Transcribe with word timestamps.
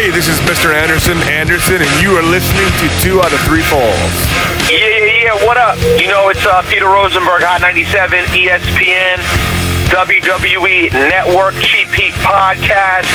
Hey, 0.00 0.08
this 0.08 0.28
is 0.28 0.40
Mr. 0.48 0.72
Anderson 0.72 1.18
Anderson, 1.28 1.76
and 1.76 2.00
you 2.00 2.16
are 2.16 2.22
listening 2.22 2.64
to 2.80 2.88
Two 3.04 3.20
Out 3.20 3.34
of 3.34 3.40
Three 3.44 3.60
Falls. 3.60 4.16
Yeah, 4.72 4.80
yeah, 4.80 5.28
yeah. 5.28 5.44
What 5.44 5.58
up? 5.58 5.76
You 6.00 6.08
know, 6.08 6.30
it's 6.30 6.40
uh, 6.40 6.64
Peter 6.72 6.88
Rosenberg, 6.88 7.44
Hot 7.44 7.60
97, 7.60 8.24
ESPN, 8.32 9.20
WWE 9.92 10.88
Network, 11.12 11.52
Cheap 11.60 11.92
Heat 11.92 12.16
Podcast. 12.24 13.12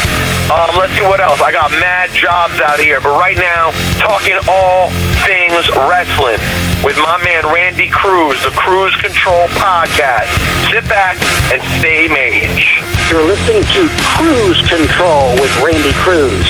Um, 0.54 0.78
let's 0.78 0.94
see 0.94 1.02
what 1.02 1.18
else. 1.26 1.42
I 1.42 1.50
got 1.50 1.72
mad 1.82 2.14
jobs 2.14 2.62
out 2.62 2.78
here, 2.78 3.02
but 3.02 3.18
right 3.18 3.38
now, 3.38 3.74
talking 3.98 4.38
all 4.46 4.94
things 5.26 5.66
wrestling 5.90 6.38
with 6.86 6.98
my 6.98 7.18
man 7.24 7.44
Randy 7.52 7.90
Cruz, 7.90 8.38
the 8.44 8.52
Cruise 8.52 8.96
Control 8.98 9.48
Podcast. 9.58 10.30
Sit 10.70 10.88
back 10.88 11.18
and 11.50 11.60
stay 11.82 12.08
mage. 12.08 12.78
You're 13.10 13.26
listening 13.26 13.66
to 13.74 13.90
Cruise 14.14 14.62
Control 14.70 15.34
with 15.42 15.50
Randy 15.66 15.94
Cruz. 16.06 16.46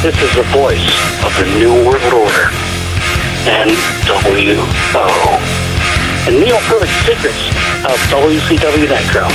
This 0.00 0.16
is 0.24 0.34
the 0.34 0.48
voice 0.56 0.96
of 1.20 1.36
the 1.36 1.44
New 1.60 1.84
World 1.84 2.02
Order. 2.16 2.48
NWO. 3.44 4.64
And 6.26 6.40
Neil 6.40 6.58
Perfect 6.64 6.92
Secrets 7.04 7.44
of 7.84 8.00
WCW 8.08 8.88
Nitro. 8.88 9.28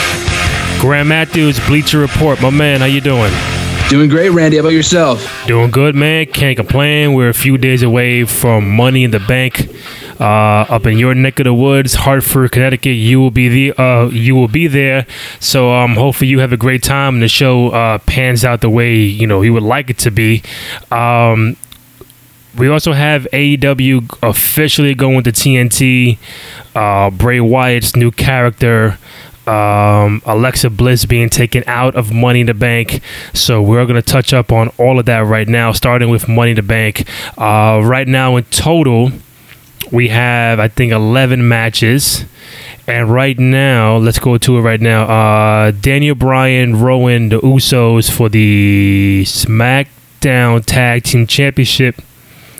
Graham 0.81 1.09
Matthews, 1.09 1.59
Bleacher 1.67 1.99
Report. 1.99 2.41
My 2.41 2.49
man, 2.49 2.79
how 2.79 2.87
you 2.87 3.01
doing? 3.01 3.31
Doing 3.89 4.09
great, 4.09 4.31
Randy. 4.31 4.57
How 4.57 4.63
about 4.63 4.73
yourself? 4.73 5.45
Doing 5.47 5.71
good, 5.71 5.95
man. 5.95 6.25
Can't 6.25 6.57
complain. 6.57 7.13
We're 7.13 7.29
a 7.29 7.33
few 7.33 7.57
days 7.57 7.83
away 7.83 8.25
from 8.25 8.69
Money 8.69 9.05
in 9.05 9.11
the 9.11 9.19
Bank. 9.19 9.69
Uh, 10.19 10.65
up 10.69 10.85
in 10.85 10.97
your 10.97 11.13
neck 11.13 11.39
of 11.39 11.43
the 11.43 11.53
woods, 11.53 11.93
Hartford, 11.93 12.51
Connecticut. 12.51 12.95
You 12.95 13.19
will 13.19 13.31
be 13.31 13.49
the 13.49 13.81
uh, 13.81 14.07
you 14.07 14.35
will 14.35 14.47
be 14.47 14.67
there. 14.67 15.05
So 15.39 15.71
um, 15.71 15.95
hopefully 15.95 16.29
you 16.29 16.39
have 16.39 16.51
a 16.51 16.57
great 16.57 16.83
time 16.83 17.15
and 17.15 17.23
the 17.23 17.27
show 17.27 17.69
uh, 17.69 17.99
pans 17.99 18.43
out 18.43 18.61
the 18.61 18.69
way 18.69 18.95
you 18.95 19.27
know 19.27 19.41
you 19.41 19.53
would 19.53 19.63
like 19.63 19.89
it 19.89 19.97
to 19.99 20.11
be. 20.11 20.43
Um, 20.91 21.55
we 22.57 22.67
also 22.67 22.93
have 22.93 23.27
AEW 23.31 24.17
officially 24.23 24.95
going 24.95 25.23
to 25.23 25.31
TNT. 25.31 26.17
Uh, 26.73 27.11
Bray 27.11 27.39
Wyatt's 27.39 27.95
new 27.95 28.09
character 28.09 28.97
um, 29.47 30.21
Alexa 30.25 30.69
Bliss 30.69 31.05
being 31.05 31.29
taken 31.29 31.63
out 31.67 31.95
of 31.95 32.11
Money 32.11 32.41
in 32.41 32.47
the 32.47 32.53
Bank. 32.53 33.01
So 33.33 33.61
we're 33.61 33.85
going 33.85 33.95
to 33.95 34.01
touch 34.01 34.33
up 34.33 34.51
on 34.51 34.69
all 34.77 34.99
of 34.99 35.05
that 35.05 35.19
right 35.19 35.47
now, 35.47 35.71
starting 35.71 36.09
with 36.09 36.27
Money 36.27 36.51
in 36.51 36.57
the 36.57 36.63
Bank. 36.63 37.07
Uh, 37.37 37.81
right 37.83 38.07
now, 38.07 38.35
in 38.35 38.43
total, 38.45 39.11
we 39.91 40.09
have 40.09 40.59
I 40.59 40.67
think 40.67 40.91
11 40.91 41.47
matches. 41.47 42.25
And 42.89 43.11
right 43.11 43.37
now, 43.37 43.97
let's 43.97 44.17
go 44.17 44.37
to 44.37 44.57
it 44.57 44.61
right 44.61 44.79
now. 44.79 45.03
Uh, 45.03 45.71
Daniel 45.71 46.15
Bryan, 46.15 46.79
Rowan, 46.79 47.27
the 47.27 47.39
Usos 47.41 48.09
for 48.09 48.29
the 48.29 49.23
SmackDown 49.25 50.63
Tag 50.65 51.03
Team 51.03 51.27
Championship. 51.27 52.01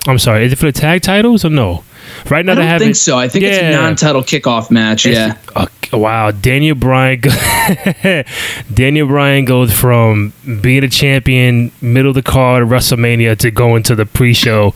I'm 0.05 0.19
sorry, 0.19 0.45
is 0.45 0.51
it 0.51 0.57
for 0.57 0.65
the 0.65 0.73
tag 0.73 1.01
titles 1.01 1.45
or 1.45 1.49
no? 1.49 1.83
Right 2.29 2.45
now, 2.45 2.53
I 2.53 2.55
they 2.55 2.67
don't 2.67 2.79
think 2.79 2.95
so. 2.95 3.17
I 3.17 3.27
think 3.29 3.45
it's 3.45 3.57
a 3.57 3.71
non-title 3.71 4.23
kickoff 4.23 4.69
match. 4.69 5.05
Yeah. 5.05 5.37
Uh, 5.55 5.67
wow, 5.93 6.31
Daniel 6.31 6.75
Bryan. 6.75 7.21
Daniel 8.73 9.07
Bryan 9.07 9.45
goes 9.45 9.73
from 9.73 10.33
being 10.61 10.83
a 10.83 10.89
champion, 10.89 11.71
middle 11.81 12.09
of 12.09 12.15
the 12.15 12.21
card, 12.21 12.63
WrestleMania, 12.65 13.37
to 13.39 13.51
going 13.51 13.83
to 13.83 13.95
the 13.95 14.05
pre-show, 14.05 14.73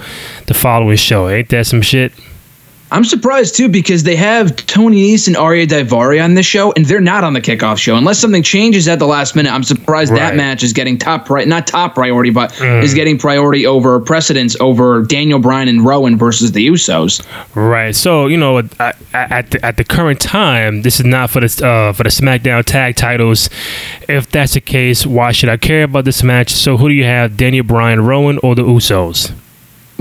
the 0.47 0.53
following 0.53 0.97
show. 0.97 1.29
Ain't 1.29 1.49
that 1.49 1.67
some 1.67 1.81
shit? 1.81 2.13
I'm 2.91 3.05
surprised 3.05 3.55
too 3.55 3.69
because 3.69 4.03
they 4.03 4.15
have 4.17 4.53
Tony 4.67 5.13
Nese 5.13 5.27
and 5.27 5.35
Ariya 5.37 5.65
Daivari 5.65 6.21
on 6.23 6.33
this 6.33 6.45
show, 6.45 6.73
and 6.73 6.85
they're 6.85 6.99
not 6.99 7.23
on 7.23 7.33
the 7.33 7.39
kickoff 7.41 7.77
show. 7.77 7.95
Unless 7.95 8.19
something 8.19 8.43
changes 8.43 8.87
at 8.89 8.99
the 8.99 9.07
last 9.07 9.35
minute, 9.35 9.51
I'm 9.53 9.63
surprised 9.63 10.11
Right. 10.11 10.19
that 10.19 10.35
match 10.35 10.61
is 10.61 10.73
getting 10.73 10.97
top 10.97 11.25
pri- 11.25 11.45
not 11.45 11.67
top 11.67 11.95
priority, 11.95 12.31
but 12.31 12.59
is 12.61 12.93
getting 12.93 13.17
priority 13.17 13.65
over 13.65 13.99
precedence 14.01 14.57
over 14.59 15.03
Daniel 15.03 15.39
Bryan 15.39 15.69
and 15.69 15.85
Rowan 15.85 16.17
versus 16.17 16.51
the 16.51 16.67
Usos. 16.67 17.25
Right. 17.55 17.95
So 17.95 18.27
you 18.27 18.37
know, 18.37 18.59
at, 18.59 18.97
at 19.13 19.51
the, 19.51 19.65
at 19.65 19.77
the 19.77 19.83
current 19.85 20.19
time, 20.19 20.81
this 20.81 20.99
is 20.99 21.05
not 21.05 21.29
for 21.29 21.39
the 21.39 21.65
uh, 21.65 21.93
for 21.93 22.03
the 22.03 22.09
SmackDown 22.09 22.63
Tag 22.65 22.97
Titles. 22.97 23.49
If 24.09 24.29
that's 24.29 24.53
the 24.53 24.61
case, 24.61 25.05
why 25.05 25.31
should 25.31 25.47
I 25.49 25.55
care 25.57 25.83
about 25.83 26.03
this 26.05 26.23
match? 26.23 26.51
So 26.51 26.75
who 26.75 26.89
do 26.89 26.93
you 26.93 27.05
have, 27.05 27.37
Daniel 27.37 27.63
Bryan, 27.63 28.01
Rowan, 28.05 28.37
or 28.43 28.53
the 28.55 28.63
Usos? 28.63 29.31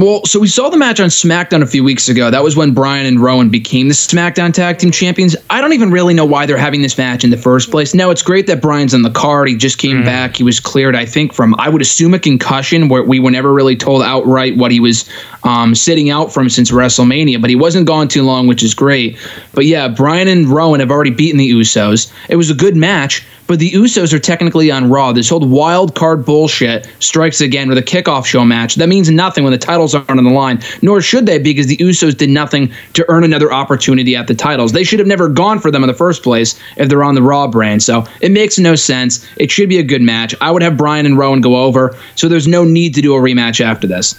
Well, 0.00 0.24
so 0.24 0.40
we 0.40 0.48
saw 0.48 0.70
the 0.70 0.78
match 0.78 0.98
on 0.98 1.10
SmackDown 1.10 1.60
a 1.60 1.66
few 1.66 1.84
weeks 1.84 2.08
ago. 2.08 2.30
That 2.30 2.42
was 2.42 2.56
when 2.56 2.72
Bryan 2.72 3.04
and 3.04 3.20
Rowan 3.20 3.50
became 3.50 3.88
the 3.88 3.94
SmackDown 3.94 4.54
Tag 4.54 4.78
Team 4.78 4.90
Champions. 4.90 5.36
I 5.50 5.60
don't 5.60 5.74
even 5.74 5.90
really 5.90 6.14
know 6.14 6.24
why 6.24 6.46
they're 6.46 6.56
having 6.56 6.80
this 6.80 6.96
match 6.96 7.22
in 7.22 7.28
the 7.28 7.36
first 7.36 7.70
place. 7.70 7.92
Now, 7.92 8.08
it's 8.08 8.22
great 8.22 8.46
that 8.46 8.62
Bryan's 8.62 8.94
on 8.94 9.02
the 9.02 9.10
card. 9.10 9.48
He 9.48 9.56
just 9.56 9.76
came 9.76 10.02
back. 10.02 10.36
He 10.36 10.42
was 10.42 10.58
cleared, 10.58 10.96
I 10.96 11.04
think, 11.04 11.34
from 11.34 11.54
I 11.58 11.68
would 11.68 11.82
assume 11.82 12.14
a 12.14 12.18
concussion, 12.18 12.88
where 12.88 13.02
we 13.02 13.20
were 13.20 13.30
never 13.30 13.52
really 13.52 13.76
told 13.76 14.02
outright 14.02 14.56
what 14.56 14.72
he 14.72 14.80
was 14.80 15.06
um, 15.44 15.74
sitting 15.74 16.08
out 16.08 16.32
from 16.32 16.48
since 16.48 16.70
WrestleMania. 16.70 17.38
But 17.38 17.50
he 17.50 17.56
wasn't 17.56 17.86
gone 17.86 18.08
too 18.08 18.22
long, 18.22 18.46
which 18.46 18.62
is 18.62 18.72
great. 18.72 19.18
But 19.52 19.66
yeah, 19.66 19.86
Bryan 19.88 20.28
and 20.28 20.48
Rowan 20.48 20.80
have 20.80 20.90
already 20.90 21.10
beaten 21.10 21.36
the 21.36 21.50
Usos. 21.50 22.10
It 22.30 22.36
was 22.36 22.48
a 22.48 22.54
good 22.54 22.74
match. 22.74 23.22
But 23.50 23.58
the 23.58 23.72
Usos 23.72 24.12
are 24.12 24.20
technically 24.20 24.70
on 24.70 24.88
Raw. 24.88 25.10
This 25.10 25.28
whole 25.28 25.40
wild 25.40 25.96
card 25.96 26.24
bullshit 26.24 26.88
strikes 27.00 27.40
again 27.40 27.68
with 27.68 27.78
a 27.78 27.82
kickoff 27.82 28.24
show 28.24 28.44
match. 28.44 28.76
That 28.76 28.88
means 28.88 29.10
nothing 29.10 29.42
when 29.42 29.50
the 29.50 29.58
titles 29.58 29.92
aren't 29.92 30.08
on 30.08 30.22
the 30.22 30.30
line, 30.30 30.62
nor 30.82 31.00
should 31.00 31.26
they 31.26 31.40
because 31.40 31.66
the 31.66 31.76
Usos 31.78 32.16
did 32.16 32.30
nothing 32.30 32.72
to 32.92 33.04
earn 33.08 33.24
another 33.24 33.52
opportunity 33.52 34.14
at 34.14 34.28
the 34.28 34.36
titles. 34.36 34.70
They 34.70 34.84
should 34.84 35.00
have 35.00 35.08
never 35.08 35.28
gone 35.28 35.58
for 35.58 35.72
them 35.72 35.82
in 35.82 35.88
the 35.88 35.94
first 35.94 36.22
place 36.22 36.60
if 36.76 36.88
they're 36.88 37.02
on 37.02 37.16
the 37.16 37.22
Raw 37.22 37.48
brand. 37.48 37.82
So 37.82 38.04
it 38.20 38.30
makes 38.30 38.56
no 38.56 38.76
sense. 38.76 39.26
It 39.36 39.50
should 39.50 39.68
be 39.68 39.78
a 39.78 39.82
good 39.82 40.00
match. 40.00 40.32
I 40.40 40.52
would 40.52 40.62
have 40.62 40.76
Bryan 40.76 41.04
and 41.04 41.18
Rowan 41.18 41.40
go 41.40 41.56
over, 41.56 41.96
so 42.14 42.28
there's 42.28 42.46
no 42.46 42.62
need 42.62 42.94
to 42.94 43.02
do 43.02 43.16
a 43.16 43.20
rematch 43.20 43.60
after 43.60 43.88
this. 43.88 44.14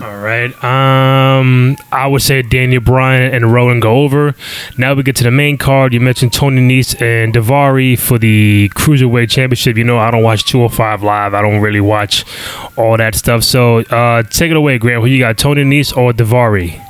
All 0.00 0.18
right. 0.18 0.52
Um, 0.64 1.76
I 1.92 2.06
would 2.06 2.22
say 2.22 2.42
Daniel 2.42 2.80
Bryan 2.80 3.34
and 3.34 3.52
Rowan 3.52 3.80
go 3.80 4.02
over. 4.02 4.34
Now 4.78 4.94
we 4.94 5.02
get 5.02 5.16
to 5.16 5.24
the 5.24 5.30
main 5.30 5.58
card. 5.58 5.92
You 5.92 6.00
mentioned 6.00 6.32
Tony 6.32 6.60
Nese 6.60 7.00
and 7.00 7.34
Daivari 7.34 7.98
for 7.98 8.18
the 8.18 8.70
Cruiserweight 8.74 9.30
Championship. 9.30 9.76
You 9.76 9.84
know, 9.84 9.98
I 9.98 10.10
don't 10.10 10.22
watch 10.22 10.44
205 10.44 11.02
Live. 11.02 11.34
I 11.34 11.42
don't 11.42 11.60
really 11.60 11.80
watch 11.80 12.24
all 12.76 12.96
that 12.96 13.14
stuff. 13.14 13.44
So 13.44 13.80
uh, 13.80 14.22
take 14.22 14.50
it 14.50 14.56
away, 14.56 14.78
Grant. 14.78 15.02
Who 15.02 15.06
you 15.08 15.18
got, 15.18 15.36
Tony 15.36 15.62
Nese 15.64 15.96
or 15.96 16.12
Daivari? 16.12 16.82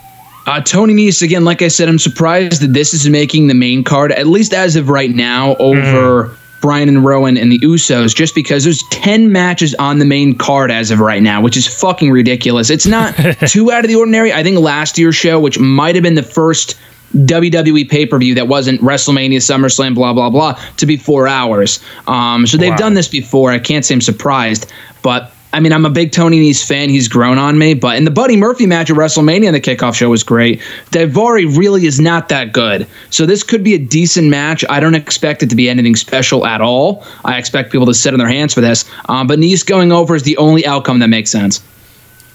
Uh, 0.46 0.60
Tony 0.60 0.94
Nese, 0.94 1.22
again, 1.22 1.44
like 1.44 1.62
I 1.62 1.68
said, 1.68 1.88
I'm 1.88 1.98
surprised 1.98 2.62
that 2.62 2.72
this 2.72 2.94
is 2.94 3.08
making 3.08 3.46
the 3.46 3.54
main 3.54 3.84
card, 3.84 4.10
at 4.12 4.26
least 4.26 4.52
as 4.52 4.74
of 4.74 4.88
right 4.88 5.10
now, 5.10 5.54
over 5.56 6.36
Bryan 6.62 6.88
and 6.88 7.04
Rowan 7.04 7.36
and 7.36 7.52
the 7.52 7.58
Usos, 7.58 8.14
just 8.14 8.34
because 8.34 8.64
there's 8.64 8.82
10 8.84 9.30
matches 9.30 9.74
on 9.74 9.98
the 9.98 10.04
main 10.06 10.34
card 10.38 10.70
as 10.70 10.90
of 10.90 11.00
right 11.00 11.22
now, 11.22 11.42
which 11.42 11.56
is 11.58 11.66
fucking 11.66 12.10
ridiculous. 12.10 12.70
It's 12.70 12.86
not 12.86 13.14
too 13.48 13.70
out 13.70 13.84
of 13.84 13.88
the 13.88 13.96
ordinary. 13.96 14.32
I 14.32 14.42
think 14.42 14.58
last 14.58 14.96
year's 14.96 15.16
show, 15.16 15.38
which 15.38 15.58
might 15.58 15.94
have 15.96 16.02
been 16.02 16.14
the 16.14 16.22
first 16.22 16.76
WWE 17.14 17.90
pay 17.90 18.06
per 18.06 18.18
view 18.18 18.34
that 18.36 18.48
wasn't 18.48 18.80
WrestleMania, 18.80 19.36
SummerSlam, 19.36 19.94
blah, 19.94 20.14
blah, 20.14 20.30
blah, 20.30 20.58
to 20.78 20.86
be 20.86 20.96
four 20.96 21.28
hours. 21.28 21.78
Um, 22.06 22.46
so 22.46 22.56
they've 22.56 22.70
Wow. 22.70 22.76
done 22.76 22.94
this 22.94 23.08
before. 23.08 23.50
I 23.50 23.58
can't 23.58 23.84
say 23.84 23.94
I'm 23.94 24.00
surprised, 24.00 24.72
but 25.02 25.30
I 25.52 25.60
mean, 25.60 25.72
I'm 25.72 25.84
a 25.84 25.90
big 25.90 26.12
Tony 26.12 26.40
Nese 26.40 26.66
fan. 26.66 26.88
He's 26.88 27.08
grown 27.08 27.38
on 27.38 27.58
me. 27.58 27.74
But 27.74 27.96
in 27.96 28.04
the 28.04 28.10
Buddy 28.10 28.36
Murphy 28.36 28.66
match 28.66 28.90
at 28.90 28.96
WrestleMania 28.96 29.52
the 29.52 29.60
kickoff 29.60 29.94
show 29.94 30.08
was 30.10 30.22
great. 30.22 30.60
Daivari 30.90 31.56
really 31.56 31.86
is 31.86 32.00
not 32.00 32.28
that 32.30 32.52
good. 32.52 32.86
So 33.10 33.26
this 33.26 33.42
could 33.42 33.62
be 33.62 33.74
a 33.74 33.78
decent 33.78 34.28
match. 34.28 34.64
I 34.68 34.80
don't 34.80 34.94
expect 34.94 35.42
it 35.42 35.50
to 35.50 35.56
be 35.56 35.68
anything 35.68 35.96
special 35.96 36.46
at 36.46 36.60
all. 36.60 37.04
I 37.24 37.38
expect 37.38 37.70
people 37.70 37.86
to 37.86 37.94
sit 37.94 38.12
on 38.12 38.18
their 38.18 38.28
hands 38.28 38.54
for 38.54 38.60
this. 38.60 38.84
Um, 39.08 39.26
but 39.26 39.38
Nese 39.38 39.66
going 39.66 39.92
over 39.92 40.14
is 40.14 40.22
the 40.22 40.36
only 40.38 40.64
outcome 40.66 41.00
that 41.00 41.08
makes 41.08 41.30
sense. 41.30 41.62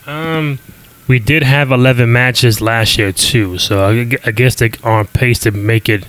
Um, 0.05 0.59
we 1.07 1.19
did 1.19 1.43
have 1.43 1.71
11 1.71 2.11
matches 2.11 2.61
last 2.61 2.97
year 2.97 3.11
too, 3.11 3.57
so 3.57 3.83
I, 3.83 4.17
I 4.25 4.31
guess 4.31 4.55
they're 4.55 4.69
on 4.83 5.07
pace 5.07 5.39
to 5.39 5.51
make 5.51 5.89
it 5.89 6.05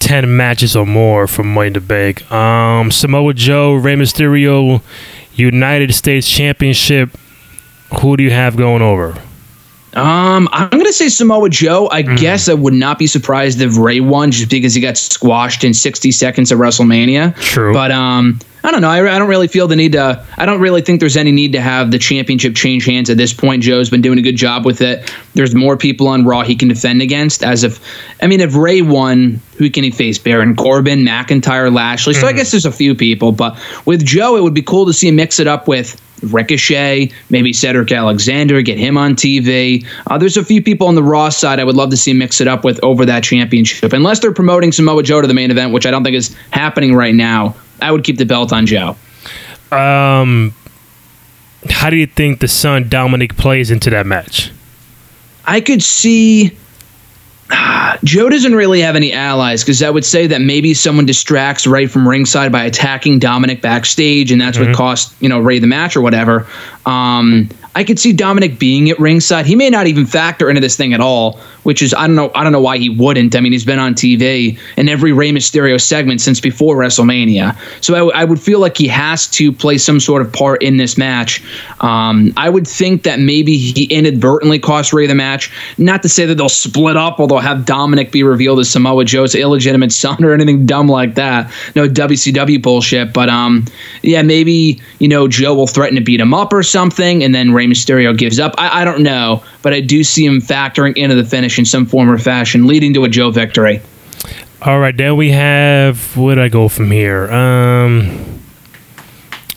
10 0.00 0.36
matches 0.36 0.74
or 0.74 0.86
more 0.86 1.26
for 1.26 1.42
Money 1.42 1.70
the 1.70 1.80
Bank. 1.80 2.30
Um, 2.32 2.90
Samoa 2.90 3.34
Joe, 3.34 3.74
Rey 3.74 3.94
Mysterio, 3.94 4.82
United 5.40 5.94
States 5.94 6.28
Championship. 6.28 7.10
Who 8.00 8.16
do 8.16 8.22
you 8.22 8.30
have 8.30 8.56
going 8.56 8.82
over? 8.82 9.20
Um, 9.94 10.48
I'm 10.52 10.70
gonna 10.70 10.92
say 10.92 11.08
Samoa 11.08 11.48
Joe. 11.48 11.88
I 11.90 12.02
guess 12.02 12.48
I 12.48 12.54
would 12.54 12.74
not 12.74 12.98
be 12.98 13.06
surprised 13.06 13.60
if 13.60 13.76
Rey 13.76 14.00
won 14.00 14.30
just 14.30 14.50
because 14.50 14.74
he 14.74 14.80
got 14.80 14.96
squashed 14.96 15.64
in 15.64 15.74
60 15.74 16.12
seconds 16.12 16.52
at 16.52 16.58
WrestleMania. 16.58 17.34
True. 17.36 17.72
But 17.72 17.90
um, 17.90 18.38
I 18.62 18.70
don't 18.70 18.82
know. 18.82 18.90
I, 18.90 18.98
I 18.98 19.18
don't 19.18 19.28
really 19.28 19.48
feel 19.48 19.66
the 19.66 19.76
need 19.76 19.92
to. 19.92 20.24
I 20.36 20.46
don't 20.46 20.60
really 20.60 20.82
think 20.82 21.00
there's 21.00 21.16
any 21.16 21.32
need 21.32 21.52
to 21.52 21.60
have 21.60 21.90
the 21.90 21.98
championship 21.98 22.54
change 22.54 22.84
hands 22.84 23.08
at 23.08 23.16
this 23.16 23.32
point. 23.32 23.62
Joe's 23.62 23.88
been 23.88 24.02
doing 24.02 24.18
a 24.18 24.22
good 24.22 24.36
job 24.36 24.64
with 24.64 24.80
it. 24.80 25.12
There's 25.34 25.54
more 25.54 25.76
people 25.76 26.06
on 26.08 26.24
Raw 26.24 26.42
he 26.42 26.54
can 26.54 26.68
defend 26.68 27.00
against. 27.00 27.42
As 27.42 27.64
if, 27.64 27.80
I 28.22 28.26
mean, 28.26 28.40
if 28.40 28.54
Rey 28.54 28.82
won, 28.82 29.40
who 29.56 29.70
can 29.70 29.82
he 29.82 29.90
face? 29.90 30.18
Baron 30.18 30.54
Corbin, 30.56 31.00
McIntyre, 31.00 31.74
Lashley. 31.74 32.14
So 32.14 32.26
I 32.26 32.32
guess 32.32 32.50
there's 32.50 32.66
a 32.66 32.72
few 32.72 32.94
people. 32.94 33.32
But 33.32 33.58
with 33.86 34.04
Joe, 34.04 34.36
it 34.36 34.42
would 34.42 34.54
be 34.54 34.62
cool 34.62 34.86
to 34.86 34.92
see 34.92 35.08
him 35.08 35.16
mix 35.16 35.40
it 35.40 35.46
up 35.46 35.66
with 35.66 36.00
Ricochet, 36.22 37.10
maybe 37.30 37.52
Cedric 37.52 37.90
Alexander, 37.92 38.62
get 38.62 38.78
him 38.78 38.96
on 38.96 39.14
TV. 39.14 39.86
Uh, 40.06 40.18
there's 40.18 40.36
a 40.36 40.44
few 40.44 40.62
people 40.62 40.86
on 40.86 40.94
the 40.94 41.02
Raw 41.02 41.28
side 41.28 41.60
I 41.60 41.64
would 41.64 41.76
love 41.76 41.90
to 41.90 41.96
see 41.96 42.12
mix 42.12 42.40
it 42.40 42.48
up 42.48 42.64
with 42.64 42.82
over 42.82 43.04
that 43.06 43.24
championship. 43.24 43.92
Unless 43.92 44.20
they're 44.20 44.32
promoting 44.32 44.72
Samoa 44.72 45.02
Joe 45.02 45.20
to 45.20 45.28
the 45.28 45.34
main 45.34 45.50
event, 45.50 45.72
which 45.72 45.86
I 45.86 45.90
don't 45.90 46.04
think 46.04 46.16
is 46.16 46.36
happening 46.50 46.94
right 46.94 47.14
now, 47.14 47.54
I 47.80 47.92
would 47.92 48.04
keep 48.04 48.18
the 48.18 48.26
belt 48.26 48.52
on 48.52 48.66
Joe. 48.66 48.96
Um, 49.72 50.54
how 51.68 51.90
do 51.90 51.96
you 51.96 52.06
think 52.06 52.40
the 52.40 52.48
son 52.48 52.88
Dominic 52.88 53.36
plays 53.36 53.70
into 53.70 53.90
that 53.90 54.06
match? 54.06 54.50
I 55.44 55.60
could 55.60 55.82
see 55.82 56.56
Joe 58.04 58.28
doesn't 58.28 58.54
really 58.54 58.80
have 58.80 58.96
any 58.96 59.12
allies 59.12 59.62
because 59.62 59.82
I 59.82 59.90
would 59.90 60.04
say 60.04 60.26
that 60.28 60.40
maybe 60.40 60.74
someone 60.74 61.06
distracts 61.06 61.66
right 61.66 61.90
from 61.90 62.08
ringside 62.08 62.52
by 62.52 62.64
attacking 62.64 63.18
Dominic 63.18 63.60
backstage, 63.62 64.30
and 64.32 64.40
that's 64.40 64.56
Mm-hmm. 64.58 64.70
what 64.70 64.76
cost 64.76 65.14
you 65.20 65.28
know 65.28 65.40
Rey 65.40 65.58
the 65.58 65.66
match 65.66 65.96
or 65.96 66.00
whatever. 66.00 66.46
Um, 66.86 67.48
I 67.74 67.84
could 67.84 67.98
see 68.00 68.12
Dominic 68.12 68.58
being 68.58 68.90
at 68.90 68.98
ringside. 68.98 69.46
He 69.46 69.54
may 69.54 69.70
not 69.70 69.86
even 69.86 70.04
factor 70.06 70.48
into 70.48 70.60
this 70.60 70.76
thing 70.76 70.92
at 70.92 71.00
all, 71.00 71.38
which 71.62 71.82
is 71.82 71.94
I 71.94 72.06
don't 72.06 72.16
know. 72.16 72.30
I 72.34 72.42
don't 72.42 72.52
know 72.52 72.60
why 72.60 72.78
he 72.78 72.88
wouldn't. 72.88 73.34
I 73.36 73.40
mean, 73.40 73.52
he's 73.52 73.64
been 73.64 73.78
on 73.78 73.94
TV 73.94 74.58
in 74.76 74.88
every 74.88 75.12
Rey 75.12 75.30
Mysterio 75.30 75.80
segment 75.80 76.20
since 76.20 76.40
before 76.40 76.76
WrestleMania. 76.76 77.56
So 77.82 77.94
I, 77.94 77.98
w- 77.98 78.16
I 78.16 78.24
would 78.24 78.40
feel 78.40 78.60
like 78.60 78.76
he 78.76 78.88
has 78.88 79.26
to 79.28 79.52
play 79.52 79.78
some 79.78 80.00
sort 80.00 80.22
of 80.22 80.32
part 80.32 80.62
in 80.62 80.76
this 80.76 80.96
match. 80.96 81.42
Um, 81.80 82.32
I 82.36 82.48
would 82.48 82.66
think 82.66 83.02
that 83.04 83.20
maybe 83.20 83.56
he 83.56 83.84
inadvertently 83.84 84.58
cost 84.58 84.92
Rey 84.92 85.06
the 85.06 85.14
match. 85.14 85.50
Not 85.78 86.02
to 86.02 86.08
say 86.08 86.26
that 86.26 86.36
they'll 86.36 86.48
split 86.48 86.96
up 86.96 87.18
or 87.20 87.28
they'll 87.28 87.38
have 87.38 87.64
Dominic 87.64 88.12
be 88.12 88.22
revealed 88.22 88.60
as 88.60 88.70
Samoa 88.70 89.04
Joe's 89.04 89.34
illegitimate 89.34 89.92
son 89.92 90.24
or 90.24 90.32
anything 90.32 90.66
dumb 90.66 90.88
like 90.88 91.14
that. 91.14 91.52
No 91.74 91.88
WCW 91.88 92.62
bullshit. 92.62 93.12
But 93.12 93.28
um, 93.28 93.64
yeah, 94.02 94.22
maybe 94.22 94.80
you 94.98 95.08
know 95.08 95.28
Joe 95.28 95.54
will 95.54 95.66
threaten 95.66 95.96
to 95.96 96.02
beat 96.02 96.20
him 96.20 96.34
up 96.34 96.52
or 96.52 96.62
something, 96.62 97.22
and 97.22 97.34
then 97.34 97.52
Rey 97.52 97.66
Mysterio 97.66 98.16
gives 98.16 98.38
up. 98.38 98.54
I, 98.58 98.82
I 98.82 98.84
don't 98.84 99.02
know, 99.02 99.42
but 99.62 99.72
I 99.72 99.80
do 99.80 100.02
see 100.02 100.24
him 100.24 100.40
factoring 100.40 100.96
into 100.96 101.14
the 101.14 101.24
finish 101.24 101.58
in 101.58 101.64
some 101.64 101.86
form 101.86 102.10
or 102.10 102.18
fashion, 102.18 102.66
leading 102.66 102.94
to 102.94 103.04
a 103.04 103.08
Joe 103.08 103.30
victory. 103.30 103.80
All 104.62 104.78
right, 104.78 104.96
then 104.96 105.16
we 105.16 105.30
have 105.30 106.16
where 106.16 106.34
did 106.34 106.44
I 106.44 106.48
go 106.48 106.68
from 106.68 106.90
here? 106.90 107.30
Um, 107.32 108.42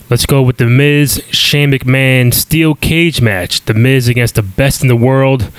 let's 0.10 0.26
go 0.26 0.42
with 0.42 0.58
the 0.58 0.66
Miz 0.66 1.22
Shane 1.30 1.72
McMahon 1.72 2.34
steel 2.34 2.76
cage 2.76 3.22
match. 3.22 3.66
The 3.66 3.74
Miz 3.74 4.08
against 4.08 4.36
the 4.36 4.42
best 4.42 4.82
in 4.82 4.88
the 4.88 4.96
world, 4.96 5.50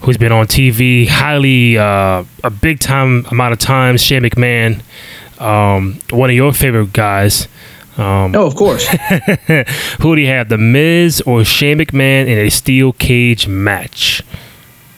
who's 0.00 0.16
been 0.18 0.32
on 0.32 0.46
TV 0.46 1.06
highly 1.06 1.78
uh, 1.78 2.24
a 2.42 2.50
big 2.50 2.80
time 2.80 3.26
amount 3.30 3.52
of 3.52 3.60
times. 3.60 4.02
Shane 4.02 4.22
McMahon, 4.22 4.82
um, 5.40 6.00
one 6.10 6.30
of 6.30 6.34
your 6.34 6.52
favorite 6.52 6.92
guys. 6.92 7.46
Um, 8.00 8.34
Oh, 8.34 8.46
of 8.46 8.54
course. 8.54 8.86
who 10.00 10.16
do 10.16 10.22
you 10.22 10.28
have, 10.28 10.48
the 10.48 10.56
Miz 10.58 11.20
or 11.26 11.44
Shane 11.44 11.78
McMahon 11.78 12.26
in 12.26 12.38
a 12.38 12.48
steel 12.50 12.92
cage 12.92 13.46
match? 13.46 14.22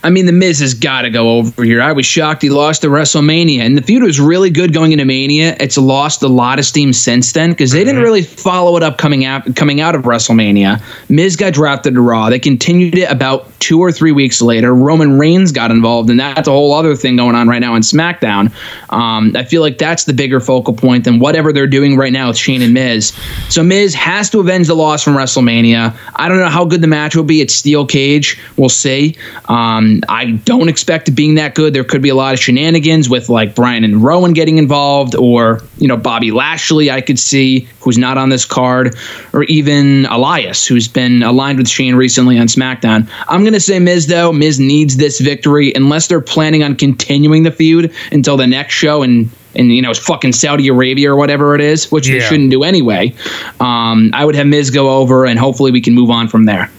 I 0.05 0.11
mean, 0.11 0.27
The 0.27 0.33
Miz 0.33 0.59
has 0.61 0.75
got 0.75 1.03
to 1.03 1.11
go 1.11 1.39
over 1.39 1.63
here. 1.63 1.81
I 1.81 1.93
was 1.93 2.05
shocked 2.05 2.43
he 2.43 2.51
lost 2.51 2.83
to 2.83 2.89
WrestleMania, 2.89 3.61
and 3.61 3.77
the 3.77 3.83
feud 3.83 4.03
was 4.03 4.19
really 4.19 4.51
good 4.51 4.73
going 4.73 4.93
into 4.93 5.05
Mania. 5.05 5.57
It's 5.61 5.79
lost 5.79 6.23
a 6.23 6.29
lot 6.29 6.59
of 6.59 6.65
steam 6.65 6.93
since 6.93 7.33
then 7.33 7.51
because 7.51 7.71
they 7.71 7.85
didn't 7.85 8.03
really 8.03 8.23
follow 8.23 8.77
it 8.77 8.83
up 8.83 8.99
coming 8.99 9.25
out 9.25 9.55
coming 9.55 9.81
out 9.81 9.95
of 9.95 10.03
WrestleMania. 10.03 10.83
Miz 11.09 11.37
got 11.37 11.53
drafted 11.53 11.95
to 11.95 12.01
Raw. 12.01 12.31
They 12.31 12.41
continued 12.41 12.99
it 12.99 13.11
about 13.11 13.49
two 13.61 13.79
or 13.79 13.93
three 13.93 14.11
weeks 14.11 14.43
later. 14.43 14.75
Roman 14.75 15.19
Reigns 15.19 15.53
got 15.53 15.71
involved, 15.71 16.11
and 16.11 16.19
that's 16.19 16.49
a 16.49 16.51
whole 16.51 16.73
other 16.73 16.97
thing 16.97 17.17
going 17.17 17.37
on 17.37 17.47
right 17.47 17.61
now 17.61 17.77
in 17.77 17.83
SmackDown. 17.83 18.53
Um, 18.91 19.37
I 19.37 19.45
feel 19.45 19.63
like 19.63 19.79
that's 19.79 20.05
the 20.05 20.13
bigger 20.13 20.41
focal 20.41 20.75
point 20.75 21.05
than 21.05 21.21
whatever 21.21 21.53
they're 21.53 21.69
doing 21.69 21.97
right 21.97 22.13
now 22.13 22.29
with 22.29 22.37
Shane 22.37 22.63
and 22.63 22.75
Miz. 22.75 23.13
So 23.51 23.63
Miz 23.63 23.95
has 23.95 24.29
to 24.31 24.41
avenge 24.41 24.67
the 24.67 24.75
loss 24.75 25.05
from 25.05 25.15
WrestleMania. 25.15 25.97
I 26.17 26.29
don't 26.29 26.39
know 26.39 26.49
how 26.49 26.65
good 26.65 26.81
the 26.81 26.89
match 26.89 27.15
will 27.15 27.23
be. 27.23 27.41
It's 27.41 27.55
steel 27.55 27.87
cage. 27.87 28.41
We'll 28.57 28.69
see. 28.69 29.17
Um, 29.49 29.92
I 30.09 30.33
don't 30.45 30.69
expect 30.69 31.09
it 31.09 31.13
being 31.13 31.35
that 31.37 31.55
good. 31.55 31.75
There 31.75 31.85
could 31.85 32.03
be 32.03 32.09
a 32.09 32.15
lot 32.15 32.35
of 32.35 32.41
shenanigans 32.41 33.09
with 33.09 33.29
like 33.29 33.55
Bryan 33.55 33.85
and 33.85 34.03
Rowan 34.03 34.33
getting 34.33 34.59
involved, 34.59 35.15
or 35.15 35.63
you 35.79 35.89
know 35.89 35.97
Bobby 35.97 36.31
Lashley. 36.31 36.91
I 36.91 37.01
could 37.01 37.19
see 37.19 37.69
who's 37.81 37.99
not 37.99 38.19
on 38.19 38.29
this 38.29 38.45
card, 38.45 38.97
or 39.33 39.45
even 39.45 40.07
Elias, 40.07 40.67
who's 40.67 40.89
been 40.89 41.23
aligned 41.23 41.59
with 41.59 41.69
Shane 41.69 41.95
recently 41.95 42.39
on 42.39 42.47
SmackDown. 42.47 43.09
I'm 43.29 43.45
gonna 43.45 43.61
say 43.61 43.79
Miz 43.79 44.07
though. 44.07 44.33
Miz 44.33 44.59
needs 44.61 44.97
this 44.97 45.21
victory 45.21 45.73
unless 45.75 46.07
they're 46.07 46.21
planning 46.21 46.63
on 46.63 46.77
continuing 46.77 47.43
the 47.43 47.53
feud 47.53 47.93
until 48.13 48.37
the 48.37 48.47
next 48.47 48.75
show 48.75 49.03
and. 49.03 49.31
And 49.55 49.71
you 49.71 49.83
know, 49.83 49.91
it's 49.91 49.99
fucking 49.99 50.33
Saudi 50.33 50.69
Arabia 50.69 51.13
or 51.13 51.17
whatever 51.17 51.55
it 51.55 51.61
is, 51.61 51.93
which 51.93 52.07
they 52.07 52.21
shouldn't 52.21 52.51
do 52.51 52.65
anyway. 52.65 53.15
Um, 53.61 54.11
I 54.15 54.25
would 54.25 54.35
have 54.35 54.47
Miz 54.47 54.71
go 54.71 54.89
over, 54.97 55.27
and 55.27 55.39
hopefully 55.39 55.71
we 55.71 55.83
can 55.83 55.93
move 55.93 56.09
on 56.09 56.27
from 56.27 56.47
there. 56.47 56.71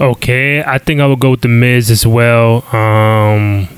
Okay, 0.00 0.62
I 0.62 0.78
think 0.78 1.00
I 1.00 1.06
would 1.06 1.20
go 1.20 1.30
with 1.30 1.40
the 1.40 1.48
Miz 1.48 1.90
as 1.90 2.06
well. 2.06 2.64
Um, 2.74 3.68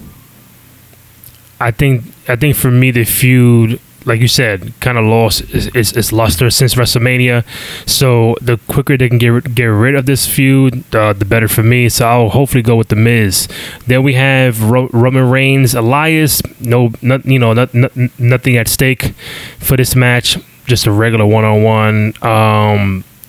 I 1.61 1.71
think 1.71 2.05
I 2.29 2.37
think 2.37 2.57
for 2.57 2.71
me 2.71 2.91
the 2.91 3.05
feud, 3.05 3.81
like 4.05 4.21
you 4.21 4.27
said, 4.27 4.73
kind 4.81 4.99
of 4.99 5.05
lost 5.05 5.43
its, 5.55 5.93
its, 5.93 6.13
luster 6.13 6.51
since 6.51 6.75
WrestleMania. 6.75 7.45
So 7.87 8.37
the 8.41 8.59
quicker 8.69 8.97
they 8.97 9.09
can 9.09 9.19
get 9.19 9.55
get 9.55 9.67
rid 9.67 9.95
of 9.95 10.07
this 10.07 10.27
feud, 10.27 10.93
uh, 10.95 11.13
the 11.13 11.25
better 11.25 11.47
for 11.47 11.63
me. 11.63 11.89
So 11.89 12.09
I'll 12.09 12.31
hopefully 12.31 12.63
go 12.63 12.75
with 12.75 12.89
the 12.89 12.97
Miz. 12.97 13.47
Then 13.87 14.03
we 14.03 14.15
have 14.15 14.63
Ro- 14.63 14.91
Roman 14.93 15.31
Reigns, 15.31 15.75
Elias. 15.75 16.43
No, 16.59 16.93
not, 17.01 17.27
you 17.27 17.39
know, 17.39 17.53
not, 17.53 17.75
not, 17.75 17.97
nothing 18.19 18.57
at 18.57 18.67
stake 18.67 19.15
for 19.59 19.77
this 19.77 19.95
match. 19.95 20.37
Just 20.67 20.87
a 20.87 20.93
regular 20.93 21.27
one 21.27 21.45
on 21.45 21.63
one. 21.63 22.15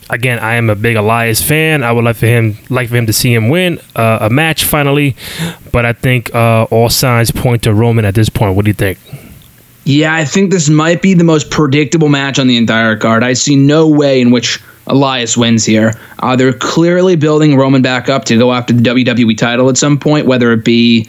Again, 0.09 0.39
I 0.39 0.55
am 0.55 0.69
a 0.69 0.75
big 0.75 0.95
Elias 0.95 1.41
fan. 1.41 1.83
I 1.83 1.91
would 1.91 2.03
like 2.03 2.15
for 2.15 2.25
him, 2.25 2.57
like 2.69 2.89
for 2.89 2.95
him 2.95 3.05
to 3.05 3.13
see 3.13 3.33
him 3.33 3.49
win 3.49 3.79
uh, 3.95 4.19
a 4.21 4.29
match 4.29 4.65
finally. 4.65 5.15
But 5.71 5.85
I 5.85 5.93
think 5.93 6.33
uh, 6.33 6.63
all 6.71 6.89
signs 6.89 7.31
point 7.31 7.63
to 7.63 7.73
Roman 7.73 8.05
at 8.05 8.15
this 8.15 8.29
point. 8.29 8.55
What 8.55 8.65
do 8.65 8.69
you 8.69 8.75
think? 8.75 8.97
Yeah, 9.85 10.13
I 10.13 10.25
think 10.25 10.51
this 10.51 10.69
might 10.69 11.01
be 11.01 11.13
the 11.13 11.23
most 11.23 11.49
predictable 11.49 12.09
match 12.09 12.37
on 12.39 12.47
the 12.47 12.57
entire 12.57 12.95
card. 12.97 13.23
I 13.23 13.33
see 13.33 13.55
no 13.55 13.87
way 13.87 14.19
in 14.21 14.31
which 14.31 14.59
Elias 14.87 15.37
wins 15.37 15.65
here. 15.65 15.93
Uh, 16.19 16.35
they're 16.35 16.53
clearly 16.53 17.15
building 17.15 17.55
Roman 17.55 17.81
back 17.81 18.09
up 18.09 18.25
to 18.25 18.37
go 18.37 18.51
after 18.51 18.73
the 18.73 18.81
WWE 18.81 19.37
title 19.37 19.69
at 19.69 19.77
some 19.77 19.97
point, 19.97 20.25
whether 20.25 20.51
it 20.51 20.65
be, 20.65 21.07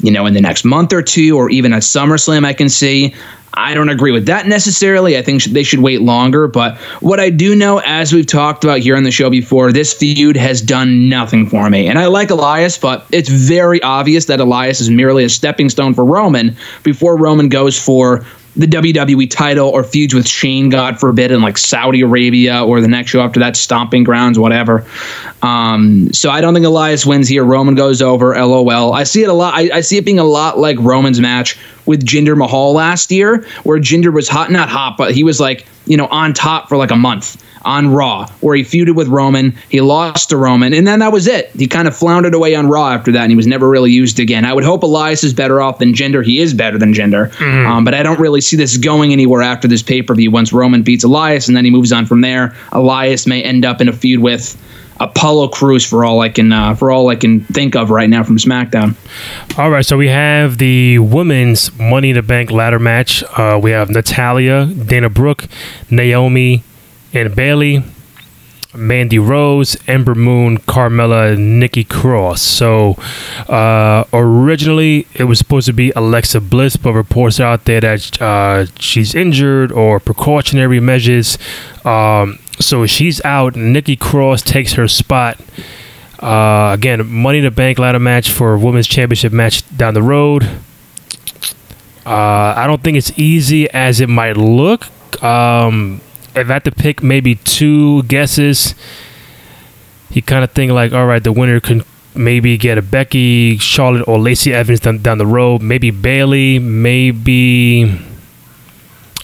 you 0.00 0.10
know, 0.10 0.26
in 0.26 0.34
the 0.34 0.40
next 0.40 0.64
month 0.64 0.92
or 0.92 1.02
two 1.02 1.36
or 1.36 1.50
even 1.50 1.72
at 1.72 1.82
SummerSlam, 1.82 2.44
I 2.44 2.52
can 2.52 2.68
see. 2.68 3.14
I 3.54 3.74
don't 3.74 3.88
agree 3.88 4.12
with 4.12 4.26
that 4.26 4.46
necessarily. 4.46 5.18
I 5.18 5.22
think 5.22 5.42
they 5.44 5.62
should 5.62 5.80
wait 5.80 6.00
longer. 6.00 6.46
But 6.46 6.76
what 7.00 7.20
I 7.20 7.30
do 7.30 7.54
know, 7.54 7.78
as 7.78 8.12
we've 8.12 8.26
talked 8.26 8.64
about 8.64 8.80
here 8.80 8.96
on 8.96 9.02
the 9.02 9.10
show 9.10 9.30
before, 9.30 9.72
this 9.72 9.92
feud 9.92 10.36
has 10.36 10.60
done 10.60 11.08
nothing 11.08 11.48
for 11.48 11.68
me. 11.68 11.88
And 11.88 11.98
I 11.98 12.06
like 12.06 12.30
Elias, 12.30 12.78
but 12.78 13.06
it's 13.10 13.28
very 13.28 13.82
obvious 13.82 14.26
that 14.26 14.40
Elias 14.40 14.80
is 14.80 14.90
merely 14.90 15.24
a 15.24 15.28
stepping 15.28 15.68
stone 15.68 15.94
for 15.94 16.04
Roman 16.04 16.56
before 16.82 17.16
Roman 17.16 17.48
goes 17.48 17.80
for 17.80 18.24
the 18.56 18.66
WWE 18.66 19.30
title 19.30 19.68
or 19.68 19.84
feuds 19.84 20.12
with 20.12 20.26
Shane, 20.26 20.70
God 20.70 20.98
forbid, 20.98 21.30
in 21.30 21.40
like 21.40 21.56
Saudi 21.56 22.00
Arabia 22.00 22.64
or 22.64 22.80
the 22.80 22.88
next 22.88 23.10
show 23.10 23.20
after 23.20 23.40
that, 23.40 23.56
Stomping 23.56 24.04
Grounds, 24.04 24.38
whatever. 24.38 24.84
Um, 25.42 26.12
so 26.12 26.30
I 26.30 26.40
don't 26.40 26.52
think 26.54 26.66
Elias 26.66 27.06
wins 27.06 27.28
here. 27.28 27.44
Roman 27.44 27.74
goes 27.74 28.02
over. 28.02 28.34
LOL. 28.34 28.92
I 28.92 29.04
see 29.04 29.22
it 29.22 29.28
a 29.28 29.32
lot. 29.32 29.54
I, 29.54 29.70
I 29.74 29.80
see 29.80 29.96
it 29.96 30.04
being 30.04 30.18
a 30.18 30.24
lot 30.24 30.58
like 30.58 30.78
Roman's 30.80 31.20
match 31.20 31.58
with 31.86 32.04
Jinder 32.04 32.36
Mahal 32.36 32.72
last 32.72 33.10
year, 33.10 33.46
where 33.62 33.78
Jinder 33.78 34.12
was 34.12 34.28
hot, 34.28 34.50
not 34.50 34.68
hot, 34.68 34.96
but 34.96 35.14
he 35.14 35.24
was 35.24 35.40
like 35.40 35.66
you 35.86 35.96
know 35.96 36.06
on 36.06 36.32
top 36.32 36.68
for 36.68 36.76
like 36.76 36.90
a 36.90 36.96
month 36.96 37.39
on 37.62 37.92
Raw, 37.92 38.26
where 38.40 38.56
he 38.56 38.62
feuded 38.62 38.94
with 38.94 39.08
Roman. 39.08 39.56
He 39.68 39.80
lost 39.80 40.30
to 40.30 40.36
Roman, 40.36 40.72
and 40.72 40.86
then 40.86 41.00
that 41.00 41.12
was 41.12 41.26
it. 41.26 41.50
He 41.50 41.66
kind 41.66 41.86
of 41.86 41.96
floundered 41.96 42.34
away 42.34 42.54
on 42.54 42.68
Raw 42.68 42.90
after 42.90 43.12
that, 43.12 43.22
and 43.22 43.30
he 43.30 43.36
was 43.36 43.46
never 43.46 43.68
really 43.68 43.90
used 43.90 44.18
again. 44.18 44.44
I 44.44 44.52
would 44.52 44.64
hope 44.64 44.82
Elias 44.82 45.24
is 45.24 45.34
better 45.34 45.60
off 45.60 45.78
than 45.78 45.92
Jinder. 45.92 46.24
He 46.24 46.38
is 46.40 46.54
better 46.54 46.78
than 46.78 46.94
Jinder, 46.94 47.38
um, 47.66 47.84
but 47.84 47.94
I 47.94 48.02
don't 48.02 48.18
really 48.20 48.40
see 48.40 48.56
this 48.56 48.76
going 48.76 49.12
anywhere 49.12 49.42
after 49.42 49.68
this 49.68 49.82
pay 49.82 50.02
per 50.02 50.14
view. 50.14 50.30
Once 50.30 50.52
Roman 50.52 50.82
beats 50.82 51.04
Elias, 51.04 51.48
and 51.48 51.56
then 51.56 51.64
he 51.64 51.70
moves 51.70 51.92
on 51.92 52.06
from 52.06 52.20
there, 52.20 52.54
Elias 52.72 53.26
may 53.26 53.42
end 53.42 53.64
up 53.64 53.80
in 53.80 53.88
a 53.88 53.92
feud 53.92 54.20
with. 54.20 54.56
Apollo 55.00 55.48
Crews 55.48 55.82
for 55.86 56.04
all 56.04 56.20
I 56.20 56.28
can 56.28 56.52
uh, 56.52 56.74
for 56.74 56.90
all 56.90 57.08
I 57.08 57.16
can 57.16 57.40
think 57.40 57.74
of 57.74 57.88
right 57.88 58.10
now 58.10 58.22
from 58.22 58.36
SmackDown. 58.36 58.96
All 59.58 59.70
right, 59.70 59.84
so 59.84 59.96
we 59.96 60.08
have 60.08 60.58
the 60.58 60.98
women's 60.98 61.72
Money 61.78 62.10
in 62.10 62.16
the 62.16 62.22
Bank 62.22 62.50
ladder 62.50 62.78
match. 62.78 63.22
Uh, 63.22 63.58
we 63.62 63.70
have 63.70 63.88
Natalya, 63.88 64.66
Dana 64.66 65.08
Brooke, 65.08 65.48
Naomi, 65.90 66.62
and 67.12 67.34
Bayley, 67.34 67.82
Mandy 68.74 69.18
Rose, 69.18 69.76
Ember 69.88 70.14
Moon, 70.14 70.58
Carmella, 70.58 71.36
Nikki 71.36 71.82
Cross. 71.82 72.42
So 72.42 72.94
uh, 73.48 74.04
originally 74.12 75.06
it 75.14 75.24
was 75.24 75.38
supposed 75.38 75.66
to 75.66 75.72
be 75.72 75.90
Alexa 75.92 76.40
Bliss, 76.40 76.76
but 76.76 76.92
reports 76.92 77.40
out 77.40 77.64
there 77.64 77.80
that 77.80 78.22
uh, 78.22 78.66
she's 78.78 79.14
injured 79.14 79.72
or 79.72 79.98
precautionary 79.98 80.78
measures. 80.80 81.36
Um, 81.84 82.38
so 82.60 82.86
she's 82.86 83.24
out. 83.24 83.56
Nikki 83.56 83.96
Cross 83.96 84.42
takes 84.42 84.74
her 84.74 84.86
spot. 84.86 85.40
Uh, 86.20 86.72
again, 86.74 87.04
Money 87.10 87.38
in 87.38 87.44
the 87.44 87.50
Bank 87.50 87.78
ladder 87.78 87.98
match 87.98 88.30
for 88.30 88.54
a 88.54 88.58
women's 88.58 88.86
championship 88.86 89.32
match 89.32 89.64
down 89.76 89.94
the 89.94 90.02
road. 90.02 90.44
Uh, 92.04 92.54
I 92.56 92.66
don't 92.66 92.82
think 92.82 92.96
it's 92.96 93.18
easy 93.18 93.68
as 93.70 94.00
it 94.00 94.08
might 94.08 94.36
look. 94.36 94.90
Um, 95.22 96.00
if 96.34 96.48
I 96.48 96.52
had 96.54 96.64
to 96.64 96.72
pick 96.72 97.02
maybe 97.02 97.36
two 97.36 98.02
guesses, 98.04 98.74
you 100.10 100.22
kind 100.22 100.44
of 100.44 100.52
think 100.52 100.72
like, 100.72 100.92
all 100.92 101.06
right, 101.06 101.22
the 101.22 101.32
winner 101.32 101.60
can 101.60 101.84
maybe 102.14 102.56
get 102.56 102.78
a 102.78 102.82
Becky, 102.82 103.58
Charlotte, 103.58 104.06
or 104.08 104.18
Lacey 104.18 104.52
Evans 104.52 104.80
down, 104.80 104.98
down 104.98 105.18
the 105.18 105.26
road. 105.26 105.62
Maybe 105.62 105.90
Bayley. 105.90 106.58
Maybe 106.58 108.00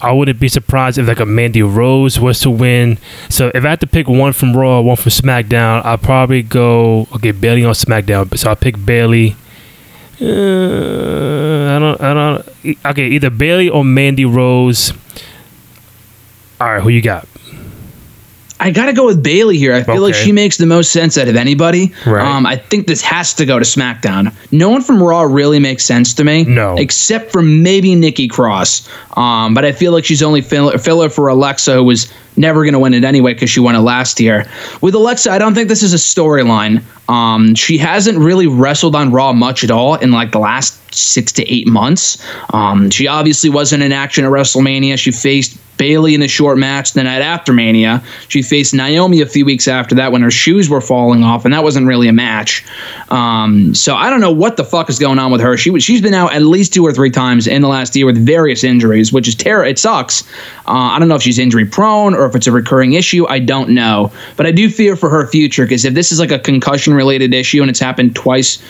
I 0.01 0.11
wouldn't 0.11 0.39
be 0.39 0.47
surprised 0.47 0.97
if 0.97 1.07
like 1.07 1.19
a 1.19 1.25
Mandy 1.25 1.63
Rose 1.63 2.19
was 2.19 2.39
to 2.41 2.51
win. 2.51 2.99
So 3.29 3.51
if 3.53 3.65
I 3.65 3.69
had 3.69 3.79
to 3.81 3.87
pick 3.87 4.07
one 4.07 4.33
from 4.33 4.55
Raw, 4.55 4.79
one 4.81 4.95
from 4.95 5.11
SmackDown, 5.11 5.83
I'd 5.85 6.01
probably 6.01 6.43
go 6.43 7.07
okay 7.15 7.31
Bayley 7.31 7.65
on 7.65 7.73
SmackDown. 7.73 8.37
So 8.37 8.51
I 8.51 8.55
pick 8.55 8.83
Bayley. 8.85 9.35
Uh, 10.19 11.75
I 11.75 11.79
don't. 11.79 12.01
I 12.01 12.13
don't. 12.13 12.77
Okay, 12.85 13.07
either 13.07 13.29
Bayley 13.29 13.69
or 13.69 13.83
Mandy 13.83 14.25
Rose. 14.25 14.93
All 16.59 16.73
right, 16.73 16.81
who 16.81 16.89
you 16.89 17.01
got? 17.01 17.27
I 18.59 18.71
got 18.71 18.87
to 18.87 18.93
go 18.93 19.05
with 19.05 19.21
Bayley 19.21 19.57
here. 19.59 19.73
I 19.75 19.83
feel 19.83 20.01
like 20.01 20.15
she 20.15 20.31
makes 20.31 20.57
the 20.57 20.65
most 20.65 20.91
sense 20.91 21.15
out 21.17 21.27
of 21.27 21.35
anybody. 21.35 21.93
Right. 22.07 22.25
Um, 22.25 22.45
I 22.47 22.55
think 22.55 22.87
this 22.87 23.03
has 23.03 23.35
to 23.35 23.45
go 23.45 23.59
to 23.59 23.65
SmackDown. 23.65 24.33
No 24.51 24.69
one 24.69 24.81
from 24.81 25.01
Raw 25.01 25.21
really 25.21 25.59
makes 25.59 25.85
sense 25.85 26.15
to 26.15 26.23
me. 26.23 26.43
No. 26.43 26.75
Except 26.75 27.31
for 27.31 27.43
maybe 27.43 27.93
Nikki 27.93 28.27
Cross. 28.27 28.89
Um, 29.15 29.53
but 29.53 29.63
I 29.63 29.73
feel 29.73 29.91
like 29.91 30.05
she's 30.05 30.23
only 30.23 30.41
fill- 30.41 30.75
filler 30.79 31.09
for 31.09 31.27
Alexa, 31.27 31.75
who 31.75 31.83
was 31.83 32.11
never 32.35 32.63
going 32.63 32.73
to 32.73 32.79
win 32.79 32.95
it 32.95 33.03
anyway 33.03 33.35
because 33.35 33.51
she 33.51 33.59
won 33.59 33.75
it 33.75 33.79
last 33.79 34.19
year. 34.19 34.49
With 34.81 34.95
Alexa, 34.95 35.31
I 35.31 35.37
don't 35.37 35.53
think 35.53 35.69
this 35.69 35.83
is 35.83 35.93
a 35.93 35.97
storyline. 35.97 36.81
Um, 37.07 37.53
she 37.53 37.77
hasn't 37.77 38.17
really 38.17 38.47
wrestled 38.47 38.95
on 38.95 39.11
Raw 39.11 39.33
much 39.33 39.63
at 39.63 39.69
all 39.71 39.95
in 39.95 40.11
like 40.11 40.31
the 40.31 40.39
last 40.39 40.76
six 40.91 41.31
to 41.33 41.43
eight 41.51 41.67
months. 41.67 42.17
Um, 42.53 42.89
she 42.89 43.07
obviously 43.07 43.49
wasn't 43.49 43.83
in 43.83 43.91
action 43.91 44.25
at 44.25 44.31
WrestleMania. 44.31 44.97
She 44.97 45.11
faced 45.11 45.57
Bayley 45.77 46.15
in 46.15 46.21
a 46.21 46.27
short 46.27 46.57
match 46.57 46.93
the 46.93 47.03
night 47.03 47.21
after 47.21 47.53
Mania. 47.53 48.03
She 48.27 48.41
faced 48.41 48.73
Naomi 48.73 49.21
a 49.21 49.25
few 49.25 49.45
weeks 49.45 49.67
after 49.67 49.95
that 49.95 50.11
when 50.11 50.21
her 50.21 50.31
shoes 50.31 50.69
were 50.69 50.81
falling 50.81 51.23
off, 51.23 51.45
and 51.45 51.53
that 51.53 51.63
wasn't 51.63 51.87
really 51.87 52.07
a 52.07 52.13
match. 52.13 52.65
Um, 53.09 53.73
so 53.73 53.95
I 53.95 54.09
don't 54.09 54.19
know 54.19 54.31
what 54.31 54.57
the 54.57 54.63
fuck 54.63 54.89
is 54.89 54.99
going 54.99 55.19
on 55.19 55.31
with 55.31 55.41
her. 55.41 55.55
She 55.55 55.79
she's 55.79 56.01
been 56.01 56.13
out 56.13 56.33
at 56.33 56.41
least 56.41 56.73
two 56.73 56.85
or 56.85 56.91
three 56.91 57.11
times 57.11 57.47
in 57.47 57.61
the 57.61 57.67
last 57.67 57.95
year 57.95 58.05
with 58.05 58.17
various 58.17 58.63
injuries, 58.63 59.13
which 59.13 59.27
is 59.27 59.35
terror. 59.35 59.63
It 59.63 59.79
sucks. 59.79 60.23
Uh, 60.67 60.91
I 60.91 60.99
don't 60.99 61.07
know 61.07 61.15
if 61.15 61.21
she's 61.21 61.39
injury 61.39 61.65
prone 61.65 62.13
or 62.13 62.25
if 62.25 62.35
it's 62.35 62.47
a 62.47 62.51
recurring 62.51 62.93
issue. 62.93 63.25
I 63.27 63.39
don't 63.39 63.69
know, 63.69 64.11
but 64.35 64.45
I 64.45 64.51
do 64.51 64.69
fear 64.69 64.95
for 64.95 65.09
her 65.09 65.27
future 65.27 65.63
because 65.63 65.85
if 65.85 65.93
this 65.93 66.11
is 66.11 66.19
like 66.19 66.31
a 66.31 66.39
concussion 66.39 66.93
related 66.93 67.33
issue 67.33 67.61
and 67.61 67.69
it's 67.69 67.79
happened 67.79 68.15
twice 68.15 68.61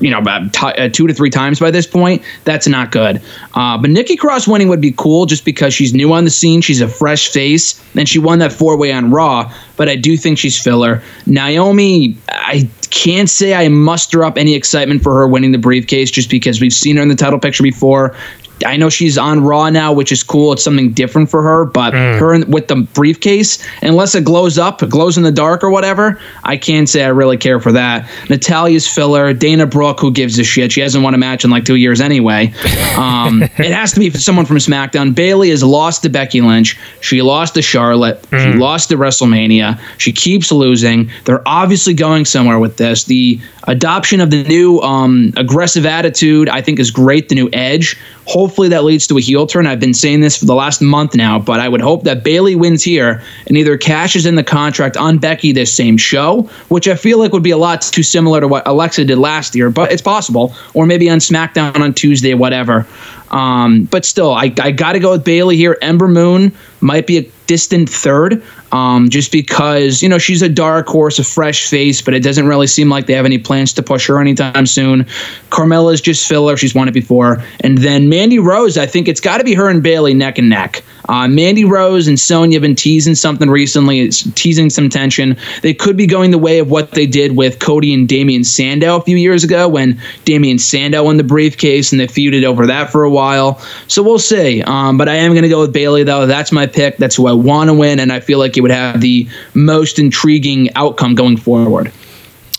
you 0.00 0.10
know, 0.10 0.22
t- 0.52 0.66
uh, 0.66 0.88
two 0.88 1.06
to 1.06 1.14
three 1.14 1.30
times 1.30 1.60
by 1.60 1.70
this 1.70 1.86
point. 1.86 2.22
That's 2.44 2.66
not 2.66 2.90
good. 2.90 3.20
Uh, 3.54 3.78
but 3.78 3.90
Nikki 3.90 4.16
Cross 4.16 4.48
winning 4.48 4.68
would 4.68 4.80
be 4.80 4.92
cool 4.92 5.26
just 5.26 5.44
because 5.44 5.74
she's 5.74 5.94
new 5.94 6.12
on 6.12 6.24
the 6.24 6.30
scene. 6.30 6.60
She's 6.60 6.80
a 6.80 6.88
fresh 6.88 7.28
face, 7.28 7.82
and 7.94 8.08
she 8.08 8.18
won 8.18 8.38
that 8.40 8.52
four 8.52 8.76
way 8.76 8.92
on 8.92 9.10
Raw. 9.10 9.52
But 9.76 9.88
I 9.88 9.96
do 9.96 10.16
think 10.16 10.38
she's 10.38 10.60
filler. 10.60 11.02
Naomi, 11.26 12.16
I 12.28 12.68
can't 12.90 13.28
say 13.28 13.54
I 13.54 13.68
muster 13.68 14.24
up 14.24 14.38
any 14.38 14.54
excitement 14.54 15.02
for 15.02 15.14
her 15.14 15.26
winning 15.26 15.52
the 15.52 15.58
briefcase 15.58 16.10
just 16.10 16.30
because 16.30 16.60
we've 16.60 16.72
seen 16.72 16.96
her 16.96 17.02
in 17.02 17.08
the 17.08 17.16
title 17.16 17.38
picture 17.38 17.62
before. 17.62 18.16
I 18.64 18.76
know 18.76 18.88
she's 18.88 19.18
on 19.18 19.42
Raw 19.42 19.68
now, 19.70 19.92
which 19.92 20.12
is 20.12 20.22
cool. 20.22 20.52
It's 20.52 20.62
something 20.62 20.92
different 20.92 21.30
for 21.30 21.42
her, 21.42 21.64
but 21.64 21.92
her 21.92 22.34
in, 22.34 22.50
with 22.50 22.68
the 22.68 22.76
briefcase, 22.76 23.64
unless 23.82 24.14
it 24.14 24.24
glows 24.24 24.58
up, 24.58 24.82
it 24.82 24.90
glows 24.90 25.16
in 25.16 25.24
the 25.24 25.32
dark 25.32 25.64
or 25.64 25.70
whatever, 25.70 26.20
I 26.44 26.56
can't 26.56 26.88
say 26.88 27.04
I 27.04 27.08
really 27.08 27.36
care 27.36 27.60
for 27.60 27.72
that. 27.72 28.08
Natalya's 28.28 28.86
filler, 28.86 29.32
Dana 29.32 29.66
Brooke, 29.66 30.00
who 30.00 30.12
gives 30.12 30.38
a 30.38 30.44
shit? 30.44 30.72
She 30.72 30.80
hasn't 30.80 31.02
won 31.02 31.14
a 31.14 31.18
match 31.18 31.44
in 31.44 31.50
like 31.50 31.64
two 31.64 31.76
years 31.76 32.00
anyway. 32.00 32.52
Um, 32.96 33.42
it 33.42 33.72
has 33.72 33.92
to 33.92 34.00
be 34.00 34.10
someone 34.10 34.46
from 34.46 34.56
SmackDown. 34.58 35.14
Bayley 35.14 35.50
has 35.50 35.62
lost 35.64 36.02
to 36.02 36.08
Becky 36.08 36.40
Lynch. 36.40 36.78
She 37.00 37.22
lost 37.22 37.54
to 37.54 37.62
Charlotte. 37.62 38.24
She 38.30 38.52
lost 38.52 38.88
to 38.90 38.96
WrestleMania. 38.96 39.80
She 39.98 40.12
keeps 40.12 40.52
losing. 40.52 41.10
They're 41.24 41.46
obviously 41.46 41.94
going 41.94 42.24
somewhere 42.24 42.58
with 42.58 42.76
this. 42.76 43.04
The 43.04 43.40
adoption 43.64 44.20
of 44.20 44.30
the 44.30 44.44
new 44.44 44.80
um, 44.80 45.32
aggressive 45.36 45.86
attitude, 45.86 46.48
I 46.48 46.60
think, 46.60 46.78
is 46.78 46.90
great. 46.90 47.28
The 47.28 47.34
new 47.34 47.48
edge. 47.52 47.96
Hopefully 48.26 48.68
that 48.68 48.84
leads 48.84 49.06
to 49.08 49.18
a 49.18 49.20
heel 49.20 49.46
turn. 49.46 49.66
I've 49.66 49.80
been 49.80 49.94
saying 49.94 50.20
this 50.20 50.36
for 50.36 50.46
the 50.46 50.54
last 50.54 50.80
month 50.80 51.14
now, 51.14 51.38
but 51.38 51.60
I 51.60 51.68
would 51.68 51.82
hope 51.82 52.04
that 52.04 52.24
Bayley 52.24 52.54
wins 52.54 52.82
here 52.82 53.22
and 53.46 53.56
either 53.56 53.76
cashes 53.76 54.24
in 54.24 54.34
the 54.34 54.44
contract 54.44 54.96
on 54.96 55.18
Becky 55.18 55.52
this 55.52 55.72
same 55.72 55.98
show, 55.98 56.42
which 56.68 56.88
I 56.88 56.94
feel 56.94 57.18
like 57.18 57.32
would 57.32 57.42
be 57.42 57.50
a 57.50 57.58
lot 57.58 57.82
too 57.82 58.02
similar 58.02 58.40
to 58.40 58.48
what 58.48 58.66
Alexa 58.66 59.04
did 59.04 59.18
last 59.18 59.54
year, 59.54 59.70
but 59.70 59.92
it's 59.92 60.02
possible, 60.02 60.54
or 60.72 60.86
maybe 60.86 61.10
on 61.10 61.18
SmackDown 61.18 61.80
on 61.80 61.92
Tuesday, 61.92 62.34
whatever. 62.34 62.86
Um, 63.30 63.84
but 63.84 64.04
still, 64.04 64.32
I, 64.32 64.52
I 64.60 64.70
got 64.70 64.92
to 64.92 65.00
go 65.00 65.10
with 65.10 65.24
Bayley 65.24 65.56
here. 65.56 65.76
Ember 65.82 66.08
Moon 66.08 66.52
might 66.84 67.06
be 67.06 67.18
a 67.18 67.22
distant 67.46 67.88
third, 67.88 68.42
um, 68.70 69.08
just 69.08 69.32
because 69.32 70.02
you 70.02 70.08
know 70.08 70.18
she's 70.18 70.42
a 70.42 70.48
dark 70.48 70.86
horse, 70.86 71.18
a 71.18 71.24
fresh 71.24 71.68
face, 71.68 72.00
but 72.00 72.14
it 72.14 72.22
doesn't 72.22 72.46
really 72.46 72.66
seem 72.66 72.88
like 72.88 73.06
they 73.06 73.14
have 73.14 73.24
any 73.24 73.38
plans 73.38 73.72
to 73.72 73.82
push 73.82 74.06
her 74.06 74.20
anytime 74.20 74.66
soon. 74.66 75.06
Carmella's 75.50 76.00
just 76.00 76.28
filler; 76.28 76.56
she's 76.56 76.74
won 76.74 76.86
it 76.86 76.92
before, 76.92 77.42
and 77.60 77.78
then 77.78 78.08
Mandy 78.08 78.38
Rose. 78.38 78.78
I 78.78 78.86
think 78.86 79.08
it's 79.08 79.20
got 79.20 79.38
to 79.38 79.44
be 79.44 79.54
her 79.54 79.68
and 79.68 79.82
Bayley 79.82 80.14
neck 80.14 80.38
and 80.38 80.48
neck. 80.48 80.84
Uh, 81.08 81.28
Mandy 81.28 81.64
Rose 81.64 82.08
and 82.08 82.18
Sonya 82.18 82.56
have 82.56 82.62
been 82.62 82.74
teasing 82.74 83.14
something 83.14 83.50
recently. 83.50 84.08
Teasing 84.08 84.70
some 84.70 84.88
tension. 84.88 85.36
They 85.62 85.74
could 85.74 85.96
be 85.96 86.06
going 86.06 86.30
the 86.30 86.38
way 86.38 86.58
of 86.58 86.70
what 86.70 86.92
they 86.92 87.06
did 87.06 87.36
with 87.36 87.58
Cody 87.58 87.92
and 87.92 88.08
Damian 88.08 88.44
Sandow 88.44 88.96
a 88.96 89.02
few 89.02 89.16
years 89.16 89.44
ago 89.44 89.68
when 89.68 90.00
Damian 90.24 90.58
Sandow 90.58 91.04
won 91.04 91.16
the 91.16 91.24
briefcase 91.24 91.92
and 91.92 92.00
they 92.00 92.06
feuded 92.06 92.44
over 92.44 92.66
that 92.66 92.90
for 92.90 93.04
a 93.04 93.10
while. 93.10 93.58
So 93.88 94.02
we'll 94.02 94.18
see. 94.18 94.62
Um, 94.62 94.96
but 94.96 95.08
I 95.08 95.14
am 95.14 95.32
going 95.32 95.42
to 95.42 95.48
go 95.48 95.60
with 95.60 95.72
Bayley, 95.72 96.04
though. 96.04 96.26
That's 96.26 96.52
my 96.52 96.66
pick. 96.66 96.96
That's 96.96 97.16
who 97.16 97.26
I 97.26 97.32
want 97.32 97.68
to 97.68 97.74
win, 97.74 98.00
and 98.00 98.12
I 98.12 98.20
feel 98.20 98.38
like 98.38 98.56
it 98.56 98.60
would 98.60 98.70
have 98.70 99.00
the 99.00 99.28
most 99.54 99.98
intriguing 99.98 100.74
outcome 100.74 101.14
going 101.14 101.36
forward. 101.36 101.92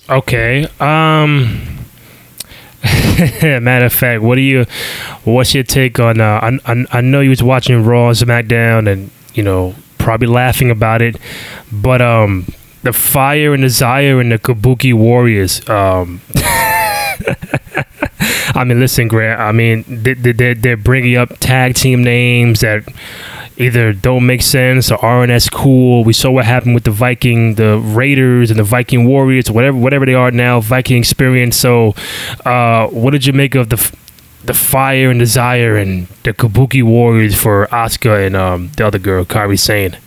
Okay. 0.10 0.68
Um. 0.80 1.75
Matter 3.42 3.86
of 3.86 3.94
fact, 3.94 4.22
what 4.22 4.36
do 4.36 4.42
you? 4.42 4.65
What's 5.24 5.54
your 5.56 5.63
take 5.63 6.00
on? 6.00 6.22
Uh, 6.22 6.39
I, 6.42 6.72
I 6.72 6.86
I 6.92 7.01
know 7.01 7.22
you 7.22 7.30
was 7.32 7.42
watching 7.42 7.84
Raw 7.84 8.10
and 8.10 8.18
SmackDown, 8.18 8.92
and 8.92 9.10
you 9.34 9.44
know 9.44 9.75
probably 9.98 10.27
laughing 10.27 10.70
about 10.70 11.01
it, 11.01 11.18
but 11.72 12.01
um, 12.01 12.48
the 12.84 12.94
Fire 12.94 13.54
and 13.54 13.63
Desire 13.63 14.20
and 14.20 14.32
the 14.32 14.39
Kabuki 14.39 14.94
Warriors. 14.94 15.68
Um. 15.70 16.22
I 18.56 18.63
mean, 18.63 18.80
listen, 18.80 19.08
Grant. 19.08 19.39
I 19.39 19.51
mean, 19.51 19.84
they, 19.88 20.13
they, 20.13 20.32
they're, 20.32 20.56
they're 20.56 20.77
bringing 20.77 21.18
up 21.18 21.38
tag 21.39 21.75
team 21.75 22.04
names 22.04 22.62
that 22.62 22.84
either 23.58 23.94
don't 23.94 24.26
make 24.26 24.42
sense 24.42 24.92
or 24.92 25.04
aren't 25.04 25.32
as 25.32 25.50
cool. 25.50 26.04
We 26.04 26.14
saw 26.14 26.32
what 26.32 26.46
happened 26.46 26.74
with 26.76 26.84
the 26.84 26.92
Viking, 26.92 27.56
the 27.56 27.78
Raiders, 27.80 28.52
and 28.52 28.60
the 28.60 28.64
Viking 28.64 29.06
Warriors, 29.06 29.50
whatever 29.50 29.78
whatever 29.78 30.06
they 30.06 30.14
are 30.14 30.32
now, 30.32 30.60
Viking 30.60 30.98
Experience. 30.98 31.58
So, 31.58 31.96
uh, 32.46 32.88
what 32.88 33.12
did 33.12 33.26
you 33.26 33.34
make 33.34 33.56
of 33.56 33.70
the 33.70 33.96
the 34.44 34.54
Fire 34.54 35.10
and 35.10 35.20
Desire 35.20 35.76
and 35.76 36.08
the 36.24 36.34
Kabuki 36.34 36.84
Warriors 36.84 37.36
for 37.36 37.68
Asuka 37.68 38.26
and 38.26 38.36
um, 38.36 38.72
the 38.78 38.86
other 38.86 39.00
girl, 39.00 39.26
Kairi 39.26 39.60
Sane? 39.60 39.98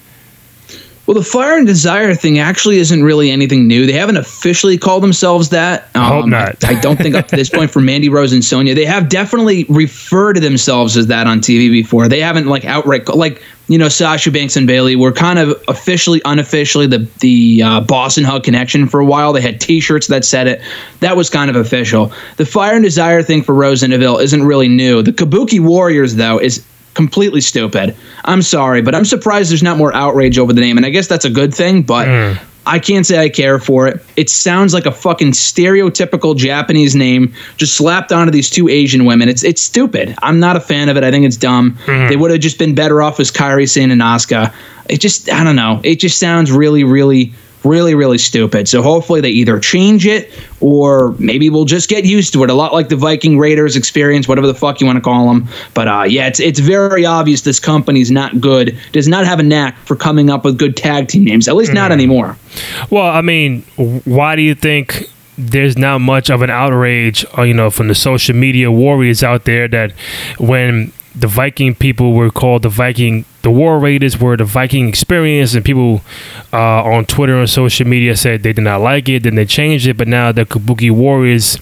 Well, 1.09 1.15
the 1.15 1.25
Fire 1.25 1.57
and 1.57 1.67
Desire 1.67 2.15
thing 2.15 2.39
actually 2.39 2.77
isn't 2.77 3.03
really 3.03 3.31
anything 3.31 3.67
new. 3.67 3.87
They 3.87 3.95
haven't 3.95 4.19
officially 4.19 4.77
called 4.77 5.03
themselves 5.03 5.49
that. 5.49 5.85
Um, 5.95 6.03
I 6.03 6.07
hope 6.09 6.27
not. 6.27 6.65
I, 6.65 6.77
I 6.77 6.81
don't 6.83 6.99
think 6.99 7.15
up 7.15 7.29
to 7.29 7.37
this 7.37 7.49
point 7.49 7.71
for 7.71 7.81
Mandy 7.81 8.11
Rose 8.11 8.35
and 8.35 8.45
Sonya, 8.45 8.75
they 8.75 8.85
have 8.85 9.09
definitely 9.09 9.65
referred 9.71 10.35
to 10.35 10.41
themselves 10.41 10.99
as 10.99 11.07
that 11.07 11.27
on 11.27 11.41
TV 11.41 11.71
before. 11.71 12.09
They 12.09 12.21
haven't 12.21 12.45
like 12.47 12.67
outright 12.67 13.09
like 13.09 13.43
you 13.69 13.79
know 13.79 13.89
Sasha 13.89 14.31
Banks 14.31 14.55
and 14.55 14.67
Bayley 14.67 14.97
were 14.97 15.11
kind 15.11 15.39
of 15.39 15.59
officially, 15.67 16.21
unofficially 16.27 16.87
the 16.87 17.09
the 17.21 17.63
uh, 17.63 17.81
Boss 17.81 18.19
'n' 18.19 18.25
Hug 18.25 18.45
connection 18.45 18.87
for 18.87 19.01
a 19.01 19.07
while. 19.07 19.33
They 19.33 19.41
had 19.41 19.63
T-shirts 19.63 20.09
that 20.09 20.27
said 20.27 20.47
it. 20.47 20.61
That 21.01 21.17
was 21.17 21.31
kind 21.31 21.49
of 21.49 21.57
official. 21.57 22.13
The 22.37 22.45
Fire 22.45 22.75
and 22.75 22.85
Desire 22.85 23.23
thing 23.23 23.43
for 23.43 23.55
Rose 23.55 23.83
and 23.83 23.93
Deville 23.93 24.19
isn't 24.19 24.45
really 24.45 24.69
new. 24.69 25.03
The 25.03 25.13
Kabuki 25.13 25.59
Warriors 25.59 26.17
though 26.17 26.39
is 26.39 26.67
completely 26.99 27.41
stupid. 27.41 27.95
I'm 28.25 28.43
sorry, 28.43 28.83
but 28.83 28.93
I'm 28.93 29.05
surprised 29.05 29.53
there's 29.53 29.63
not 29.63 29.79
more 29.79 29.95
outrage 29.95 30.37
over 30.37 30.53
the 30.53 30.61
name, 30.61 30.77
and 30.77 30.85
I 30.85 30.91
guess 30.91 31.07
that's 31.07 31.25
a 31.25 31.31
good 31.31 31.55
thing. 31.55 31.83
But 31.85 32.09
hmm. 32.09 32.45
I 32.67 32.81
can't 32.81 33.07
say 33.07 33.19
I 33.19 33.29
care 33.29 33.61
for 33.61 33.87
it. 33.87 34.05
It 34.17 34.29
sounds 34.29 34.75
like 34.75 34.85
a 34.85 34.91
fucking 34.91 35.31
stereotypical 35.31 36.37
Japanese 36.37 36.97
name 36.97 37.33
just 37.57 37.77
slapped 37.77 38.11
onto 38.11 38.33
these 38.33 38.51
two 38.51 38.69
Asian 38.69 39.05
women. 39.05 39.29
It's 39.29 39.45
it's 39.45 39.63
stupid. 39.63 40.17
I'm 40.23 40.41
not 40.41 40.57
a 40.57 40.61
fan 40.61 40.89
of 40.89 40.97
it. 40.97 41.05
I 41.05 41.13
think 41.13 41.25
it's 41.25 41.37
dumb. 41.37 41.79
Hmm. 41.87 42.09
They 42.09 42.17
would 42.17 42.33
have 42.33 42.41
just 42.41 42.59
been 42.59 42.75
better 42.75 43.01
off 43.01 43.21
as 43.21 43.31
Kairi 43.31 43.69
Sane 43.69 43.93
and 43.93 44.01
Asuka. 44.01 44.53
It 44.91 45.01
just 45.01 45.31
I 45.31 45.45
don't 45.45 45.55
know. 45.55 45.81
It 45.85 46.01
just 46.01 46.19
sounds 46.19 46.51
really 46.51 46.83
really 46.83 47.33
really 47.65 47.95
really 47.95 48.19
stupid. 48.19 48.69
So 48.69 48.83
hopefully 48.83 49.21
they 49.21 49.31
either 49.31 49.59
change 49.59 50.07
it 50.07 50.33
or 50.61 51.15
maybe 51.19 51.51
we'll 51.51 51.65
just 51.65 51.89
get 51.89 52.05
used 52.05 52.33
to 52.33 52.45
it. 52.45 52.51
A 52.51 52.55
lot 52.55 52.73
like 52.73 52.89
the 52.89 52.97
Viking 52.97 53.39
Raiders 53.39 53.77
experience, 53.77 54.29
whatever 54.29 54.47
the 54.47 54.55
fuck 54.55 54.81
you 54.81 54.87
want 54.87 54.97
to 54.97 55.03
call 55.03 55.27
them. 55.29 55.49
But 55.75 55.89
uh, 55.89 56.05
yeah, 56.09 56.27
it's 56.27 56.41
it's 56.41 56.61
very 56.61 57.05
obvious 57.05 57.43
this 57.43 57.61
company's 57.61 58.11
not 58.11 58.41
good. 58.41 58.79
Does 58.93 59.09
not 59.09 59.25
have 59.27 59.41
a 59.41 59.43
knack 59.43 59.77
for 59.79 59.97
coming 59.97 60.31
up 60.31 60.45
with 60.45 60.59
good 60.59 60.77
tag 60.77 61.09
team 61.09 61.25
names. 61.25 61.49
At 61.49 61.57
least 61.57 61.73
not 61.73 61.93
anymore. 61.93 62.37
Well, 62.91 63.07
I 63.07 63.23
mean, 63.23 63.63
why 64.05 64.37
do 64.37 64.43
you 64.43 64.55
think 64.55 65.09
there's 65.37 65.79
not 65.79 66.01
much 66.01 66.31
of 66.31 66.43
an 66.43 66.51
outrage, 66.51 67.25
uh, 67.37 67.43
you 67.43 67.55
know, 67.55 67.71
from 67.71 67.87
the 67.89 67.95
social 67.95 68.35
media 68.35 68.73
warriors 68.73 69.23
out 69.23 69.45
there 69.45 69.69
that 69.69 69.93
when 70.39 70.93
the 71.21 71.27
Viking 71.27 71.75
people 71.75 72.13
were 72.13 72.31
called 72.31 72.63
the 72.63 72.69
Viking, 72.69 73.25
the 73.43 73.51
War 73.51 73.79
Raiders 73.79 74.21
were 74.21 74.37
the 74.37 74.45
Viking 74.45 74.89
experience, 74.89 75.55
and 75.55 75.65
people 75.65 76.03
uh, 76.53 76.83
on 76.83 77.05
Twitter 77.07 77.39
and 77.39 77.49
social 77.49 77.87
media 77.87 78.17
said 78.17 78.43
they 78.43 78.53
did 78.53 78.65
not 78.65 78.81
like 78.81 79.09
it, 79.09 79.25
then 79.25 79.35
they 79.35 79.47
changed 79.47 79.87
it, 79.87 79.97
but 79.97 80.09
now 80.09 80.33
the 80.33 80.45
Kabuki 80.45 80.91
Warriors 80.91 81.59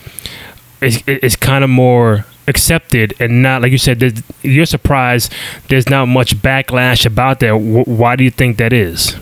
is 0.80 1.02
is 1.06 1.36
kind 1.36 1.64
of 1.64 1.70
more 1.70 2.26
accepted 2.48 3.14
and 3.18 3.42
not 3.42 3.62
like 3.62 3.72
you 3.72 3.78
said 3.78 4.22
you're 4.42 4.66
surprised 4.66 5.32
there's 5.68 5.88
not 5.88 6.06
much 6.06 6.36
backlash 6.36 7.04
about 7.04 7.40
that 7.40 7.54
Wh- 7.56 7.88
why 7.88 8.14
do 8.14 8.22
you 8.22 8.30
think 8.30 8.58
that 8.58 8.72
is 8.72 9.16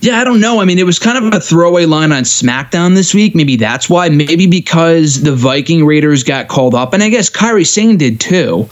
Yeah, 0.00 0.20
I 0.20 0.24
don't 0.24 0.40
know. 0.40 0.60
I 0.60 0.64
mean, 0.64 0.78
it 0.78 0.84
was 0.84 0.98
kind 0.98 1.16
of 1.16 1.32
a 1.32 1.40
throwaway 1.40 1.86
line 1.86 2.12
on 2.12 2.24
SmackDown 2.24 2.94
this 2.94 3.14
week. 3.14 3.34
Maybe 3.34 3.56
that's 3.56 3.88
why. 3.88 4.08
Maybe 4.10 4.46
because 4.46 5.22
the 5.22 5.34
Viking 5.34 5.86
Raiders 5.86 6.22
got 6.22 6.48
called 6.48 6.74
up, 6.74 6.92
and 6.92 7.02
I 7.02 7.08
guess 7.08 7.30
Kairi 7.30 7.66
Sane 7.66 7.96
did 7.96 8.20
too. 8.20 8.68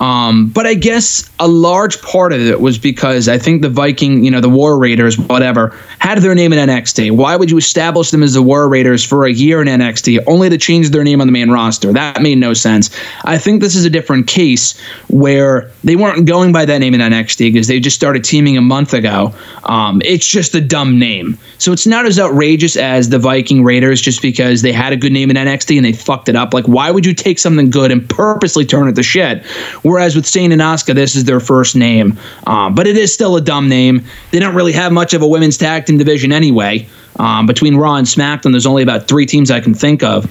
Um, 0.00 0.48
but 0.48 0.66
I 0.66 0.74
guess 0.74 1.28
a 1.38 1.48
large 1.48 2.00
part 2.02 2.32
of 2.32 2.40
it 2.40 2.60
was 2.60 2.78
because 2.78 3.28
I 3.28 3.38
think 3.38 3.62
the 3.62 3.68
Viking, 3.68 4.24
you 4.24 4.30
know, 4.30 4.40
the 4.40 4.48
War 4.48 4.78
Raiders, 4.78 5.18
whatever, 5.18 5.76
had 5.98 6.18
their 6.18 6.34
name 6.34 6.52
in 6.52 6.68
NXT. 6.68 7.10
Why 7.12 7.36
would 7.36 7.50
you 7.50 7.56
establish 7.56 8.10
them 8.10 8.22
as 8.22 8.34
the 8.34 8.42
War 8.42 8.68
Raiders 8.68 9.04
for 9.04 9.26
a 9.26 9.32
year 9.32 9.60
in 9.60 9.68
NXT 9.68 10.22
only 10.26 10.48
to 10.50 10.58
change 10.58 10.90
their 10.90 11.04
name 11.04 11.20
on 11.20 11.26
the 11.26 11.32
main 11.32 11.50
roster? 11.50 11.92
That 11.92 12.22
made 12.22 12.38
no 12.38 12.54
sense. 12.54 12.90
I 13.24 13.38
think 13.38 13.60
this 13.60 13.74
is 13.74 13.84
a 13.84 13.90
different 13.90 14.26
case 14.26 14.78
where 15.08 15.70
they 15.82 15.96
weren't 15.96 16.26
going 16.26 16.52
by 16.52 16.64
that 16.64 16.78
name 16.78 16.94
in 16.94 17.00
NXT 17.00 17.52
because 17.52 17.66
they 17.66 17.80
just 17.80 17.96
started 17.96 18.24
teaming 18.24 18.56
a 18.56 18.62
month 18.62 18.94
ago. 18.94 19.34
Um, 19.64 20.00
it's 20.04 20.26
just 20.26 20.54
a 20.54 20.60
dumb 20.60 20.98
name. 20.98 21.38
So 21.58 21.72
it's 21.72 21.86
not 21.86 22.06
as 22.06 22.18
outrageous 22.18 22.76
as 22.76 23.08
the 23.08 23.18
Viking 23.18 23.64
Raiders 23.64 24.00
just 24.00 24.22
because 24.22 24.62
they 24.62 24.72
had 24.72 24.92
a 24.92 24.96
good 24.96 25.12
name 25.12 25.30
in 25.30 25.36
NXT 25.36 25.76
and 25.76 25.84
they 25.84 25.92
fucked 25.92 26.28
it 26.28 26.36
up. 26.36 26.54
Like, 26.54 26.66
why 26.66 26.90
would 26.90 27.04
you 27.04 27.14
take 27.14 27.38
something 27.38 27.70
good 27.70 27.90
and 27.90 28.08
purposely 28.08 28.64
turn 28.64 28.88
it 28.88 28.94
to 28.94 29.02
shit? 29.02 29.44
Whereas 29.88 30.14
with 30.14 30.26
Sane 30.26 30.52
and 30.52 30.60
Asuka, 30.60 30.94
this 30.94 31.16
is 31.16 31.24
their 31.24 31.40
first 31.40 31.74
name. 31.74 32.18
Um, 32.46 32.74
but 32.74 32.86
it 32.86 32.96
is 32.96 33.12
still 33.12 33.36
a 33.36 33.40
dumb 33.40 33.68
name. 33.68 34.04
They 34.30 34.38
don't 34.38 34.54
really 34.54 34.72
have 34.72 34.92
much 34.92 35.14
of 35.14 35.22
a 35.22 35.26
women's 35.26 35.56
tag 35.56 35.86
team 35.86 35.98
division 35.98 36.32
anyway. 36.32 36.88
Um, 37.16 37.46
between 37.46 37.76
Raw 37.76 37.96
and 37.96 38.06
SmackDown, 38.06 38.52
there's 38.52 38.66
only 38.66 38.82
about 38.82 39.08
three 39.08 39.26
teams 39.26 39.50
I 39.50 39.60
can 39.60 39.74
think 39.74 40.02
of. 40.02 40.30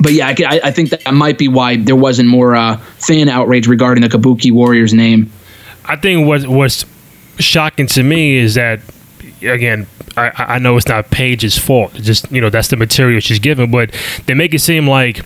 But 0.00 0.12
yeah, 0.12 0.28
I, 0.28 0.36
I 0.46 0.60
I 0.64 0.70
think 0.70 0.90
that 0.90 1.12
might 1.12 1.38
be 1.38 1.48
why 1.48 1.76
there 1.76 1.96
wasn't 1.96 2.28
more 2.28 2.54
uh, 2.54 2.76
fan 2.76 3.28
outrage 3.28 3.66
regarding 3.66 4.02
the 4.02 4.08
Kabuki 4.08 4.52
Warriors 4.52 4.94
name. 4.94 5.30
I 5.84 5.96
think 5.96 6.26
what 6.26 6.46
what's 6.46 6.84
shocking 7.38 7.86
to 7.88 8.02
me 8.02 8.36
is 8.36 8.54
that 8.54 8.80
again, 9.42 9.86
I, 10.16 10.30
I 10.36 10.58
know 10.58 10.76
it's 10.76 10.88
not 10.88 11.10
Paige's 11.10 11.58
fault. 11.58 11.94
It's 11.96 12.06
just 12.06 12.30
you 12.30 12.40
know 12.40 12.50
that's 12.50 12.68
the 12.68 12.76
material 12.76 13.20
she's 13.20 13.38
given, 13.38 13.70
but 13.70 13.94
they 14.26 14.34
make 14.34 14.54
it 14.54 14.60
seem 14.60 14.88
like 14.88 15.24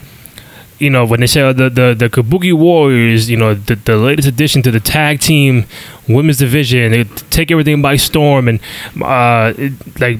you 0.82 0.90
know 0.90 1.04
when 1.06 1.20
they 1.20 1.26
say 1.26 1.40
uh, 1.40 1.52
the 1.52 1.70
the 1.70 1.94
the 1.96 2.08
Kabuki 2.10 2.52
Warriors, 2.52 3.30
you 3.30 3.36
know 3.36 3.54
the, 3.54 3.76
the 3.76 3.96
latest 3.96 4.28
addition 4.28 4.62
to 4.62 4.70
the 4.70 4.80
tag 4.80 5.20
team 5.20 5.64
women's 6.08 6.38
division, 6.38 6.90
they 6.92 7.04
take 7.30 7.50
everything 7.50 7.80
by 7.80 7.96
storm, 7.96 8.48
and 8.48 8.60
uh, 9.02 9.54
it- 9.56 9.72
like 10.00 10.18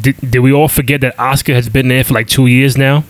did, 0.00 0.16
did 0.30 0.38
we 0.40 0.52
all 0.52 0.68
forget 0.68 1.00
that 1.00 1.16
Asuka 1.16 1.52
has 1.54 1.68
been 1.68 1.88
there 1.88 2.04
for 2.04 2.14
like 2.14 2.28
two 2.28 2.46
years 2.46 2.76
now? 2.76 3.04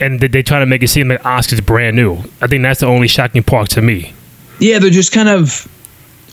And 0.00 0.20
they 0.20 0.28
they 0.28 0.42
try 0.42 0.58
to 0.60 0.66
make 0.66 0.82
it 0.82 0.88
seem 0.88 1.08
like 1.08 1.22
Asuka's 1.22 1.60
brand 1.60 1.96
new. 1.96 2.18
I 2.40 2.46
think 2.46 2.62
that's 2.62 2.80
the 2.80 2.86
only 2.86 3.08
shocking 3.08 3.42
part 3.42 3.70
to 3.70 3.82
me. 3.82 4.12
Yeah, 4.58 4.78
they're 4.78 4.90
just 4.90 5.12
kind 5.12 5.28
of 5.28 5.66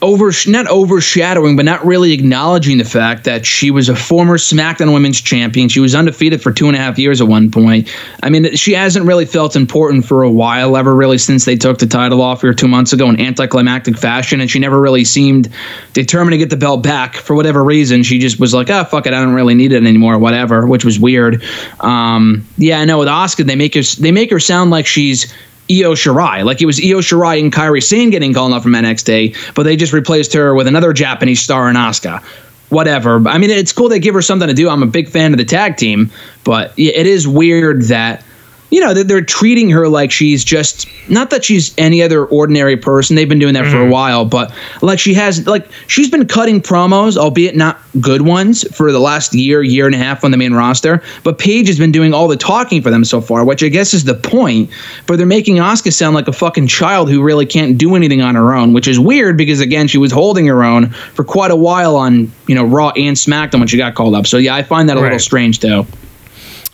over 0.02 0.32
not 0.46 0.66
overshadowing, 0.68 1.56
but 1.56 1.64
not 1.64 1.84
really 1.84 2.12
acknowledging 2.12 2.78
the 2.78 2.84
fact 2.84 3.24
that 3.24 3.44
she 3.44 3.70
was 3.70 3.88
a 3.88 3.96
former 3.96 4.38
SmackDown 4.38 4.92
Women's 4.92 5.20
Champion. 5.20 5.68
She 5.68 5.80
was 5.80 5.94
undefeated 5.94 6.42
for 6.42 6.52
two 6.52 6.68
and 6.68 6.76
a 6.76 6.78
half 6.78 6.98
years 6.98 7.20
at 7.20 7.28
one 7.28 7.50
point. 7.50 7.88
I 8.22 8.30
mean, 8.30 8.54
she 8.56 8.72
hasn't 8.72 9.04
really 9.06 9.26
felt 9.26 9.56
important 9.56 10.06
for 10.06 10.22
a 10.22 10.30
while, 10.30 10.76
ever 10.76 10.94
really 10.94 11.18
since 11.18 11.44
they 11.44 11.56
took 11.56 11.78
the 11.78 11.86
title 11.86 12.22
off 12.22 12.40
her 12.40 12.54
two 12.54 12.68
months 12.68 12.92
ago 12.92 13.08
in 13.08 13.20
anticlimactic 13.20 13.98
fashion, 13.98 14.40
and 14.40 14.50
she 14.50 14.58
never 14.58 14.80
really 14.80 15.04
seemed 15.04 15.50
determined 15.92 16.32
to 16.32 16.38
get 16.38 16.50
the 16.50 16.56
belt 16.56 16.82
back 16.82 17.14
for 17.16 17.34
whatever 17.36 17.62
reason. 17.62 18.02
She 18.02 18.18
just 18.18 18.40
was 18.40 18.54
like, 18.54 18.70
"Ah, 18.70 18.84
fuck 18.84 19.06
it, 19.06 19.12
I 19.12 19.20
don't 19.22 19.34
really 19.34 19.54
need 19.54 19.72
it 19.72 19.84
anymore," 19.84 20.18
whatever, 20.18 20.66
which 20.66 20.84
was 20.84 20.98
weird. 20.98 21.42
Um, 21.80 22.46
yeah, 22.56 22.80
I 22.80 22.84
know 22.86 22.98
with 22.98 23.08
Asuka, 23.08 23.44
they 23.44 23.56
make 23.56 23.74
her 23.74 23.82
they 23.98 24.12
make 24.12 24.30
her 24.30 24.40
sound 24.40 24.70
like 24.70 24.86
she's 24.86 25.32
Io 25.70 25.94
Shirai. 25.94 26.44
Like 26.44 26.60
it 26.60 26.66
was 26.66 26.78
Io 26.80 26.98
Shirai 26.98 27.40
and 27.40 27.52
Kairi 27.52 27.82
Sane 27.82 28.10
getting 28.10 28.34
called 28.34 28.52
up 28.52 28.62
from 28.62 28.72
NXT, 28.72 29.54
but 29.54 29.62
they 29.62 29.76
just 29.76 29.92
replaced 29.92 30.32
her 30.32 30.54
with 30.54 30.66
another 30.66 30.92
Japanese 30.92 31.40
star 31.40 31.68
in 31.70 31.76
Asuka. 31.76 32.22
Whatever. 32.70 33.26
I 33.28 33.38
mean, 33.38 33.50
it's 33.50 33.72
cool 33.72 33.88
they 33.88 33.98
give 33.98 34.14
her 34.14 34.22
something 34.22 34.46
to 34.46 34.54
do. 34.54 34.68
I'm 34.68 34.82
a 34.82 34.86
big 34.86 35.08
fan 35.08 35.32
of 35.32 35.38
the 35.38 35.44
tag 35.44 35.76
team, 35.76 36.10
but 36.44 36.72
it 36.76 37.06
is 37.06 37.26
weird 37.26 37.82
that 37.84 38.24
you 38.70 38.80
know 38.80 38.94
that 38.94 39.08
they're 39.08 39.24
treating 39.24 39.70
her 39.70 39.88
like 39.88 40.10
she's 40.10 40.44
just 40.44 40.86
not 41.08 41.30
that 41.30 41.44
she's 41.44 41.74
any 41.76 42.02
other 42.02 42.24
ordinary 42.26 42.76
person. 42.76 43.16
They've 43.16 43.28
been 43.28 43.38
doing 43.38 43.54
that 43.54 43.64
for 43.64 43.78
a 43.78 43.80
mm-hmm. 43.80 43.90
while, 43.90 44.24
but 44.24 44.52
like 44.80 44.98
she 44.98 45.14
has 45.14 45.46
like 45.46 45.68
she's 45.88 46.10
been 46.10 46.26
cutting 46.26 46.60
promos, 46.60 47.16
albeit 47.16 47.56
not 47.56 47.80
good 48.00 48.22
ones, 48.22 48.64
for 48.76 48.92
the 48.92 49.00
last 49.00 49.34
year, 49.34 49.62
year 49.62 49.86
and 49.86 49.94
a 49.94 49.98
half 49.98 50.24
on 50.24 50.30
the 50.30 50.36
main 50.36 50.54
roster. 50.54 51.02
But 51.24 51.38
Paige 51.38 51.66
has 51.66 51.78
been 51.78 51.92
doing 51.92 52.14
all 52.14 52.28
the 52.28 52.36
talking 52.36 52.80
for 52.80 52.90
them 52.90 53.04
so 53.04 53.20
far, 53.20 53.44
which 53.44 53.62
I 53.62 53.68
guess 53.68 53.92
is 53.92 54.04
the 54.04 54.14
point. 54.14 54.70
But 55.06 55.16
they're 55.16 55.26
making 55.26 55.56
Asuka 55.56 55.92
sound 55.92 56.14
like 56.14 56.28
a 56.28 56.32
fucking 56.32 56.68
child 56.68 57.10
who 57.10 57.22
really 57.22 57.46
can't 57.46 57.76
do 57.76 57.96
anything 57.96 58.22
on 58.22 58.34
her 58.36 58.54
own, 58.54 58.72
which 58.72 58.86
is 58.86 58.98
weird 58.98 59.36
because 59.36 59.60
again 59.60 59.88
she 59.88 59.98
was 59.98 60.12
holding 60.12 60.46
her 60.46 60.62
own 60.62 60.90
for 60.90 61.24
quite 61.24 61.50
a 61.50 61.56
while 61.56 61.96
on 61.96 62.30
you 62.46 62.54
know 62.54 62.64
Raw 62.64 62.90
and 62.90 63.16
SmackDown 63.16 63.58
when 63.58 63.68
she 63.68 63.76
got 63.76 63.94
called 63.94 64.14
up. 64.14 64.26
So 64.26 64.36
yeah, 64.36 64.54
I 64.54 64.62
find 64.62 64.88
that 64.88 64.96
a 64.96 65.00
little 65.00 65.18
strange 65.18 65.58
too. 65.58 65.86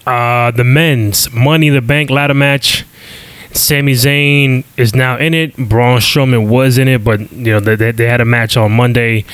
Uh, 0.07 0.51
the 0.53 0.65
men's 0.65 1.33
Money 1.33 1.69
in 1.69 1.75
the 1.75 1.83
Bank 1.83 2.11
ladder 2.11 2.35
match. 2.35 2.85
Sami 3.57 3.93
Zayn 3.93 4.65
is 4.77 4.95
now 4.95 5.17
in 5.17 5.33
it. 5.33 5.57
Braun 5.57 6.01
Strowman 6.01 6.49
was 6.49 6.79
in 6.79 6.89
it, 6.89 7.03
but 7.03 7.33
you 7.33 7.53
know 7.53 7.61
they, 7.61 7.91
they, 7.91 8.07
had 8.07 8.21
a 8.21 8.25
match 8.25 8.57
on 8.57 8.73
Monday, 8.73 9.25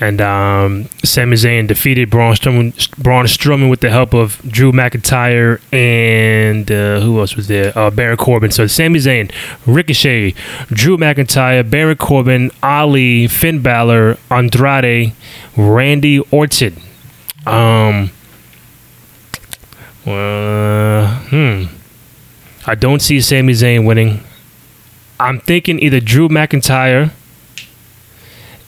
and 0.00 0.20
um, 0.20 0.88
Sami 1.02 1.36
Zayn 1.36 1.66
defeated 1.66 2.10
Braun 2.10 2.34
Strowman, 2.34 2.90
Braun 3.02 3.24
Strowman 3.24 3.70
with 3.70 3.80
the 3.80 3.90
help 3.90 4.12
of 4.12 4.40
Drew 4.46 4.72
McIntyre 4.72 5.60
and 5.72 6.70
uh, 6.70 7.00
who 7.00 7.20
else 7.20 7.36
was 7.36 7.48
there? 7.48 7.76
Uh, 7.76 7.90
Baron 7.90 8.18
Corbin. 8.18 8.50
So 8.50 8.66
Sami 8.66 8.98
Zayn, 8.98 9.32
Ricochet, 9.66 10.34
Drew 10.68 10.98
McIntyre, 10.98 11.68
Baron 11.68 11.96
Corbin, 11.96 12.50
Ali, 12.62 13.28
Finn 13.28 13.62
Balor, 13.62 14.18
Andrade, 14.30 15.14
Randy 15.56 16.20
Orton. 16.30 16.76
Um. 17.46 18.10
Uh, 20.12 21.18
hmm. 21.30 21.64
I 22.66 22.74
don't 22.74 23.00
see 23.00 23.20
Sami 23.20 23.52
Zayn 23.52 23.86
winning. 23.86 24.22
I'm 25.18 25.40
thinking 25.40 25.80
either 25.80 26.00
Drew 26.00 26.28
McIntyre, 26.28 27.10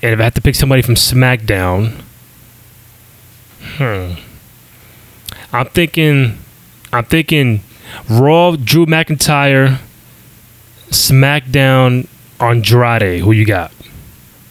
and 0.02 0.12
if 0.12 0.20
I 0.20 0.24
have 0.24 0.34
to 0.34 0.42
pick 0.42 0.54
somebody 0.54 0.82
from 0.82 0.94
SmackDown, 0.94 2.02
hmm. 3.76 4.14
I'm 5.52 5.66
thinking, 5.66 6.38
I'm 6.92 7.04
thinking 7.04 7.62
Raw, 8.08 8.56
Drew 8.56 8.86
McIntyre, 8.86 9.78
SmackDown, 10.88 12.06
Andrade. 12.40 13.20
Who 13.20 13.32
you 13.32 13.46
got? 13.46 13.72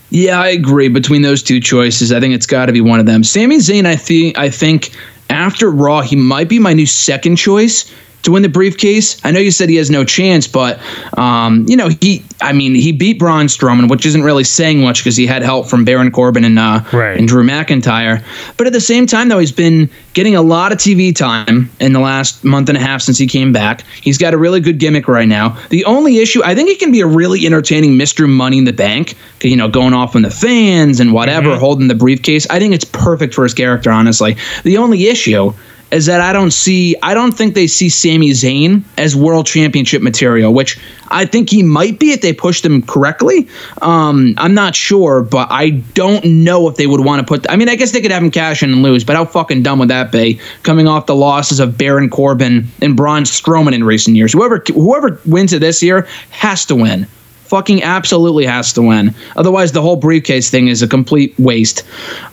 Yeah, 0.09 0.39
I 0.41 0.49
agree. 0.49 0.89
Between 0.89 1.21
those 1.21 1.41
two 1.41 1.59
choices, 1.59 2.11
I 2.11 2.19
think 2.19 2.33
it's 2.33 2.45
got 2.45 2.65
to 2.65 2.73
be 2.73 2.81
one 2.81 2.99
of 2.99 3.05
them. 3.05 3.23
Sami 3.23 3.57
Zayn, 3.57 3.85
I 3.85 3.95
think, 3.95 4.37
I 4.37 4.49
think 4.49 4.91
after 5.31 5.71
Raw, 5.71 6.01
he 6.01 6.15
might 6.15 6.49
be 6.49 6.59
my 6.59 6.73
new 6.73 6.85
second 6.85 7.37
choice 7.37 7.91
to 8.23 8.31
win 8.31 8.43
the 8.43 8.49
briefcase. 8.49 9.23
I 9.25 9.31
know 9.31 9.39
you 9.39 9.51
said 9.51 9.69
he 9.69 9.75
has 9.77 9.89
no 9.89 10.03
chance, 10.03 10.47
but 10.47 10.79
um, 11.17 11.65
you 11.67 11.75
know 11.77 11.89
he. 12.01 12.23
I 12.41 12.53
mean, 12.53 12.73
he 12.73 12.91
beat 12.91 13.19
Braun 13.19 13.45
Strowman, 13.45 13.89
which 13.89 14.05
isn't 14.05 14.23
really 14.23 14.43
saying 14.43 14.81
much 14.81 14.99
because 14.99 15.15
he 15.15 15.27
had 15.27 15.43
help 15.43 15.67
from 15.67 15.85
Baron 15.85 16.11
Corbin 16.11 16.43
and 16.43 16.57
uh, 16.57 16.81
Right. 16.91 17.17
and 17.17 17.27
Drew 17.27 17.43
McIntyre. 17.43 18.23
But 18.57 18.67
at 18.67 18.73
the 18.73 18.81
same 18.81 19.05
time, 19.05 19.29
though, 19.29 19.37
he's 19.39 19.51
been 19.51 19.89
getting 20.13 20.35
a 20.35 20.41
lot 20.41 20.71
of 20.71 20.77
TV 20.79 21.15
time 21.15 21.69
in 21.79 21.93
the 21.93 21.99
last 21.99 22.43
month 22.43 22.67
and 22.69 22.77
a 22.77 22.81
half 22.81 23.01
since 23.01 23.17
he 23.17 23.27
came 23.27 23.53
back. 23.53 23.83
He's 24.01 24.17
got 24.17 24.33
a 24.33 24.37
really 24.37 24.59
good 24.59 24.79
gimmick 24.79 25.07
right 25.07 25.27
now. 25.27 25.57
The 25.69 25.85
only 25.85 26.17
issue, 26.17 26.41
I 26.43 26.55
think, 26.55 26.69
he 26.69 26.75
can 26.75 26.91
be 26.91 27.01
a 27.01 27.07
really 27.07 27.45
entertaining 27.45 27.91
Mr. 27.91 28.27
Money 28.27 28.57
in 28.57 28.65
the 28.65 28.73
Bank. 28.73 29.15
You 29.43 29.55
know, 29.55 29.67
going 29.69 29.93
off 29.93 30.15
on 30.15 30.21
the 30.23 30.29
fans 30.31 30.99
and 30.99 31.13
whatever, 31.13 31.57
holding 31.57 31.87
the 31.87 31.95
briefcase. 31.95 32.47
I 32.49 32.59
think 32.59 32.73
it's 32.73 32.85
perfect 32.85 33.33
for 33.33 33.43
his 33.43 33.53
character. 33.53 33.89
Honestly, 33.91 34.35
the 34.63 34.77
only 34.77 35.07
issue 35.07 35.53
is 35.91 36.05
that 36.05 36.21
I 36.21 36.33
don't 36.33 36.51
see 36.51 36.95
I 37.03 37.13
don't 37.13 37.33
think 37.33 37.53
they 37.53 37.67
see 37.67 37.89
Sami 37.89 38.31
Zayn 38.31 38.83
as 38.97 39.15
world 39.15 39.45
championship 39.45 40.01
material, 40.01 40.53
which 40.53 40.79
I 41.09 41.25
think 41.25 41.49
he 41.49 41.63
might 41.63 41.99
be 41.99 42.11
if 42.11 42.21
they 42.21 42.33
pushed 42.33 42.65
him 42.65 42.81
correctly. 42.81 43.47
Um, 43.81 44.33
I'm 44.37 44.53
not 44.53 44.75
sure, 44.75 45.21
but 45.21 45.49
I 45.51 45.71
don't 45.93 46.23
know 46.23 46.67
if 46.69 46.75
they 46.77 46.87
would 46.87 47.01
want 47.01 47.19
to 47.19 47.25
put 47.25 47.49
I 47.49 47.55
mean, 47.55 47.69
I 47.69 47.75
guess 47.75 47.91
they 47.91 48.01
could 48.01 48.11
have 48.11 48.23
him 48.23 48.31
cash 48.31 48.63
in 48.63 48.71
and 48.71 48.83
lose, 48.83 49.03
but 49.03 49.15
how 49.15 49.25
fucking 49.25 49.63
dumb 49.63 49.79
would 49.79 49.89
that 49.89 50.11
be? 50.11 50.39
Coming 50.63 50.87
off 50.87 51.05
the 51.05 51.15
losses 51.15 51.59
of 51.59 51.77
Baron 51.77 52.09
Corbin 52.09 52.67
and 52.81 52.95
Braun 52.95 53.23
Strowman 53.23 53.73
in 53.73 53.83
recent 53.83 54.15
years. 54.15 54.33
Whoever 54.33 54.63
whoever 54.73 55.19
wins 55.25 55.53
it 55.53 55.59
this 55.59 55.83
year 55.83 56.07
has 56.29 56.65
to 56.65 56.75
win 56.75 57.07
fucking 57.51 57.83
absolutely 57.83 58.45
has 58.45 58.71
to 58.71 58.81
win. 58.81 59.13
Otherwise, 59.35 59.73
the 59.73 59.81
whole 59.81 59.97
briefcase 59.97 60.49
thing 60.49 60.69
is 60.69 60.81
a 60.81 60.87
complete 60.87 61.37
waste. 61.37 61.83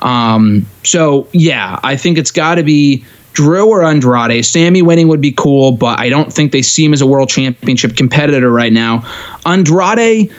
Um, 0.01 0.65
so 0.85 1.27
yeah, 1.33 1.81
I 1.83 1.97
think 1.97 2.19
it's 2.19 2.31
got 2.31 2.55
to 2.55 2.63
be 2.63 3.05
Drew 3.39 3.69
or 3.69 3.85
Andrade. 3.85 4.45
Sami 4.45 4.83
winning 4.83 5.07
would 5.07 5.21
be 5.21 5.31
cool, 5.31 5.71
but 5.71 6.01
I 6.01 6.09
don't 6.09 6.33
think 6.33 6.51
they 6.51 6.61
see 6.61 6.85
him 6.85 6.93
as 6.93 7.01
a 7.01 7.07
world 7.07 7.29
championship 7.29 7.97
competitor 7.97 8.51
right 8.51 8.73
now. 8.73 9.09
Andrade. 9.47 10.33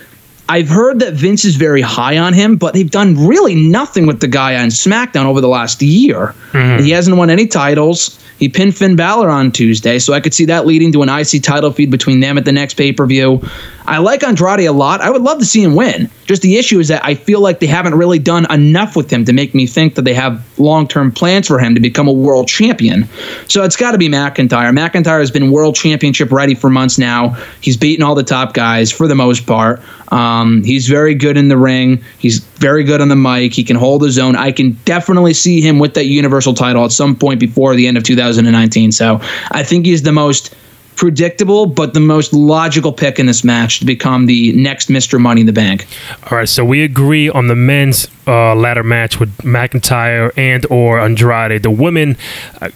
I've 0.49 0.67
heard 0.67 0.99
that 1.01 1.13
Vince 1.13 1.45
is 1.45 1.55
very 1.55 1.81
high 1.81 2.17
on 2.17 2.33
him, 2.33 2.57
but 2.57 2.73
they've 2.73 2.89
done 2.89 3.27
really 3.27 3.53
nothing 3.53 4.07
with 4.07 4.19
the 4.19 4.27
guy 4.27 4.59
on 4.59 4.69
SmackDown 4.69 5.25
over 5.25 5.41
the 5.41 5.47
last 5.47 5.79
year. 5.79 6.33
Mm-hmm. 6.53 6.83
He 6.83 6.89
hasn't 6.89 7.15
won 7.17 7.29
any 7.29 7.45
titles. 7.45 8.19
He 8.39 8.47
pinned 8.49 8.75
Finn 8.75 8.95
Balor 8.95 9.29
on 9.29 9.51
Tuesday, 9.51 9.99
so 9.99 10.13
I 10.13 10.21
could 10.21 10.33
see 10.33 10.45
that 10.45 10.65
leading 10.65 10.93
to 10.93 11.03
an 11.03 11.09
IC 11.09 11.43
title 11.43 11.71
feud 11.71 11.91
between 11.91 12.21
them 12.21 12.37
at 12.37 12.45
the 12.45 12.53
next 12.53 12.75
pay 12.75 12.93
per 12.93 13.05
view. 13.05 13.41
I 13.85 13.97
like 13.97 14.23
Andrade 14.23 14.61
a 14.61 14.71
lot. 14.71 15.01
I 15.01 15.09
would 15.09 15.23
love 15.23 15.39
to 15.39 15.45
see 15.45 15.63
him 15.63 15.75
win. 15.75 16.09
Just 16.25 16.41
the 16.41 16.57
issue 16.57 16.79
is 16.79 16.89
that 16.89 17.03
I 17.03 17.15
feel 17.15 17.41
like 17.41 17.59
they 17.59 17.65
haven't 17.65 17.95
really 17.95 18.19
done 18.19 18.49
enough 18.51 18.95
with 18.95 19.11
him 19.11 19.25
to 19.25 19.33
make 19.33 19.55
me 19.55 19.65
think 19.65 19.95
that 19.95 20.03
they 20.03 20.13
have 20.13 20.45
long 20.59 20.87
term 20.87 21.11
plans 21.11 21.47
for 21.47 21.59
him 21.59 21.75
to 21.75 21.81
become 21.81 22.07
a 22.07 22.13
world 22.13 22.47
champion. 22.47 23.09
So 23.47 23.63
it's 23.63 23.75
got 23.75 23.91
to 23.91 23.97
be 23.97 24.07
McIntyre. 24.07 24.71
McIntyre 24.71 25.19
has 25.19 25.31
been 25.31 25.51
world 25.51 25.75
championship 25.75 26.31
ready 26.31 26.55
for 26.55 26.69
months 26.69 26.97
now. 26.97 27.35
He's 27.61 27.77
beaten 27.77 28.03
all 28.03 28.15
the 28.15 28.23
top 28.23 28.53
guys 28.53 28.91
for 28.91 29.07
the 29.07 29.15
most 29.15 29.45
part. 29.45 29.81
Um, 30.11 30.63
he's 30.63 30.87
very 30.87 31.15
good 31.15 31.35
in 31.35 31.47
the 31.47 31.57
ring. 31.57 32.03
He's 32.19 32.45
very 32.59 32.83
good 32.83 33.01
on 33.01 33.07
the 33.07 33.15
mic. 33.15 33.53
He 33.53 33.63
can 33.63 33.75
hold 33.75 34.03
his 34.03 34.19
own. 34.19 34.35
I 34.35 34.51
can 34.51 34.73
definitely 34.85 35.33
see 35.33 35.61
him 35.61 35.79
with 35.79 35.93
that 35.95 36.05
Universal 36.05 36.53
title 36.53 36.85
at 36.85 36.91
some 36.91 37.15
point 37.15 37.39
before 37.39 37.75
the 37.75 37.87
end 37.87 37.97
of 37.97 38.03
2019. 38.03 38.91
So 38.91 39.19
I 39.51 39.63
think 39.63 39.85
he's 39.85 40.03
the 40.03 40.11
most 40.11 40.55
predictable, 40.99 41.65
but 41.65 41.93
the 41.93 41.99
most 42.01 42.33
logical 42.33 42.91
pick 42.91 43.19
in 43.19 43.25
this 43.25 43.41
match 43.41 43.79
to 43.79 43.85
become 43.85 44.25
the 44.25 44.51
next 44.51 44.89
Mr. 44.89 45.17
Money 45.17 45.41
in 45.41 45.47
the 45.47 45.53
Bank. 45.53 45.87
All 46.29 46.37
right, 46.37 46.49
so 46.49 46.65
we 46.65 46.83
agree 46.83 47.29
on 47.29 47.47
the 47.47 47.55
men's 47.55 48.09
uh, 48.27 48.53
ladder 48.53 48.83
match 48.83 49.17
with 49.17 49.35
McIntyre 49.37 50.37
and 50.37 50.65
or 50.69 50.99
Andrade. 50.99 51.63
The 51.63 51.71
women, 51.71 52.17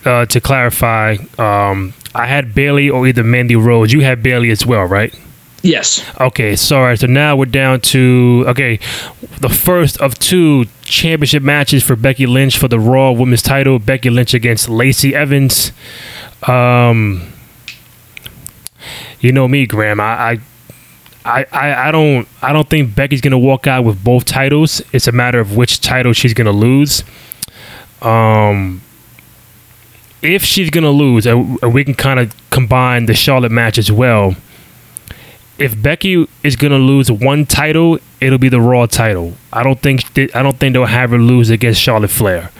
uh, 0.05 0.25
to 0.25 0.39
clarify, 0.39 1.17
um, 1.37 1.93
I 2.15 2.27
had 2.27 2.55
Bayley 2.55 2.89
or 2.89 3.05
either 3.05 3.25
Mandy 3.25 3.57
Rose. 3.57 3.91
You 3.91 4.01
had 4.01 4.23
Bayley 4.23 4.51
as 4.51 4.65
well, 4.65 4.85
right? 4.85 5.13
Yes. 5.63 6.05
Okay, 6.19 6.57
sorry. 6.57 6.97
So 6.97 7.07
now 7.07 7.37
we're 7.37 7.45
down 7.45 7.79
to 7.81 8.43
okay, 8.49 8.79
the 9.39 9.47
first 9.47 9.99
of 10.01 10.19
two 10.19 10.65
championship 10.81 11.41
matches 11.41 11.81
for 11.83 11.95
Becky 11.95 12.25
Lynch 12.25 12.57
for 12.57 12.67
the 12.67 12.79
Raw 12.79 13.11
Women's 13.11 13.41
Title. 13.41 13.79
Becky 13.79 14.09
Lynch 14.09 14.33
against 14.33 14.67
Lacey 14.67 15.15
Evans. 15.15 15.71
Um, 16.49 17.31
you 19.21 19.31
know 19.31 19.47
me, 19.47 19.65
Graham. 19.65 20.01
I, 20.01 20.41
I, 21.23 21.45
I, 21.45 21.87
I 21.87 21.91
don't, 21.91 22.27
I 22.41 22.51
don't 22.51 22.69
think 22.69 22.93
Becky's 22.93 23.21
gonna 23.21 23.39
walk 23.39 23.65
out 23.65 23.85
with 23.85 24.03
both 24.03 24.25
titles. 24.25 24.81
It's 24.91 25.07
a 25.07 25.13
matter 25.13 25.39
of 25.39 25.55
which 25.55 25.79
title 25.79 26.11
she's 26.11 26.33
gonna 26.33 26.51
lose. 26.51 27.05
Um, 28.01 28.81
if 30.21 30.43
she's 30.43 30.69
gonna 30.69 30.91
lose, 30.91 31.25
and 31.25 31.57
we 31.73 31.85
can 31.85 31.93
kind 31.93 32.19
of 32.19 32.35
combine 32.49 33.05
the 33.05 33.13
Charlotte 33.13 33.53
match 33.53 33.77
as 33.77 33.89
well 33.89 34.35
if 35.57 35.79
Becky 35.81 36.27
is 36.43 36.55
gonna 36.55 36.77
lose 36.77 37.11
one 37.11 37.45
title, 37.45 37.99
it'll 38.19 38.39
be 38.39 38.49
the 38.49 38.61
Raw 38.61 38.85
title. 38.85 39.33
I 39.51 39.63
don't 39.63 39.79
think 39.81 40.03
I 40.35 40.41
don't 40.41 40.57
think 40.57 40.73
they'll 40.73 40.85
have 40.85 41.11
her 41.11 41.17
lose 41.17 41.49
against 41.49 41.81
Charlotte 41.81 42.11
Flair. 42.11 42.51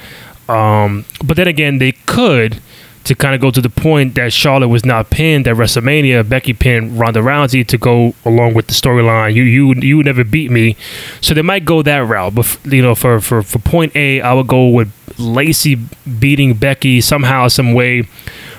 Um, 0.50 1.06
but 1.24 1.38
then 1.38 1.48
again, 1.48 1.78
they 1.78 1.94
could 1.94 2.62
to 3.06 3.16
kind 3.16 3.36
of 3.36 3.42
go 3.42 3.52
to 3.52 3.62
the 3.62 3.70
point 3.70 4.16
that 4.16 4.32
Charlotte 4.32 4.70
was 4.70 4.86
not 4.86 5.10
pinned 5.10 5.48
at 5.48 5.56
WrestleMania. 5.56 6.28
Becky 6.28 6.54
pinned 6.54 6.98
Ronda 6.98 7.20
Rousey 7.20 7.68
to 7.68 7.78
go 7.78 8.14
along 8.24 8.54
with 8.54 8.68
the 8.68 8.74
storyline. 8.74 9.34
You 9.34 9.44
you 9.44 9.74
you 9.74 10.04
never 10.04 10.24
beat 10.24 10.52
me, 10.52 10.76
so 11.22 11.34
they 11.34 11.42
might 11.42 11.66
go 11.66 11.82
that 11.82 12.06
route. 12.08 12.36
But 12.36 12.58
you 12.66 12.82
know, 12.82 12.96
for 12.96 13.20
for 13.20 13.44
for 13.44 13.60
point 13.60 13.96
A, 13.96 14.22
I 14.22 14.34
would 14.34 14.48
go 14.48 14.68
with 14.68 14.92
Lacey 15.20 15.76
beating 16.20 16.54
Becky 16.54 17.02
somehow, 17.02 17.48
some 17.48 17.74
way 17.74 18.04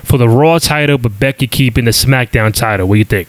for 0.03 0.17
the 0.17 0.29
Raw 0.29 0.59
title, 0.59 0.97
but 0.97 1.19
Becky 1.19 1.47
keeping 1.47 1.85
the 1.85 1.91
SmackDown 1.91 2.53
title. 2.53 2.87
What 2.87 2.95
do 2.95 2.99
you 2.99 3.05
think? 3.05 3.27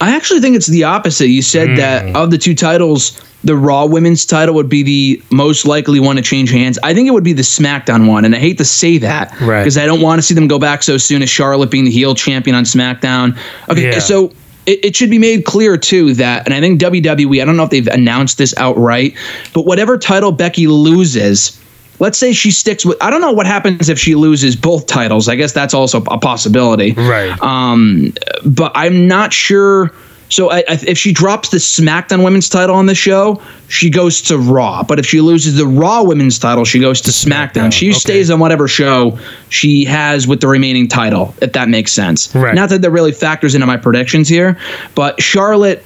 I 0.00 0.16
actually 0.16 0.40
think 0.40 0.56
it's 0.56 0.66
the 0.66 0.84
opposite. 0.84 1.28
You 1.28 1.42
said 1.42 1.68
mm. 1.68 1.76
that 1.76 2.16
of 2.16 2.30
the 2.30 2.38
two 2.38 2.54
titles, 2.54 3.20
the 3.44 3.54
Raw 3.54 3.84
Women's 3.84 4.24
title 4.24 4.54
would 4.54 4.68
be 4.68 4.82
the 4.82 5.22
most 5.30 5.66
likely 5.66 6.00
one 6.00 6.16
to 6.16 6.22
change 6.22 6.50
hands. 6.50 6.78
I 6.82 6.94
think 6.94 7.06
it 7.06 7.10
would 7.10 7.24
be 7.24 7.32
the 7.32 7.42
SmackDown 7.42 8.08
one, 8.08 8.24
and 8.24 8.34
I 8.34 8.38
hate 8.38 8.58
to 8.58 8.64
say 8.64 8.98
that 8.98 9.30
because 9.32 9.76
right. 9.76 9.84
I 9.84 9.86
don't 9.86 10.00
want 10.00 10.18
to 10.18 10.22
see 10.22 10.34
them 10.34 10.48
go 10.48 10.58
back 10.58 10.82
so 10.82 10.96
soon 10.96 11.22
as 11.22 11.28
Charlotte 11.28 11.70
being 11.70 11.84
the 11.84 11.90
heel 11.90 12.14
champion 12.14 12.56
on 12.56 12.64
SmackDown. 12.64 13.38
Okay, 13.68 13.90
yeah. 13.90 13.98
so 13.98 14.32
it, 14.66 14.84
it, 14.84 14.96
should 14.96 15.10
be 15.10 15.18
made 15.18 15.44
clear 15.44 15.76
too 15.76 16.14
that, 16.14 16.46
and 16.46 16.54
I 16.54 16.60
think 16.60 16.80
WWE, 16.80 17.42
I 17.42 17.44
don't 17.44 17.56
know 17.56 17.64
if 17.64 17.70
they've 17.70 17.86
announced 17.86 18.38
this 18.38 18.54
outright, 18.56 19.16
but 19.52 19.66
whatever 19.66 19.98
title 19.98 20.32
Becky 20.32 20.66
loses 20.66 21.60
let's 22.00 22.18
say 22.18 22.32
she 22.32 22.50
sticks 22.50 22.84
with 22.84 23.00
I 23.00 23.10
don't 23.10 23.20
know 23.20 23.32
what 23.32 23.46
happens 23.46 23.88
if 23.88 23.98
she 23.98 24.16
loses 24.16 24.56
both 24.56 24.86
titles. 24.86 25.28
I 25.28 25.36
guess 25.36 25.52
that's 25.52 25.74
also 25.74 26.02
a 26.04 26.18
possibility. 26.18 26.92
Right. 26.92 27.40
Um, 27.40 28.12
but 28.44 28.72
I'm 28.74 29.06
not 29.06 29.32
sure. 29.32 29.92
So 30.30 30.48
I, 30.48 30.58
I, 30.58 30.78
if 30.86 30.96
she 30.96 31.12
drops 31.12 31.48
the 31.48 31.56
SmackDown 31.56 32.22
Women's 32.22 32.48
title 32.48 32.76
on 32.76 32.86
the 32.86 32.94
show, 32.94 33.42
she 33.66 33.90
goes 33.90 34.22
to 34.22 34.38
Raw. 34.38 34.84
But 34.84 35.00
if 35.00 35.06
she 35.06 35.20
loses 35.20 35.56
the 35.56 35.66
Raw 35.66 36.04
Women's 36.04 36.38
title, 36.38 36.64
she 36.64 36.78
goes 36.78 37.00
to 37.00 37.10
SmackDown. 37.10 37.50
SmackDown. 37.50 37.72
She 37.72 37.90
okay. 37.90 37.98
stays 37.98 38.30
on 38.30 38.38
whatever 38.38 38.68
show 38.68 39.18
she 39.48 39.84
has 39.86 40.28
with 40.28 40.40
the 40.40 40.46
remaining 40.46 40.86
title, 40.86 41.34
if 41.42 41.52
that 41.54 41.68
makes 41.68 41.92
sense. 41.92 42.32
Right. 42.32 42.54
Not 42.54 42.68
that 42.68 42.80
that 42.82 42.90
really 42.92 43.10
factors 43.10 43.56
into 43.56 43.66
my 43.66 43.76
predictions 43.76 44.28
here, 44.28 44.56
but 44.94 45.20
Charlotte 45.20 45.84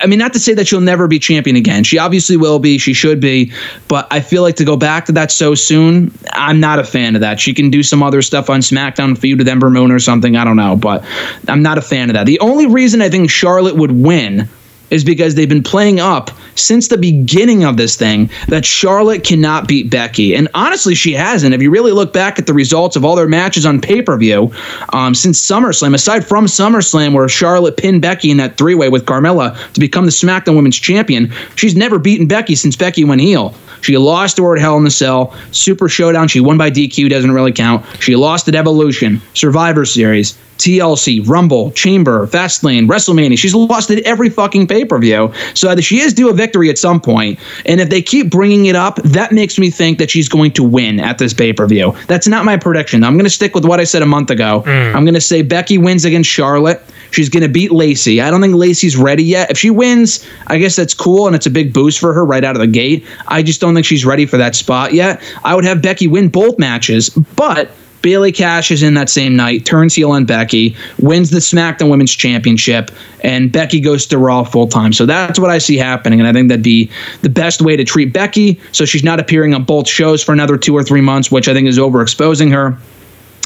I 0.00 0.06
mean, 0.06 0.18
not 0.18 0.32
to 0.32 0.38
say 0.38 0.54
that 0.54 0.66
she'll 0.66 0.80
never 0.80 1.06
be 1.06 1.18
champion 1.18 1.56
again. 1.56 1.84
She 1.84 1.98
obviously 1.98 2.36
will 2.36 2.58
be. 2.58 2.78
She 2.78 2.92
should 2.92 3.20
be. 3.20 3.52
But 3.88 4.06
I 4.10 4.20
feel 4.20 4.42
like 4.42 4.56
to 4.56 4.64
go 4.64 4.76
back 4.76 5.06
to 5.06 5.12
that 5.12 5.30
so 5.30 5.54
soon, 5.54 6.16
I'm 6.32 6.60
not 6.60 6.78
a 6.78 6.84
fan 6.84 7.14
of 7.14 7.20
that. 7.20 7.40
She 7.40 7.54
can 7.54 7.70
do 7.70 7.82
some 7.82 8.02
other 8.02 8.22
stuff 8.22 8.50
on 8.50 8.60
SmackDown, 8.60 9.16
feud 9.18 9.38
with 9.38 9.48
Ember 9.48 9.70
Moon 9.70 9.90
or 9.90 9.98
something. 9.98 10.36
I 10.36 10.44
don't 10.44 10.56
know. 10.56 10.76
But 10.76 11.04
I'm 11.48 11.62
not 11.62 11.78
a 11.78 11.82
fan 11.82 12.10
of 12.10 12.14
that. 12.14 12.26
The 12.26 12.40
only 12.40 12.66
reason 12.66 13.02
I 13.02 13.08
think 13.08 13.30
Charlotte 13.30 13.76
would 13.76 13.92
win 13.92 14.48
is 14.92 15.02
because 15.02 15.34
they've 15.34 15.48
been 15.48 15.62
playing 15.62 15.98
up 15.98 16.30
since 16.54 16.88
the 16.88 16.98
beginning 16.98 17.64
of 17.64 17.78
this 17.78 17.96
thing 17.96 18.30
that 18.48 18.64
Charlotte 18.64 19.24
cannot 19.24 19.66
beat 19.66 19.90
Becky. 19.90 20.34
And 20.34 20.48
honestly, 20.54 20.94
she 20.94 21.14
hasn't. 21.14 21.54
If 21.54 21.62
you 21.62 21.70
really 21.70 21.92
look 21.92 22.12
back 22.12 22.38
at 22.38 22.46
the 22.46 22.52
results 22.52 22.94
of 22.94 23.04
all 23.04 23.16
their 23.16 23.26
matches 23.26 23.64
on 23.64 23.80
pay 23.80 24.02
per 24.02 24.16
view 24.18 24.52
um, 24.92 25.14
since 25.14 25.40
SummerSlam, 25.40 25.94
aside 25.94 26.26
from 26.26 26.44
SummerSlam, 26.44 27.14
where 27.14 27.28
Charlotte 27.28 27.78
pinned 27.78 28.02
Becky 28.02 28.30
in 28.30 28.36
that 28.36 28.58
three 28.58 28.74
way 28.74 28.90
with 28.90 29.06
Carmella 29.06 29.56
to 29.72 29.80
become 29.80 30.04
the 30.04 30.10
SmackDown 30.10 30.56
Women's 30.56 30.78
Champion, 30.78 31.32
she's 31.56 31.74
never 31.74 31.98
beaten 31.98 32.26
Becky 32.26 32.54
since 32.54 32.76
Becky 32.76 33.04
went 33.04 33.22
heel. 33.22 33.54
She 33.80 33.96
lost 33.96 34.36
to 34.36 34.44
her 34.44 34.54
at 34.54 34.60
Hell 34.60 34.76
in 34.76 34.84
the 34.84 34.90
Cell, 34.90 35.34
Super 35.50 35.88
Showdown. 35.88 36.28
She 36.28 36.38
won 36.38 36.56
by 36.56 36.70
DQ, 36.70 37.10
doesn't 37.10 37.32
really 37.32 37.50
count. 37.50 37.84
She 37.98 38.14
lost 38.14 38.46
at 38.46 38.54
Evolution, 38.54 39.20
Survivor 39.34 39.84
Series, 39.84 40.38
TLC, 40.62 41.26
Rumble, 41.26 41.72
Chamber, 41.72 42.26
Fastlane, 42.26 42.86
WrestleMania. 42.86 43.38
She's 43.38 43.54
lost 43.54 43.90
at 43.90 43.98
every 44.00 44.30
fucking 44.30 44.66
pay 44.66 44.84
per 44.84 44.98
view. 44.98 45.32
So 45.54 45.74
she 45.76 46.00
is 46.00 46.14
due 46.14 46.30
a 46.30 46.32
victory 46.32 46.70
at 46.70 46.78
some 46.78 47.00
point. 47.00 47.38
And 47.66 47.80
if 47.80 47.88
they 47.88 48.02
keep 48.02 48.30
bringing 48.30 48.66
it 48.66 48.76
up, 48.76 48.96
that 49.02 49.32
makes 49.32 49.58
me 49.58 49.70
think 49.70 49.98
that 49.98 50.10
she's 50.10 50.28
going 50.28 50.52
to 50.52 50.62
win 50.62 51.00
at 51.00 51.18
this 51.18 51.34
pay 51.34 51.52
per 51.52 51.66
view. 51.66 51.94
That's 52.06 52.28
not 52.28 52.44
my 52.44 52.56
prediction. 52.56 53.04
I'm 53.04 53.14
going 53.14 53.24
to 53.24 53.30
stick 53.30 53.54
with 53.54 53.64
what 53.64 53.80
I 53.80 53.84
said 53.84 54.02
a 54.02 54.06
month 54.06 54.30
ago. 54.30 54.62
Mm. 54.66 54.94
I'm 54.94 55.04
going 55.04 55.14
to 55.14 55.20
say 55.20 55.42
Becky 55.42 55.78
wins 55.78 56.04
against 56.04 56.30
Charlotte. 56.30 56.82
She's 57.10 57.28
going 57.28 57.42
to 57.42 57.48
beat 57.48 57.72
Lacey. 57.72 58.20
I 58.20 58.30
don't 58.30 58.40
think 58.40 58.54
Lacey's 58.54 58.96
ready 58.96 59.22
yet. 59.22 59.50
If 59.50 59.58
she 59.58 59.68
wins, 59.70 60.26
I 60.46 60.58
guess 60.58 60.76
that's 60.76 60.94
cool 60.94 61.26
and 61.26 61.36
it's 61.36 61.46
a 61.46 61.50
big 61.50 61.72
boost 61.72 61.98
for 61.98 62.12
her 62.14 62.24
right 62.24 62.42
out 62.42 62.56
of 62.56 62.60
the 62.60 62.66
gate. 62.66 63.06
I 63.28 63.42
just 63.42 63.60
don't 63.60 63.74
think 63.74 63.84
she's 63.84 64.06
ready 64.06 64.24
for 64.24 64.38
that 64.38 64.54
spot 64.54 64.94
yet. 64.94 65.22
I 65.44 65.54
would 65.54 65.64
have 65.64 65.82
Becky 65.82 66.06
win 66.06 66.28
both 66.28 66.58
matches, 66.58 67.10
but 67.10 67.70
Bayley 68.02 68.32
cashes 68.32 68.82
in 68.82 68.94
that 68.94 69.08
same 69.08 69.36
night, 69.36 69.64
turns 69.64 69.94
heel 69.94 70.10
on 70.10 70.24
Becky, 70.24 70.76
wins 70.98 71.30
the 71.30 71.38
SmackDown 71.38 71.90
Women's 71.90 72.12
Championship, 72.12 72.90
and 73.20 73.50
Becky 73.50 73.80
goes 73.80 74.06
to 74.06 74.18
Raw 74.18 74.44
full 74.44 74.66
time. 74.66 74.92
So 74.92 75.06
that's 75.06 75.38
what 75.38 75.50
I 75.50 75.58
see 75.58 75.76
happening, 75.76 76.20
and 76.20 76.28
I 76.28 76.32
think 76.32 76.48
that'd 76.48 76.62
be 76.62 76.90
the 77.22 77.30
best 77.30 77.62
way 77.62 77.76
to 77.76 77.84
treat 77.84 78.12
Becky. 78.12 78.60
So 78.72 78.84
she's 78.84 79.04
not 79.04 79.20
appearing 79.20 79.54
on 79.54 79.64
both 79.64 79.88
shows 79.88 80.22
for 80.22 80.32
another 80.32 80.58
two 80.58 80.76
or 80.76 80.82
three 80.82 81.00
months, 81.00 81.30
which 81.30 81.48
I 81.48 81.54
think 81.54 81.68
is 81.68 81.78
overexposing 81.78 82.52
her. 82.52 82.76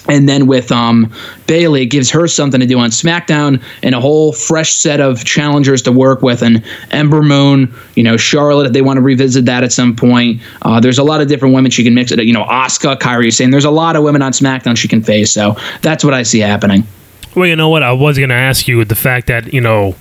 And 0.09 0.29
then 0.29 0.47
with 0.47 0.71
um, 0.71 1.13
Bayley, 1.47 1.83
it 1.83 1.87
gives 1.87 2.11
her 2.11 2.29
something 2.29 2.61
to 2.61 2.67
do 2.67 2.79
on 2.79 2.91
SmackDown 2.91 3.63
and 3.83 3.95
a 3.95 4.01
whole 4.01 4.33
fresh 4.33 4.75
set 4.75 5.01
of 5.01 5.25
challengers 5.25 5.83
to 5.83 5.93
work 5.93 6.23
with. 6.23 6.43
And 6.43 6.65
Ember 6.91 7.23
Moon, 7.23 7.75
you 7.95 8.03
know, 8.03 8.17
Charlotte, 8.17 8.67
if 8.67 8.73
they 8.73 8.83
want 8.83 8.99
to 8.99 9.03
revisit 9.03 9.45
that 9.47 9.65
at 9.65 9.73
some 9.73 9.97
point. 9.97 10.41
Uh, 10.63 10.81
there's 10.81 10.99
a 10.99 11.05
lot 11.05 11.21
of 11.21 11.29
different 11.29 11.55
women 11.55 11.71
she 11.71 11.83
can 11.85 11.95
mix 11.95 12.13
it. 12.13 12.23
You 12.25 12.33
know, 12.33 12.45
Asuka, 12.45 12.97
Kairi 12.99 13.33
Sane 13.33 13.51
There's 13.51 13.65
a 13.65 13.71
lot 13.71 13.97
of 13.97 14.03
women 14.03 14.23
on 14.23 14.33
SmackDown 14.33 14.77
she 14.77 14.89
can 14.89 15.03
face. 15.03 15.33
So 15.33 15.57
that's 15.83 16.05
what 16.05 16.15
I 16.15 16.23
see 16.23 16.41
happening. 16.41 16.87
Well, 17.35 17.47
you 17.47 17.57
know 17.57 17.69
what? 17.69 17.83
I 17.83 17.93
was 17.93 18.17
going 18.17 18.31
to 18.31 18.35
ask 18.35 18.67
you 18.67 18.85
the 18.85 18.95
fact 18.95 19.27
that, 19.27 19.53
you 19.53 19.61
know, 19.61 19.95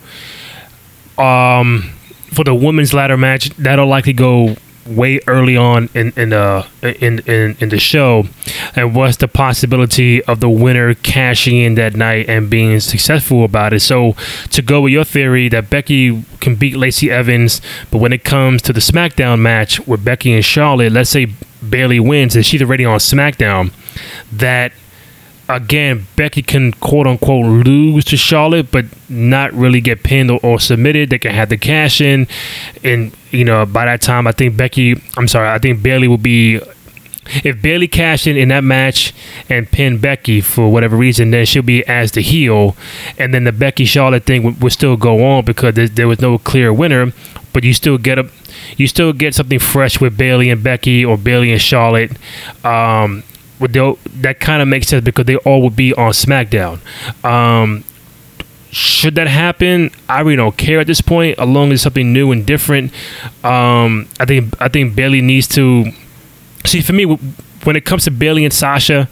um, 1.18 1.92
for 2.34 2.44
the 2.44 2.56
women's 2.56 2.94
ladder 2.94 3.18
match, 3.18 3.50
that'll 3.58 3.88
likely 3.88 4.14
go 4.14 4.56
way 4.86 5.20
early 5.28 5.58
on 5.58 5.90
in 5.94 6.14
in 6.16 6.30
the 6.30 6.66
in, 6.82 7.20
in 7.20 7.58
in 7.60 7.70
the 7.70 7.80
show, 7.80 8.26
and 8.76 8.96
what's 8.96 9.18
the 9.18 9.28
possibility 9.28 10.24
of 10.24 10.40
the 10.40 10.50
winner 10.50 10.94
cashing 10.94 11.58
in 11.58 11.76
that 11.76 11.96
night 11.96 12.30
and 12.30 12.50
being 12.50 12.80
successful 12.80 13.44
about 13.44 13.74
it? 13.74 13.82
So 13.82 14.16
to 14.52 14.62
go 14.62 14.82
with 14.82 14.94
your 14.94 15.04
theory 15.04 15.50
that 15.50 15.70
Becky 15.70 16.24
can 16.40 16.56
beat 16.56 16.76
Lacey 16.76 17.10
Evans, 17.12 17.62
but 17.92 18.00
when 18.00 18.14
it 18.14 18.24
comes 18.24 18.62
to 18.64 18.74
the 18.74 18.80
SmackDown 18.80 19.40
match 19.40 19.80
with 19.88 20.06
Becky 20.06 20.34
and 20.34 20.46
Charlotte, 20.46 20.92
let's 20.92 21.10
say 21.10 21.28
Bayley 21.68 22.00
wins 22.00 22.36
and 22.36 22.46
she's 22.46 22.62
already 22.62 22.86
on 22.86 23.00
SmackDown, 23.00 23.74
that 24.32 24.72
again, 25.48 26.08
Becky 26.16 26.42
can 26.42 26.72
quote 26.74 27.08
unquote 27.08 27.66
lose 27.66 28.06
to 28.06 28.18
Charlotte, 28.18 28.72
but 28.72 28.86
not 29.10 29.54
really 29.54 29.82
get 29.82 30.04
pinned 30.04 30.32
or, 30.32 30.40
or, 30.44 30.60
submitted. 30.60 31.10
They 31.10 31.20
can 31.20 31.34
have 31.34 31.50
the 31.50 31.58
cash 31.58 32.02
in, 32.02 32.28
and 32.84 33.16
you 33.32 33.44
know 33.44 33.66
by 33.66 33.86
that 33.86 34.02
time, 34.02 34.28
I 34.28 34.32
think 34.32 34.58
Becky. 34.58 35.02
I'm 35.18 35.28
sorry, 35.28 35.50
I 35.50 35.60
think 35.60 35.82
Bayley 35.82 36.08
will 36.08 36.18
be. 36.18 36.60
If 37.44 37.60
Bayley 37.60 37.88
cashed 37.88 38.28
in 38.28 38.38
in 38.38 38.50
that 38.50 38.64
match 38.64 39.12
and 39.50 39.70
pinned 39.70 40.00
Becky 40.00 40.42
for 40.42 40.72
whatever 40.72 40.96
reason, 40.96 41.32
then 41.32 41.48
she'll 41.48 41.64
be 41.64 41.84
as 41.88 42.12
the 42.12 42.22
heel, 42.22 42.76
and 43.18 43.34
then 43.34 43.46
the 43.46 43.52
Becky 43.52 43.86
Charlotte 43.86 44.26
thing 44.26 44.44
would, 44.44 44.62
would 44.62 44.72
still 44.72 44.96
go 44.96 45.26
on 45.26 45.44
because 45.44 45.74
there, 45.74 45.88
there 45.88 46.08
was 46.08 46.22
no 46.22 46.38
clear 46.38 46.72
winner. 46.72 47.14
But 47.52 47.64
you 47.64 47.74
still 47.74 47.98
get 47.98 48.20
a, 48.20 48.30
you 48.78 48.86
still 48.86 49.14
get 49.14 49.34
something 49.34 49.60
fresh 49.60 50.00
with 50.00 50.18
Bayley 50.18 50.50
and 50.50 50.62
Becky 50.62 51.04
or 51.06 51.18
Bayley 51.18 51.52
and 51.52 51.62
Charlotte. 51.62 52.12
Um, 52.64 53.24
that 53.60 54.38
kind 54.40 54.62
of 54.62 54.68
makes 54.68 54.88
sense 54.88 55.04
because 55.04 55.26
they 55.26 55.38
all 55.38 55.62
would 55.62 55.76
be 55.76 55.94
on 55.94 56.12
SmackDown. 56.12 56.80
Um, 57.24 57.84
should 58.72 59.16
that 59.16 59.28
happen, 59.28 59.92
I 60.10 60.20
really 60.20 60.36
don't 60.36 60.58
care 60.58 60.82
at 60.82 60.88
this 60.88 61.00
point. 61.00 61.40
As 61.40 61.48
long 61.48 61.72
as 61.72 61.82
something 61.82 62.12
new 62.12 62.32
and 62.32 62.46
different, 62.46 62.92
um, 63.44 64.08
I 64.20 64.26
think 64.26 64.54
I 64.62 64.68
think 64.68 64.96
Bayley 64.96 65.22
needs 65.22 65.48
to 65.50 65.92
see. 66.66 66.82
For 66.82 66.92
me, 66.92 67.18
when 67.66 67.76
it 67.76 67.86
comes 67.86 68.06
to 68.06 68.12
Bayley 68.12 68.46
and 68.46 68.54
Sasha, 68.54 69.10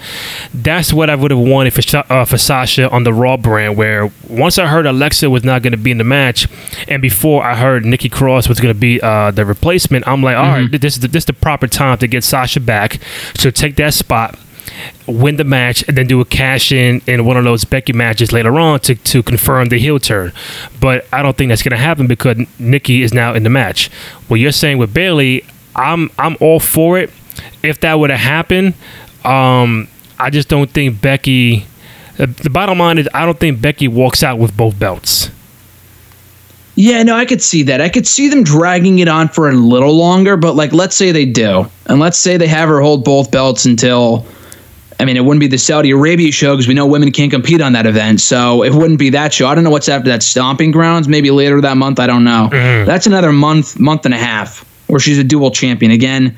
that's 0.53 0.93
what 0.93 1.09
I 1.09 1.15
would 1.15 1.31
have 1.31 1.39
wanted 1.39 1.73
for 1.73 2.03
uh, 2.09 2.25
for 2.25 2.37
Sasha 2.37 2.89
on 2.89 3.03
the 3.03 3.13
Raw 3.13 3.37
brand. 3.37 3.77
Where 3.77 4.11
once 4.29 4.57
I 4.57 4.67
heard 4.67 4.85
Alexa 4.85 5.29
was 5.29 5.43
not 5.43 5.61
going 5.61 5.71
to 5.71 5.77
be 5.77 5.91
in 5.91 5.97
the 5.97 6.03
match, 6.03 6.47
and 6.87 7.01
before 7.01 7.43
I 7.43 7.55
heard 7.55 7.85
Nikki 7.85 8.09
Cross 8.09 8.47
was 8.47 8.59
going 8.59 8.73
to 8.73 8.79
be 8.79 9.01
uh, 9.01 9.31
the 9.31 9.45
replacement, 9.45 10.07
I'm 10.07 10.21
like, 10.23 10.37
all 10.37 10.45
mm-hmm. 10.45 10.71
right, 10.71 10.81
this 10.81 10.95
is 10.95 11.01
the, 11.01 11.07
this 11.07 11.21
is 11.21 11.27
the 11.27 11.33
proper 11.33 11.67
time 11.67 11.97
to 11.99 12.07
get 12.07 12.23
Sasha 12.23 12.59
back. 12.59 12.99
So 13.35 13.49
take 13.49 13.75
that 13.77 13.93
spot 13.93 14.39
win 15.07 15.35
the 15.35 15.43
match 15.43 15.83
and 15.87 15.97
then 15.97 16.07
do 16.07 16.21
a 16.21 16.25
cash 16.25 16.71
in 16.71 17.01
in 17.07 17.25
one 17.25 17.37
of 17.37 17.43
those 17.43 17.65
Becky 17.65 17.93
matches 17.93 18.31
later 18.31 18.57
on 18.59 18.79
to, 18.81 18.95
to 18.95 19.23
confirm 19.23 19.69
the 19.69 19.77
heel 19.77 19.99
turn. 19.99 20.31
But 20.79 21.05
I 21.11 21.21
don't 21.21 21.37
think 21.37 21.49
that's 21.49 21.63
going 21.63 21.71
to 21.71 21.77
happen 21.77 22.07
because 22.07 22.37
Nikki 22.59 23.01
is 23.01 23.13
now 23.13 23.33
in 23.33 23.43
the 23.43 23.49
match. 23.49 23.89
What 24.27 24.39
you're 24.39 24.51
saying 24.51 24.77
with 24.77 24.93
Bayley, 24.93 25.45
I'm 25.75 26.09
I'm 26.17 26.37
all 26.39 26.59
for 26.59 26.97
it. 26.97 27.11
If 27.61 27.79
that 27.81 27.95
would 27.95 28.09
have 28.09 28.19
happened, 28.19 28.73
um, 29.23 29.87
I 30.19 30.29
just 30.29 30.49
don't 30.49 30.69
think 30.69 31.01
Becky. 31.01 31.65
Uh, 32.19 32.27
the 32.27 32.49
bottom 32.49 32.77
line 32.77 32.97
is, 32.97 33.09
I 33.13 33.25
don't 33.25 33.39
think 33.39 33.61
Becky 33.61 33.87
walks 33.87 34.21
out 34.21 34.37
with 34.37 34.55
both 34.55 34.77
belts. 34.77 35.31
Yeah, 36.75 37.03
no, 37.03 37.15
I 37.15 37.25
could 37.25 37.41
see 37.41 37.63
that. 37.63 37.81
I 37.81 37.89
could 37.89 38.07
see 38.07 38.29
them 38.29 38.43
dragging 38.43 38.99
it 38.99 39.07
on 39.07 39.27
for 39.27 39.49
a 39.49 39.53
little 39.53 39.95
longer, 39.95 40.37
but 40.37 40.55
like, 40.55 40.73
let's 40.73 40.95
say 40.95 41.11
they 41.11 41.25
do, 41.25 41.69
and 41.85 41.99
let's 41.99 42.17
say 42.17 42.37
they 42.37 42.47
have 42.47 42.67
her 42.67 42.81
hold 42.81 43.03
both 43.03 43.29
belts 43.29 43.65
until 43.65 44.25
I 44.99 45.05
mean, 45.05 45.17
it 45.17 45.25
wouldn't 45.25 45.39
be 45.39 45.47
the 45.47 45.57
Saudi 45.57 45.91
Arabia 45.91 46.31
show 46.31 46.53
because 46.55 46.67
we 46.67 46.73
know 46.73 46.85
women 46.85 47.11
can't 47.11 47.31
compete 47.31 47.61
on 47.61 47.73
that 47.73 47.85
event. 47.85 48.21
So 48.21 48.63
it 48.63 48.73
wouldn't 48.73 48.99
be 48.99 49.09
that 49.09 49.33
show. 49.33 49.47
I 49.47 49.55
don't 49.55 49.63
know 49.63 49.69
what's 49.69 49.89
after 49.89 50.09
that 50.09 50.23
stomping 50.23 50.71
grounds. 50.71 51.07
Maybe 51.07 51.29
later 51.31 51.59
that 51.61 51.77
month. 51.77 51.99
I 51.99 52.07
don't 52.07 52.23
know. 52.23 52.49
Mm-hmm. 52.51 52.85
That's 52.85 53.07
another 53.07 53.31
month, 53.31 53.79
month 53.79 54.05
and 54.05 54.13
a 54.13 54.17
half 54.17 54.65
where 54.87 54.99
she's 54.99 55.17
a 55.17 55.23
dual 55.23 55.51
champion 55.51 55.91
again. 55.91 56.37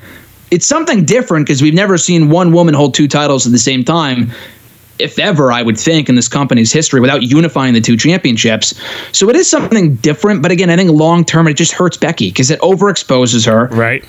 It's 0.50 0.66
something 0.66 1.04
different 1.04 1.46
because 1.46 1.62
we've 1.62 1.74
never 1.74 1.98
seen 1.98 2.30
one 2.30 2.52
woman 2.52 2.74
hold 2.74 2.94
two 2.94 3.08
titles 3.08 3.46
at 3.46 3.52
the 3.52 3.58
same 3.58 3.84
time. 3.84 4.32
If 4.98 5.18
ever, 5.18 5.52
I 5.52 5.62
would 5.62 5.78
think 5.78 6.08
in 6.08 6.14
this 6.14 6.28
company's 6.28 6.72
history 6.72 7.00
without 7.00 7.22
unifying 7.22 7.74
the 7.74 7.82
two 7.82 7.96
championships. 7.96 8.72
So 9.12 9.28
it 9.28 9.36
is 9.36 9.50
something 9.50 9.96
different. 9.96 10.42
But 10.42 10.52
again, 10.52 10.70
I 10.70 10.76
think 10.76 10.90
long 10.90 11.24
term, 11.24 11.48
it 11.48 11.54
just 11.54 11.72
hurts 11.72 11.98
Becky 11.98 12.30
because 12.30 12.50
it 12.50 12.60
overexposes 12.60 13.44
her. 13.46 13.66
Right 13.66 14.04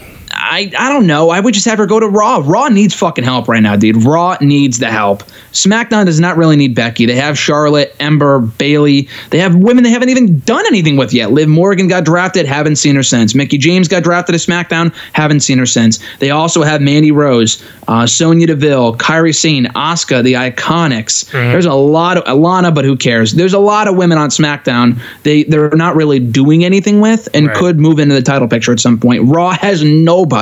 I, 0.49 0.71
I 0.77 0.89
don't 0.89 1.07
know. 1.07 1.29
I 1.29 1.39
would 1.39 1.53
just 1.53 1.65
have 1.65 1.77
her 1.77 1.85
go 1.85 1.99
to 1.99 2.07
Raw. 2.07 2.41
Raw 2.43 2.69
needs 2.69 2.93
fucking 2.93 3.23
help 3.23 3.47
right 3.47 3.61
now, 3.61 3.75
dude. 3.75 4.03
Raw 4.03 4.37
needs 4.41 4.79
the 4.79 4.89
help. 4.89 5.23
SmackDown 5.51 6.05
does 6.05 6.19
not 6.19 6.37
really 6.37 6.55
need 6.55 6.75
Becky. 6.75 7.05
They 7.05 7.15
have 7.15 7.37
Charlotte, 7.37 7.95
Ember, 7.99 8.39
Bayley. 8.39 9.09
They 9.29 9.39
have 9.39 9.55
women 9.55 9.83
they 9.83 9.89
haven't 9.89 10.09
even 10.09 10.39
done 10.39 10.65
anything 10.67 10.97
with 10.97 11.13
yet. 11.13 11.31
Liv 11.31 11.49
Morgan 11.49 11.87
got 11.87 12.05
drafted, 12.05 12.45
haven't 12.45 12.77
seen 12.77 12.95
her 12.95 13.03
since. 13.03 13.35
Mickie 13.35 13.57
James 13.57 13.87
got 13.87 14.03
drafted 14.03 14.33
to 14.33 14.39
SmackDown, 14.39 14.93
haven't 15.13 15.41
seen 15.41 15.57
her 15.57 15.65
since. 15.65 15.99
They 16.19 16.29
also 16.29 16.63
have 16.63 16.81
Mandy 16.81 17.11
Rose, 17.11 17.63
uh, 17.87 18.05
Sonya 18.05 18.47
Deville, 18.47 18.95
Kairi 18.97 19.35
Sane, 19.35 19.65
Asuka, 19.65 20.23
the 20.23 20.33
Iconics. 20.33 21.25
Mm-hmm. 21.25 21.51
There's 21.51 21.65
a 21.65 21.73
lot 21.73 22.17
of 22.17 22.23
Alana, 22.25 22.73
but 22.73 22.85
who 22.85 22.95
cares? 22.95 23.33
There's 23.33 23.53
a 23.53 23.59
lot 23.59 23.87
of 23.87 23.95
women 23.95 24.17
on 24.17 24.29
SmackDown 24.29 24.99
they 25.23 25.43
they're 25.43 25.69
not 25.71 25.95
really 25.95 26.19
doing 26.19 26.63
anything 26.63 27.01
with 27.01 27.27
and 27.33 27.47
right. 27.47 27.55
could 27.55 27.79
move 27.79 27.99
into 27.99 28.15
the 28.15 28.21
title 28.21 28.47
picture 28.47 28.71
at 28.71 28.79
some 28.79 28.99
point. 28.99 29.23
Raw 29.25 29.51
has 29.51 29.83
nobody, 29.83 30.36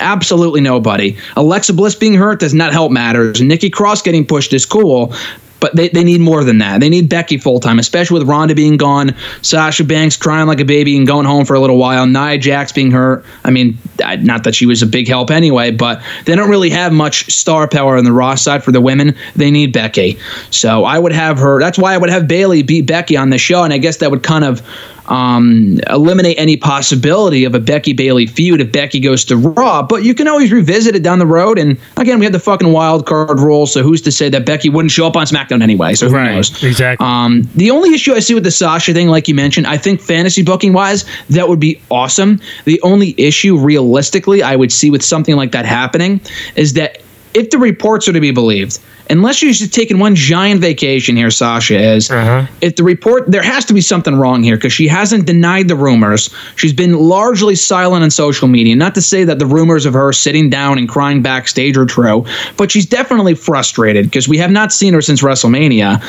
absolutely 0.00 0.60
nobody. 0.60 1.16
Alexa 1.36 1.72
Bliss 1.72 1.94
being 1.94 2.14
hurt 2.14 2.40
does 2.40 2.54
not 2.54 2.72
help 2.72 2.92
matters. 2.92 3.40
Nikki 3.40 3.70
Cross 3.70 4.02
getting 4.02 4.26
pushed 4.26 4.52
is 4.52 4.66
cool, 4.66 5.14
but 5.60 5.76
they, 5.76 5.88
they 5.90 6.02
need 6.02 6.20
more 6.20 6.42
than 6.42 6.58
that. 6.58 6.80
They 6.80 6.88
need 6.88 7.08
Becky 7.08 7.38
full 7.38 7.60
time, 7.60 7.78
especially 7.78 8.18
with 8.18 8.28
Ronda 8.28 8.54
being 8.54 8.76
gone, 8.76 9.14
Sasha 9.42 9.84
Banks 9.84 10.16
crying 10.16 10.46
like 10.46 10.60
a 10.60 10.64
baby 10.64 10.96
and 10.96 11.06
going 11.06 11.26
home 11.26 11.44
for 11.44 11.54
a 11.54 11.60
little 11.60 11.76
while, 11.76 12.06
Nia 12.06 12.38
Jax 12.38 12.72
being 12.72 12.90
hurt. 12.90 13.24
I 13.44 13.50
mean, 13.50 13.78
not 14.20 14.44
that 14.44 14.54
she 14.54 14.66
was 14.66 14.82
a 14.82 14.86
big 14.86 15.06
help 15.06 15.30
anyway, 15.30 15.70
but 15.70 16.02
they 16.24 16.34
don't 16.34 16.50
really 16.50 16.70
have 16.70 16.92
much 16.92 17.30
star 17.30 17.68
power 17.68 17.96
on 17.96 18.04
the 18.04 18.12
Raw 18.12 18.34
side 18.34 18.64
for 18.64 18.72
the 18.72 18.80
women. 18.80 19.14
They 19.36 19.50
need 19.50 19.72
Becky. 19.72 20.18
So 20.50 20.84
I 20.84 20.98
would 20.98 21.12
have 21.12 21.38
her. 21.38 21.60
That's 21.60 21.78
why 21.78 21.94
I 21.94 21.98
would 21.98 22.10
have 22.10 22.26
Bayley 22.26 22.62
beat 22.62 22.86
Becky 22.86 23.16
on 23.16 23.30
the 23.30 23.38
show, 23.38 23.62
and 23.62 23.72
I 23.72 23.78
guess 23.78 23.98
that 23.98 24.10
would 24.10 24.22
kind 24.22 24.44
of 24.44 24.62
um, 25.10 25.80
eliminate 25.90 26.38
any 26.38 26.56
possibility 26.56 27.44
of 27.44 27.54
a 27.54 27.60
Becky 27.60 27.92
Bayley 27.92 28.26
feud 28.26 28.60
if 28.60 28.72
Becky 28.72 29.00
goes 29.00 29.24
to 29.26 29.36
Raw. 29.36 29.82
But 29.82 30.04
you 30.04 30.14
can 30.14 30.28
always 30.28 30.52
revisit 30.52 30.94
it 30.94 31.02
down 31.02 31.18
the 31.18 31.26
road. 31.26 31.58
And 31.58 31.78
again, 31.96 32.18
we 32.18 32.24
had 32.24 32.32
the 32.32 32.40
fucking 32.40 32.72
wild 32.72 33.06
card 33.06 33.40
rule, 33.40 33.66
so 33.66 33.82
who's 33.82 34.00
to 34.02 34.12
say 34.12 34.28
that 34.30 34.46
Becky 34.46 34.70
wouldn't 34.70 34.92
show 34.92 35.06
up 35.06 35.16
on 35.16 35.26
SmackDown 35.26 35.62
anyway? 35.62 35.94
So 35.94 36.08
who 36.08 36.16
right, 36.16 36.34
knows? 36.34 36.62
Exactly. 36.62 37.04
Um, 37.04 37.48
the 37.56 37.70
only 37.70 37.92
issue 37.94 38.14
I 38.14 38.20
see 38.20 38.34
with 38.34 38.44
the 38.44 38.50
Sasha 38.50 38.94
thing, 38.94 39.08
like 39.08 39.28
you 39.28 39.34
mentioned, 39.34 39.66
I 39.66 39.76
think 39.76 40.00
fantasy 40.00 40.42
booking 40.42 40.72
wise, 40.72 41.04
that 41.28 41.48
would 41.48 41.60
be 41.60 41.80
awesome. 41.90 42.40
The 42.64 42.80
only 42.82 43.14
issue, 43.18 43.58
realistically, 43.58 44.42
I 44.42 44.56
would 44.56 44.72
see 44.72 44.90
with 44.90 45.02
something 45.02 45.36
like 45.36 45.52
that 45.52 45.66
happening 45.66 46.20
is 46.54 46.74
that 46.74 47.02
if 47.34 47.50
the 47.50 47.58
reports 47.58 48.08
are 48.08 48.12
to 48.12 48.20
be 48.20 48.30
believed, 48.30 48.78
unless 49.10 49.36
she's 49.36 49.58
just 49.58 49.74
taking 49.74 49.98
one 49.98 50.14
giant 50.14 50.60
vacation 50.60 51.16
here, 51.16 51.30
Sasha 51.30 51.78
is. 51.78 52.10
Uh-huh. 52.10 52.46
If 52.60 52.76
the 52.76 52.84
report, 52.84 53.30
there 53.30 53.42
has 53.42 53.64
to 53.66 53.74
be 53.74 53.80
something 53.80 54.14
wrong 54.14 54.42
here 54.42 54.56
because 54.56 54.72
she 54.72 54.88
hasn't 54.88 55.26
denied 55.26 55.68
the 55.68 55.76
rumors. 55.76 56.30
She's 56.56 56.72
been 56.72 56.94
largely 56.94 57.56
silent 57.56 58.04
on 58.04 58.10
social 58.10 58.48
media. 58.48 58.76
Not 58.76 58.94
to 58.94 59.02
say 59.02 59.24
that 59.24 59.38
the 59.38 59.46
rumors 59.46 59.84
of 59.84 59.94
her 59.94 60.12
sitting 60.12 60.48
down 60.48 60.78
and 60.78 60.88
crying 60.88 61.22
backstage 61.22 61.76
are 61.76 61.86
true, 61.86 62.24
but 62.56 62.70
she's 62.70 62.86
definitely 62.86 63.34
frustrated 63.34 64.06
because 64.06 64.28
we 64.28 64.38
have 64.38 64.50
not 64.50 64.72
seen 64.72 64.94
her 64.94 65.02
since 65.02 65.22
WrestleMania. 65.22 66.02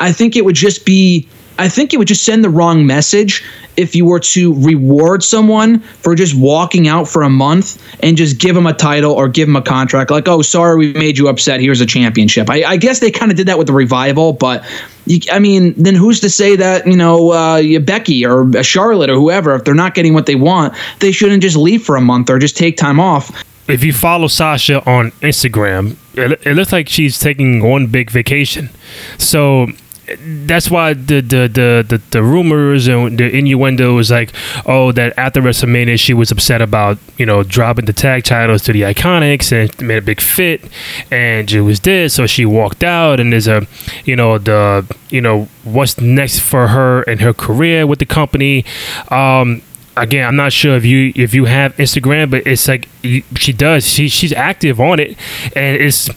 I 0.00 0.12
think 0.12 0.36
it 0.36 0.44
would 0.44 0.54
just 0.54 0.86
be 0.86 1.28
I 1.58 1.68
think 1.68 1.92
it 1.92 1.96
would 1.96 2.08
just 2.08 2.24
send 2.24 2.44
the 2.44 2.50
wrong 2.50 2.86
message 2.86 3.44
if 3.76 3.94
you 3.94 4.04
were 4.04 4.20
to 4.20 4.54
reward 4.54 5.22
someone 5.22 5.80
for 5.80 6.14
just 6.14 6.36
walking 6.36 6.88
out 6.88 7.08
for 7.08 7.22
a 7.22 7.30
month 7.30 7.82
and 8.02 8.16
just 8.16 8.38
give 8.38 8.54
them 8.54 8.66
a 8.66 8.72
title 8.72 9.12
or 9.12 9.28
give 9.28 9.48
them 9.48 9.56
a 9.56 9.62
contract. 9.62 10.10
Like, 10.10 10.28
oh, 10.28 10.42
sorry, 10.42 10.76
we 10.76 10.92
made 10.92 11.18
you 11.18 11.28
upset. 11.28 11.60
Here's 11.60 11.80
a 11.80 11.86
championship. 11.86 12.48
I, 12.48 12.64
I 12.64 12.76
guess 12.76 13.00
they 13.00 13.10
kind 13.10 13.30
of 13.30 13.36
did 13.36 13.48
that 13.48 13.58
with 13.58 13.66
the 13.66 13.72
revival, 13.72 14.32
but 14.32 14.64
you, 15.06 15.20
I 15.32 15.38
mean, 15.38 15.74
then 15.76 15.94
who's 15.94 16.20
to 16.20 16.30
say 16.30 16.56
that 16.56 16.86
you 16.86 16.96
know 16.96 17.30
uh, 17.32 17.78
Becky 17.80 18.24
or 18.24 18.62
Charlotte 18.62 19.10
or 19.10 19.14
whoever, 19.14 19.54
if 19.54 19.64
they're 19.64 19.74
not 19.74 19.94
getting 19.94 20.14
what 20.14 20.26
they 20.26 20.36
want, 20.36 20.74
they 21.00 21.12
shouldn't 21.12 21.42
just 21.42 21.56
leave 21.56 21.82
for 21.82 21.96
a 21.96 22.00
month 22.00 22.30
or 22.30 22.38
just 22.38 22.56
take 22.56 22.76
time 22.76 23.00
off 23.00 23.44
if 23.68 23.84
you 23.84 23.92
follow 23.92 24.28
Sasha 24.28 24.82
on 24.88 25.10
Instagram, 25.20 25.96
it, 26.14 26.40
it, 26.46 26.54
looks 26.54 26.72
like 26.72 26.88
she's 26.88 27.18
taking 27.18 27.62
one 27.62 27.86
big 27.86 28.10
vacation. 28.10 28.70
So 29.18 29.68
that's 30.16 30.70
why 30.70 30.94
the, 30.94 31.20
the 31.20 31.48
the, 31.48 31.84
the 31.88 32.02
the 32.10 32.22
rumors 32.22 32.86
and 32.88 33.18
the 33.18 33.28
innuendo 33.30 33.94
was 33.94 34.10
like, 34.10 34.32
oh, 34.66 34.92
that 34.92 35.16
after 35.18 35.40
WrestleMania 35.40 35.98
she 35.98 36.14
was 36.14 36.30
upset 36.30 36.62
about 36.62 36.98
you 37.16 37.26
know 37.26 37.42
dropping 37.42 37.84
the 37.84 37.92
tag 37.92 38.24
titles 38.24 38.62
to 38.62 38.72
the 38.72 38.82
Iconics 38.82 39.52
and 39.52 39.86
made 39.86 39.98
a 39.98 40.02
big 40.02 40.20
fit, 40.20 40.64
and 41.10 41.50
it 41.50 41.62
was 41.62 41.80
this, 41.80 42.14
so 42.14 42.26
she 42.26 42.44
walked 42.44 42.82
out, 42.82 43.20
and 43.20 43.32
there's 43.32 43.48
a, 43.48 43.66
you 44.04 44.16
know 44.16 44.38
the 44.38 44.84
you 45.10 45.20
know 45.20 45.48
what's 45.64 46.00
next 46.00 46.40
for 46.40 46.68
her 46.68 47.02
and 47.02 47.20
her 47.20 47.32
career 47.32 47.86
with 47.86 47.98
the 47.98 48.06
company. 48.06 48.64
Um, 49.10 49.62
again, 49.96 50.26
I'm 50.26 50.36
not 50.36 50.52
sure 50.52 50.76
if 50.76 50.84
you 50.84 51.12
if 51.14 51.34
you 51.34 51.44
have 51.46 51.76
Instagram, 51.76 52.30
but 52.30 52.46
it's 52.46 52.68
like 52.68 52.88
she 53.02 53.52
does. 53.52 53.86
She 53.88 54.08
she's 54.08 54.32
active 54.32 54.80
on 54.80 55.00
it, 55.00 55.16
and 55.54 55.80
it's 55.80 56.08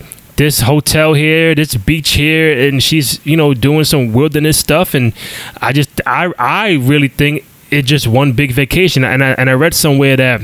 this 0.41 0.62
hotel 0.62 1.13
here, 1.13 1.54
this 1.54 1.75
beach 1.75 2.13
here, 2.13 2.67
and 2.67 2.82
she's 2.82 3.23
you 3.23 3.38
know 3.38 3.54
doing 3.54 3.84
some 3.84 4.12
wilderness 4.12 4.58
stuff, 4.58 4.95
and 4.95 5.13
I 5.62 5.71
just 5.71 6.01
I 6.06 6.34
I 6.39 6.73
really 6.82 7.10
think 7.10 7.45
it's 7.69 7.88
just 7.88 8.08
one 8.08 8.34
big 8.34 8.51
vacation, 8.51 9.04
and 9.04 9.23
I 9.23 9.32
and 9.34 9.49
I 9.49 9.54
read 9.54 9.73
somewhere 9.73 10.17
that. 10.17 10.41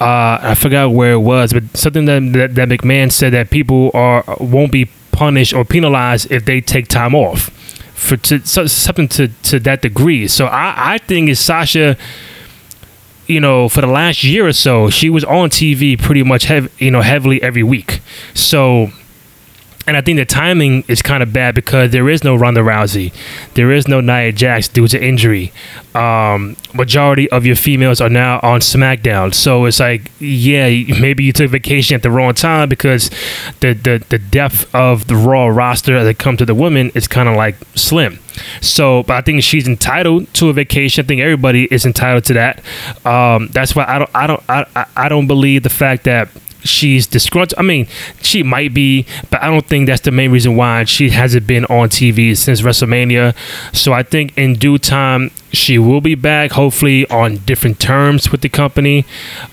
Uh, 0.00 0.38
I 0.40 0.54
forgot 0.54 0.92
where 0.92 1.14
it 1.14 1.18
was, 1.18 1.52
but 1.52 1.76
something 1.76 2.04
that, 2.04 2.32
that, 2.32 2.54
that 2.54 2.68
McMahon 2.68 3.10
said 3.10 3.32
that 3.32 3.50
people 3.50 3.90
are 3.94 4.22
won't 4.38 4.70
be 4.70 4.88
punished 5.10 5.52
or 5.52 5.64
penalized 5.64 6.30
if 6.30 6.44
they 6.44 6.60
take 6.60 6.86
time 6.86 7.16
off 7.16 7.50
for 7.94 8.16
to, 8.16 8.38
so, 8.46 8.68
something 8.68 9.08
to, 9.08 9.26
to 9.42 9.58
that 9.58 9.82
degree. 9.82 10.28
So 10.28 10.46
I, 10.46 10.94
I 10.94 10.98
think 10.98 11.30
it's 11.30 11.40
Sasha 11.40 11.96
you 13.26 13.40
know, 13.40 13.68
for 13.68 13.80
the 13.80 13.88
last 13.88 14.22
year 14.22 14.46
or 14.46 14.52
so, 14.52 14.88
she 14.88 15.10
was 15.10 15.24
on 15.24 15.50
TV 15.50 16.00
pretty 16.00 16.22
much, 16.22 16.44
hev- 16.44 16.72
you 16.80 16.92
know, 16.92 17.02
heavily 17.02 17.42
every 17.42 17.64
week. 17.64 18.00
So 18.34 18.92
And 19.88 19.96
I 19.96 20.02
think 20.02 20.18
the 20.18 20.26
timing 20.26 20.84
is 20.86 21.00
kind 21.00 21.22
of 21.22 21.32
bad 21.32 21.54
because 21.54 21.92
there 21.92 22.10
is 22.10 22.22
no 22.22 22.36
Ronda 22.36 22.60
Rousey, 22.60 23.10
there 23.54 23.72
is 23.72 23.88
no 23.88 24.02
Nia 24.02 24.32
Jax 24.32 24.68
due 24.68 24.86
to 24.86 25.02
injury. 25.02 25.50
Um, 25.94 26.58
majority 26.74 27.30
of 27.30 27.46
your 27.46 27.56
females 27.56 27.98
are 28.02 28.10
now 28.10 28.38
on 28.42 28.60
SmackDown, 28.60 29.32
so 29.34 29.64
it's 29.64 29.80
like, 29.80 30.10
yeah, 30.20 30.68
maybe 31.00 31.24
you 31.24 31.32
took 31.32 31.50
vacation 31.50 31.94
at 31.94 32.02
the 32.02 32.10
wrong 32.10 32.34
time 32.34 32.68
because 32.68 33.10
the 33.60 33.72
the, 33.72 34.04
the 34.10 34.18
depth 34.18 34.72
of 34.74 35.06
the 35.06 35.16
Raw 35.16 35.46
roster 35.46 36.04
that 36.04 36.18
come 36.18 36.36
to 36.36 36.44
the 36.44 36.54
women 36.54 36.90
is 36.94 37.08
kind 37.08 37.26
of 37.26 37.34
like 37.36 37.56
slim. 37.74 38.18
So, 38.60 39.04
but 39.04 39.16
I 39.16 39.20
think 39.22 39.42
she's 39.42 39.66
entitled 39.66 40.32
to 40.34 40.50
a 40.50 40.52
vacation. 40.52 41.06
I 41.06 41.08
think 41.08 41.22
everybody 41.22 41.66
is 41.70 41.86
entitled 41.86 42.24
to 42.24 42.34
that. 42.34 42.62
Um, 43.06 43.48
that's 43.52 43.74
why 43.74 43.86
I 43.88 43.98
don't, 43.98 44.10
I 44.14 44.26
don't, 44.26 44.42
I, 44.50 44.86
I 44.94 45.08
don't 45.08 45.26
believe 45.26 45.62
the 45.62 45.70
fact 45.70 46.04
that 46.04 46.28
she's 46.64 47.06
disgruntled. 47.06 47.58
I 47.58 47.62
mean, 47.62 47.86
she 48.22 48.42
might 48.42 48.74
be, 48.74 49.06
but 49.30 49.42
I 49.42 49.46
don't 49.46 49.66
think 49.66 49.86
that's 49.86 50.02
the 50.02 50.10
main 50.10 50.30
reason 50.30 50.56
why 50.56 50.84
she 50.84 51.10
hasn't 51.10 51.46
been 51.46 51.64
on 51.66 51.88
TV 51.88 52.36
since 52.36 52.62
WrestleMania. 52.62 53.34
So 53.74 53.92
I 53.92 54.02
think 54.02 54.36
in 54.36 54.54
due 54.54 54.78
time 54.78 55.30
she 55.52 55.78
will 55.78 56.00
be 56.00 56.14
back, 56.14 56.52
hopefully 56.52 57.08
on 57.08 57.38
different 57.38 57.80
terms 57.80 58.30
with 58.30 58.42
the 58.42 58.48
company. 58.48 59.04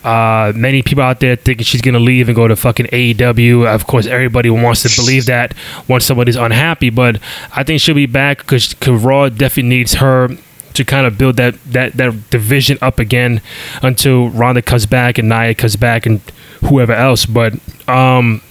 Uh, 0.04 0.52
many 0.56 0.82
people 0.82 1.04
out 1.04 1.20
there 1.20 1.36
thinking 1.36 1.64
she's 1.64 1.82
gonna 1.82 2.00
leave 2.00 2.28
and 2.28 2.36
go 2.36 2.48
to 2.48 2.56
fucking 2.56 2.88
AEW. 2.88 3.66
Of 3.66 3.88
course, 3.88 4.06
everybody 4.06 4.50
wants 4.50 4.84
to 4.84 5.02
believe 5.02 5.26
that 5.28 5.54
once 5.88 6.06
somebody's 6.06 6.36
unhappy, 6.36 6.90
but 6.90 7.20
I 7.56 7.64
think 7.64 7.82
she'll 7.82 7.96
be 7.96 8.06
back 8.06 8.40
because 8.40 8.76
Raw 8.86 9.30
definitely 9.30 9.70
needs 9.70 9.96
her 9.96 10.30
to 10.74 10.84
kind 10.84 11.08
of 11.08 11.18
build 11.18 11.38
that 11.38 11.56
that 11.66 11.94
that 11.94 12.30
division 12.30 12.78
up 12.82 13.00
again 13.00 13.42
until 13.82 14.30
Ronda 14.30 14.62
comes 14.62 14.86
back 14.86 15.18
and 15.18 15.30
Nia 15.30 15.56
comes 15.56 15.78
back 15.78 16.06
and 16.06 16.22
whoever 16.62 16.94
else. 16.94 17.26
But 17.26 17.54
um, 17.88 18.42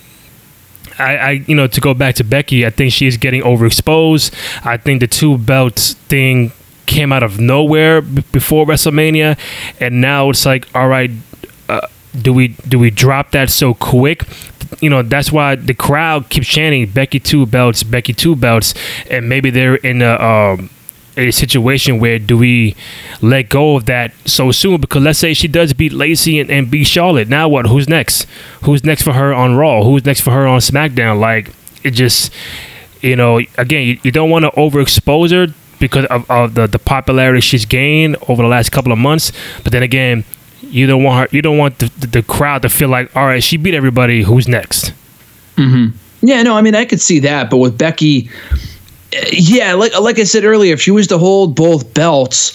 I, 0.98 1.16
I, 1.16 1.30
you 1.46 1.54
know, 1.54 1.66
to 1.66 1.80
go 1.80 1.94
back 1.94 2.14
to 2.16 2.24
Becky, 2.24 2.66
I 2.66 2.70
think 2.70 2.92
she's 2.92 3.16
getting 3.16 3.42
overexposed. 3.42 4.34
I 4.64 4.76
think 4.76 5.00
the 5.00 5.06
two 5.06 5.38
belts 5.38 5.94
thing 5.94 6.52
came 6.86 7.12
out 7.12 7.22
of 7.22 7.40
nowhere 7.40 8.00
b- 8.00 8.24
before 8.32 8.66
WrestleMania, 8.66 9.38
and 9.80 10.00
now 10.00 10.30
it's 10.30 10.46
like, 10.46 10.68
all 10.74 10.88
right, 10.88 11.10
uh, 11.68 11.86
do 12.20 12.32
we 12.32 12.48
do 12.68 12.78
we 12.78 12.90
drop 12.90 13.32
that 13.32 13.50
so 13.50 13.74
quick? 13.74 14.24
You 14.80 14.90
know, 14.90 15.02
that's 15.02 15.32
why 15.32 15.56
the 15.56 15.74
crowd 15.74 16.28
keeps 16.30 16.46
chanting 16.46 16.86
Becky 16.88 17.20
two 17.20 17.46
belts, 17.46 17.82
Becky 17.82 18.12
two 18.12 18.36
belts, 18.36 18.74
and 19.10 19.28
maybe 19.28 19.50
they're 19.50 19.76
in 19.76 20.02
a 20.02 20.14
um, 20.14 20.70
a 21.16 21.30
situation 21.30 22.00
where 22.00 22.18
do 22.18 22.36
we 22.36 22.74
let 23.22 23.48
go 23.48 23.76
of 23.76 23.86
that 23.86 24.12
so 24.24 24.50
soon? 24.52 24.80
Because 24.80 25.02
let's 25.02 25.18
say 25.18 25.34
she 25.34 25.48
does 25.48 25.72
beat 25.72 25.92
Lacey 25.92 26.38
and, 26.38 26.50
and 26.50 26.70
beat 26.70 26.84
Charlotte. 26.84 27.28
Now 27.28 27.48
what? 27.48 27.66
Who's 27.66 27.88
next? 27.88 28.26
Who's 28.62 28.84
next 28.84 29.02
for 29.02 29.12
her 29.12 29.32
on 29.32 29.56
Raw? 29.56 29.84
Who's 29.84 30.04
next 30.04 30.20
for 30.20 30.30
her 30.30 30.46
on 30.46 30.60
SmackDown? 30.60 31.20
Like 31.20 31.52
it 31.82 31.92
just, 31.92 32.32
you 33.00 33.16
know, 33.16 33.38
again, 33.58 33.86
you, 33.86 33.98
you 34.02 34.10
don't 34.10 34.30
want 34.30 34.44
to 34.44 34.50
overexpose 34.52 35.30
her 35.30 35.54
because 35.78 36.06
of, 36.06 36.30
of 36.30 36.54
the, 36.54 36.66
the 36.66 36.78
popularity 36.78 37.40
she's 37.40 37.64
gained 37.64 38.16
over 38.28 38.42
the 38.42 38.48
last 38.48 38.72
couple 38.72 38.92
of 38.92 38.98
months. 38.98 39.32
But 39.62 39.72
then 39.72 39.82
again, 39.82 40.24
you 40.62 40.86
don't 40.86 41.02
want 41.02 41.30
her. 41.30 41.36
You 41.36 41.42
don't 41.42 41.58
want 41.58 41.78
the, 41.78 41.90
the, 41.98 42.06
the 42.06 42.22
crowd 42.22 42.62
to 42.62 42.68
feel 42.68 42.88
like, 42.88 43.14
all 43.16 43.26
right, 43.26 43.42
she 43.42 43.56
beat 43.56 43.74
everybody. 43.74 44.22
Who's 44.22 44.48
next? 44.48 44.92
Hmm. 45.56 45.88
Yeah, 46.22 46.42
no, 46.42 46.56
I 46.56 46.62
mean 46.62 46.74
I 46.74 46.86
could 46.86 47.02
see 47.02 47.18
that, 47.20 47.50
but 47.50 47.58
with 47.58 47.76
Becky, 47.76 48.30
yeah, 49.32 49.74
like 49.74 49.98
like 49.98 50.18
I 50.18 50.24
said 50.24 50.44
earlier, 50.44 50.74
if 50.74 50.80
she 50.80 50.90
was 50.90 51.06
to 51.08 51.18
hold 51.18 51.54
both 51.54 51.94
belts, 51.94 52.52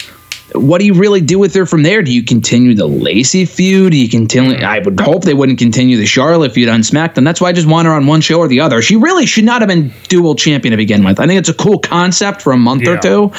what 0.54 0.80
do 0.80 0.86
you 0.86 0.94
really 0.94 1.22
do 1.22 1.38
with 1.38 1.54
her 1.54 1.66
from 1.66 1.84
there? 1.84 2.02
Do 2.02 2.14
you 2.14 2.24
continue 2.24 2.74
the 2.74 2.88
Lacey 2.88 3.46
feud? 3.46 3.92
Do 3.92 3.98
you 3.98 4.10
continue? 4.10 4.58
I 4.58 4.80
would 4.80 5.00
hope 5.00 5.24
they 5.24 5.34
wouldn't 5.34 5.60
continue 5.60 5.98
the 5.98 6.06
Charlotte 6.06 6.54
feud 6.54 6.70
on 6.70 6.82
SmackDown. 6.82 7.24
That's 7.24 7.40
why 7.40 7.50
I 7.50 7.54
just 7.54 7.68
want 7.68 7.88
her 7.88 7.94
on 7.94 8.08
one 8.08 8.22
show 8.22 8.40
or 8.40 8.48
the 8.48 8.60
other. 8.60 8.82
She 8.82 8.96
really 8.96 9.26
should 9.26 9.46
not 9.46 9.62
have 9.62 9.68
been 9.68 9.94
dual 10.08 10.36
champion 10.36 10.72
to 10.72 10.78
begin 10.78 11.04
with. 11.04 11.20
I 11.20 11.28
think 11.28 11.40
it's 11.40 11.50
a 11.50 11.54
cool 11.54 11.80
concept 11.80 12.42
for 12.42 12.52
a 12.52 12.58
month 12.58 12.88
or 12.88 12.98
two, 12.98 13.32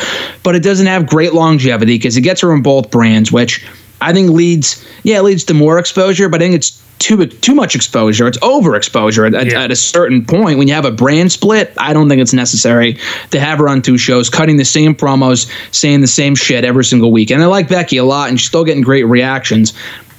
but 0.42 0.54
it 0.54 0.62
doesn't 0.62 0.86
have 0.86 1.08
great 1.08 1.34
longevity 1.34 1.96
because 1.96 2.16
it 2.16 2.22
gets 2.22 2.40
her 2.42 2.52
in 2.54 2.62
both 2.62 2.90
brands, 2.90 3.32
which 3.32 3.66
I 4.00 4.12
think 4.12 4.30
leads, 4.30 4.84
yeah, 5.02 5.18
it 5.18 5.22
leads 5.22 5.44
to 5.44 5.54
more 5.54 5.78
exposure, 5.78 6.28
but 6.28 6.40
I 6.40 6.44
think 6.44 6.54
it's 6.54 6.82
too 7.00 7.26
too 7.26 7.54
much 7.54 7.74
exposure. 7.74 8.28
It's 8.28 8.38
overexposure 8.38 9.34
at, 9.36 9.46
Yeah. 9.46 9.62
at 9.62 9.72
a 9.72 9.76
certain 9.76 10.24
point. 10.24 10.58
When 10.58 10.68
you 10.68 10.74
have 10.74 10.84
a 10.84 10.90
brand 10.92 11.32
split, 11.32 11.72
I 11.76 11.92
don't 11.92 12.08
think 12.08 12.20
it's 12.22 12.32
necessary 12.32 12.96
to 13.32 13.40
have 13.40 13.58
her 13.58 13.68
on 13.68 13.82
two 13.82 13.98
shows, 13.98 14.30
cutting 14.30 14.56
the 14.56 14.64
same 14.64 14.94
promos, 14.94 15.50
saying 15.72 16.02
the 16.02 16.06
same 16.06 16.36
shit 16.36 16.64
every 16.64 16.84
single 16.84 17.10
week. 17.10 17.30
And 17.32 17.42
I 17.42 17.46
like 17.46 17.68
Becky 17.68 17.96
a 17.96 18.04
lot, 18.04 18.28
and 18.28 18.38
she's 18.38 18.48
still 18.48 18.64
getting 18.64 18.82
great 18.82 19.04
reactions. 19.04 19.72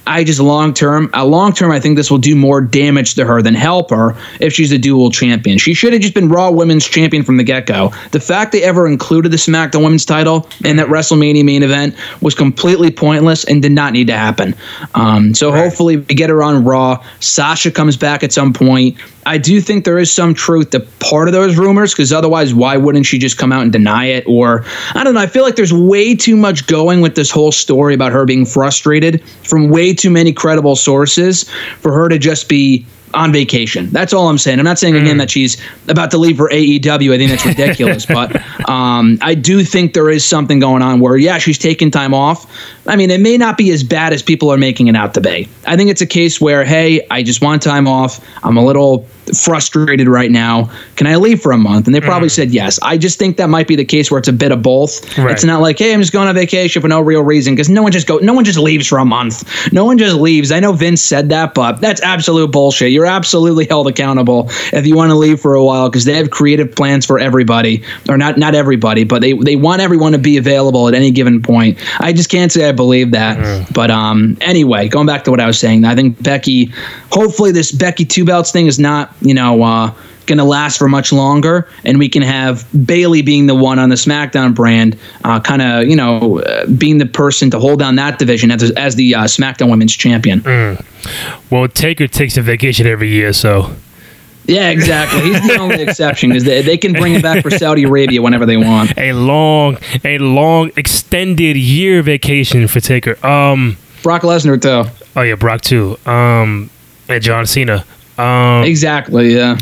I 0.06 0.24
just 0.24 0.40
long 0.40 0.74
term, 0.74 1.10
uh, 1.14 1.24
long 1.24 1.52
term, 1.52 1.70
I 1.70 1.80
think 1.80 1.96
this 1.96 2.10
will 2.10 2.18
do 2.18 2.34
more 2.34 2.60
damage 2.60 3.14
to 3.14 3.24
her 3.24 3.40
than 3.42 3.54
help 3.54 3.90
her 3.90 4.16
if 4.40 4.52
she's 4.52 4.72
a 4.72 4.78
dual 4.78 5.10
champion. 5.10 5.58
She 5.58 5.74
should 5.74 5.92
have 5.92 6.02
just 6.02 6.14
been 6.14 6.28
Raw 6.28 6.50
Women's 6.50 6.86
Champion 6.86 7.22
from 7.22 7.36
the 7.36 7.44
get 7.44 7.66
go. 7.66 7.92
The 8.10 8.20
fact 8.20 8.52
they 8.52 8.62
ever 8.62 8.86
included 8.86 9.30
the 9.30 9.36
SmackDown 9.36 9.84
Women's 9.84 10.04
title 10.04 10.48
in 10.64 10.76
that 10.76 10.88
WrestleMania 10.88 11.44
main 11.44 11.62
event 11.62 11.94
was 12.20 12.34
completely 12.34 12.90
pointless 12.90 13.44
and 13.44 13.62
did 13.62 13.72
not 13.72 13.92
need 13.92 14.08
to 14.08 14.16
happen. 14.16 14.54
Um, 14.94 15.34
so 15.34 15.52
hopefully 15.52 15.98
we 15.98 16.14
get 16.14 16.30
her 16.30 16.42
on 16.42 16.64
Raw. 16.64 17.04
Sasha 17.20 17.70
comes 17.70 17.96
back 17.96 18.22
at 18.22 18.32
some 18.32 18.52
point. 18.52 18.96
I 19.24 19.38
do 19.38 19.60
think 19.60 19.84
there 19.84 19.98
is 19.98 20.10
some 20.10 20.34
truth 20.34 20.70
to 20.70 20.80
part 20.80 21.28
of 21.28 21.32
those 21.32 21.56
rumors 21.56 21.92
because 21.92 22.12
otherwise, 22.12 22.54
why 22.54 22.76
wouldn't 22.76 23.06
she 23.06 23.18
just 23.18 23.38
come 23.38 23.52
out 23.52 23.62
and 23.62 23.72
deny 23.72 24.06
it? 24.06 24.24
Or 24.26 24.64
I 24.94 25.04
don't 25.04 25.14
know. 25.14 25.20
I 25.20 25.26
feel 25.26 25.44
like 25.44 25.56
there's 25.56 25.72
way 25.72 26.14
too 26.14 26.36
much 26.36 26.66
going 26.66 27.00
with 27.00 27.14
this 27.14 27.30
whole 27.30 27.52
story 27.52 27.94
about 27.94 28.12
her 28.12 28.24
being 28.24 28.44
frustrated 28.44 29.24
from 29.28 29.68
way 29.68 29.94
too 29.94 30.10
many 30.10 30.32
credible 30.32 30.76
sources 30.76 31.48
for 31.80 31.92
her 31.92 32.08
to 32.08 32.18
just 32.18 32.48
be 32.48 32.84
on 33.14 33.32
vacation. 33.32 33.90
That's 33.90 34.12
all 34.12 34.28
I'm 34.28 34.38
saying. 34.38 34.58
I'm 34.58 34.64
not 34.64 34.78
saying 34.78 34.96
again 34.96 35.18
that 35.18 35.30
she's 35.30 35.62
about 35.88 36.10
to 36.12 36.18
leave 36.18 36.36
for 36.36 36.48
AEW. 36.48 37.12
I 37.12 37.18
think 37.18 37.30
that's 37.30 37.46
ridiculous, 37.46 38.06
but 38.12 38.36
um, 38.68 39.18
I 39.20 39.34
do 39.34 39.64
think 39.64 39.94
there 39.94 40.10
is 40.10 40.24
something 40.24 40.58
going 40.58 40.82
on 40.82 41.00
where 41.00 41.16
yeah, 41.16 41.38
she's 41.38 41.58
taking 41.58 41.90
time 41.90 42.14
off. 42.14 42.50
I 42.86 42.96
mean, 42.96 43.10
it 43.10 43.20
may 43.20 43.36
not 43.36 43.56
be 43.56 43.70
as 43.70 43.82
bad 43.82 44.12
as 44.12 44.22
people 44.22 44.50
are 44.52 44.58
making 44.58 44.88
it 44.88 44.96
out 44.96 45.14
to 45.14 45.20
be. 45.20 45.48
I 45.66 45.76
think 45.76 45.90
it's 45.90 46.00
a 46.00 46.06
case 46.06 46.40
where 46.40 46.64
hey, 46.64 47.06
I 47.10 47.22
just 47.22 47.42
want 47.42 47.62
time 47.62 47.86
off. 47.86 48.24
I'm 48.42 48.56
a 48.56 48.64
little 48.64 49.06
frustrated 49.44 50.08
right 50.08 50.30
now. 50.30 50.70
Can 50.96 51.06
I 51.06 51.16
leave 51.16 51.40
for 51.40 51.52
a 51.52 51.58
month? 51.58 51.86
And 51.86 51.94
they 51.94 52.00
probably 52.00 52.28
said 52.28 52.50
yes. 52.50 52.78
I 52.82 52.98
just 52.98 53.18
think 53.18 53.36
that 53.36 53.48
might 53.48 53.68
be 53.68 53.76
the 53.76 53.84
case 53.84 54.10
where 54.10 54.18
it's 54.18 54.28
a 54.28 54.32
bit 54.32 54.52
of 54.52 54.62
both. 54.62 55.16
Right. 55.18 55.30
It's 55.30 55.44
not 55.44 55.60
like 55.60 55.78
hey, 55.78 55.94
I'm 55.94 56.00
just 56.00 56.12
going 56.12 56.28
on 56.28 56.34
vacation 56.34 56.82
for 56.82 56.88
no 56.88 57.00
real 57.00 57.22
reason 57.22 57.54
because 57.54 57.68
no 57.68 57.82
one 57.82 57.92
just 57.92 58.06
go, 58.06 58.18
no 58.18 58.34
one 58.34 58.44
just 58.44 58.58
leaves 58.58 58.86
for 58.86 58.98
a 58.98 59.04
month. 59.04 59.72
No 59.72 59.84
one 59.84 59.98
just 59.98 60.16
leaves. 60.16 60.52
I 60.52 60.60
know 60.60 60.72
Vince 60.72 61.02
said 61.02 61.28
that, 61.30 61.54
but 61.54 61.80
that's 61.80 62.00
absolute 62.02 62.50
bullshit. 62.50 62.90
You're 62.90 63.06
absolutely 63.06 63.66
held 63.66 63.88
accountable 63.88 64.46
if 64.72 64.86
you 64.86 64.96
want 64.96 65.10
to 65.10 65.16
leave 65.16 65.40
for 65.40 65.54
a 65.54 65.64
while 65.64 65.88
because 65.88 66.04
they 66.04 66.14
have 66.14 66.30
creative 66.30 66.74
plans 66.74 67.06
for 67.06 67.18
everybody, 67.18 67.82
or 68.08 68.18
not 68.18 68.38
not 68.38 68.54
everybody, 68.54 69.04
but 69.04 69.22
they 69.22 69.32
they 69.34 69.56
want 69.56 69.80
everyone 69.80 70.12
to 70.12 70.18
be 70.18 70.36
available 70.36 70.88
at 70.88 70.94
any 70.94 71.10
given 71.10 71.42
point. 71.42 71.78
I 72.00 72.12
just 72.12 72.30
can't 72.30 72.50
say 72.50 72.68
I 72.68 72.72
believe 72.72 73.12
that. 73.12 73.72
But 73.72 73.90
um, 73.90 74.36
anyway, 74.40 74.88
going 74.88 75.06
back 75.06 75.24
to 75.24 75.30
what 75.30 75.40
I 75.40 75.46
was 75.46 75.58
saying, 75.58 75.84
I 75.84 75.94
think 75.94 76.22
Becky. 76.22 76.72
Hopefully, 77.10 77.52
this 77.52 77.72
Becky 77.72 78.04
two 78.04 78.24
belts 78.24 78.50
thing 78.52 78.66
is 78.66 78.78
not 78.78 79.11
you 79.20 79.34
know. 79.34 79.62
Uh, 79.62 79.94
Going 80.26 80.38
to 80.38 80.44
last 80.44 80.78
for 80.78 80.88
much 80.88 81.12
longer, 81.12 81.68
and 81.84 81.98
we 81.98 82.08
can 82.08 82.22
have 82.22 82.64
Bayley 82.86 83.22
being 83.22 83.48
the 83.48 83.56
one 83.56 83.80
on 83.80 83.88
the 83.88 83.96
SmackDown 83.96 84.54
brand, 84.54 84.96
uh, 85.24 85.40
kind 85.40 85.60
of 85.60 85.88
you 85.88 85.96
know 85.96 86.38
uh, 86.38 86.64
being 86.66 86.98
the 86.98 87.06
person 87.06 87.50
to 87.50 87.58
hold 87.58 87.80
down 87.80 87.96
that 87.96 88.20
division 88.20 88.52
as, 88.52 88.70
as 88.70 88.94
the 88.94 89.16
uh, 89.16 89.24
SmackDown 89.24 89.68
Women's 89.68 89.96
Champion. 89.96 90.40
Well, 91.50 91.66
Taker 91.66 92.06
takes 92.06 92.36
a 92.36 92.40
vacation 92.42 92.86
every 92.86 93.08
year, 93.10 93.32
so 93.32 93.74
Yeah, 94.46 94.70
exactly. 94.70 95.22
He's 95.22 95.44
the 95.44 95.56
only 95.58 95.82
exception 95.82 96.30
because 96.30 96.44
they, 96.44 96.62
they 96.62 96.76
can 96.78 96.92
bring 96.92 97.14
him 97.14 97.20
back 97.22 97.42
for 97.42 97.50
Saudi 97.50 97.82
Arabia 97.82 98.22
whenever 98.22 98.46
they 98.46 98.56
want. 98.56 98.96
a 98.96 99.12
long, 99.14 99.76
a 100.04 100.18
long 100.18 100.70
extended 100.76 101.56
year 101.56 102.00
vacation 102.00 102.68
for 102.68 102.78
Taker. 102.78 103.24
Um, 103.26 103.76
Brock 104.04 104.22
Lesnar 104.22 104.62
too. 104.62 104.88
oh 105.16 105.22
yeah, 105.22 105.34
Brock 105.34 105.62
too. 105.62 105.98
Um, 106.06 106.70
and 107.08 107.20
John 107.22 107.44
Cena. 107.44 107.84
Um, 108.18 108.64
Exactly. 108.64 109.34
Yeah. 109.34 109.58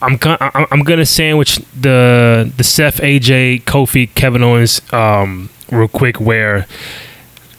I'm 0.00 0.18
I'm 0.22 0.66
I'm 0.70 0.82
gonna 0.84 1.06
sandwich 1.06 1.56
the 1.78 2.52
the 2.56 2.62
Seth 2.62 2.98
AJ 2.98 3.62
Kofi 3.64 4.14
Kevin 4.14 4.42
Owens 4.44 4.80
um 4.92 5.50
real 5.72 5.88
quick. 5.88 6.20
Where 6.20 6.66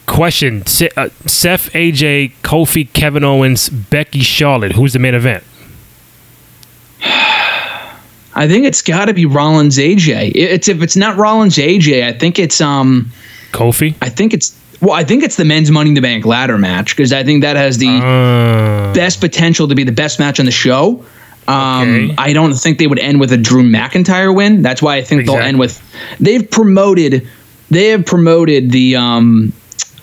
question 0.06 0.62
uh, 0.62 1.08
Seth 1.26 1.70
AJ 1.72 2.32
Kofi 2.42 2.90
Kevin 2.92 3.24
Owens 3.24 3.68
Becky 3.68 4.20
Charlotte. 4.20 4.72
Who's 4.72 4.92
the 4.94 4.98
main 4.98 5.14
event? 5.14 5.44
I 7.02 8.46
think 8.48 8.64
it's 8.64 8.80
got 8.80 9.06
to 9.06 9.14
be 9.14 9.26
Rollins 9.26 9.76
AJ. 9.76 10.32
It's 10.34 10.68
if 10.68 10.82
it's 10.82 10.96
not 10.96 11.16
Rollins 11.16 11.56
AJ, 11.56 12.04
I 12.04 12.12
think 12.12 12.38
it's 12.38 12.60
um 12.60 13.10
Kofi. 13.52 13.94
I 14.00 14.08
think 14.08 14.32
it's 14.32 14.56
well 14.80 14.92
I 14.92 15.04
think 15.04 15.22
it's 15.22 15.36
the 15.36 15.44
men's 15.44 15.70
Money 15.70 15.90
in 15.90 15.94
the 15.94 16.00
Bank 16.00 16.24
ladder 16.26 16.58
match 16.58 16.96
because 16.96 17.12
I 17.12 17.22
think 17.24 17.42
that 17.42 17.56
has 17.56 17.78
the 17.78 17.88
Uh, 17.88 18.92
best 18.94 19.20
potential 19.20 19.68
to 19.68 19.74
be 19.74 19.84
the 19.84 19.92
best 19.92 20.18
match 20.18 20.38
on 20.40 20.46
the 20.46 20.52
show. 20.52 21.04
Um, 21.48 21.88
Okay. 21.94 22.14
I 22.18 22.32
don't 22.32 22.54
think 22.54 22.78
they 22.78 22.86
would 22.86 22.98
end 23.00 23.18
with 23.20 23.32
a 23.32 23.36
Drew 23.36 23.62
McIntyre 23.62 24.34
win. 24.34 24.62
That's 24.62 24.80
why 24.82 24.96
I 24.96 25.02
think 25.02 25.26
they'll 25.26 25.36
end 25.48 25.58
with. 25.58 25.80
They've 26.20 26.48
promoted. 26.48 27.26
They 27.70 27.88
have 27.88 28.04
promoted 28.04 28.70
the 28.72 28.96
um, 28.96 29.52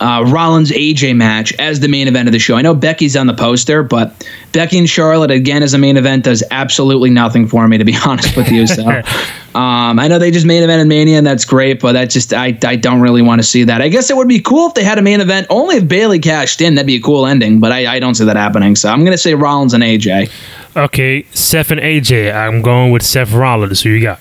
uh, 0.00 0.24
Rollins 0.26 0.70
AJ 0.70 1.16
match 1.16 1.52
as 1.54 1.80
the 1.80 1.88
main 1.88 2.08
event 2.08 2.28
of 2.28 2.32
the 2.32 2.38
show. 2.38 2.56
I 2.56 2.62
know 2.62 2.74
Becky's 2.74 3.16
on 3.16 3.26
the 3.26 3.34
poster, 3.34 3.82
but 3.82 4.28
Becky 4.52 4.78
and 4.78 4.88
Charlotte 4.88 5.30
again 5.30 5.62
as 5.62 5.74
a 5.74 5.78
main 5.78 5.96
event 5.96 6.24
does 6.24 6.42
absolutely 6.50 7.10
nothing 7.10 7.46
for 7.46 7.66
me, 7.66 7.78
to 7.78 7.84
be 7.84 7.96
honest 8.06 8.36
with 8.36 8.50
you. 8.50 8.66
So 8.66 8.86
um, 9.54 9.98
I 9.98 10.08
know 10.08 10.18
they 10.18 10.30
just 10.30 10.46
main 10.46 10.62
event 10.62 10.80
in 10.80 10.88
Mania, 10.88 11.18
and 11.18 11.26
that's 11.26 11.44
great, 11.44 11.80
but 11.80 11.92
that 11.92 12.10
just 12.10 12.32
I, 12.32 12.56
I 12.64 12.76
don't 12.76 13.00
really 13.00 13.22
want 13.22 13.40
to 13.40 13.46
see 13.46 13.64
that. 13.64 13.82
I 13.82 13.88
guess 13.88 14.10
it 14.10 14.16
would 14.16 14.28
be 14.28 14.40
cool 14.40 14.68
if 14.68 14.74
they 14.74 14.84
had 14.84 14.98
a 14.98 15.02
main 15.02 15.20
event 15.20 15.46
only 15.50 15.76
if 15.76 15.88
Bayley 15.88 16.18
cashed 16.18 16.60
in. 16.60 16.74
That'd 16.76 16.86
be 16.86 16.96
a 16.96 17.00
cool 17.00 17.26
ending, 17.26 17.60
but 17.60 17.72
I, 17.72 17.94
I 17.94 17.98
don't 17.98 18.14
see 18.14 18.24
that 18.24 18.36
happening. 18.36 18.76
So 18.76 18.88
I'm 18.90 19.04
gonna 19.04 19.18
say 19.18 19.34
Rollins 19.34 19.74
and 19.74 19.82
AJ. 19.82 20.30
Okay, 20.76 21.24
Seth 21.32 21.70
and 21.70 21.80
AJ. 21.80 22.34
I'm 22.34 22.62
going 22.62 22.92
with 22.92 23.02
Seth 23.02 23.32
Rollins. 23.32 23.82
Who 23.82 23.90
you 23.90 24.02
got? 24.02 24.20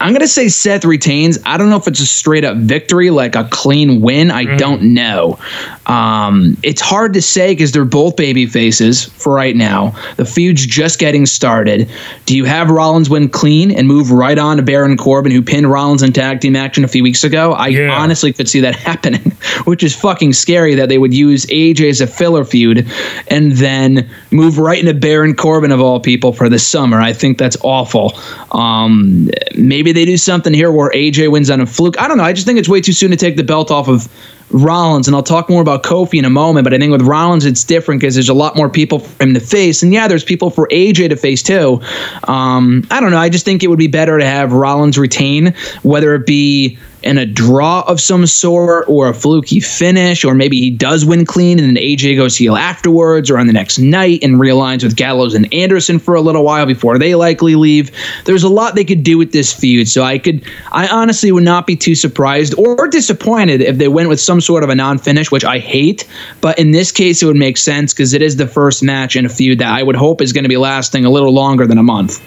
I'm 0.00 0.10
going 0.10 0.20
to 0.20 0.28
say 0.28 0.48
Seth 0.48 0.84
retains. 0.84 1.38
I 1.46 1.56
don't 1.56 1.70
know 1.70 1.76
if 1.76 1.88
it's 1.88 2.00
a 2.00 2.06
straight 2.06 2.44
up 2.44 2.56
victory, 2.56 3.10
like 3.10 3.34
a 3.34 3.44
clean 3.44 4.00
win. 4.02 4.30
I 4.30 4.44
mm. 4.44 4.58
don't 4.58 4.94
know. 4.94 5.38
Um, 5.86 6.56
it's 6.62 6.80
hard 6.80 7.14
to 7.14 7.22
say 7.22 7.52
because 7.52 7.72
they're 7.72 7.84
both 7.84 8.16
baby 8.16 8.46
faces 8.46 9.04
for 9.04 9.32
right 9.32 9.56
now. 9.56 9.94
The 10.16 10.24
feud's 10.24 10.66
just 10.66 10.98
getting 10.98 11.26
started. 11.26 11.88
Do 12.26 12.36
you 12.36 12.44
have 12.44 12.70
Rollins 12.70 13.08
win 13.08 13.28
clean 13.28 13.70
and 13.70 13.88
move 13.88 14.10
right 14.10 14.38
on 14.38 14.58
to 14.58 14.62
Baron 14.62 14.96
Corbin, 14.96 15.32
who 15.32 15.42
pinned 15.42 15.70
Rollins 15.70 16.02
in 16.02 16.12
tag 16.12 16.40
team 16.40 16.56
action 16.56 16.84
a 16.84 16.88
few 16.88 17.02
weeks 17.02 17.24
ago? 17.24 17.52
I 17.52 17.68
yeah. 17.68 17.96
honestly 17.96 18.32
could 18.32 18.48
see 18.48 18.60
that 18.60 18.76
happening, 18.86 19.32
which 19.64 19.82
is 19.82 19.94
fucking 19.94 20.32
scary 20.34 20.74
that 20.74 20.88
they 20.88 20.98
would 20.98 21.14
use 21.14 21.46
AJ 21.46 21.88
as 21.88 22.00
a 22.00 22.06
filler 22.06 22.44
feud 22.44 22.90
and 23.28 23.52
then 23.52 24.10
move 24.30 24.58
right 24.58 24.78
into 24.78 24.92
Baron 24.92 25.34
Corbin 25.34 25.72
of 25.72 25.80
all 25.80 26.00
people 26.00 26.32
for 26.32 26.48
the 26.48 26.58
summer. 26.58 27.00
I 27.00 27.12
think 27.12 27.38
that's 27.38 27.56
awful. 27.62 28.12
Um, 28.50 29.30
maybe 29.56 29.86
Maybe 29.86 30.00
they 30.00 30.04
do 30.04 30.16
something 30.16 30.52
here 30.52 30.72
where 30.72 30.90
AJ 30.90 31.30
wins 31.30 31.48
on 31.48 31.60
a 31.60 31.66
fluke. 31.66 31.96
I 32.00 32.08
don't 32.08 32.16
know. 32.18 32.24
I 32.24 32.32
just 32.32 32.44
think 32.44 32.58
it's 32.58 32.68
way 32.68 32.80
too 32.80 32.92
soon 32.92 33.12
to 33.12 33.16
take 33.16 33.36
the 33.36 33.44
belt 33.44 33.70
off 33.70 33.88
of 33.88 34.08
Rollins, 34.50 35.06
and 35.08 35.16
I'll 35.16 35.22
talk 35.22 35.48
more 35.48 35.60
about 35.60 35.82
Kofi 35.82 36.18
in 36.18 36.24
a 36.24 36.30
moment. 36.30 36.64
But 36.64 36.72
I 36.74 36.78
think 36.78 36.92
with 36.92 37.02
Rollins, 37.02 37.44
it's 37.44 37.64
different 37.64 38.00
because 38.00 38.14
there's 38.14 38.28
a 38.28 38.34
lot 38.34 38.56
more 38.56 38.68
people 38.68 39.00
for 39.00 39.22
him 39.22 39.34
to 39.34 39.40
face, 39.40 39.82
and 39.82 39.92
yeah, 39.92 40.08
there's 40.08 40.24
people 40.24 40.50
for 40.50 40.68
AJ 40.68 41.10
to 41.10 41.16
face 41.16 41.42
too. 41.42 41.80
Um, 42.24 42.86
I 42.90 43.00
don't 43.00 43.10
know. 43.10 43.18
I 43.18 43.28
just 43.28 43.44
think 43.44 43.62
it 43.62 43.68
would 43.68 43.78
be 43.78 43.88
better 43.88 44.18
to 44.18 44.24
have 44.24 44.52
Rollins 44.52 44.98
retain, 44.98 45.54
whether 45.82 46.14
it 46.14 46.26
be 46.26 46.78
in 47.06 47.18
a 47.18 47.24
draw 47.24 47.82
of 47.86 48.00
some 48.00 48.26
sort 48.26 48.88
or 48.88 49.08
a 49.08 49.14
fluky 49.14 49.60
finish, 49.60 50.24
or 50.24 50.34
maybe 50.34 50.58
he 50.58 50.70
does 50.70 51.04
win 51.04 51.24
clean 51.24 51.58
and 51.58 51.68
then 51.68 51.82
AJ 51.82 52.16
goes 52.16 52.36
heel 52.36 52.56
afterwards 52.56 53.30
or 53.30 53.38
on 53.38 53.46
the 53.46 53.52
next 53.52 53.78
night 53.78 54.22
and 54.22 54.34
realigns 54.34 54.82
with 54.82 54.96
Gallows 54.96 55.34
and 55.34 55.52
Anderson 55.54 55.98
for 55.98 56.14
a 56.14 56.20
little 56.20 56.44
while 56.44 56.66
before 56.66 56.98
they 56.98 57.14
likely 57.14 57.54
leave. 57.54 57.90
There's 58.24 58.42
a 58.42 58.48
lot 58.48 58.74
they 58.74 58.84
could 58.84 59.02
do 59.02 59.16
with 59.16 59.32
this 59.32 59.52
feud, 59.52 59.88
so 59.88 60.02
I 60.02 60.18
could, 60.18 60.44
I 60.72 60.88
honestly 60.88 61.32
would 61.32 61.44
not 61.44 61.66
be 61.66 61.76
too 61.76 61.94
surprised 61.94 62.54
or 62.58 62.88
disappointed 62.88 63.60
if 63.60 63.78
they 63.78 63.88
went 63.88 64.08
with 64.08 64.20
some 64.20 64.40
sort 64.40 64.64
of 64.64 64.70
a 64.70 64.74
non 64.74 64.98
finish, 64.98 65.30
which 65.30 65.44
I 65.44 65.58
hate. 65.58 66.06
But 66.40 66.58
in 66.58 66.72
this 66.72 66.92
case, 66.92 67.22
it 67.22 67.26
would 67.26 67.36
make 67.36 67.56
sense 67.56 67.94
because 67.94 68.12
it 68.12 68.22
is 68.22 68.36
the 68.36 68.48
first 68.48 68.82
match 68.82 69.16
in 69.16 69.24
a 69.24 69.28
feud 69.28 69.58
that 69.60 69.68
I 69.68 69.82
would 69.82 69.96
hope 69.96 70.20
is 70.20 70.32
going 70.32 70.44
to 70.44 70.48
be 70.48 70.56
lasting 70.56 71.04
a 71.04 71.10
little 71.10 71.32
longer 71.32 71.66
than 71.66 71.78
a 71.78 71.82
month. 71.82 72.20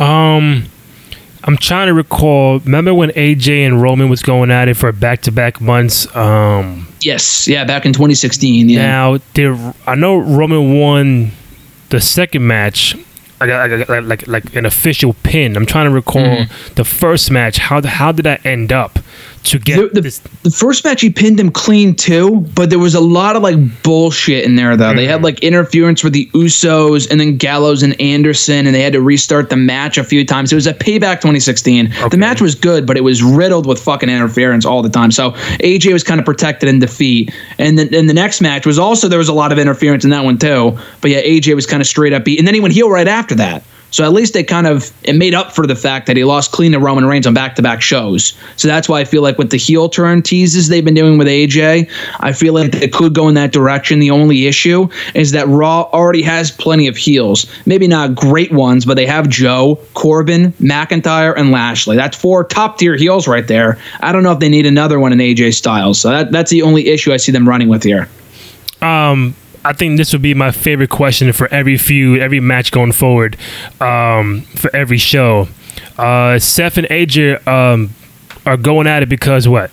Um, 0.00 0.64
I'm 1.46 1.58
trying 1.58 1.88
to 1.88 1.94
recall. 1.94 2.58
Remember 2.60 2.94
when 2.94 3.10
AJ 3.10 3.66
and 3.66 3.80
Roman 3.80 4.08
was 4.08 4.22
going 4.22 4.50
at 4.50 4.68
it 4.68 4.74
for 4.74 4.90
back 4.92 5.22
to 5.22 5.32
back 5.32 5.60
months? 5.60 6.14
Um, 6.16 6.88
yes, 7.00 7.46
yeah, 7.46 7.64
back 7.64 7.84
in 7.84 7.92
2016. 7.92 8.70
Yeah. 8.70 8.78
Now, 8.78 9.18
did 9.34 9.56
I 9.86 9.94
know 9.94 10.16
Roman 10.16 10.78
won 10.78 11.32
the 11.90 12.00
second 12.00 12.46
match? 12.46 12.96
Like, 13.40 13.88
like, 13.88 14.04
like, 14.06 14.26
like 14.26 14.56
an 14.56 14.64
official 14.64 15.14
pin. 15.22 15.54
I'm 15.56 15.66
trying 15.66 15.84
to 15.86 15.90
recall 15.90 16.22
mm-hmm. 16.22 16.74
the 16.74 16.84
first 16.84 17.30
match. 17.30 17.58
How 17.58 17.82
how 17.86 18.10
did 18.10 18.22
that 18.22 18.46
end 18.46 18.72
up? 18.72 18.98
To 19.44 19.58
get 19.58 19.94
the, 19.94 20.00
the. 20.00 20.28
The 20.42 20.50
first 20.50 20.84
match 20.84 21.00
he 21.00 21.10
pinned 21.10 21.38
him 21.38 21.50
clean 21.50 21.94
too, 21.94 22.40
but 22.54 22.70
there 22.70 22.78
was 22.78 22.94
a 22.94 23.00
lot 23.00 23.36
of 23.36 23.42
like 23.42 23.56
bullshit 23.82 24.44
in 24.44 24.56
there 24.56 24.76
though. 24.76 24.86
Mm-hmm. 24.86 24.96
They 24.96 25.06
had 25.06 25.16
mm-hmm. 25.16 25.24
like 25.24 25.40
interference 25.40 26.02
with 26.02 26.12
the 26.12 26.26
Usos 26.34 27.10
and 27.10 27.20
then 27.20 27.36
Gallows 27.36 27.82
and 27.82 27.98
Anderson, 28.00 28.66
and 28.66 28.74
they 28.74 28.82
had 28.82 28.92
to 28.94 29.00
restart 29.00 29.50
the 29.50 29.56
match 29.56 29.98
a 29.98 30.04
few 30.04 30.24
times. 30.24 30.52
It 30.52 30.56
was 30.56 30.66
a 30.66 30.74
payback 30.74 31.20
2016. 31.20 31.92
Okay. 31.92 32.08
The 32.08 32.16
match 32.16 32.40
was 32.40 32.54
good, 32.54 32.86
but 32.86 32.96
it 32.96 33.02
was 33.02 33.22
riddled 33.22 33.66
with 33.66 33.80
fucking 33.80 34.08
interference 34.08 34.64
all 34.64 34.82
the 34.82 34.90
time. 34.90 35.10
So 35.10 35.32
AJ 35.60 35.92
was 35.92 36.02
kind 36.02 36.18
of 36.18 36.26
protected 36.26 36.68
in 36.68 36.78
defeat, 36.78 37.32
and 37.58 37.78
then 37.78 37.94
and 37.94 38.08
the 38.08 38.14
next 38.14 38.40
match 38.40 38.66
was 38.66 38.78
also 38.78 39.08
there 39.08 39.18
was 39.18 39.28
a 39.28 39.34
lot 39.34 39.52
of 39.52 39.58
interference 39.58 40.04
in 40.04 40.10
that 40.10 40.24
one 40.24 40.38
too. 40.38 40.78
But 41.00 41.10
yeah, 41.10 41.22
AJ 41.22 41.54
was 41.54 41.66
kind 41.66 41.80
of 41.80 41.86
straight 41.86 42.12
up 42.12 42.24
beat, 42.24 42.38
and 42.38 42.46
then 42.46 42.54
he 42.54 42.60
went 42.60 42.74
heel 42.74 42.90
right 42.90 43.08
after 43.08 43.34
that. 43.36 43.62
So 43.94 44.02
at 44.02 44.12
least 44.12 44.34
they 44.34 44.42
kind 44.42 44.66
of 44.66 44.92
it 45.04 45.12
made 45.12 45.34
up 45.34 45.52
for 45.52 45.68
the 45.68 45.76
fact 45.76 46.08
that 46.08 46.16
he 46.16 46.24
lost 46.24 46.50
clean 46.50 46.72
to 46.72 46.80
Roman 46.80 47.06
Reigns 47.06 47.28
on 47.28 47.34
back 47.34 47.54
to 47.54 47.62
back 47.62 47.80
shows. 47.80 48.36
So 48.56 48.66
that's 48.66 48.88
why 48.88 48.98
I 48.98 49.04
feel 49.04 49.22
like 49.22 49.38
with 49.38 49.50
the 49.50 49.56
heel 49.56 49.88
turn 49.88 50.20
teases 50.20 50.66
they've 50.66 50.84
been 50.84 50.94
doing 50.94 51.16
with 51.16 51.28
AJ, 51.28 51.88
I 52.18 52.32
feel 52.32 52.54
like 52.54 52.74
it 52.74 52.92
could 52.92 53.14
go 53.14 53.28
in 53.28 53.36
that 53.36 53.52
direction. 53.52 54.00
The 54.00 54.10
only 54.10 54.48
issue 54.48 54.88
is 55.14 55.30
that 55.30 55.46
Raw 55.46 55.82
already 55.92 56.22
has 56.22 56.50
plenty 56.50 56.88
of 56.88 56.96
heels. 56.96 57.46
Maybe 57.66 57.86
not 57.86 58.16
great 58.16 58.50
ones, 58.50 58.84
but 58.84 58.94
they 58.94 59.06
have 59.06 59.28
Joe, 59.28 59.78
Corbin, 59.94 60.50
McIntyre, 60.54 61.32
and 61.36 61.52
Lashley. 61.52 61.94
That's 61.94 62.16
four 62.16 62.42
top 62.42 62.78
tier 62.78 62.96
heels 62.96 63.28
right 63.28 63.46
there. 63.46 63.78
I 64.00 64.10
don't 64.10 64.24
know 64.24 64.32
if 64.32 64.40
they 64.40 64.48
need 64.48 64.66
another 64.66 64.98
one 64.98 65.12
in 65.12 65.20
AJ 65.20 65.54
Styles. 65.54 66.00
So 66.00 66.10
that, 66.10 66.32
that's 66.32 66.50
the 66.50 66.62
only 66.62 66.88
issue 66.88 67.12
I 67.12 67.16
see 67.16 67.30
them 67.30 67.48
running 67.48 67.68
with 67.68 67.84
here. 67.84 68.08
Um, 68.82 69.36
I 69.64 69.72
think 69.72 69.96
this 69.96 70.12
would 70.12 70.22
be 70.22 70.34
my 70.34 70.50
favorite 70.50 70.90
question 70.90 71.32
for 71.32 71.48
every 71.48 71.78
feud, 71.78 72.20
every 72.20 72.40
match 72.40 72.70
going 72.70 72.92
forward, 72.92 73.36
um, 73.80 74.42
for 74.42 74.74
every 74.76 74.98
show. 74.98 75.48
Uh, 75.96 76.38
Seth 76.38 76.76
and 76.76 76.86
AJ 76.88 77.46
um, 77.46 77.90
are 78.44 78.56
going 78.56 78.86
at 78.86 79.02
it 79.02 79.08
because 79.08 79.48
what? 79.48 79.70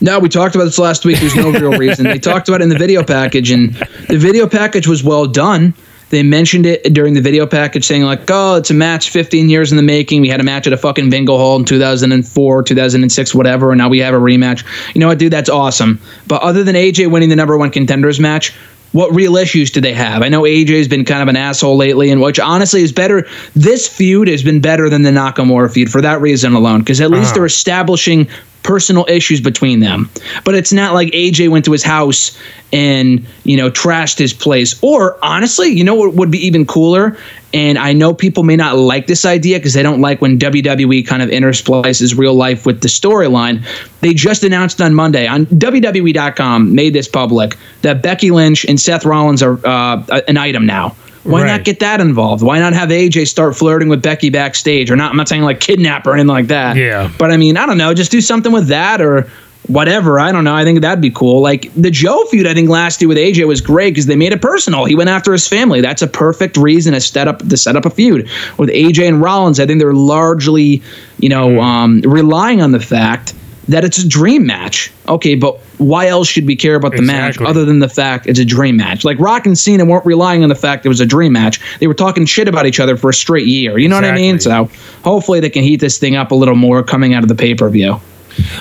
No, 0.00 0.20
we 0.20 0.28
talked 0.28 0.54
about 0.54 0.64
this 0.64 0.78
last 0.78 1.04
week. 1.04 1.18
There's 1.18 1.34
no 1.34 1.50
real 1.50 1.72
reason. 1.72 2.04
They 2.04 2.18
talked 2.20 2.48
about 2.48 2.60
it 2.60 2.64
in 2.64 2.68
the 2.68 2.78
video 2.78 3.02
package, 3.02 3.50
and 3.50 3.74
the 4.08 4.16
video 4.16 4.46
package 4.46 4.86
was 4.86 5.02
well 5.02 5.26
done. 5.26 5.74
They 6.10 6.22
mentioned 6.22 6.64
it 6.66 6.94
during 6.94 7.14
the 7.14 7.20
video 7.20 7.46
package, 7.46 7.84
saying 7.84 8.02
like, 8.02 8.22
"Oh, 8.30 8.56
it's 8.56 8.70
a 8.70 8.74
match 8.74 9.10
15 9.10 9.48
years 9.48 9.70
in 9.70 9.76
the 9.76 9.82
making. 9.82 10.22
We 10.22 10.28
had 10.28 10.40
a 10.40 10.44
match 10.44 10.66
at 10.66 10.72
a 10.72 10.76
fucking 10.76 11.10
bingo 11.10 11.36
hall 11.36 11.58
in 11.58 11.64
2004, 11.64 12.62
2006, 12.62 13.34
whatever, 13.34 13.72
and 13.72 13.78
now 13.78 13.88
we 13.88 13.98
have 13.98 14.14
a 14.14 14.18
rematch." 14.18 14.64
You 14.94 15.00
know 15.00 15.08
what, 15.08 15.18
dude? 15.18 15.32
That's 15.32 15.50
awesome. 15.50 16.00
But 16.26 16.42
other 16.42 16.64
than 16.64 16.76
AJ 16.76 17.10
winning 17.10 17.28
the 17.28 17.36
number 17.36 17.58
one 17.58 17.70
contenders 17.70 18.18
match, 18.18 18.54
what 18.92 19.14
real 19.14 19.36
issues 19.36 19.70
do 19.70 19.80
they 19.80 19.92
have? 19.92 20.22
I 20.22 20.28
know 20.28 20.42
AJ's 20.42 20.88
been 20.88 21.04
kind 21.04 21.22
of 21.22 21.28
an 21.28 21.36
asshole 21.36 21.76
lately, 21.76 22.10
and 22.10 22.20
which 22.20 22.40
honestly 22.40 22.82
is 22.82 22.92
better. 22.92 23.26
This 23.54 23.86
feud 23.86 24.28
has 24.28 24.42
been 24.42 24.60
better 24.60 24.88
than 24.88 25.02
the 25.02 25.10
Nakamura 25.10 25.70
feud 25.70 25.90
for 25.90 26.00
that 26.00 26.20
reason 26.20 26.54
alone, 26.54 26.80
because 26.80 27.00
at 27.00 27.10
least 27.10 27.26
uh-huh. 27.26 27.34
they're 27.34 27.46
establishing 27.46 28.28
personal 28.68 29.06
issues 29.08 29.40
between 29.40 29.80
them. 29.80 30.10
But 30.44 30.54
it's 30.54 30.74
not 30.74 30.92
like 30.92 31.08
AJ 31.12 31.48
went 31.48 31.64
to 31.64 31.72
his 31.72 31.82
house 31.82 32.38
and, 32.70 33.26
you 33.44 33.56
know, 33.56 33.70
trashed 33.70 34.18
his 34.18 34.34
place. 34.34 34.78
Or 34.82 35.18
honestly, 35.24 35.68
you 35.68 35.82
know 35.82 35.94
what 35.94 36.12
would 36.12 36.30
be 36.30 36.46
even 36.46 36.66
cooler? 36.66 37.16
And 37.54 37.78
I 37.78 37.94
know 37.94 38.12
people 38.12 38.42
may 38.42 38.56
not 38.56 38.76
like 38.76 39.06
this 39.06 39.24
idea 39.24 39.58
because 39.58 39.72
they 39.72 39.82
don't 39.82 40.02
like 40.02 40.20
when 40.20 40.38
WWE 40.38 41.06
kind 41.06 41.22
of 41.22 41.30
intersplices 41.30 42.18
real 42.18 42.34
life 42.34 42.66
with 42.66 42.82
the 42.82 42.88
storyline. 42.88 43.64
They 44.02 44.12
just 44.12 44.44
announced 44.44 44.82
on 44.82 44.94
Monday 44.94 45.26
on 45.26 45.46
WWE.com, 45.46 46.74
made 46.74 46.92
this 46.92 47.08
public, 47.08 47.56
that 47.80 48.02
Becky 48.02 48.30
Lynch 48.30 48.66
and 48.66 48.78
Seth 48.78 49.06
Rollins 49.06 49.42
are 49.42 49.58
uh, 49.66 50.20
an 50.28 50.36
item 50.36 50.66
now. 50.66 50.94
Why 51.24 51.42
right. 51.42 51.48
not 51.48 51.64
get 51.64 51.80
that 51.80 52.00
involved? 52.00 52.42
Why 52.42 52.58
not 52.58 52.72
have 52.72 52.88
AJ 52.90 53.28
start 53.28 53.56
flirting 53.56 53.88
with 53.88 54.02
Becky 54.02 54.30
backstage? 54.30 54.90
Or 54.90 54.96
not, 54.96 55.10
I'm 55.10 55.16
not 55.16 55.28
saying 55.28 55.42
like 55.42 55.60
kidnap 55.60 56.06
or 56.06 56.14
anything 56.14 56.28
like 56.28 56.46
that. 56.46 56.76
Yeah. 56.76 57.10
But 57.18 57.30
I 57.30 57.36
mean, 57.36 57.56
I 57.56 57.66
don't 57.66 57.78
know, 57.78 57.92
just 57.94 58.10
do 58.10 58.20
something 58.20 58.52
with 58.52 58.68
that 58.68 59.00
or 59.00 59.28
whatever. 59.68 60.18
I 60.18 60.32
don't 60.32 60.44
know. 60.44 60.54
I 60.54 60.64
think 60.64 60.80
that'd 60.80 61.00
be 61.00 61.10
cool. 61.10 61.40
Like 61.40 61.72
the 61.74 61.90
Joe 61.90 62.24
feud, 62.24 62.46
I 62.46 62.54
think 62.54 62.68
last 62.68 63.00
year 63.00 63.08
with 63.08 63.18
AJ 63.18 63.46
was 63.46 63.60
great 63.60 63.90
because 63.90 64.06
they 64.06 64.16
made 64.16 64.32
it 64.32 64.42
personal. 64.42 64.84
He 64.84 64.94
went 64.94 65.10
after 65.10 65.32
his 65.32 65.46
family. 65.46 65.80
That's 65.80 66.02
a 66.02 66.06
perfect 66.06 66.56
reason 66.56 66.94
to 66.94 67.00
set 67.00 67.28
up 67.28 67.46
to 67.46 67.56
set 67.56 67.76
up 67.76 67.84
a 67.84 67.90
feud 67.90 68.28
with 68.56 68.70
AJ 68.70 69.06
and 69.06 69.20
Rollins. 69.20 69.60
I 69.60 69.66
think 69.66 69.80
they're 69.80 69.92
largely, 69.92 70.82
you 71.18 71.28
know, 71.28 71.48
mm-hmm. 71.48 71.60
um, 71.60 72.00
relying 72.00 72.62
on 72.62 72.72
the 72.72 72.80
fact 72.80 73.34
that 73.68 73.84
it's 73.84 73.98
a 73.98 74.08
dream 74.08 74.46
match. 74.46 74.90
Okay, 75.08 75.34
but 75.34 75.58
why 75.78 76.08
else 76.08 76.26
should 76.26 76.46
we 76.46 76.56
care 76.56 76.74
about 76.74 76.92
the 76.92 76.98
exactly. 76.98 77.44
match 77.44 77.50
other 77.50 77.64
than 77.64 77.78
the 77.78 77.88
fact 77.88 78.26
it's 78.26 78.38
a 78.38 78.44
dream 78.44 78.76
match? 78.76 79.04
Like 79.04 79.18
Rock 79.18 79.46
and 79.46 79.56
Cena 79.56 79.84
weren't 79.84 80.06
relying 80.06 80.42
on 80.42 80.48
the 80.48 80.54
fact 80.54 80.86
it 80.86 80.88
was 80.88 81.00
a 81.00 81.06
dream 81.06 81.32
match. 81.32 81.60
They 81.78 81.86
were 81.86 81.94
talking 81.94 82.26
shit 82.26 82.48
about 82.48 82.66
each 82.66 82.80
other 82.80 82.96
for 82.96 83.10
a 83.10 83.14
straight 83.14 83.46
year. 83.46 83.78
You 83.78 83.88
know 83.88 83.98
exactly. 83.98 84.22
what 84.22 84.28
I 84.28 84.32
mean? 84.32 84.40
So 84.40 84.70
hopefully 85.04 85.40
they 85.40 85.50
can 85.50 85.62
heat 85.62 85.80
this 85.80 85.98
thing 85.98 86.16
up 86.16 86.30
a 86.30 86.34
little 86.34 86.56
more 86.56 86.82
coming 86.82 87.14
out 87.14 87.22
of 87.22 87.28
the 87.28 87.34
pay 87.34 87.54
per 87.54 87.68
view. 87.68 88.00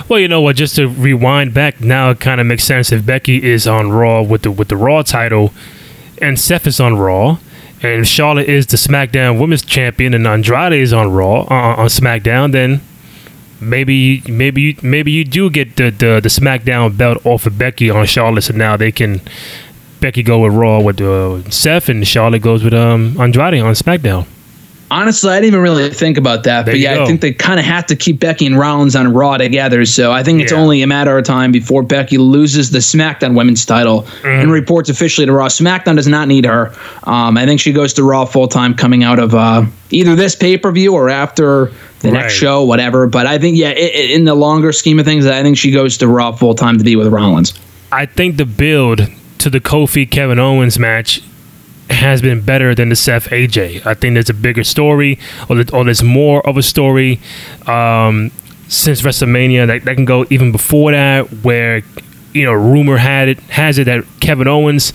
Well, 0.10 0.20
you 0.20 0.28
know 0.28 0.42
what? 0.42 0.56
Just 0.56 0.76
to 0.76 0.88
rewind 0.88 1.54
back, 1.54 1.82
now 1.82 2.10
it 2.10 2.20
kind 2.20 2.42
of 2.42 2.48
makes 2.48 2.64
sense 2.64 2.92
if 2.92 3.06
Becky 3.06 3.44
is 3.44 3.68
on 3.68 3.92
Raw 3.92 4.22
with 4.22 4.42
the 4.42 4.52
with 4.52 4.70
the 4.70 4.76
Raw 4.76 5.04
title, 5.04 5.54
and 6.22 6.40
Seth 6.40 6.66
is 6.66 6.80
on 6.80 6.98
Raw, 6.98 7.38
and 7.82 8.08
Charlotte 8.08 8.50
is 8.50 8.66
the 8.66 8.78
SmackDown 8.78 9.40
Women's 9.40 9.64
Champion, 9.64 10.14
and 10.14 10.26
Andrade 10.26 10.74
is 10.74 10.94
on 10.94 11.12
Raw 11.12 11.42
uh, 11.42 11.76
on 11.82 11.88
SmackDown. 11.88 12.52
Then 12.52 12.82
maybe 13.60 14.22
maybe 14.28 14.62
you, 14.62 14.76
maybe 14.82 15.12
you 15.12 15.24
do 15.24 15.50
get 15.50 15.76
the, 15.76 15.90
the 15.92 16.20
the 16.22 16.30
SmackDown 16.30 16.98
belt 16.98 17.26
off 17.26 17.46
of 17.46 17.58
Becky 17.58 17.90
on 17.90 18.06
Charlotte, 18.06 18.44
so 18.44 18.54
now 18.54 18.78
they 18.78 18.92
can 18.92 19.22
Becky 20.00 20.24
go 20.24 20.40
with 20.40 20.54
Raw 20.54 20.80
with 20.82 21.02
uh, 21.02 21.50
Seth, 21.50 21.90
and 21.90 22.08
Charlotte 22.08 22.42
goes 22.42 22.64
with 22.64 22.74
um, 22.74 23.20
Andrade 23.20 23.62
on 23.62 23.74
SmackDown. 23.74 24.28
Honestly, 24.90 25.30
I 25.32 25.36
didn't 25.42 25.48
even 25.48 25.60
really 25.60 25.90
think 25.90 26.18
about 26.18 26.44
that. 26.44 26.66
There 26.66 26.74
but 26.74 26.80
yeah, 26.80 26.96
go. 26.96 27.04
I 27.04 27.06
think 27.06 27.20
they 27.20 27.34
kind 27.34 27.60
of 27.60 27.66
have 27.66 27.86
to 27.88 27.96
keep 27.96 28.22
Becky 28.22 28.46
and 28.46 28.58
Rollins 28.58 28.96
on 28.96 29.12
Raw 29.14 29.36
together. 29.38 29.86
So 29.86 30.14
I 30.14 30.24
think 30.24 30.42
it's 30.42 30.54
Yeah. 30.54 30.60
only 30.60 30.82
a 30.82 30.88
matter 30.88 31.18
of 31.18 31.26
time 31.26 31.52
before 31.52 31.84
Becky 31.84 32.18
loses 32.18 32.72
the 32.72 32.80
SmackDown 32.80 33.34
Women's 33.36 33.66
title 33.66 34.08
Mm. 34.24 34.44
and 34.44 34.52
reports 34.52 34.90
officially 34.90 35.28
to 35.28 35.34
Raw. 35.34 35.48
SmackDown 35.48 35.98
does 35.98 36.08
not 36.08 36.30
need 36.30 36.46
her. 36.46 36.72
Um, 37.04 37.38
I 37.38 37.46
think 37.46 37.60
she 37.60 37.74
goes 37.74 37.92
to 37.96 38.04
Raw 38.04 38.24
full 38.24 38.48
time 38.48 38.74
coming 38.74 39.04
out 39.04 39.20
of 39.20 39.36
uh, 39.36 39.64
either 39.92 40.16
this 40.16 40.36
pay 40.36 40.56
per 40.56 40.72
view 40.72 40.94
or 40.94 41.10
after 41.10 41.72
the 42.00 42.10
Right. 42.12 42.22
next 42.22 42.36
show, 42.36 42.64
whatever. 42.64 43.08
But 43.08 43.26
I 43.28 43.38
think, 43.40 43.58
yeah, 43.58 43.70
i 43.70 43.72
i 43.72 44.08
in 44.14 44.24
the 44.24 44.36
longer 44.36 44.72
scheme 44.72 45.00
of 45.00 45.06
things, 45.06 45.26
I 45.26 45.42
think 45.42 45.58
she 45.58 45.72
goes 45.72 45.98
to 45.98 46.08
Raw 46.08 46.32
full 46.32 46.54
time 46.56 46.78
to 46.78 46.84
be 46.86 46.96
with 46.96 47.08
Rollins. 47.08 47.54
I 47.92 48.06
think 48.06 48.38
the 48.38 48.46
build 48.46 49.08
to 49.40 49.50
the 49.50 49.60
Kofi 49.60 50.10
Kevin 50.10 50.40
Owens 50.40 50.80
match 50.80 51.22
has 51.90 52.22
been 52.22 52.42
better 52.42 52.76
than 52.76 52.90
the 52.90 52.96
Seth 52.96 53.28
AJ. 53.30 53.86
I 53.86 53.94
think 53.94 54.14
there's 54.14 54.30
a 54.30 54.34
bigger 54.34 54.64
story, 54.64 55.20
or, 55.50 55.64
or 55.74 55.86
there's 55.86 56.04
more 56.04 56.46
of 56.48 56.58
a 56.58 56.64
story 56.64 57.20
um, 57.66 58.32
since 58.68 59.02
WrestleMania 59.02 59.68
that, 59.68 59.86
that 59.86 59.96
can 59.96 60.06
go 60.06 60.26
even 60.30 60.52
before 60.52 60.92
that, 60.92 61.28
where 61.44 61.82
you 62.34 62.46
know 62.46 62.54
rumor 62.54 62.98
had 62.98 63.30
it 63.30 63.40
has 63.42 63.78
it 63.78 63.86
that 63.86 64.04
Kevin 64.20 64.48
Owens 64.48 64.94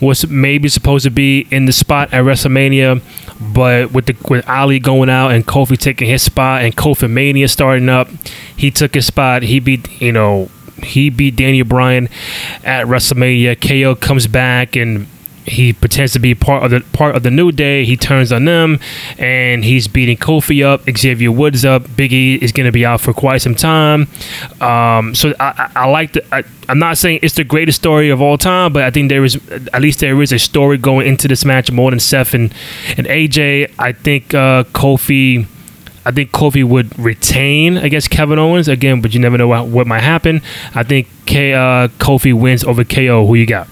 was 0.00 0.26
maybe 0.28 0.68
supposed 0.68 1.04
to 1.04 1.10
be 1.10 1.46
in 1.50 1.66
the 1.66 1.72
spot 1.72 2.12
at 2.14 2.24
WrestleMania, 2.24 3.02
but 3.54 3.92
with 3.92 4.06
the 4.06 4.16
with 4.28 4.48
Ali 4.48 4.78
going 4.78 5.10
out 5.10 5.32
and 5.32 5.46
Kofi 5.46 5.76
taking 5.76 6.08
his 6.08 6.22
spot 6.22 6.62
and 6.62 6.74
Kofi 6.76 7.10
Mania 7.10 7.48
starting 7.48 7.88
up, 7.88 8.08
he 8.56 8.70
took 8.70 8.94
his 8.94 9.06
spot. 9.06 9.42
He 9.42 9.60
beat 9.60 10.00
you 10.00 10.12
know 10.12 10.50
he 10.82 11.10
beat 11.10 11.36
Daniel 11.36 11.66
Bryan 11.66 12.08
at 12.64 12.86
WrestleMania. 12.86 13.60
KO 13.60 13.94
comes 13.94 14.26
back 14.26 14.76
and 14.76 15.06
he 15.46 15.72
pretends 15.72 16.12
to 16.12 16.18
be 16.18 16.34
part 16.34 16.64
of 16.64 16.70
the 16.70 16.80
part 16.92 17.16
of 17.16 17.22
the 17.22 17.30
New 17.30 17.50
Day. 17.50 17.84
He 17.84 17.96
turns 17.96 18.30
on 18.32 18.44
them, 18.44 18.78
and 19.18 19.64
he's 19.64 19.88
beating 19.88 20.16
Kofi 20.16 20.64
up. 20.64 20.82
Xavier 20.96 21.32
Woods 21.32 21.64
up. 21.64 21.82
Biggie 21.84 22.38
is 22.38 22.52
going 22.52 22.66
to 22.66 22.72
be 22.72 22.84
out 22.84 23.00
for 23.00 23.12
quite 23.12 23.42
some 23.42 23.54
time. 23.54 24.08
Um, 24.60 25.14
so 25.14 25.32
I, 25.40 25.70
I, 25.74 25.84
I 25.84 25.88
like 25.88 26.12
the. 26.12 26.34
I, 26.34 26.44
I'm 26.68 26.78
not 26.78 26.98
saying 26.98 27.20
it's 27.22 27.34
the 27.34 27.44
greatest 27.44 27.80
story 27.80 28.10
of 28.10 28.20
all 28.20 28.38
time, 28.38 28.72
but 28.72 28.84
I 28.84 28.90
think 28.90 29.08
there 29.08 29.24
is 29.24 29.36
at 29.72 29.80
least 29.80 30.00
there 30.00 30.20
is 30.22 30.32
a 30.32 30.38
story 30.38 30.78
going 30.78 31.06
into 31.06 31.26
this 31.26 31.44
match 31.44 31.70
more 31.72 31.90
than 31.90 32.00
Seth 32.00 32.34
and, 32.34 32.54
and 32.96 33.06
AJ. 33.06 33.72
I 33.78 33.92
think 33.92 34.34
uh, 34.34 34.64
Kofi. 34.64 35.46
I 36.06 36.12
think 36.12 36.30
Kofi 36.30 36.64
would 36.64 36.98
retain 36.98 37.76
against 37.76 38.08
Kevin 38.08 38.38
Owens 38.38 38.68
again, 38.68 39.02
but 39.02 39.12
you 39.12 39.20
never 39.20 39.36
know 39.36 39.48
what, 39.48 39.66
what 39.66 39.86
might 39.86 40.00
happen. 40.00 40.40
I 40.74 40.82
think 40.82 41.08
K, 41.26 41.52
uh, 41.52 41.88
Kofi 41.98 42.32
wins 42.32 42.64
over 42.64 42.84
KO. 42.84 43.26
Who 43.26 43.34
you 43.34 43.44
got? 43.46 43.68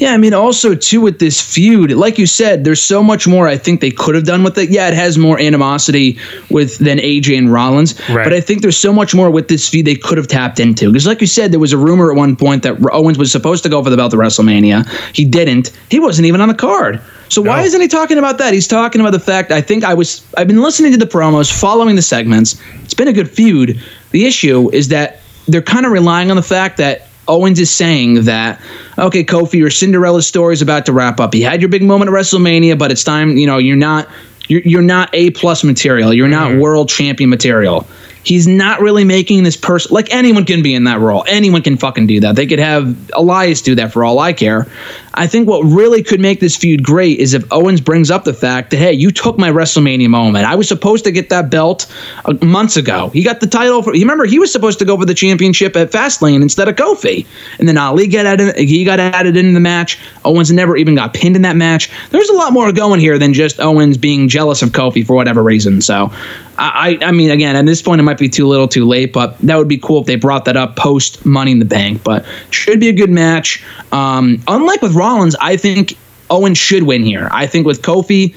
Yeah, 0.00 0.14
I 0.14 0.16
mean, 0.16 0.32
also 0.32 0.74
too 0.74 1.02
with 1.02 1.18
this 1.18 1.38
feud, 1.42 1.92
like 1.92 2.16
you 2.18 2.24
said, 2.24 2.64
there's 2.64 2.82
so 2.82 3.02
much 3.02 3.28
more 3.28 3.46
I 3.46 3.58
think 3.58 3.82
they 3.82 3.90
could 3.90 4.14
have 4.14 4.24
done 4.24 4.42
with 4.42 4.56
it. 4.56 4.70
Yeah, 4.70 4.88
it 4.88 4.94
has 4.94 5.18
more 5.18 5.38
animosity 5.38 6.18
with 6.48 6.78
than 6.78 6.96
AJ 6.98 7.36
and 7.36 7.52
Rollins, 7.52 8.00
Right. 8.08 8.24
but 8.24 8.32
I 8.32 8.40
think 8.40 8.62
there's 8.62 8.78
so 8.78 8.94
much 8.94 9.14
more 9.14 9.30
with 9.30 9.48
this 9.48 9.68
feud 9.68 9.84
they 9.84 9.94
could 9.94 10.16
have 10.16 10.26
tapped 10.26 10.58
into. 10.58 10.88
Because, 10.90 11.06
like 11.06 11.20
you 11.20 11.26
said, 11.26 11.52
there 11.52 11.60
was 11.60 11.74
a 11.74 11.76
rumor 11.76 12.10
at 12.10 12.16
one 12.16 12.34
point 12.34 12.62
that 12.62 12.78
Owens 12.94 13.18
was 13.18 13.30
supposed 13.30 13.62
to 13.64 13.68
go 13.68 13.84
for 13.84 13.90
the 13.90 13.96
belt 13.98 14.14
at 14.14 14.18
WrestleMania. 14.18 14.88
He 15.14 15.26
didn't. 15.26 15.70
He 15.90 16.00
wasn't 16.00 16.24
even 16.24 16.40
on 16.40 16.48
the 16.48 16.54
card. 16.54 16.98
So 17.28 17.42
why 17.42 17.60
isn't 17.60 17.80
he 17.80 17.86
talking 17.86 18.16
about 18.16 18.38
that? 18.38 18.54
He's 18.54 18.66
talking 18.66 19.02
about 19.02 19.12
the 19.12 19.20
fact. 19.20 19.52
I 19.52 19.60
think 19.60 19.84
I 19.84 19.92
was. 19.92 20.26
I've 20.38 20.48
been 20.48 20.62
listening 20.62 20.92
to 20.92 20.98
the 20.98 21.04
promos, 21.06 21.52
following 21.52 21.94
the 21.94 22.02
segments. 22.02 22.58
It's 22.84 22.94
been 22.94 23.06
a 23.08 23.12
good 23.12 23.30
feud. 23.30 23.78
The 24.12 24.24
issue 24.24 24.70
is 24.72 24.88
that 24.88 25.20
they're 25.46 25.60
kind 25.60 25.84
of 25.84 25.92
relying 25.92 26.30
on 26.30 26.36
the 26.36 26.42
fact 26.42 26.78
that 26.78 27.06
Owens 27.28 27.60
is 27.60 27.70
saying 27.70 28.24
that, 28.24 28.60
okay, 28.98 29.24
Kofi, 29.24 29.54
your 29.54 29.70
Cinderella 29.70 30.22
story 30.22 30.54
is 30.54 30.62
about 30.62 30.86
to 30.86 30.92
wrap 30.92 31.20
up. 31.20 31.34
You 31.34 31.44
had 31.44 31.60
your 31.60 31.68
big 31.68 31.82
moment 31.82 32.10
at 32.10 32.14
WrestleMania, 32.14 32.78
but 32.78 32.90
it's 32.90 33.04
time. 33.04 33.36
You 33.36 33.46
know, 33.46 33.58
you're 33.58 33.76
not 33.76 34.08
you're, 34.48 34.62
you're 34.62 34.82
not 34.82 35.10
A 35.12 35.30
plus 35.30 35.62
material. 35.62 36.12
You're 36.12 36.28
not 36.28 36.50
mm-hmm. 36.50 36.60
world 36.60 36.88
champion 36.88 37.30
material. 37.30 37.86
He's 38.22 38.46
not 38.46 38.80
really 38.80 39.04
making 39.04 39.44
this 39.44 39.56
person 39.56 39.94
like 39.94 40.12
anyone 40.12 40.44
can 40.44 40.62
be 40.62 40.74
in 40.74 40.84
that 40.84 41.00
role. 41.00 41.24
Anyone 41.26 41.62
can 41.62 41.76
fucking 41.76 42.06
do 42.06 42.20
that. 42.20 42.36
They 42.36 42.46
could 42.46 42.58
have 42.58 42.96
Elias 43.12 43.62
do 43.62 43.74
that 43.76 43.92
for 43.92 44.04
all 44.04 44.18
I 44.18 44.32
care. 44.32 44.66
I 45.14 45.26
think 45.26 45.48
what 45.48 45.62
really 45.62 46.02
could 46.02 46.20
make 46.20 46.40
this 46.40 46.56
feud 46.56 46.82
great 46.82 47.18
is 47.18 47.34
if 47.34 47.44
Owens 47.50 47.80
brings 47.80 48.10
up 48.10 48.24
the 48.24 48.32
fact 48.32 48.70
that 48.70 48.76
hey, 48.76 48.92
you 48.92 49.10
took 49.10 49.38
my 49.38 49.50
WrestleMania 49.50 50.08
moment. 50.08 50.46
I 50.46 50.54
was 50.54 50.68
supposed 50.68 51.04
to 51.04 51.12
get 51.12 51.30
that 51.30 51.50
belt 51.50 51.92
uh, 52.24 52.34
months 52.44 52.76
ago. 52.76 53.08
He 53.08 53.22
got 53.22 53.40
the 53.40 53.46
title 53.46 53.82
for. 53.82 53.94
You 53.94 54.02
remember 54.02 54.24
he 54.24 54.38
was 54.38 54.52
supposed 54.52 54.78
to 54.80 54.84
go 54.84 54.96
for 54.96 55.04
the 55.04 55.14
championship 55.14 55.74
at 55.76 55.90
Fastlane 55.90 56.42
instead 56.42 56.68
of 56.68 56.76
Kofi, 56.76 57.26
and 57.58 57.68
then 57.68 57.76
Ali 57.76 58.06
got 58.06 58.26
added. 58.26 58.56
He 58.56 58.84
got 58.84 59.00
added 59.00 59.36
into 59.36 59.52
the 59.52 59.60
match. 59.60 59.98
Owens 60.24 60.52
never 60.52 60.76
even 60.76 60.94
got 60.94 61.14
pinned 61.14 61.36
in 61.36 61.42
that 61.42 61.56
match. 61.56 61.90
There's 62.10 62.28
a 62.28 62.34
lot 62.34 62.52
more 62.52 62.70
going 62.72 63.00
here 63.00 63.18
than 63.18 63.34
just 63.34 63.60
Owens 63.60 63.96
being 63.96 64.28
jealous 64.28 64.62
of 64.62 64.70
Kofi 64.70 65.04
for 65.04 65.16
whatever 65.16 65.42
reason. 65.42 65.80
So, 65.80 66.12
I, 66.60 66.98
I 67.00 67.12
mean, 67.12 67.30
again, 67.30 67.56
at 67.56 67.64
this 67.66 67.80
point, 67.80 68.00
it 68.00 68.04
might 68.04 68.18
be 68.18 68.28
too 68.28 68.46
little, 68.46 68.68
too 68.68 68.86
late, 68.86 69.12
but 69.12 69.38
that 69.38 69.56
would 69.56 69.68
be 69.68 69.78
cool 69.78 70.00
if 70.00 70.06
they 70.06 70.16
brought 70.16 70.44
that 70.44 70.56
up 70.56 70.76
post 70.76 71.24
Money 71.24 71.52
in 71.52 71.58
the 71.58 71.64
Bank. 71.64 72.04
But 72.04 72.26
should 72.50 72.80
be 72.80 72.88
a 72.88 72.92
good 72.92 73.10
match. 73.10 73.64
Um, 73.92 74.42
unlike 74.46 74.82
with 74.82 74.94
Rollins, 74.94 75.34
I 75.40 75.56
think 75.56 75.96
Owen 76.28 76.54
should 76.54 76.82
win 76.82 77.02
here. 77.02 77.28
I 77.32 77.46
think 77.46 77.66
with 77.66 77.82
Kofi, 77.82 78.34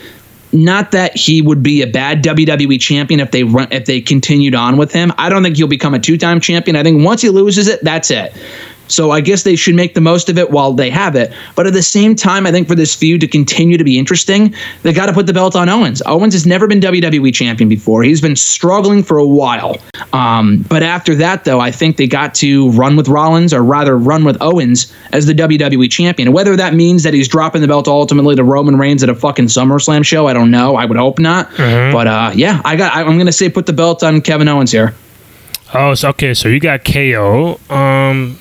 not 0.53 0.91
that 0.91 1.17
he 1.17 1.41
would 1.41 1.63
be 1.63 1.81
a 1.81 1.87
bad 1.87 2.23
WWE 2.23 2.79
champion 2.79 3.19
if 3.19 3.31
they 3.31 3.43
run 3.43 3.67
if 3.71 3.85
they 3.85 3.99
continued 3.99 4.55
on 4.55 4.77
with 4.77 4.91
him. 4.93 5.11
I 5.17 5.27
don't 5.29 5.43
think 5.43 5.57
he'll 5.57 5.67
become 5.67 5.93
a 5.93 5.99
two-time 5.99 6.39
champion. 6.39 6.75
I 6.75 6.83
think 6.83 7.03
once 7.03 7.21
he 7.21 7.29
loses 7.29 7.67
it, 7.67 7.83
that's 7.83 8.11
it. 8.11 8.33
So 8.87 9.11
I 9.11 9.21
guess 9.21 9.43
they 9.43 9.55
should 9.55 9.75
make 9.75 9.93
the 9.93 10.01
most 10.01 10.29
of 10.29 10.37
it 10.37 10.51
while 10.51 10.73
they 10.73 10.89
have 10.89 11.15
it. 11.15 11.33
But 11.55 11.67
at 11.67 11.73
the 11.73 11.81
same 11.81 12.15
time, 12.15 12.45
I 12.45 12.51
think 12.51 12.67
for 12.67 12.75
this 12.75 12.95
feud 12.95 13.21
to 13.21 13.27
continue 13.27 13.77
to 13.77 13.83
be 13.83 13.97
interesting, 13.97 14.53
they 14.83 14.93
got 14.93 15.07
to 15.07 15.13
put 15.13 15.25
the 15.25 15.33
belt 15.33 15.55
on 15.55 15.69
Owens. 15.69 16.01
Owens 16.05 16.33
has 16.33 16.45
never 16.45 16.67
been 16.67 16.79
WWE 16.79 17.33
champion 17.33 17.69
before. 17.69 18.03
He's 18.03 18.21
been 18.21 18.35
struggling 18.35 19.03
for 19.03 19.17
a 19.17 19.25
while. 19.25 19.77
Um, 20.11 20.65
but 20.69 20.83
after 20.83 21.15
that, 21.15 21.45
though, 21.45 21.59
I 21.59 21.71
think 21.71 21.97
they 21.97 22.07
got 22.07 22.35
to 22.35 22.69
run 22.71 22.95
with 22.95 23.07
Rollins, 23.07 23.53
or 23.53 23.63
rather, 23.63 23.97
run 23.97 24.23
with 24.25 24.37
Owens 24.41 24.93
as 25.11 25.25
the 25.25 25.33
WWE 25.33 25.89
champion. 25.89 26.33
Whether 26.33 26.55
that 26.55 26.73
means 26.73 27.03
that 27.03 27.13
he's 27.13 27.27
dropping 27.27 27.61
the 27.61 27.67
belt 27.67 27.87
ultimately 27.87 28.35
to 28.35 28.43
Roman 28.43 28.77
Reigns 28.77 29.03
at 29.03 29.09
a 29.09 29.15
fucking 29.15 29.45
SummerSlam 29.45 30.05
show, 30.05 30.27
I 30.27 30.33
don't 30.33 30.51
know. 30.51 30.75
I 30.75 30.85
would 30.85 30.97
hope 30.97 31.19
not. 31.19 31.49
But 31.93 32.07
uh, 32.07 32.31
yeah, 32.35 32.61
I 32.65 32.75
got. 32.75 32.95
I, 32.95 33.01
I'm 33.01 33.17
gonna 33.17 33.31
say 33.31 33.49
put 33.49 33.65
the 33.65 33.73
belt 33.73 34.03
on 34.03 34.21
Kevin 34.21 34.47
Owens 34.47 34.71
here. 34.71 34.93
Oh, 35.73 35.95
so 35.95 36.09
okay. 36.09 36.33
So 36.33 36.49
you 36.49 36.59
got 36.59 36.85
KO. 36.85 37.59
Um, 37.69 38.39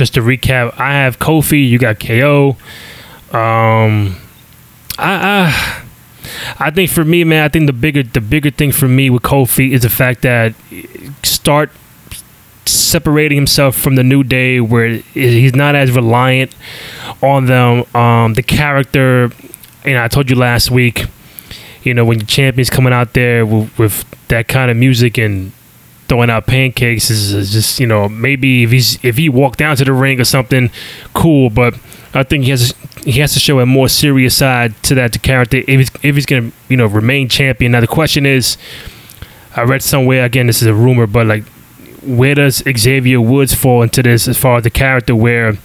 just 0.00 0.14
to 0.14 0.22
recap, 0.22 0.80
I 0.80 0.92
have 0.92 1.18
Kofi. 1.18 1.68
You 1.68 1.78
got 1.78 2.00
KO. 2.00 2.56
Um, 3.32 4.16
I, 4.98 5.12
I, 5.44 5.82
I 6.58 6.70
think 6.70 6.90
for 6.90 7.04
me, 7.04 7.22
man, 7.22 7.44
I 7.44 7.48
think 7.48 7.66
the 7.66 7.74
bigger 7.74 8.02
the 8.02 8.22
bigger 8.22 8.50
thing 8.50 8.72
for 8.72 8.88
me 8.88 9.10
with 9.10 9.22
Kofi 9.22 9.72
is 9.72 9.82
the 9.82 9.90
fact 9.90 10.22
that 10.22 10.54
start 11.22 11.70
separating 12.64 13.36
himself 13.36 13.76
from 13.76 13.96
the 13.96 14.02
new 14.02 14.24
day, 14.24 14.58
where 14.58 14.88
he's 15.12 15.54
not 15.54 15.74
as 15.74 15.92
reliant 15.92 16.54
on 17.22 17.44
them. 17.44 17.84
Um, 17.94 18.32
the 18.32 18.42
character, 18.42 19.30
you 19.84 19.92
know, 19.92 20.02
I 20.02 20.08
told 20.08 20.30
you 20.30 20.36
last 20.36 20.70
week. 20.70 21.04
You 21.82 21.92
know, 21.92 22.06
when 22.06 22.20
your 22.20 22.26
champion's 22.26 22.70
coming 22.70 22.94
out 22.94 23.12
there 23.12 23.44
with, 23.44 23.78
with 23.78 24.28
that 24.28 24.48
kind 24.48 24.70
of 24.70 24.78
music 24.78 25.18
and 25.18 25.52
throwing 26.10 26.28
out 26.28 26.44
pancakes 26.44 27.08
is, 27.08 27.32
is 27.32 27.52
just 27.52 27.78
you 27.78 27.86
know 27.86 28.08
maybe 28.08 28.64
if 28.64 28.72
he's 28.72 29.02
if 29.04 29.16
he 29.16 29.28
walked 29.28 29.60
down 29.60 29.76
to 29.76 29.84
the 29.84 29.92
ring 29.92 30.20
or 30.20 30.24
something 30.24 30.68
cool. 31.14 31.50
But 31.50 31.74
I 32.12 32.24
think 32.24 32.42
he 32.44 32.50
has 32.50 32.74
he 33.04 33.20
has 33.20 33.32
to 33.34 33.38
show 33.38 33.60
a 33.60 33.66
more 33.66 33.88
serious 33.88 34.36
side 34.36 34.74
to 34.82 34.96
that 34.96 35.22
character 35.22 35.58
if 35.58 35.68
he's, 35.68 35.90
if 36.02 36.16
he's 36.16 36.26
gonna 36.26 36.50
you 36.68 36.76
know 36.76 36.86
remain 36.86 37.28
champion. 37.28 37.72
Now 37.72 37.80
the 37.80 37.86
question 37.86 38.26
is 38.26 38.58
I 39.54 39.62
read 39.62 39.84
somewhere 39.84 40.24
again 40.24 40.48
this 40.48 40.60
is 40.60 40.66
a 40.66 40.74
rumor 40.74 41.06
but 41.06 41.28
like 41.28 41.44
where 42.02 42.34
does 42.34 42.64
Xavier 42.76 43.20
Woods 43.20 43.54
fall 43.54 43.82
into 43.82 44.02
this 44.02 44.26
as 44.26 44.36
far 44.36 44.56
as 44.56 44.64
the 44.64 44.70
character 44.70 45.14
where 45.14 45.58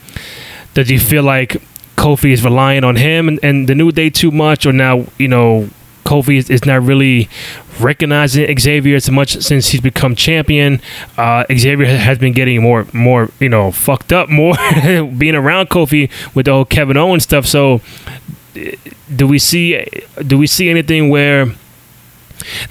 does 0.75 0.89
he 0.89 0.99
feel 0.99 1.23
like 1.23 1.61
Kofi 1.95 2.31
is 2.33 2.43
relying 2.43 2.83
on 2.83 2.97
him 2.97 3.27
and, 3.29 3.39
and 3.41 3.67
the 3.67 3.73
new 3.73 3.91
day 3.91 4.11
too 4.11 4.29
much 4.29 4.67
or 4.67 4.73
now 4.73 5.07
you 5.17 5.27
know 5.27 5.69
Kofi 6.06 6.38
is, 6.38 6.49
is 6.49 6.66
not 6.66 6.84
really 6.84 7.28
recognizing 7.80 8.58
Xavier 8.58 8.95
as 8.95 9.10
much 9.10 9.41
since 9.41 9.70
he's 9.70 9.82
become 9.82 10.16
champion. 10.16 10.80
Uh, 11.18 11.43
Xavier 11.51 11.86
has 11.86 12.18
been 12.18 12.34
getting 12.34 12.62
more, 12.62 12.88
more, 12.93 13.30
you 13.39 13.49
know, 13.49 13.72
fucked 13.72 14.14
up 14.14 14.30
more 14.30 14.56
being 15.18 15.36
around 15.36 15.70
Kofi 15.70 16.10
with 16.34 16.45
the 16.45 16.53
whole 16.53 16.66
Kevin 16.66 16.95
Owens 16.95 17.24
stuff. 17.24 17.45
So, 17.45 17.82
do 19.14 19.28
we 19.28 19.39
see, 19.39 19.86
do 20.26 20.38
we 20.38 20.47
see 20.47 20.70
anything 20.70 21.10
where 21.10 21.47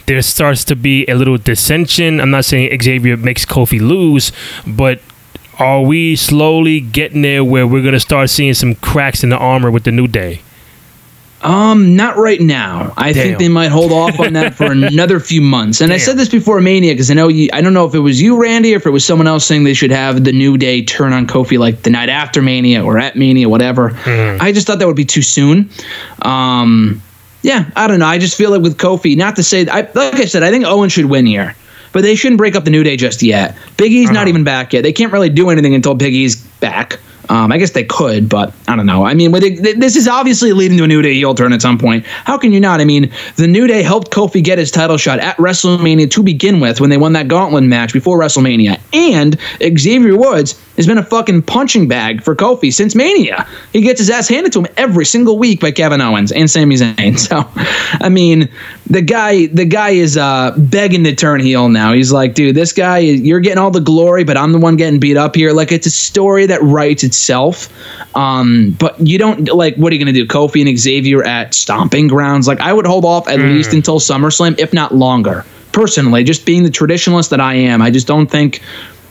there 0.06 0.22
starts 0.22 0.64
to 0.64 0.76
be 0.76 1.04
a 1.06 1.14
little 1.14 1.36
dissension? 1.36 2.20
I'm 2.20 2.30
not 2.30 2.44
saying 2.44 2.80
Xavier 2.80 3.16
makes 3.16 3.44
Kofi 3.44 3.80
lose, 3.80 4.32
but 4.66 5.00
are 5.58 5.82
we 5.82 6.16
slowly 6.16 6.80
getting 6.80 7.22
there 7.22 7.44
where 7.44 7.66
we're 7.66 7.82
gonna 7.82 8.00
start 8.00 8.30
seeing 8.30 8.54
some 8.54 8.74
cracks 8.76 9.22
in 9.22 9.30
the 9.30 9.38
armor 9.38 9.70
with 9.70 9.84
the 9.84 9.92
New 9.92 10.08
Day? 10.08 10.40
Um, 11.44 11.94
not 11.94 12.16
right 12.16 12.40
now. 12.40 12.94
I 12.96 13.12
Damn. 13.12 13.22
think 13.22 13.38
they 13.38 13.48
might 13.48 13.70
hold 13.70 13.92
off 13.92 14.18
on 14.18 14.32
that 14.32 14.54
for 14.54 14.64
another 14.72 15.20
few 15.20 15.42
months. 15.42 15.82
And 15.82 15.92
I 15.92 15.98
said 15.98 16.16
this 16.16 16.28
before 16.28 16.60
Mania 16.60 16.94
because 16.94 17.10
I 17.10 17.14
know 17.14 17.28
you. 17.28 17.50
I 17.52 17.60
don't 17.60 17.74
know 17.74 17.84
if 17.86 17.94
it 17.94 17.98
was 17.98 18.20
you, 18.20 18.40
Randy, 18.40 18.72
or 18.72 18.78
if 18.78 18.86
it 18.86 18.90
was 18.90 19.04
someone 19.04 19.26
else 19.26 19.44
saying 19.44 19.64
they 19.64 19.74
should 19.74 19.90
have 19.90 20.24
the 20.24 20.32
New 20.32 20.56
Day 20.56 20.82
turn 20.82 21.12
on 21.12 21.26
Kofi 21.26 21.58
like 21.58 21.82
the 21.82 21.90
night 21.90 22.08
after 22.08 22.40
Mania 22.40 22.82
or 22.82 22.98
at 22.98 23.16
Mania, 23.16 23.48
whatever. 23.48 23.92
I 24.40 24.52
just 24.52 24.66
thought 24.66 24.78
that 24.78 24.86
would 24.86 24.96
be 24.96 25.04
too 25.04 25.22
soon. 25.22 25.68
Um, 26.22 27.02
yeah, 27.42 27.70
I 27.76 27.86
don't 27.88 27.98
know. 27.98 28.06
I 28.06 28.18
just 28.18 28.38
feel 28.38 28.50
like 28.50 28.62
with 28.62 28.78
Kofi, 28.78 29.14
not 29.14 29.36
to 29.36 29.42
say, 29.42 29.68
I, 29.68 29.82
like 29.82 30.14
I 30.14 30.24
said, 30.24 30.42
I 30.42 30.50
think 30.50 30.64
Owen 30.64 30.88
should 30.88 31.04
win 31.04 31.26
here, 31.26 31.54
but 31.92 32.00
they 32.00 32.14
shouldn't 32.14 32.38
break 32.38 32.56
up 32.56 32.64
the 32.64 32.70
New 32.70 32.82
Day 32.82 32.96
just 32.96 33.22
yet. 33.22 33.54
Big 33.76 33.92
E's 33.92 34.10
not 34.10 34.28
even 34.28 34.44
back 34.44 34.72
yet. 34.72 34.82
They 34.82 34.92
can't 34.94 35.12
really 35.12 35.28
do 35.28 35.50
anything 35.50 35.74
until 35.74 35.94
Big 35.94 36.14
E's 36.14 36.36
back. 36.36 36.98
Um, 37.28 37.52
I 37.52 37.58
guess 37.58 37.70
they 37.70 37.84
could, 37.84 38.28
but 38.28 38.52
I 38.68 38.76
don't 38.76 38.86
know. 38.86 39.04
I 39.04 39.14
mean, 39.14 39.34
it, 39.34 39.80
this 39.80 39.96
is 39.96 40.06
obviously 40.06 40.52
leading 40.52 40.78
to 40.78 40.84
a 40.84 40.86
New 40.86 41.02
Day 41.02 41.14
heel 41.14 41.34
turn 41.34 41.52
at 41.52 41.62
some 41.62 41.78
point. 41.78 42.04
How 42.06 42.36
can 42.36 42.52
you 42.52 42.60
not? 42.60 42.80
I 42.80 42.84
mean, 42.84 43.10
the 43.36 43.46
New 43.46 43.66
Day 43.66 43.82
helped 43.82 44.10
Kofi 44.10 44.42
get 44.42 44.58
his 44.58 44.70
title 44.70 44.96
shot 44.96 45.18
at 45.18 45.36
WrestleMania 45.38 46.10
to 46.10 46.22
begin 46.22 46.60
with 46.60 46.80
when 46.80 46.90
they 46.90 46.98
won 46.98 47.14
that 47.14 47.28
Gauntlet 47.28 47.64
match 47.64 47.92
before 47.92 48.18
WrestleMania, 48.18 48.78
and 48.92 49.38
Xavier 49.78 50.16
Woods 50.16 50.60
has 50.76 50.86
been 50.86 50.98
a 50.98 51.04
fucking 51.04 51.42
punching 51.42 51.88
bag 51.88 52.22
for 52.22 52.34
Kofi 52.34 52.72
since 52.72 52.94
Mania. 52.94 53.46
He 53.72 53.80
gets 53.80 54.00
his 54.00 54.10
ass 54.10 54.28
handed 54.28 54.52
to 54.54 54.60
him 54.60 54.66
every 54.76 55.06
single 55.06 55.38
week 55.38 55.60
by 55.60 55.70
Kevin 55.70 56.00
Owens 56.00 56.32
and 56.32 56.50
Sami 56.50 56.76
Zayn. 56.76 57.14
So, 57.24 57.48
I 58.04 58.10
mean, 58.10 58.50
the 58.86 59.00
guy, 59.00 59.46
the 59.46 59.64
guy 59.64 59.90
is 59.90 60.16
uh, 60.16 60.52
begging 60.58 61.04
to 61.04 61.14
turn 61.14 61.40
heel 61.40 61.68
now. 61.68 61.92
He's 61.92 62.12
like, 62.12 62.34
dude, 62.34 62.54
this 62.54 62.72
guy, 62.72 62.98
you're 62.98 63.40
getting 63.40 63.58
all 63.58 63.70
the 63.70 63.80
glory, 63.80 64.24
but 64.24 64.36
I'm 64.36 64.52
the 64.52 64.58
one 64.58 64.76
getting 64.76 65.00
beat 65.00 65.16
up 65.16 65.34
here. 65.34 65.52
Like, 65.52 65.72
it's 65.72 65.86
a 65.86 65.90
story 65.90 66.46
that 66.46 66.60
writes 66.62 67.02
itself. 67.02 67.72
Um, 68.14 68.76
but 68.78 69.00
you 69.00 69.16
don't 69.16 69.48
like, 69.48 69.76
what 69.76 69.90
are 69.90 69.96
you 69.96 70.04
going 70.04 70.14
to 70.14 70.20
do? 70.20 70.26
Kofi 70.26 70.66
and 70.66 70.78
Xavier 70.78 71.24
at 71.24 71.54
stomping 71.54 72.08
grounds? 72.08 72.46
Like, 72.46 72.60
I 72.60 72.72
would 72.72 72.86
hold 72.86 73.04
off 73.04 73.28
at 73.28 73.38
least 73.38 73.72
until 73.72 74.00
SummerSlam, 74.00 74.58
if 74.58 74.72
not 74.72 74.94
longer. 74.94 75.44
Personally, 75.72 76.22
just 76.22 76.46
being 76.46 76.62
the 76.62 76.70
traditionalist 76.70 77.30
that 77.30 77.40
I 77.40 77.54
am, 77.54 77.82
I 77.82 77.90
just 77.90 78.06
don't 78.06 78.30
think 78.30 78.60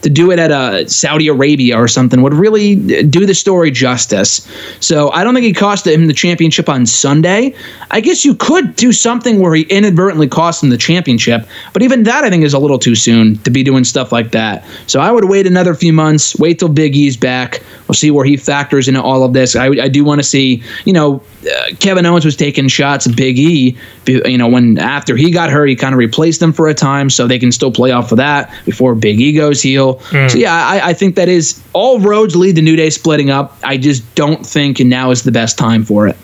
to 0.04 0.10
do 0.10 0.32
it 0.32 0.40
at 0.40 0.52
a 0.52 0.88
Saudi 0.88 1.28
Arabia 1.28 1.78
or 1.78 1.88
something 1.88 2.22
would 2.22 2.34
really 2.34 2.76
do 3.04 3.26
the 3.26 3.34
story 3.34 3.72
justice. 3.72 4.48
So 4.80 5.10
I 5.12 5.24
don't 5.24 5.34
think 5.34 5.46
he 5.46 5.54
cost 5.54 5.88
him 5.88 6.08
the 6.08 6.14
championship 6.14 6.70
on 6.70 6.86
Sunday. 6.86 7.56
I 7.90 8.02
guess 8.02 8.24
you 8.24 8.36
could 8.36 8.76
do 8.76 8.92
something 8.92 9.40
where 9.40 9.56
he 9.56 9.64
inadvertently 9.64 10.28
cost 10.28 10.64
him 10.64 10.70
the 10.70 10.78
championship, 10.78 11.48
but 11.72 11.82
even 11.82 12.04
that 12.04 12.24
I 12.24 12.30
think 12.30 12.44
is 12.44 12.54
a 12.54 12.60
little 12.60 12.80
too 12.80 12.96
soon 12.96 13.38
to 13.40 13.50
be 13.50 13.64
doing 13.64 13.84
stuff 13.84 14.12
like 14.12 14.32
that. 14.32 14.66
So 14.88 15.00
I 15.00 15.12
would 15.12 15.26
wait 15.26 15.48
another 15.48 15.74
few 15.74 15.94
months, 15.94 16.36
wait 16.38 16.60
till 16.60 16.70
Big 16.70 16.96
E's 16.96 17.18
back. 17.18 17.64
We'll 17.88 17.96
see 17.96 18.12
where 18.12 18.26
he 18.26 18.38
factors 18.38 18.88
into 18.88 19.02
all 19.02 19.24
of 19.24 19.34
this. 19.34 19.56
I, 19.56 19.68
I 19.68 19.88
do 19.88 20.04
want 20.04 20.20
to 20.20 20.24
see, 20.24 20.64
you 20.86 20.94
know, 20.94 21.22
uh, 21.46 21.76
Kevin 21.80 22.06
Owens 22.06 22.26
was 22.26 22.36
taking 22.36 22.68
shots 22.68 23.08
at 23.08 23.16
Big 23.16 23.38
E, 23.38 23.78
you 24.06 24.38
know, 24.38 24.48
when 24.48 24.78
after 24.78 25.16
he 25.16 25.32
got 25.32 25.50
hurt, 25.50 25.68
he 25.68 25.76
kind 25.76 25.94
of 25.94 26.00
replaced 26.00 26.40
them 26.40 26.54
for 26.54 26.68
a 26.68 26.74
time 26.74 27.10
so 27.10 27.28
they 27.28 27.40
can 27.40 27.52
still 27.52 27.72
play 27.72 27.92
off 27.92 28.12
of 28.12 28.18
that 28.18 28.54
before 28.66 28.96
Big 28.96 29.20
E 29.20 29.34
goes 29.34 29.62
heel. 29.62 29.93
So 30.30 30.38
yeah, 30.38 30.54
I, 30.54 30.90
I 30.90 30.94
think 30.94 31.16
that 31.16 31.30
is 31.30 31.62
all 31.74 32.00
roads 32.00 32.36
lead 32.36 32.56
to 32.56 32.62
New 32.62 32.76
Day 32.76 32.90
splitting 32.90 33.30
up. 33.30 33.58
I 33.64 33.78
just 33.78 34.16
don't 34.16 34.46
think 34.46 34.80
and 34.80 34.90
now 34.90 35.12
is 35.12 35.24
the 35.24 35.32
best 35.32 35.58
time 35.58 35.84
for 35.84 36.08
it. 36.08 36.18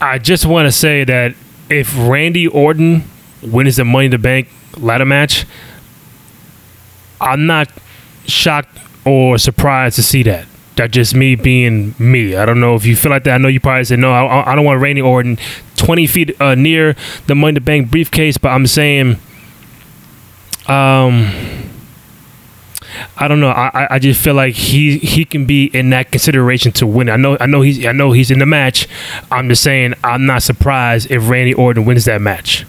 I 0.00 0.18
just 0.18 0.46
want 0.46 0.66
to 0.66 0.72
say 0.72 1.04
that 1.04 1.34
if 1.70 1.96
Randy 1.98 2.46
Orton 2.46 3.04
wins 3.42 3.76
the 3.76 3.84
Money 3.84 4.06
in 4.06 4.10
the 4.10 4.18
Bank 4.18 4.48
ladder 4.76 5.04
match, 5.04 5.46
I'm 7.20 7.46
not 7.46 7.68
shocked 8.26 8.78
or 9.04 9.38
surprised 9.38 9.96
to 9.96 10.02
see 10.02 10.22
that. 10.24 10.46
That's 10.76 10.92
just 10.92 11.14
me 11.14 11.36
being 11.36 11.94
me. 11.98 12.36
I 12.36 12.44
don't 12.44 12.60
know 12.60 12.74
if 12.74 12.84
you 12.84 12.96
feel 12.96 13.10
like 13.10 13.24
that. 13.24 13.34
I 13.34 13.38
know 13.38 13.48
you 13.48 13.60
probably 13.60 13.84
said 13.84 13.98
no. 13.98 14.12
I, 14.12 14.52
I 14.52 14.54
don't 14.54 14.64
want 14.66 14.82
Randy 14.82 15.00
Orton 15.00 15.38
20 15.76 16.06
feet 16.06 16.40
uh, 16.40 16.54
near 16.54 16.94
the 17.26 17.34
Money 17.34 17.50
in 17.50 17.54
the 17.54 17.60
Bank 17.62 17.90
briefcase, 17.90 18.36
but 18.36 18.48
I'm 18.50 18.66
saying, 18.66 19.16
um, 20.68 21.30
I 23.16 23.28
don't 23.28 23.40
know. 23.40 23.50
I, 23.50 23.86
I- 23.90 23.98
just 23.98 24.22
feel 24.22 24.34
like 24.34 24.54
he 24.54 24.98
he 24.98 25.24
can 25.24 25.46
be 25.46 25.64
in 25.66 25.90
that 25.90 26.12
consideration 26.12 26.70
to 26.72 26.86
win. 26.86 27.08
I 27.08 27.16
know 27.16 27.36
I 27.40 27.46
know 27.46 27.60
he's 27.62 27.84
I 27.84 27.92
know 27.92 28.12
he's 28.12 28.30
in 28.30 28.38
the 28.38 28.46
match. 28.46 28.86
I'm 29.30 29.48
just 29.48 29.62
saying 29.62 29.94
I'm 30.04 30.26
not 30.26 30.42
surprised 30.42 31.10
if 31.10 31.28
Randy 31.28 31.54
Orton 31.54 31.84
wins 31.86 32.04
that 32.04 32.20
match. 32.20 32.64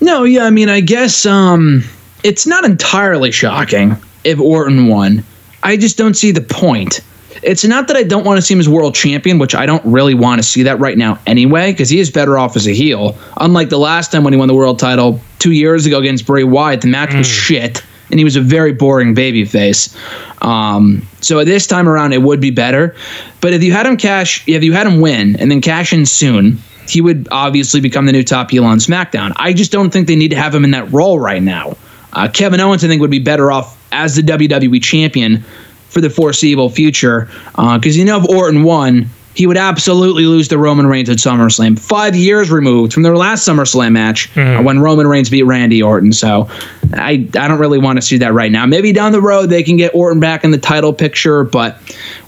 No, 0.00 0.24
yeah, 0.24 0.44
I 0.44 0.50
mean, 0.50 0.68
I 0.68 0.80
guess 0.80 1.24
um, 1.26 1.82
it's 2.22 2.46
not 2.46 2.64
entirely 2.64 3.30
shocking 3.32 3.96
if 4.22 4.38
Orton 4.38 4.88
won. 4.88 5.24
I 5.62 5.76
just 5.76 5.96
don't 5.96 6.14
see 6.14 6.30
the 6.30 6.42
point. 6.42 7.00
It's 7.42 7.64
not 7.64 7.88
that 7.88 7.96
I 7.96 8.02
don't 8.04 8.24
want 8.24 8.38
to 8.38 8.42
see 8.42 8.54
him 8.54 8.60
as 8.60 8.68
world 8.68 8.94
champion, 8.94 9.38
which 9.38 9.54
I 9.54 9.66
don't 9.66 9.84
really 9.84 10.14
want 10.14 10.38
to 10.38 10.42
see 10.42 10.62
that 10.62 10.78
right 10.78 10.96
now 10.96 11.18
anyway, 11.26 11.72
because 11.72 11.88
he 11.88 11.98
is 12.00 12.10
better 12.10 12.38
off 12.38 12.54
as 12.56 12.66
a 12.66 12.72
heel. 12.72 13.16
Unlike 13.38 13.70
the 13.70 13.78
last 13.78 14.12
time 14.12 14.24
when 14.24 14.32
he 14.32 14.38
won 14.38 14.48
the 14.48 14.54
world 14.54 14.78
title 14.78 15.20
two 15.38 15.52
years 15.52 15.84
ago 15.84 15.98
against 15.98 16.26
Bray 16.26 16.44
Wyatt, 16.44 16.80
the 16.82 16.88
match 16.88 17.14
was 17.14 17.26
shit, 17.26 17.82
and 18.14 18.20
he 18.20 18.24
was 18.24 18.36
a 18.36 18.40
very 18.40 18.72
boring 18.72 19.12
babyface. 19.12 19.92
Um, 20.40 21.04
so 21.20 21.44
this 21.44 21.66
time 21.66 21.88
around, 21.88 22.12
it 22.12 22.22
would 22.22 22.40
be 22.40 22.52
better. 22.52 22.94
But 23.40 23.54
if 23.54 23.64
you 23.64 23.72
had 23.72 23.86
him 23.86 23.96
cash, 23.96 24.46
if 24.46 24.62
you 24.62 24.72
had 24.72 24.86
him 24.86 25.00
win 25.00 25.34
and 25.40 25.50
then 25.50 25.60
cash 25.60 25.92
in 25.92 26.06
soon, 26.06 26.58
he 26.88 27.00
would 27.00 27.26
obviously 27.32 27.80
become 27.80 28.06
the 28.06 28.12
new 28.12 28.22
top 28.22 28.52
heel 28.52 28.64
on 28.64 28.78
SmackDown. 28.78 29.32
I 29.34 29.52
just 29.52 29.72
don't 29.72 29.90
think 29.90 30.06
they 30.06 30.14
need 30.14 30.28
to 30.28 30.36
have 30.36 30.54
him 30.54 30.62
in 30.62 30.70
that 30.70 30.92
role 30.92 31.18
right 31.18 31.42
now. 31.42 31.76
Uh, 32.12 32.28
Kevin 32.32 32.60
Owens, 32.60 32.84
I 32.84 32.86
think, 32.86 33.00
would 33.00 33.10
be 33.10 33.18
better 33.18 33.50
off 33.50 33.76
as 33.90 34.14
the 34.14 34.22
WWE 34.22 34.80
champion 34.80 35.38
for 35.88 36.00
the 36.00 36.08
foreseeable 36.08 36.70
future. 36.70 37.28
Because 37.56 37.96
you 37.96 38.04
know, 38.04 38.20
if 38.20 38.28
Orton 38.28 38.62
won, 38.62 39.10
he 39.34 39.46
would 39.46 39.56
absolutely 39.56 40.26
lose 40.26 40.48
to 40.48 40.58
Roman 40.58 40.86
Reigns 40.86 41.10
at 41.10 41.18
SummerSlam. 41.18 41.78
Five 41.78 42.14
years 42.14 42.50
removed 42.50 42.92
from 42.92 43.02
their 43.02 43.16
last 43.16 43.46
SummerSlam 43.46 43.92
match 43.92 44.34
uh, 44.36 44.62
when 44.62 44.78
Roman 44.78 45.06
Reigns 45.06 45.28
beat 45.28 45.42
Randy 45.42 45.82
Orton. 45.82 46.12
So 46.12 46.48
I, 46.92 47.28
I 47.38 47.48
don't 47.48 47.58
really 47.58 47.78
want 47.78 47.98
to 47.98 48.02
see 48.02 48.18
that 48.18 48.32
right 48.32 48.52
now. 48.52 48.64
Maybe 48.66 48.92
down 48.92 49.12
the 49.12 49.20
road 49.20 49.46
they 49.46 49.62
can 49.62 49.76
get 49.76 49.94
Orton 49.94 50.20
back 50.20 50.44
in 50.44 50.52
the 50.52 50.58
title 50.58 50.92
picture, 50.92 51.44
but 51.44 51.78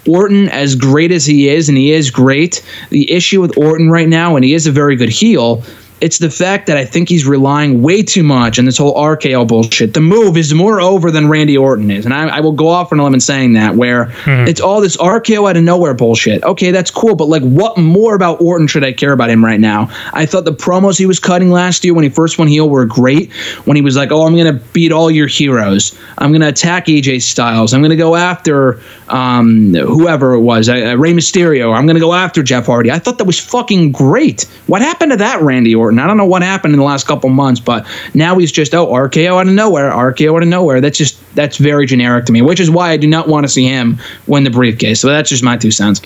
Orton, 0.06 0.48
as 0.48 0.74
great 0.74 1.12
as 1.12 1.24
he 1.24 1.48
is, 1.48 1.68
and 1.68 1.78
he 1.78 1.92
is 1.92 2.10
great, 2.10 2.64
the 2.90 3.10
issue 3.10 3.40
with 3.40 3.56
Orton 3.56 3.90
right 3.90 4.08
now, 4.08 4.36
and 4.36 4.44
he 4.44 4.54
is 4.54 4.66
a 4.66 4.72
very 4.72 4.96
good 4.96 5.08
heel, 5.08 5.62
it's 6.00 6.18
the 6.18 6.30
fact 6.30 6.66
that 6.66 6.76
I 6.76 6.84
think 6.84 7.08
he's 7.08 7.26
relying 7.26 7.80
way 7.80 8.02
too 8.02 8.22
much 8.22 8.58
on 8.58 8.66
this 8.66 8.76
whole 8.76 8.94
RKO 8.94 9.48
bullshit. 9.48 9.94
The 9.94 10.00
move 10.00 10.36
is 10.36 10.52
more 10.52 10.80
over 10.80 11.10
than 11.10 11.28
Randy 11.28 11.56
Orton 11.56 11.90
is. 11.90 12.04
And 12.04 12.12
I, 12.12 12.28
I 12.28 12.40
will 12.40 12.52
go 12.52 12.68
off 12.68 12.92
on 12.92 12.98
a 12.98 13.04
limb 13.04 13.14
in 13.14 13.20
saying 13.20 13.54
that, 13.54 13.74
where 13.76 14.06
hmm. 14.06 14.46
it's 14.46 14.60
all 14.60 14.80
this 14.80 14.96
RKO 14.98 15.48
out 15.48 15.56
of 15.56 15.62
nowhere 15.62 15.94
bullshit. 15.94 16.42
Okay, 16.44 16.70
that's 16.70 16.90
cool, 16.90 17.14
but 17.14 17.28
like, 17.28 17.42
what 17.42 17.78
more 17.78 18.14
about 18.14 18.40
Orton 18.42 18.66
should 18.66 18.84
I 18.84 18.92
care 18.92 19.12
about 19.12 19.30
him 19.30 19.42
right 19.42 19.60
now? 19.60 19.88
I 20.12 20.26
thought 20.26 20.44
the 20.44 20.52
promos 20.52 20.98
he 20.98 21.06
was 21.06 21.18
cutting 21.18 21.50
last 21.50 21.82
year 21.82 21.94
when 21.94 22.04
he 22.04 22.10
first 22.10 22.38
went 22.38 22.50
heel 22.50 22.68
were 22.68 22.84
great. 22.84 23.32
When 23.64 23.76
he 23.76 23.82
was 23.82 23.96
like, 23.96 24.12
oh, 24.12 24.26
I'm 24.26 24.36
going 24.36 24.52
to 24.52 24.64
beat 24.72 24.92
all 24.92 25.10
your 25.10 25.26
heroes, 25.26 25.98
I'm 26.18 26.30
going 26.30 26.42
to 26.42 26.48
attack 26.48 26.86
AJ 26.86 27.22
Styles, 27.22 27.72
I'm 27.72 27.80
going 27.80 27.90
to 27.90 27.96
go 27.96 28.16
after 28.16 28.80
um, 29.08 29.74
whoever 29.74 30.34
it 30.34 30.40
was, 30.40 30.68
uh, 30.68 30.74
uh, 30.74 30.96
Rey 30.96 31.12
Mysterio, 31.12 31.74
I'm 31.74 31.86
going 31.86 31.96
to 31.96 32.00
go 32.00 32.12
after 32.12 32.42
Jeff 32.42 32.66
Hardy. 32.66 32.90
I 32.90 32.98
thought 32.98 33.18
that 33.18 33.24
was 33.24 33.38
fucking 33.38 33.92
great. 33.92 34.42
What 34.66 34.82
happened 34.82 35.12
to 35.12 35.16
that, 35.18 35.40
Randy 35.42 35.74
Orton? 35.74 35.98
I 35.98 36.06
don't 36.06 36.16
know 36.16 36.24
what 36.24 36.42
happened 36.42 36.74
in 36.74 36.78
the 36.78 36.84
last 36.84 37.06
couple 37.06 37.30
months, 37.30 37.60
but 37.60 37.86
now 38.14 38.38
he's 38.38 38.52
just 38.52 38.74
oh 38.74 38.86
RKO 38.86 39.40
out 39.40 39.46
of 39.46 39.54
nowhere, 39.54 39.90
RKO 39.90 40.36
out 40.36 40.42
of 40.42 40.48
nowhere. 40.48 40.80
That's 40.80 40.98
just 40.98 41.18
that's 41.34 41.56
very 41.56 41.86
generic 41.86 42.26
to 42.26 42.32
me, 42.32 42.42
which 42.42 42.60
is 42.60 42.70
why 42.70 42.90
I 42.90 42.96
do 42.96 43.06
not 43.06 43.28
want 43.28 43.44
to 43.44 43.48
see 43.48 43.64
him 43.64 43.98
win 44.26 44.44
the 44.44 44.50
briefcase. 44.50 45.00
So 45.00 45.08
that's 45.08 45.30
just 45.30 45.42
my 45.42 45.56
two 45.56 45.70
cents. 45.70 46.02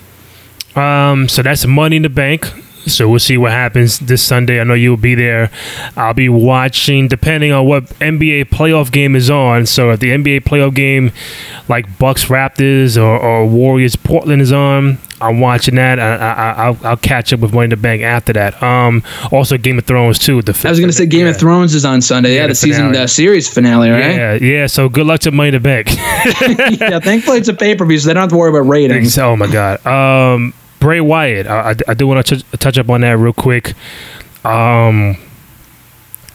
Um, 0.76 1.28
so 1.28 1.42
that's 1.42 1.66
Money 1.66 1.96
in 1.96 2.02
the 2.02 2.08
Bank. 2.08 2.50
So 2.86 3.08
we'll 3.08 3.18
see 3.18 3.36
what 3.36 3.52
happens 3.52 3.98
this 3.98 4.22
Sunday. 4.22 4.60
I 4.60 4.64
know 4.64 4.74
you'll 4.74 4.96
be 4.96 5.14
there. 5.14 5.50
I'll 5.96 6.14
be 6.14 6.28
watching, 6.28 7.08
depending 7.08 7.52
on 7.52 7.66
what 7.66 7.84
NBA 8.00 8.46
playoff 8.46 8.90
game 8.90 9.14
is 9.14 9.30
on. 9.30 9.66
So 9.66 9.90
if 9.90 10.00
the 10.00 10.10
NBA 10.10 10.40
playoff 10.42 10.74
game, 10.74 11.12
like 11.68 11.98
Bucks 11.98 12.26
Raptors 12.26 12.96
or, 12.96 13.18
or 13.18 13.46
Warriors 13.46 13.96
Portland 13.96 14.40
is 14.40 14.52
on, 14.52 14.98
I'm 15.20 15.40
watching 15.40 15.74
that. 15.74 15.98
I, 15.98 16.16
I, 16.16 16.52
I'll, 16.52 16.78
I'll 16.82 16.96
catch 16.96 17.32
up 17.32 17.40
with 17.40 17.52
Money 17.52 17.64
in 17.64 17.70
the 17.70 17.76
Bank 17.76 18.02
after 18.02 18.32
that. 18.32 18.60
Um, 18.62 19.02
also 19.30 19.58
Game 19.58 19.78
of 19.78 19.84
Thrones 19.84 20.18
too. 20.18 20.40
The 20.40 20.58
I 20.64 20.70
was 20.70 20.80
gonna 20.80 20.92
say 20.92 21.06
Game 21.06 21.26
yeah. 21.26 21.32
of 21.32 21.36
Thrones 21.36 21.74
is 21.74 21.84
on 21.84 22.00
Sunday. 22.00 22.34
Yeah, 22.34 22.42
Yeah, 22.42 22.46
the 22.46 22.48
the 22.52 22.54
season 22.54 22.92
the 22.92 23.06
series 23.06 23.52
finale, 23.52 23.90
right? 23.90 24.16
Yeah, 24.16 24.34
yeah. 24.34 24.66
So 24.66 24.88
good 24.88 25.06
luck 25.06 25.20
to 25.20 25.30
Money 25.30 25.48
in 25.48 25.54
the 25.54 25.60
Bank. 25.60 25.88
Yeah, 26.80 26.98
thankfully 27.00 27.38
it's 27.38 27.48
a 27.48 27.54
pay 27.54 27.74
per 27.74 27.84
view, 27.84 27.98
so 27.98 28.08
they 28.08 28.14
don't 28.14 28.22
have 28.22 28.30
to 28.30 28.36
worry 28.36 28.50
about 28.50 28.68
ratings. 28.68 29.18
oh 29.18 29.36
my 29.36 29.46
god. 29.46 29.84
Um, 29.86 30.54
Bray 30.80 31.00
Wyatt. 31.00 31.46
I, 31.46 31.70
I, 31.70 31.74
I 31.88 31.94
do 31.94 32.06
want 32.06 32.26
to 32.26 32.42
touch, 32.58 32.78
up 32.78 32.88
on 32.90 33.02
that 33.02 33.12
real 33.18 33.32
quick. 33.32 33.74
Um, 34.44 35.16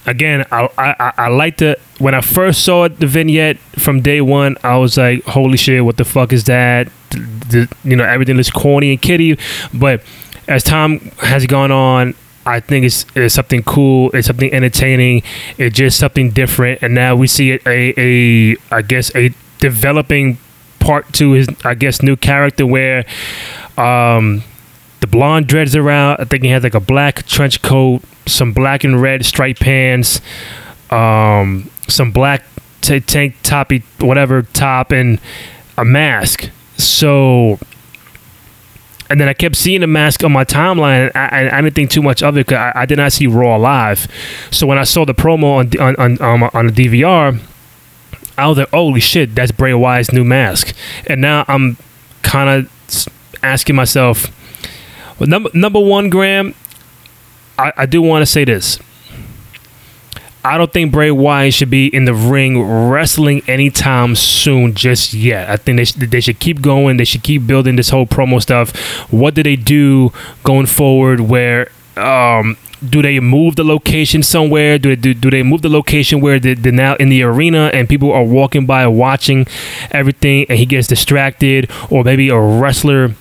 again, 0.05 0.45
I, 0.51 0.69
I 0.77 1.13
I 1.17 1.27
like 1.29 1.57
to 1.57 1.77
when 1.97 2.13
I 2.13 2.21
first 2.21 2.63
saw 2.63 2.87
the 2.87 3.07
vignette 3.07 3.57
from 3.77 4.01
day 4.01 4.21
one, 4.21 4.55
I 4.63 4.77
was 4.77 4.97
like, 4.97 5.23
"Holy 5.25 5.57
shit! 5.57 5.83
What 5.83 5.97
the 5.97 6.05
fuck 6.05 6.31
is 6.31 6.43
that?" 6.45 6.89
The, 7.09 7.19
the- 7.49 7.75
you 7.89 7.95
know, 7.95 8.03
everything 8.05 8.37
looks 8.37 8.51
corny 8.51 8.91
and 8.91 9.01
kiddie. 9.01 9.37
But 9.73 10.01
as 10.47 10.63
time 10.63 10.99
has 11.19 11.45
gone 11.47 11.71
on, 11.71 12.13
I 12.45 12.59
think 12.59 12.85
it's, 12.85 13.05
it's 13.15 13.33
something 13.33 13.63
cool. 13.63 14.11
It's 14.13 14.27
something 14.27 14.53
entertaining. 14.53 15.23
It's 15.57 15.75
just 15.75 15.97
something 15.97 16.29
different. 16.31 16.83
And 16.83 16.93
now 16.93 17.15
we 17.15 17.25
see 17.27 17.53
a 17.65 17.93
a 17.97 18.55
I 18.71 18.81
guess 18.83 19.15
a 19.15 19.33
developing 19.59 20.37
part 20.79 21.11
to 21.13 21.31
his 21.31 21.47
I 21.63 21.73
guess 21.73 22.03
new 22.03 22.15
character 22.15 22.67
where 22.67 23.05
um 23.78 24.43
the 25.01 25.07
blonde 25.07 25.47
dreads 25.47 25.76
around. 25.76 26.19
I 26.19 26.26
think 26.26 26.43
he 26.43 26.49
has 26.49 26.63
like 26.63 26.73
a 26.73 26.80
black 26.80 27.26
trench 27.28 27.61
coat, 27.61 28.01
some 28.26 28.53
black 28.53 28.84
and 28.84 29.01
red 29.01 29.26
striped 29.26 29.59
pants, 29.59 30.19
um, 30.89 31.69
some 31.88 32.11
black 32.11 32.43
t- 32.82 32.99
tank 33.01 33.36
toppy 33.43 33.84
whatever 33.99 34.41
top, 34.41 34.91
and 34.91 35.19
a 35.78 35.86
mask. 35.86 36.49
So 36.78 37.59
and 39.09 39.21
then 39.21 39.28
I 39.28 39.34
kept 39.34 39.55
seeing 39.55 39.82
the 39.82 39.88
mask 39.88 40.23
on 40.23 40.32
my 40.32 40.43
timeline. 40.43 41.11
And 41.13 41.51
I, 41.51 41.57
I 41.57 41.61
didn't 41.61 41.76
think 41.76 41.91
too 41.91 42.01
much 42.01 42.23
of 42.23 42.38
it 42.38 42.47
because 42.47 42.57
I, 42.57 42.82
I, 42.82 42.86
did 42.86 42.97
not 42.97 43.11
see 43.11 43.28
Raw 43.28 43.55
live. 43.57 44.07
So 44.51 44.65
when 44.65 44.78
I 44.78 44.84
saw 44.84 45.05
the 45.05 45.13
promo 45.13 45.57
on 45.57 45.80
on 45.80 45.95
on, 45.97 46.21
um, 46.21 46.49
on 46.53 46.67
the 46.67 46.71
DVR, 46.71 47.39
I 48.38 48.47
was 48.47 48.57
like, 48.57 48.69
"Holy 48.69 48.99
shit, 48.99 49.36
that's 49.36 49.51
Bray 49.51 49.73
Wyatt's 49.73 50.11
new 50.11 50.23
mask!" 50.23 50.76
And 51.07 51.21
now 51.21 51.45
I'm 51.47 51.78
kind 52.23 52.49
of 52.49 52.71
asking 53.45 53.75
myself, 53.75 54.31
well, 55.19 55.29
number 55.29 55.49
number 55.53 55.79
one, 55.79 56.09
Graham, 56.09 56.55
I, 57.57 57.71
I 57.77 57.85
do 57.85 58.01
want 58.01 58.21
to 58.21 58.25
say 58.25 58.43
this. 58.45 58.79
I 60.43 60.59
don't 60.59 60.71
think 60.71 60.91
Bray 60.91 61.09
Wyatt 61.09 61.55
should 61.55 61.71
be 61.71 61.87
in 61.87 62.05
the 62.05 62.13
ring 62.13 62.61
wrestling 62.61 63.41
anytime 63.47 64.15
soon 64.15 64.75
just 64.75 65.11
yet. 65.11 65.49
I 65.49 65.57
think 65.57 65.77
they, 65.77 65.85
sh- 65.85 65.93
they 65.93 66.21
should 66.21 66.39
keep 66.39 66.61
going. 66.61 66.97
They 66.97 67.03
should 67.05 67.23
keep 67.23 67.47
building 67.47 67.77
this 67.77 67.89
whole 67.89 68.05
promo 68.05 68.39
stuff. 68.39 68.75
What 69.11 69.33
do 69.33 69.41
they 69.41 69.55
do 69.55 70.11
going 70.43 70.67
forward 70.67 71.21
where 71.21 71.71
um, 71.97 72.57
do 72.87 73.01
they 73.01 73.19
move 73.19 73.55
the 73.55 73.63
location 73.63 74.21
somewhere? 74.21 74.77
Do 74.77 74.89
they, 74.89 75.01
do, 75.01 75.13
do 75.15 75.31
they 75.31 75.41
move 75.41 75.63
the 75.63 75.69
location 75.69 76.21
where 76.21 76.39
they, 76.39 76.53
they're 76.53 76.71
now 76.71 76.93
in 76.97 77.09
the 77.09 77.23
arena 77.23 77.71
and 77.73 77.89
people 77.89 78.11
are 78.11 78.23
walking 78.23 78.67
by 78.67 78.85
watching 78.85 79.47
everything 79.89 80.45
and 80.47 80.59
he 80.59 80.67
gets 80.67 80.87
distracted? 80.87 81.71
Or 81.89 82.03
maybe 82.03 82.29
a 82.29 82.39
wrestler, 82.39 83.15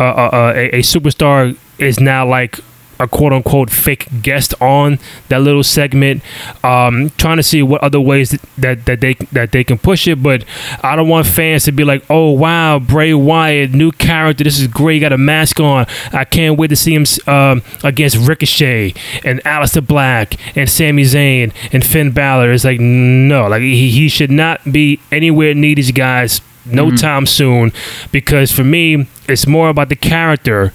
uh, 0.00 0.04
uh, 0.04 0.30
uh, 0.32 0.52
a, 0.56 0.78
a 0.78 0.80
superstar 0.80 1.56
is 1.78 2.00
now 2.00 2.26
like 2.26 2.60
a 3.00 3.08
quote 3.08 3.32
unquote 3.32 3.70
fake 3.70 4.06
guest 4.22 4.54
on 4.60 4.98
that 5.28 5.40
little 5.40 5.62
segment. 5.62 6.22
Um, 6.62 7.10
trying 7.16 7.38
to 7.38 7.42
see 7.42 7.62
what 7.62 7.82
other 7.82 8.00
ways 8.00 8.30
that, 8.58 8.84
that 8.84 9.00
they 9.00 9.14
that 9.32 9.52
they 9.52 9.64
can 9.64 9.78
push 9.78 10.06
it, 10.06 10.22
but 10.22 10.44
I 10.82 10.94
don't 10.96 11.08
want 11.08 11.26
fans 11.26 11.64
to 11.64 11.72
be 11.72 11.82
like, 11.82 12.04
"Oh 12.10 12.30
wow, 12.30 12.78
Bray 12.78 13.14
Wyatt, 13.14 13.72
new 13.72 13.90
character. 13.90 14.44
This 14.44 14.60
is 14.60 14.68
great. 14.68 14.94
He 14.94 15.00
got 15.00 15.12
a 15.12 15.18
mask 15.18 15.58
on. 15.60 15.86
I 16.12 16.24
can't 16.24 16.58
wait 16.58 16.68
to 16.68 16.76
see 16.76 16.94
him 16.94 17.06
um, 17.26 17.62
against 17.82 18.16
Ricochet 18.16 18.94
and 19.24 19.42
Aleister 19.44 19.84
Black 19.84 20.36
and 20.56 20.68
Sami 20.68 21.02
Zayn 21.02 21.52
and 21.72 21.84
Finn 21.84 22.10
Balor." 22.10 22.52
It's 22.52 22.64
like 22.64 22.80
no, 22.80 23.48
like 23.48 23.62
he, 23.62 23.90
he 23.90 24.08
should 24.08 24.30
not 24.30 24.70
be 24.70 25.00
anywhere 25.10 25.54
near 25.54 25.74
these 25.74 25.92
guys 25.92 26.42
no 26.66 26.86
mm-hmm. 26.86 26.96
time 26.96 27.26
soon 27.26 27.72
because 28.12 28.52
for 28.52 28.64
me 28.64 29.06
it's 29.28 29.46
more 29.46 29.68
about 29.68 29.88
the 29.88 29.96
character 29.96 30.72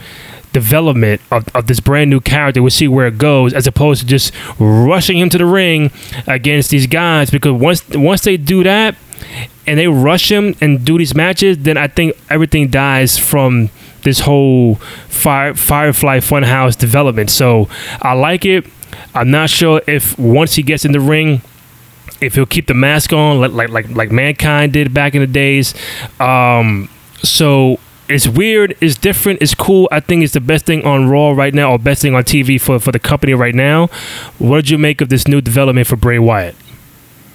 development 0.55 1.19
of, 1.31 1.53
of 1.53 1.67
this 1.67 1.81
brand 1.81 2.09
new 2.09 2.21
character. 2.21 2.61
We'll 2.61 2.71
see 2.71 2.87
where 2.87 3.07
it 3.07 3.17
goes, 3.17 3.53
as 3.53 3.67
opposed 3.67 3.99
to 4.01 4.07
just 4.07 4.31
rushing 4.57 5.17
him 5.17 5.29
to 5.31 5.37
the 5.37 5.45
ring 5.45 5.91
against 6.27 6.69
these 6.69 6.87
guys. 6.87 7.29
Because 7.29 7.51
once 7.51 7.87
once 7.89 8.21
they 8.21 8.37
do 8.37 8.63
that 8.63 8.95
and 9.67 9.77
they 9.77 9.89
rush 9.89 10.31
him 10.31 10.55
and 10.61 10.85
do 10.85 10.97
these 10.97 11.13
matches, 11.13 11.57
then 11.57 11.77
I 11.77 11.87
think 11.89 12.15
everything 12.29 12.69
dies 12.69 13.17
from 13.17 13.69
this 14.03 14.21
whole 14.21 14.75
Fire, 15.09 15.53
Firefly 15.53 16.19
Funhouse 16.19 16.77
development. 16.77 17.31
So 17.31 17.67
I 18.01 18.13
like 18.13 18.45
it. 18.45 18.65
I'm 19.13 19.31
not 19.31 19.49
sure 19.49 19.81
if 19.87 20.17
once 20.17 20.53
he 20.53 20.63
gets 20.63 20.85
in 20.85 20.93
the 20.93 21.01
ring, 21.01 21.41
if 22.21 22.35
he'll 22.35 22.45
keep 22.45 22.67
the 22.67 22.73
mask 22.73 23.13
on 23.13 23.39
like 23.39 23.51
like 23.51 23.69
like, 23.69 23.89
like 23.89 24.11
mankind 24.11 24.73
did 24.73 24.93
back 24.93 25.15
in 25.15 25.21
the 25.21 25.27
days. 25.27 25.73
Um, 26.19 26.89
so 27.23 27.79
it's 28.07 28.27
weird, 28.27 28.77
it's 28.81 28.95
different, 28.95 29.41
it's 29.41 29.55
cool. 29.55 29.87
I 29.91 29.99
think 29.99 30.23
it's 30.23 30.33
the 30.33 30.41
best 30.41 30.65
thing 30.65 30.83
on 30.83 31.09
Raw 31.09 31.31
right 31.31 31.53
now, 31.53 31.71
or 31.71 31.79
best 31.79 32.01
thing 32.01 32.13
on 32.13 32.23
TV 32.23 32.61
for, 32.61 32.79
for 32.79 32.91
the 32.91 32.99
company 32.99 33.33
right 33.33 33.55
now. 33.55 33.87
What 34.37 34.57
did 34.57 34.69
you 34.69 34.77
make 34.77 35.01
of 35.01 35.09
this 35.09 35.27
new 35.27 35.41
development 35.41 35.87
for 35.87 35.95
Bray 35.95 36.19
Wyatt? 36.19 36.55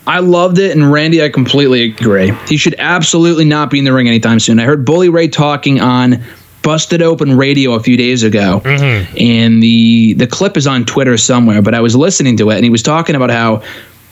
I 0.06 0.20
loved 0.20 0.58
it, 0.58 0.72
and 0.72 0.90
Randy, 0.90 1.22
I 1.22 1.28
completely 1.28 1.82
agree. 1.82 2.32
He 2.48 2.56
should 2.56 2.74
absolutely 2.78 3.44
not 3.44 3.70
be 3.70 3.78
in 3.78 3.84
the 3.84 3.92
ring 3.92 4.08
anytime 4.08 4.40
soon. 4.40 4.58
I 4.58 4.64
heard 4.64 4.84
Bully 4.84 5.08
Ray 5.08 5.28
talking 5.28 5.80
on 5.80 6.22
Busted 6.62 7.02
Open 7.02 7.36
Radio 7.36 7.74
a 7.74 7.80
few 7.80 7.96
days 7.96 8.22
ago, 8.22 8.60
mm-hmm. 8.64 9.16
and 9.18 9.62
the 9.62 10.14
the 10.14 10.26
clip 10.26 10.56
is 10.56 10.66
on 10.66 10.84
Twitter 10.84 11.16
somewhere. 11.16 11.62
But 11.62 11.74
I 11.74 11.80
was 11.80 11.94
listening 11.94 12.36
to 12.38 12.50
it, 12.50 12.56
and 12.56 12.64
he 12.64 12.70
was 12.70 12.82
talking 12.82 13.14
about 13.14 13.30
how, 13.30 13.62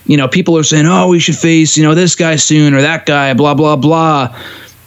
you 0.09 0.17
know, 0.17 0.27
people 0.27 0.59
are 0.59 0.65
saying, 0.65 0.87
"Oh, 0.87 1.07
we 1.07 1.21
should 1.21 1.37
face, 1.37 1.77
you 1.77 1.85
know, 1.85 1.95
this 1.95 2.17
guy 2.17 2.35
soon 2.35 2.75
or 2.75 2.83
that 2.83 3.07
guy," 3.07 3.33
blah 3.35 3.55
blah 3.55 3.77
blah 3.77 4.35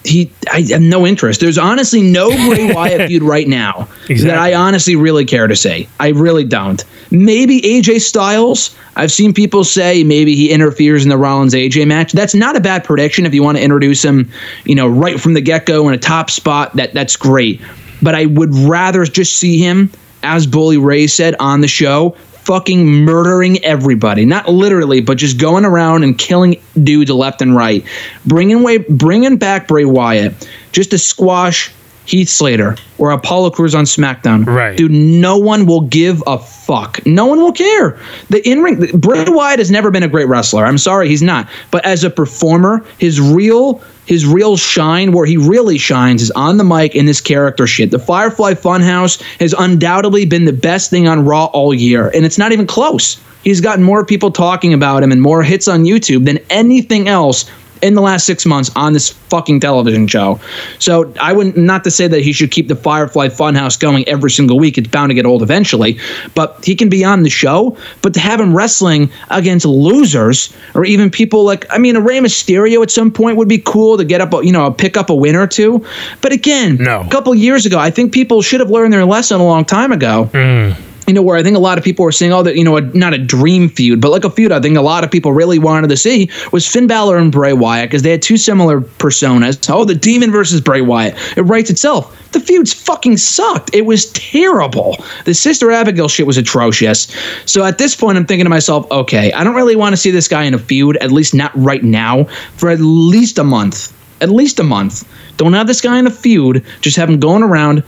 he 0.03 0.31
I 0.51 0.61
have 0.71 0.81
no 0.81 1.05
interest. 1.05 1.39
There's 1.39 1.57
honestly 1.57 2.01
no 2.01 2.29
Bray 2.29 2.73
Wyatt 2.73 3.07
feud 3.07 3.23
right 3.23 3.47
now 3.47 3.87
exactly. 4.09 4.23
that 4.23 4.37
I 4.37 4.53
honestly 4.53 4.95
really 4.95 5.25
care 5.25 5.47
to 5.47 5.55
say. 5.55 5.87
I 5.99 6.09
really 6.09 6.43
don't. 6.43 6.83
Maybe 7.11 7.61
AJ 7.61 8.01
Styles. 8.01 8.75
I've 8.95 9.11
seen 9.11 9.33
people 9.33 9.63
say 9.63 10.03
maybe 10.03 10.35
he 10.35 10.51
interferes 10.51 11.03
in 11.03 11.09
the 11.09 11.17
Rollins 11.17 11.53
AJ 11.53 11.87
match. 11.87 12.13
That's 12.13 12.35
not 12.35 12.55
a 12.55 12.59
bad 12.59 12.83
prediction 12.83 13.25
if 13.25 13.33
you 13.33 13.43
want 13.43 13.57
to 13.57 13.63
introduce 13.63 14.03
him, 14.03 14.31
you 14.65 14.75
know, 14.75 14.87
right 14.87 15.19
from 15.19 15.33
the 15.33 15.41
get 15.41 15.65
go 15.65 15.87
in 15.87 15.93
a 15.93 15.99
top 15.99 16.29
spot. 16.29 16.75
That 16.75 16.93
that's 16.93 17.15
great. 17.15 17.61
But 18.01 18.15
I 18.15 18.25
would 18.25 18.53
rather 18.55 19.05
just 19.05 19.37
see 19.37 19.59
him, 19.59 19.91
as 20.23 20.47
Bully 20.47 20.77
Ray 20.77 21.05
said 21.07 21.35
on 21.39 21.61
the 21.61 21.67
show, 21.67 22.15
fucking 22.43 22.85
murdering 22.85 23.63
everybody. 23.63 24.25
Not 24.25 24.49
literally, 24.49 25.01
but 25.01 25.17
just 25.17 25.39
going 25.39 25.65
around 25.65 26.03
and 26.03 26.17
killing 26.17 26.61
dudes 26.81 27.11
left 27.11 27.41
and 27.41 27.55
right. 27.55 27.85
Bringing 28.25 28.63
way, 28.63 28.79
bringing 28.79 29.37
back 29.37 29.67
Bray 29.67 29.85
Wyatt 29.85 30.49
just 30.71 30.91
to 30.91 30.97
squash 30.97 31.71
Heath 32.05 32.29
Slater 32.29 32.77
or 32.97 33.11
Apollo 33.11 33.51
Crews 33.51 33.75
on 33.75 33.85
SmackDown. 33.85 34.45
Right. 34.45 34.75
Dude, 34.77 34.91
no 34.91 35.37
one 35.37 35.65
will 35.65 35.81
give 35.81 36.23
a 36.25 36.37
fuck. 36.37 37.05
No 37.05 37.25
one 37.25 37.39
will 37.39 37.53
care. 37.53 37.99
The 38.29 38.47
in 38.47 38.61
ring, 38.61 38.99
Bray 38.99 39.23
Wyatt 39.27 39.59
has 39.59 39.71
never 39.71 39.91
been 39.91 40.03
a 40.03 40.07
great 40.07 40.27
wrestler. 40.27 40.65
I'm 40.65 40.77
sorry, 40.77 41.07
he's 41.07 41.21
not. 41.21 41.47
But 41.69 41.85
as 41.85 42.03
a 42.03 42.09
performer, 42.09 42.85
his 42.97 43.21
real 43.21 43.81
his 44.11 44.25
real 44.25 44.57
shine, 44.57 45.13
where 45.13 45.25
he 45.25 45.37
really 45.37 45.77
shines, 45.77 46.21
is 46.21 46.31
on 46.31 46.57
the 46.57 46.65
mic 46.65 46.95
in 46.95 47.05
this 47.05 47.21
character 47.21 47.65
shit. 47.65 47.91
The 47.91 47.97
Firefly 47.97 48.55
Funhouse 48.55 49.21
has 49.39 49.55
undoubtedly 49.57 50.25
been 50.25 50.43
the 50.43 50.51
best 50.51 50.89
thing 50.89 51.07
on 51.07 51.23
Raw 51.23 51.45
all 51.45 51.73
year, 51.73 52.09
and 52.13 52.25
it's 52.25 52.37
not 52.37 52.51
even 52.51 52.67
close. 52.67 53.21
He's 53.41 53.61
gotten 53.61 53.85
more 53.85 54.05
people 54.05 54.29
talking 54.29 54.73
about 54.73 55.01
him 55.01 55.13
and 55.13 55.21
more 55.21 55.43
hits 55.43 55.69
on 55.69 55.85
YouTube 55.85 56.25
than 56.25 56.39
anything 56.49 57.07
else 57.07 57.49
in 57.81 57.95
the 57.95 58.01
last 58.01 58.25
six 58.25 58.45
months 58.45 58.71
on 58.75 58.93
this 58.93 59.09
fucking 59.09 59.59
television 59.59 60.07
show. 60.07 60.39
So 60.79 61.13
I 61.19 61.33
would 61.33 61.57
not 61.57 61.81
not 61.81 61.85
to 61.85 61.91
say 61.91 62.07
that 62.07 62.21
he 62.21 62.31
should 62.31 62.51
keep 62.51 62.67
the 62.67 62.75
Firefly 62.75 63.29
Funhouse 63.29 63.79
going 63.79 64.07
every 64.07 64.29
single 64.29 64.59
week. 64.59 64.77
It's 64.77 64.87
bound 64.87 65.09
to 65.09 65.15
get 65.15 65.25
old 65.25 65.41
eventually, 65.41 65.97
but 66.35 66.63
he 66.63 66.75
can 66.75 66.89
be 66.89 67.03
on 67.03 67.23
the 67.23 67.29
show. 67.29 67.75
But 68.01 68.13
to 68.13 68.19
have 68.19 68.39
him 68.39 68.55
wrestling 68.55 69.11
against 69.31 69.65
losers 69.65 70.53
or 70.75 70.85
even 70.85 71.09
people 71.09 71.43
like 71.43 71.65
I 71.71 71.79
mean, 71.79 71.95
a 71.95 72.01
Rey 72.01 72.19
Mysterio 72.19 72.83
at 72.83 72.91
some 72.91 73.11
point 73.11 73.37
would 73.37 73.47
be 73.47 73.57
cool 73.57 73.97
to 73.97 74.03
get 74.03 74.21
up, 74.21 74.33
a, 74.33 74.45
you 74.45 74.51
know, 74.51 74.69
pick 74.71 74.95
up 74.95 75.09
a 75.09 75.15
win 75.15 75.35
or 75.35 75.47
two. 75.47 75.83
But 76.21 76.33
again, 76.33 76.75
no. 76.75 77.01
a 77.01 77.09
couple 77.09 77.33
years 77.33 77.65
ago, 77.65 77.79
I 77.79 77.89
think 77.89 78.13
people 78.13 78.41
should 78.41 78.59
have 78.59 78.69
learned 78.69 78.93
their 78.93 79.05
lesson 79.05 79.41
a 79.41 79.45
long 79.45 79.65
time 79.65 79.91
ago. 79.91 80.29
Mm 80.33 80.90
you 81.07 81.13
know, 81.13 81.21
where 81.21 81.37
I 81.37 81.43
think 81.43 81.57
a 81.57 81.59
lot 81.59 81.77
of 81.77 81.83
people 81.83 82.05
were 82.05 82.11
saying, 82.11 82.31
oh, 82.31 82.43
that, 82.43 82.55
you 82.55 82.63
know, 82.63 82.77
a, 82.77 82.81
not 82.81 83.13
a 83.13 83.17
dream 83.17 83.69
feud, 83.69 84.01
but 84.01 84.11
like 84.11 84.23
a 84.23 84.29
feud 84.29 84.51
I 84.51 84.59
think 84.59 84.77
a 84.77 84.81
lot 84.81 85.03
of 85.03 85.11
people 85.11 85.33
really 85.33 85.59
wanted 85.59 85.89
to 85.89 85.97
see 85.97 86.29
was 86.51 86.67
Finn 86.67 86.87
Balor 86.87 87.17
and 87.17 87.31
Bray 87.31 87.53
Wyatt 87.53 87.89
because 87.89 88.03
they 88.03 88.11
had 88.11 88.21
two 88.21 88.37
similar 88.37 88.81
personas. 88.81 89.69
Oh, 89.69 89.83
the 89.83 89.95
demon 89.95 90.31
versus 90.31 90.61
Bray 90.61 90.81
Wyatt. 90.81 91.15
It 91.37 91.41
writes 91.41 91.69
itself. 91.69 92.17
The 92.31 92.39
feuds 92.39 92.73
fucking 92.73 93.17
sucked. 93.17 93.73
It 93.73 93.85
was 93.85 94.11
terrible. 94.13 94.95
The 95.25 95.33
Sister 95.33 95.71
Abigail 95.71 96.07
shit 96.07 96.27
was 96.27 96.37
atrocious. 96.37 97.13
So 97.45 97.65
at 97.65 97.77
this 97.77 97.95
point, 97.95 98.17
I'm 98.17 98.25
thinking 98.25 98.45
to 98.45 98.49
myself, 98.49 98.89
okay, 98.91 99.33
I 99.33 99.43
don't 99.43 99.55
really 99.55 99.75
want 99.75 99.93
to 99.93 99.97
see 99.97 100.11
this 100.11 100.27
guy 100.27 100.43
in 100.43 100.53
a 100.53 100.59
feud, 100.59 100.97
at 100.97 101.11
least 101.11 101.33
not 101.33 101.51
right 101.55 101.83
now, 101.83 102.25
for 102.55 102.69
at 102.69 102.79
least 102.79 103.37
a 103.37 103.43
month. 103.43 103.93
At 104.21 104.29
least 104.29 104.59
a 104.59 104.63
month. 104.63 105.07
Don't 105.37 105.53
have 105.53 105.67
this 105.67 105.81
guy 105.81 105.97
in 105.97 106.05
a 106.05 106.11
feud. 106.11 106.63
Just 106.81 106.95
have 106.95 107.09
him 107.09 107.19
going 107.19 107.43
around 107.43 107.83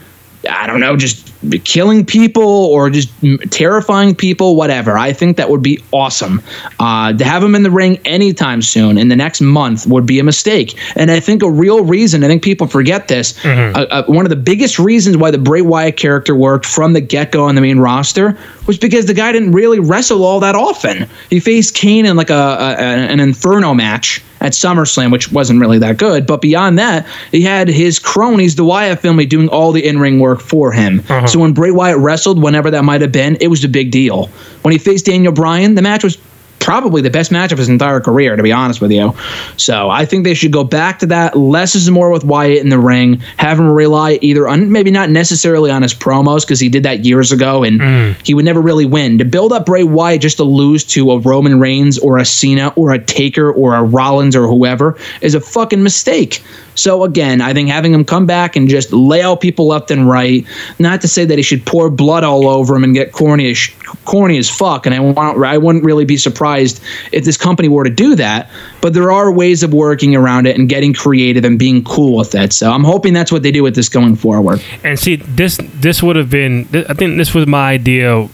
I 0.50 0.68
don't 0.68 0.80
know, 0.80 0.96
just 0.98 1.32
killing 1.64 2.06
people 2.06 2.44
or 2.44 2.90
just 2.90 3.10
terrifying 3.50 4.16
people, 4.16 4.56
whatever. 4.56 4.98
I 4.98 5.14
think 5.14 5.38
that 5.38 5.50
would 5.50 5.62
be 5.62 5.82
awesome. 5.92 6.42
Uh, 6.80 7.14
to 7.14 7.24
have 7.24 7.44
him 7.44 7.56
in 7.56 7.64
the 7.64 7.72
ring 7.72 7.98
anytime 8.06 8.62
soon 8.62 8.98
in 8.98 9.08
the 9.08 9.16
next 9.16 9.42
month 9.42 9.88
would 9.88 10.06
be 10.06 10.20
a 10.20 10.24
mistake. 10.24 10.78
And 10.96 11.12
I 11.12 11.20
think 11.20 11.44
a 11.44 11.50
real 11.50 11.84
reason, 11.84 12.24
I 12.24 12.28
think 12.28 12.44
people 12.44 12.68
forget 12.68 13.08
this, 13.08 13.34
mm-hmm. 13.40 13.76
uh, 13.76 13.82
uh, 13.84 14.04
one 14.06 14.26
of 14.26 14.30
the 14.30 14.36
biggest 14.36 14.80
reasons 14.80 15.18
why 15.18 15.32
the 15.32 15.38
Bray 15.38 15.62
Wyatt 15.62 15.98
character 15.98 16.36
worked 16.36 16.66
from 16.66 16.94
the 16.94 17.02
get 17.02 17.32
go 17.32 17.46
on 17.46 17.56
the 17.56 17.62
main 17.62 17.80
roster 17.80 18.38
was 18.68 18.78
because 18.78 19.06
the 19.06 19.14
guy 19.14 19.32
didn't 19.32 19.52
really 19.52 19.80
wrestle 19.80 20.24
all 20.24 20.40
that 20.42 20.56
often. 20.56 21.08
He 21.30 21.40
faced 21.40 21.76
Kane 21.76 22.06
in 22.06 22.16
like 22.16 22.30
a, 22.30 22.34
a 22.34 22.76
an 22.78 23.20
Inferno 23.20 23.74
match 23.74 24.24
at 24.44 24.52
SummerSlam, 24.52 25.12
which 25.12 25.32
wasn't 25.32 25.60
really 25.60 25.80
that 25.80 25.98
good. 25.98 26.28
But 26.28 26.42
beyond 26.42 26.78
that, 26.78 27.08
he 27.32 27.42
had 27.42 27.68
his 27.68 27.98
cronies, 27.98 28.56
the 28.56 28.64
Wyatt 28.64 29.00
family, 29.00 29.26
doing 29.26 29.50
all 29.50 29.72
the 29.72 29.84
in 29.86 29.98
ring 29.98 30.20
work 30.20 30.42
for 30.42 30.72
him. 30.72 31.00
Uh-huh. 31.10 31.26
So 31.26 31.40
when 31.40 31.54
Bray 31.54 31.72
Wyatt 31.72 31.98
wrestled, 31.98 32.42
whenever 32.44 32.70
that 32.70 32.84
might 32.84 33.02
have 33.02 33.12
been, 33.12 33.38
it 33.42 33.48
was 33.48 33.64
a 33.64 33.70
big 33.70 33.90
deal. 33.90 34.28
When 34.62 34.72
he 34.72 34.78
faced 34.78 35.06
Daniel 35.06 35.34
Bryan, 35.34 35.76
the 35.76 35.82
match 35.82 36.04
was 36.04 36.18
probably 36.64 37.02
the 37.02 37.10
best 37.10 37.30
match 37.30 37.52
of 37.52 37.58
his 37.58 37.68
entire 37.68 38.00
career, 38.00 38.36
to 38.38 38.42
be 38.42 38.52
honest 38.52 38.80
with 38.80 38.92
you. 38.92 39.14
So 39.58 39.90
I 39.90 40.06
think 40.06 40.24
they 40.24 40.34
should 40.34 40.54
go 40.54 40.64
back 40.64 41.00
to 41.00 41.06
that. 41.08 41.38
Less 41.38 41.76
is 41.76 41.92
more 41.92 42.10
with 42.10 42.24
Wyatt 42.24 42.60
in 42.60 42.70
the 42.70 42.80
ring. 42.80 43.20
Have 43.38 43.60
him 43.60 43.70
rely 43.70 44.18
either 44.22 44.48
on 44.48 44.72
maybe 44.72 44.90
not 44.90 45.10
necessarily 45.10 45.70
on 45.70 45.82
his 45.82 45.94
promos 45.94 46.42
because 46.42 46.62
he 46.62 46.70
did 46.70 46.84
that 46.84 47.04
years 47.04 47.34
ago 47.34 47.64
and 47.64 47.82
mm. 47.82 48.26
he 48.26 48.34
would 48.34 48.46
never 48.46 48.62
really 48.62 48.86
win. 48.86 49.18
To 49.18 49.26
build 49.26 49.52
up 49.52 49.66
Bray 49.66 49.84
Wyatt 49.84 50.22
just 50.22 50.38
to 50.38 50.46
lose 50.46 50.86
to 50.86 51.12
a 51.12 51.20
Roman 51.20 51.60
Reigns 51.60 52.00
or 52.00 52.18
a 52.18 52.26
Cena 52.26 52.72
or 52.78 52.94
a 52.94 53.00
Taker 53.00 53.52
or 53.52 53.76
a 53.76 53.84
Rollins 53.84 54.36
or 54.36 54.48
whoever 54.48 54.98
is 55.20 55.36
a 55.36 55.42
fucking 55.42 55.84
mistake. 55.84 56.42
So 56.76 57.04
again, 57.04 57.42
I 57.42 57.54
think 57.54 57.70
having 57.70 57.94
him 57.94 58.06
come 58.06 58.26
back 58.26 58.56
and 58.56 58.68
just 58.68 58.92
lay 58.92 59.22
out 59.22 59.42
people 59.42 59.68
left 59.68 59.92
and 59.92 60.10
right, 60.10 60.46
not 60.80 61.02
to 61.02 61.08
say 61.08 61.26
that 61.26 61.38
he 61.38 61.44
should 61.44 61.66
pour 61.66 61.90
blood 61.90 62.24
all 62.24 62.48
over 62.48 62.76
him 62.76 62.84
and 62.84 62.94
get 62.94 63.12
corny 63.12 63.52
as 63.52 63.70
corny 64.06 64.38
as 64.38 64.50
fuck. 64.50 64.86
And 64.86 64.96
I 64.96 65.00
want 65.00 65.44
I 65.44 65.58
wouldn't 65.58 65.84
really 65.84 66.06
be 66.06 66.18
surprised 66.18 66.82
if 67.12 67.26
this 67.26 67.38
company 67.38 67.68
were 67.68 67.84
to 67.84 67.90
do 67.90 68.16
that. 68.16 68.50
But 68.82 68.94
there 68.94 69.12
are 69.12 69.32
ways 69.32 69.64
of 69.64 69.74
working 69.74 70.16
around 70.16 70.48
it 70.48 70.58
and 70.58 70.68
getting 70.68 70.94
creative 70.94 71.46
and 71.46 71.58
being 71.60 71.84
cool 71.84 72.18
with 72.18 72.36
it. 72.36 72.54
So 72.54 72.72
I'm 72.72 72.84
hoping 72.84 73.14
that's 73.14 73.32
what 73.32 73.44
they 73.44 73.52
do 73.52 73.64
with 73.64 73.76
this 73.76 73.90
going 73.90 74.16
forward. 74.16 74.62
And 74.84 75.00
see, 75.00 75.18
this 75.18 75.60
this 75.76 76.02
would 76.02 76.16
have 76.16 76.30
been. 76.30 76.68
I 76.90 76.94
think 76.94 77.18
this 77.18 77.34
was 77.34 77.48
my 77.48 77.72
idea. 77.72 78.28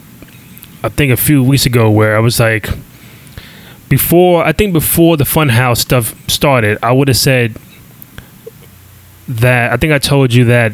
I 0.82 0.88
think 0.90 1.12
a 1.12 1.18
few 1.18 1.44
weeks 1.44 1.66
ago, 1.66 1.92
where 1.92 2.16
I 2.16 2.20
was 2.20 2.40
like, 2.40 2.70
before 3.90 4.46
I 4.46 4.54
think 4.54 4.72
before 4.72 5.18
the 5.18 5.26
Funhouse 5.26 5.80
stuff 5.80 6.16
started, 6.30 6.78
I 6.82 6.94
would 6.94 7.10
have 7.10 7.18
said 7.18 7.58
that 9.30 9.72
I 9.72 9.78
think 9.78 9.94
I 9.94 10.00
told 10.00 10.34
you 10.34 10.46
that 10.46 10.74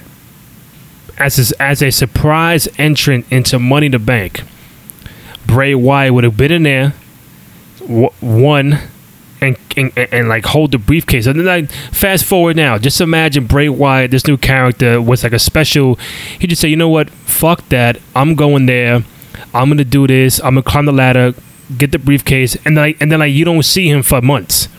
as 1.18 1.52
a, 1.52 1.62
as 1.62 1.82
a 1.82 1.92
surprise 1.92 2.68
entrant 2.78 3.26
into 3.30 3.60
Money 3.60 3.90
the 3.90 4.00
Bank, 4.00 4.44
Bray 5.46 5.76
Wyatt 5.76 6.14
would 6.14 6.24
have 6.24 6.38
been 6.38 6.52
in 6.52 6.64
there, 6.64 6.94
w- 7.80 8.10
and, 9.42 9.58
and 9.78 9.92
and 9.98 10.30
like 10.30 10.46
hold 10.46 10.72
the 10.72 10.78
briefcase. 10.78 11.28
And 11.28 11.40
then 11.40 11.46
like 11.46 11.72
fast 11.92 12.26
forward 12.26 12.56
now, 12.56 12.78
just 12.78 13.00
imagine 13.02 13.46
Bray 13.46 13.70
Wyatt, 13.70 14.12
this 14.12 14.26
new 14.26 14.38
character, 14.38 15.02
was 15.02 15.24
like 15.24 15.34
a 15.34 15.40
special. 15.40 16.00
He 16.40 16.48
just 16.48 16.62
said, 16.62 16.70
you 16.70 16.78
know 16.78 16.90
what, 16.90 17.10
fuck 17.10 17.68
that, 17.70 18.00
I'm 18.16 18.36
going 18.36 18.66
there. 18.66 19.04
I'm 19.54 19.70
gonna 19.70 19.84
do 19.86 20.08
this. 20.08 20.40
I'm 20.40 20.56
gonna 20.56 20.64
climb 20.64 20.86
the 20.86 20.92
ladder, 20.92 21.34
get 21.78 21.92
the 21.92 22.00
briefcase, 22.00 22.58
and 22.66 22.76
like 22.76 23.00
and 23.02 23.12
then 23.12 23.20
like 23.20 23.34
you 23.34 23.46
don't 23.46 23.64
see 23.64 23.90
him 23.90 24.02
for 24.02 24.22
months 24.22 24.70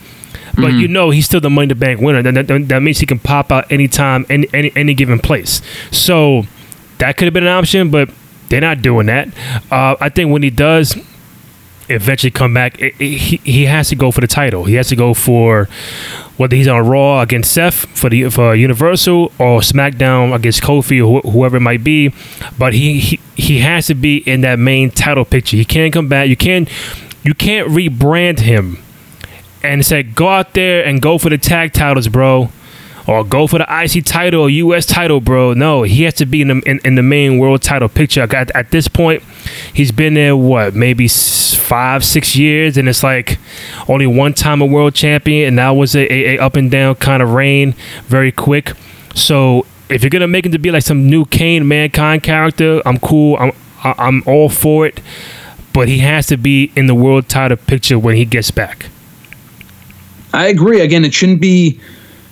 but 0.57 0.73
you 0.73 0.87
know 0.87 1.09
he's 1.11 1.25
still 1.25 1.39
the 1.39 1.49
money 1.49 1.67
to 1.67 1.75
bank 1.75 2.01
winner. 2.01 2.21
That, 2.21 2.47
that, 2.47 2.67
that 2.67 2.81
means 2.81 2.99
he 2.99 3.05
can 3.05 3.19
pop 3.19 3.51
out 3.51 3.71
anytime, 3.71 4.25
any, 4.29 4.47
any 4.53 4.71
any 4.75 4.93
given 4.93 5.19
place. 5.19 5.61
So 5.91 6.43
that 6.97 7.17
could 7.17 7.25
have 7.25 7.33
been 7.33 7.43
an 7.47 7.49
option, 7.49 7.89
but 7.89 8.09
they're 8.49 8.61
not 8.61 8.81
doing 8.81 9.07
that. 9.07 9.27
Uh, 9.71 9.95
I 9.99 10.09
think 10.09 10.31
when 10.31 10.43
he 10.43 10.49
does 10.49 10.97
eventually 11.89 12.31
come 12.31 12.53
back, 12.53 12.79
it, 12.81 12.93
it, 12.99 13.17
he 13.17 13.37
he 13.37 13.65
has 13.65 13.89
to 13.89 13.95
go 13.95 14.11
for 14.11 14.21
the 14.21 14.27
title. 14.27 14.65
He 14.65 14.75
has 14.75 14.89
to 14.89 14.95
go 14.95 15.13
for 15.13 15.65
whether 16.37 16.55
he's 16.55 16.67
on 16.67 16.85
Raw 16.87 17.21
against 17.21 17.51
Seth 17.51 17.73
for 17.97 18.09
the 18.09 18.29
for 18.29 18.55
Universal 18.55 19.31
or 19.39 19.61
SmackDown 19.61 20.35
against 20.35 20.61
Kofi 20.61 21.05
or 21.05 21.21
wh- 21.21 21.31
whoever 21.31 21.57
it 21.57 21.61
might 21.61 21.83
be. 21.83 22.13
But 22.57 22.73
he, 22.73 22.99
he 22.99 23.19
he 23.35 23.59
has 23.59 23.87
to 23.87 23.95
be 23.95 24.17
in 24.17 24.41
that 24.41 24.59
main 24.59 24.91
title 24.91 25.25
picture. 25.25 25.57
He 25.57 25.65
can't 25.65 25.93
come 25.93 26.07
back. 26.07 26.29
You 26.29 26.37
can't 26.37 26.69
you 27.23 27.33
can't 27.33 27.69
rebrand 27.69 28.39
him 28.39 28.77
and 29.63 29.85
said, 29.85 30.15
go 30.15 30.27
out 30.29 30.53
there 30.53 30.85
and 30.85 31.01
go 31.01 31.17
for 31.17 31.29
the 31.29 31.37
tag 31.37 31.73
titles, 31.73 32.07
bro. 32.07 32.49
Or 33.07 33.23
go 33.23 33.47
for 33.47 33.57
the 33.57 33.65
IC 33.69 34.03
title 34.03 34.41
or 34.41 34.49
US 34.49 34.85
title, 34.85 35.21
bro. 35.21 35.53
No, 35.53 35.83
he 35.83 36.03
has 36.03 36.15
to 36.15 36.25
be 36.25 36.41
in 36.41 36.49
the, 36.49 36.61
in, 36.65 36.81
in 36.83 36.95
the 36.95 37.03
main 37.03 37.39
world 37.39 37.61
title 37.61 37.87
picture. 37.87 38.21
At, 38.21 38.53
at 38.53 38.71
this 38.71 38.89
point, 38.89 39.23
he's 39.73 39.93
been 39.93 40.13
there, 40.13 40.35
what, 40.35 40.75
maybe 40.75 41.07
five, 41.07 42.03
six 42.03 42.35
years, 42.35 42.77
and 42.77 42.89
it's 42.89 43.03
like 43.03 43.39
only 43.87 44.07
one 44.07 44.33
time 44.33 44.61
a 44.61 44.65
world 44.65 44.93
champion, 44.93 45.47
and 45.47 45.57
that 45.57 45.69
was 45.71 45.95
a, 45.95 46.11
a, 46.11 46.35
a 46.35 46.39
up 46.39 46.57
and 46.57 46.69
down 46.69 46.95
kind 46.95 47.23
of 47.23 47.31
reign, 47.31 47.75
very 48.07 48.31
quick. 48.31 48.73
So 49.15 49.65
if 49.89 50.03
you're 50.03 50.09
gonna 50.09 50.27
make 50.27 50.45
him 50.45 50.51
to 50.51 50.59
be 50.59 50.71
like 50.71 50.83
some 50.83 51.09
new 51.09 51.25
Kane 51.25 51.67
Mankind 51.67 52.23
character, 52.23 52.81
I'm 52.85 52.99
cool. 52.99 53.37
I'm 53.37 53.51
I'm 53.83 54.23
all 54.25 54.49
for 54.49 54.85
it. 54.85 54.99
But 55.73 55.87
he 55.87 55.99
has 55.99 56.27
to 56.27 56.37
be 56.37 56.71
in 56.75 56.87
the 56.87 56.95
world 56.95 57.29
title 57.29 57.57
picture 57.57 57.99
when 57.99 58.15
he 58.15 58.25
gets 58.25 58.49
back. 58.51 58.87
I 60.33 60.47
agree. 60.47 60.81
Again, 60.81 61.05
it 61.05 61.13
shouldn't 61.13 61.41
be. 61.41 61.79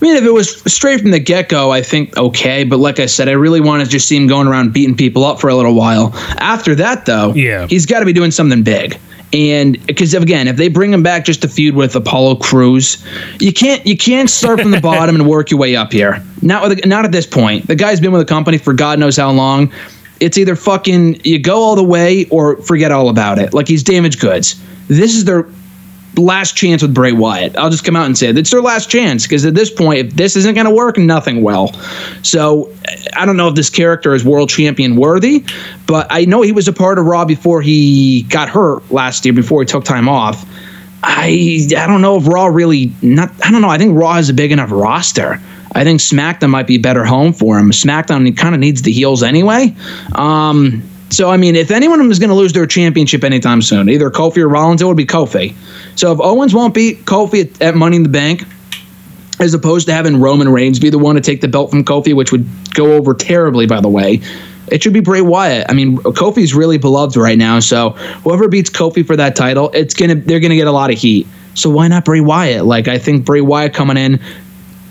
I 0.01 0.05
mean, 0.05 0.17
if 0.17 0.23
it 0.23 0.33
was 0.33 0.61
straight 0.71 0.99
from 1.01 1.11
the 1.11 1.19
get 1.19 1.49
go, 1.49 1.71
I 1.71 1.81
think 1.81 2.15
okay. 2.17 2.63
But 2.63 2.77
like 2.79 2.99
I 2.99 3.05
said, 3.05 3.27
I 3.29 3.31
really 3.31 3.61
want 3.61 3.83
to 3.83 3.89
just 3.89 4.07
see 4.07 4.17
him 4.17 4.27
going 4.27 4.47
around 4.47 4.73
beating 4.73 4.95
people 4.95 5.23
up 5.23 5.39
for 5.39 5.49
a 5.49 5.55
little 5.55 5.73
while. 5.73 6.11
After 6.37 6.75
that, 6.75 7.05
though, 7.05 7.33
Yeah. 7.33 7.65
he's 7.67 7.85
got 7.85 7.99
to 8.01 8.05
be 8.05 8.13
doing 8.13 8.31
something 8.31 8.61
big. 8.61 8.99
And 9.33 9.83
because 9.87 10.13
again, 10.13 10.47
if 10.47 10.55
they 10.57 10.67
bring 10.67 10.93
him 10.93 11.01
back 11.01 11.25
just 11.25 11.41
to 11.41 11.47
feud 11.47 11.75
with 11.75 11.95
Apollo 11.95 12.35
Crews, 12.35 13.03
you 13.39 13.51
can't 13.51 13.85
you 13.87 13.97
can't 13.97 14.29
start 14.29 14.61
from 14.61 14.71
the 14.71 14.79
bottom 14.93 15.15
and 15.15 15.27
work 15.27 15.49
your 15.49 15.59
way 15.59 15.75
up 15.75 15.91
here. 15.91 16.21
Not 16.41 16.67
with 16.69 16.85
not 16.85 17.05
at 17.05 17.11
this 17.11 17.25
point. 17.25 17.67
The 17.67 17.75
guy's 17.75 17.99
been 17.99 18.11
with 18.11 18.21
the 18.21 18.31
company 18.31 18.57
for 18.57 18.73
God 18.73 18.99
knows 18.99 19.17
how 19.17 19.31
long. 19.31 19.71
It's 20.19 20.37
either 20.37 20.55
fucking 20.55 21.21
you 21.25 21.39
go 21.39 21.61
all 21.61 21.75
the 21.75 21.83
way 21.83 22.25
or 22.29 22.57
forget 22.61 22.91
all 22.91 23.09
about 23.09 23.39
it. 23.39 23.53
Like 23.53 23.67
he's 23.67 23.83
damaged 23.83 24.19
goods. 24.21 24.61
This 24.87 25.15
is 25.15 25.25
their 25.25 25.47
last 26.17 26.55
chance 26.55 26.81
with 26.81 26.93
Bray 26.93 27.11
Wyatt. 27.11 27.57
I'll 27.57 27.69
just 27.69 27.83
come 27.83 27.95
out 27.95 28.05
and 28.05 28.17
say 28.17 28.27
it. 28.27 28.37
It's 28.37 28.51
their 28.51 28.61
last 28.61 28.89
chance 28.89 29.23
because 29.23 29.45
at 29.45 29.55
this 29.55 29.69
point, 29.69 29.99
if 29.99 30.13
this 30.13 30.35
isn't 30.35 30.55
going 30.55 30.65
to 30.65 30.73
work, 30.73 30.97
nothing 30.97 31.41
will. 31.41 31.73
So 32.23 32.71
I 33.15 33.25
don't 33.25 33.37
know 33.37 33.47
if 33.49 33.55
this 33.55 33.69
character 33.69 34.13
is 34.13 34.23
world 34.23 34.49
champion 34.49 34.95
worthy, 34.95 35.43
but 35.85 36.07
I 36.09 36.25
know 36.25 36.41
he 36.41 36.51
was 36.51 36.67
a 36.67 36.73
part 36.73 36.99
of 36.99 37.05
Raw 37.05 37.25
before 37.25 37.61
he 37.61 38.23
got 38.23 38.49
hurt 38.49 38.89
last 38.91 39.25
year, 39.25 39.33
before 39.33 39.61
he 39.61 39.65
took 39.65 39.83
time 39.83 40.09
off. 40.09 40.45
I 41.03 41.67
I 41.77 41.87
don't 41.87 42.01
know 42.01 42.17
if 42.17 42.27
Raw 42.27 42.47
really 42.47 42.91
not. 43.01 43.31
I 43.45 43.51
don't 43.51 43.61
know. 43.61 43.69
I 43.69 43.77
think 43.77 43.97
Raw 43.97 44.13
has 44.13 44.29
a 44.29 44.33
big 44.33 44.51
enough 44.51 44.71
roster. 44.71 45.39
I 45.73 45.83
think 45.83 45.99
SmackDown 45.99 46.49
might 46.49 46.67
be 46.67 46.75
a 46.75 46.79
better 46.79 47.03
home 47.03 47.33
for 47.33 47.59
him. 47.59 47.71
SmackDown 47.71 48.25
he 48.25 48.31
kind 48.31 48.55
of 48.55 48.61
needs 48.61 48.81
the 48.81 48.91
heels 48.91 49.21
anyway. 49.21 49.75
Um, 50.13 50.83
so 51.15 51.29
I 51.29 51.37
mean, 51.37 51.55
if 51.55 51.71
anyone 51.71 52.11
is 52.11 52.19
going 52.19 52.29
to 52.29 52.35
lose 52.35 52.51
their 52.51 52.67
championship 52.67 53.23
anytime 53.23 53.61
soon, 53.61 53.89
either 53.89 54.09
Kofi 54.11 54.37
or 54.37 54.49
Rollins, 54.49 54.81
it 54.81 54.85
would 54.85 54.97
be 54.97 55.05
Kofi. 55.05 55.55
So 55.95 56.11
if 56.11 56.19
Owens 56.19 56.53
won't 56.53 56.73
beat 56.73 57.05
Kofi 57.05 57.45
at, 57.45 57.61
at 57.61 57.75
Money 57.75 57.95
in 57.95 58.03
the 58.03 58.09
Bank, 58.09 58.43
as 59.39 59.53
opposed 59.53 59.87
to 59.87 59.93
having 59.93 60.19
Roman 60.19 60.49
Reigns 60.49 60.79
be 60.79 60.89
the 60.89 60.99
one 60.99 61.15
to 61.15 61.21
take 61.21 61.39
the 61.39 61.47
belt 61.47 61.71
from 61.71 61.85
Kofi, 61.85 62.13
which 62.13 62.31
would 62.31 62.45
go 62.73 62.93
over 62.93 63.13
terribly, 63.13 63.65
by 63.65 63.79
the 63.79 63.87
way. 63.87 64.21
It 64.67 64.83
should 64.83 64.93
be 64.93 64.99
Bray 64.99 65.21
Wyatt. 65.21 65.67
I 65.69 65.73
mean, 65.73 65.97
Kofi's 65.97 66.53
really 66.53 66.77
beloved 66.77 67.15
right 67.15 67.37
now, 67.37 67.59
so 67.59 67.91
whoever 68.23 68.49
beats 68.49 68.69
Kofi 68.69 69.05
for 69.05 69.15
that 69.15 69.35
title, 69.35 69.69
it's 69.73 69.93
gonna 69.93 70.15
they're 70.15 70.39
gonna 70.39 70.55
get 70.55 70.67
a 70.67 70.71
lot 70.71 70.91
of 70.91 70.97
heat. 70.97 71.27
So 71.53 71.69
why 71.69 71.87
not 71.87 72.03
Bray 72.03 72.19
Wyatt? 72.19 72.65
Like 72.65 72.87
I 72.87 72.97
think 72.97 73.25
Bray 73.25 73.41
Wyatt 73.41 73.73
coming 73.73 73.95
in, 73.95 74.19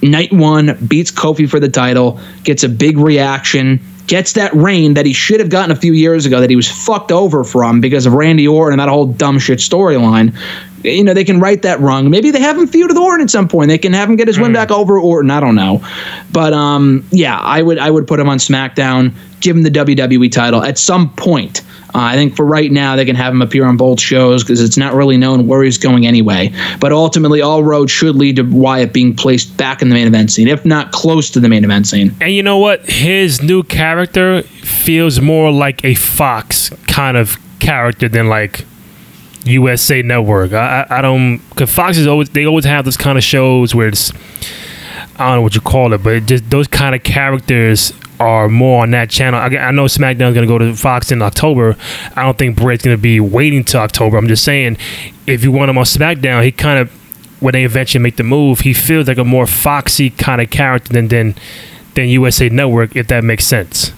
night 0.00 0.32
one 0.32 0.78
beats 0.86 1.10
Kofi 1.10 1.48
for 1.48 1.60
the 1.60 1.68
title, 1.68 2.20
gets 2.44 2.62
a 2.62 2.68
big 2.68 2.98
reaction, 2.98 3.80
gets 4.06 4.34
that 4.34 4.52
reign 4.54 4.94
that 4.94 5.06
he 5.06 5.12
should 5.12 5.40
have 5.40 5.48
gotten 5.48 5.70
a 5.70 5.76
few 5.76 5.92
years 5.92 6.26
ago 6.26 6.40
that 6.40 6.50
he 6.50 6.56
was 6.56 6.70
fucked 6.70 7.12
over 7.12 7.44
from 7.44 7.80
because 7.80 8.06
of 8.06 8.12
Randy 8.12 8.46
Orton 8.46 8.78
and 8.78 8.80
that 8.80 8.92
whole 8.92 9.06
dumb 9.06 9.38
shit 9.38 9.58
storyline. 9.58 10.36
You 10.84 11.02
know, 11.02 11.14
they 11.14 11.24
can 11.24 11.40
right 11.40 11.60
that 11.62 11.80
wrong. 11.80 12.10
Maybe 12.10 12.30
they 12.30 12.40
have 12.40 12.58
him 12.58 12.66
feud 12.66 12.88
with 12.88 12.98
Orton 12.98 13.24
at 13.24 13.30
some 13.30 13.48
point. 13.48 13.68
They 13.68 13.78
can 13.78 13.92
have 13.92 14.08
him 14.08 14.16
get 14.16 14.28
his 14.28 14.38
win 14.38 14.52
back 14.52 14.70
over 14.70 14.98
Orton. 14.98 15.30
I 15.30 15.40
don't 15.40 15.54
know. 15.54 15.82
But 16.30 16.52
um, 16.52 17.06
yeah, 17.10 17.38
I 17.38 17.62
would 17.62 17.78
I 17.78 17.90
would 17.90 18.06
put 18.06 18.20
him 18.20 18.28
on 18.28 18.38
SmackDown, 18.38 19.14
give 19.40 19.56
him 19.56 19.62
the 19.62 19.70
WWE 19.70 20.30
title 20.30 20.62
at 20.62 20.78
some 20.78 21.10
point. 21.14 21.62
Uh, 21.94 22.00
I 22.00 22.14
think 22.16 22.34
for 22.34 22.44
right 22.44 22.72
now, 22.72 22.96
they 22.96 23.04
can 23.04 23.14
have 23.14 23.32
him 23.32 23.40
appear 23.40 23.64
on 23.64 23.76
both 23.76 24.00
shows 24.00 24.42
because 24.42 24.60
it's 24.60 24.76
not 24.76 24.94
really 24.94 25.16
known 25.16 25.46
where 25.46 25.62
he's 25.62 25.78
going 25.78 26.06
anyway. 26.06 26.52
But 26.80 26.92
ultimately, 26.92 27.40
all 27.40 27.62
roads 27.62 27.92
should 27.92 28.16
lead 28.16 28.36
to 28.36 28.42
Wyatt 28.42 28.92
being 28.92 29.14
placed 29.14 29.56
back 29.56 29.80
in 29.80 29.90
the 29.90 29.94
main 29.94 30.08
event 30.08 30.32
scene, 30.32 30.48
if 30.48 30.64
not 30.64 30.90
close 30.90 31.30
to 31.30 31.40
the 31.40 31.48
main 31.48 31.62
event 31.62 31.86
scene. 31.86 32.14
And 32.20 32.32
you 32.32 32.42
know 32.42 32.58
what? 32.58 32.84
His 32.90 33.42
new 33.42 33.62
character 33.62 34.42
feels 34.42 35.20
more 35.20 35.52
like 35.52 35.84
a 35.84 35.94
Fox 35.94 36.70
kind 36.88 37.16
of 37.16 37.38
character 37.60 38.08
than 38.08 38.28
like 38.28 38.64
USA 39.44 40.02
Network. 40.02 40.52
I, 40.52 40.86
I, 40.88 40.98
I 40.98 41.02
don't 41.02 41.38
because 41.50 41.70
Fox 41.70 41.96
is 41.96 42.06
always 42.06 42.30
they 42.30 42.46
always 42.46 42.64
have 42.64 42.84
those 42.84 42.96
kind 42.96 43.18
of 43.18 43.24
shows 43.24 43.74
where 43.74 43.88
it's 43.88 44.12
I 45.16 45.28
don't 45.28 45.36
know 45.36 45.42
what 45.42 45.54
you 45.54 45.60
call 45.60 45.92
it, 45.92 46.02
but 46.02 46.14
it 46.14 46.26
just 46.26 46.50
those 46.50 46.66
kind 46.66 46.94
of 46.94 47.02
characters 47.02 47.92
are 48.20 48.48
more 48.48 48.82
on 48.82 48.90
that 48.92 49.10
channel. 49.10 49.38
I, 49.40 49.46
I 49.46 49.70
know 49.70 49.84
SmackDown's 49.86 50.34
gonna 50.34 50.46
go 50.46 50.58
to 50.58 50.74
Fox 50.74 51.10
in 51.12 51.20
October. 51.22 51.76
I 52.16 52.22
don't 52.22 52.38
think 52.38 52.56
Bray's 52.56 52.82
gonna 52.82 52.96
be 52.96 53.20
waiting 53.20 53.64
till 53.64 53.80
October. 53.80 54.16
I'm 54.16 54.28
just 54.28 54.44
saying, 54.44 54.76
if 55.26 55.42
you 55.44 55.52
want 55.52 55.70
him 55.70 55.78
on 55.78 55.84
SmackDown, 55.84 56.42
he 56.44 56.52
kind 56.52 56.78
of 56.78 56.90
when 57.40 57.52
they 57.52 57.64
eventually 57.64 58.02
make 58.02 58.16
the 58.16 58.22
move, 58.22 58.60
he 58.60 58.72
feels 58.72 59.06
like 59.06 59.18
a 59.18 59.24
more 59.24 59.46
foxy 59.46 60.10
kind 60.10 60.40
of 60.40 60.50
character 60.50 60.92
than 60.92 61.08
than 61.08 61.34
than 61.94 62.08
USA 62.08 62.48
Network, 62.48 62.96
if 62.96 63.08
that 63.08 63.22
makes 63.24 63.44
sense. 63.46 63.92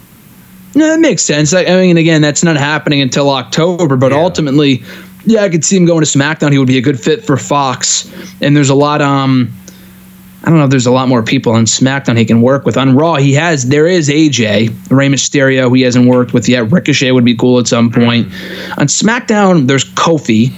No, 0.75 0.87
that 0.89 1.01
makes 1.01 1.23
sense. 1.23 1.55
I, 1.55 1.65
I 1.65 1.81
mean, 1.81 1.97
again, 1.97 2.21
that's 2.21 2.45
not 2.45 2.57
happening 2.59 3.01
until 3.01 3.31
October, 3.31 3.97
but 3.97 4.13
Yeah. 4.13 4.19
ultimately, 4.19 4.83
yeah, 5.27 5.43
I 5.43 5.49
could 5.49 5.65
see 5.65 5.77
him 5.77 5.85
going 5.85 6.05
to 6.05 6.07
SmackDown. 6.19 6.53
He 6.53 6.59
would 6.59 6.69
be 6.69 6.79
a 6.79 6.83
good 6.83 7.01
fit 7.01 7.25
for 7.25 7.37
Fox. 7.37 8.11
And 8.41 8.57
there's 8.57 8.71
a 8.71 8.75
lot, 8.75 9.03
um, 9.03 9.53
I 10.45 10.49
don't 10.49 10.59
know 10.59 10.65
if 10.65 10.71
there's 10.71 10.87
a 10.87 10.93
lot 10.93 11.09
more 11.09 11.23
people 11.23 11.53
on 11.53 11.65
SmackDown 11.65 12.17
he 12.17 12.25
can 12.25 12.41
work 12.41 12.65
with. 12.65 12.77
On 12.77 12.95
Raw, 12.95 13.17
he 13.17 13.33
has, 13.35 13.69
there 13.69 13.89
is 13.89 14.09
AJ, 14.09 14.91
Rey 14.91 15.09
Mysterio, 15.09 15.77
he 15.77 15.83
hasn't 15.83 16.07
worked 16.07 16.33
with 16.33 16.49
yet. 16.49 16.71
Ricochet 16.71 17.11
would 17.11 17.25
be 17.25 17.35
cool 17.35 17.59
at 17.59 17.67
some 17.67 17.91
point. 17.91 18.27
On 18.79 18.87
SmackDown, 18.87 19.67
there's 19.67 19.85
Kofi. 19.85 20.53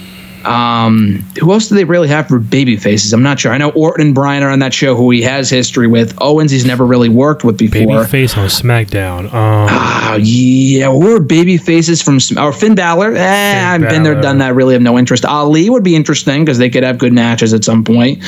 Um, 0.48 1.24
who 1.40 1.52
else 1.52 1.68
do 1.68 1.74
they 1.74 1.84
really 1.84 2.08
have 2.08 2.28
for 2.28 2.38
baby 2.38 2.76
faces? 2.76 3.12
I'm 3.12 3.22
not 3.22 3.40
sure. 3.40 3.52
I 3.52 3.58
know 3.58 3.70
Orton 3.70 4.06
and 4.06 4.14
Bryan 4.14 4.42
are 4.42 4.50
on 4.50 4.58
that 4.60 4.72
show, 4.74 4.96
who 4.96 5.10
he 5.10 5.22
has 5.22 5.50
history 5.50 5.86
with. 5.86 6.16
Owens, 6.20 6.50
he's 6.50 6.64
never 6.64 6.86
really 6.86 7.08
worked 7.08 7.44
with 7.44 7.58
before. 7.58 7.80
Babyface 7.80 8.36
on 8.36 8.48
SmackDown. 8.48 9.32
Um, 9.32 9.68
Oh 10.10 10.16
yeah, 10.16 10.88
we're 10.88 11.20
baby 11.20 11.58
faces 11.58 12.00
from 12.00 12.18
or 12.38 12.52
Finn 12.52 12.74
Balor. 12.74 13.14
Eh, 13.14 13.64
I've 13.66 13.82
been 13.82 14.02
there, 14.02 14.18
done 14.18 14.38
that. 14.38 14.54
Really 14.54 14.72
have 14.72 14.82
no 14.82 14.98
interest. 14.98 15.26
Ali 15.26 15.68
would 15.68 15.84
be 15.84 15.94
interesting 15.94 16.44
because 16.44 16.56
they 16.56 16.70
could 16.70 16.82
have 16.82 16.96
good 16.96 17.12
matches 17.12 17.52
at 17.52 17.62
some 17.62 17.84
point. 17.84 18.22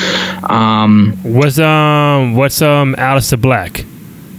Um, 0.45 1.16
what's 1.23 1.59
um 1.59 2.35
what's 2.37 2.61
um 2.61 2.95
Aleister 2.97 3.41
Black? 3.41 3.85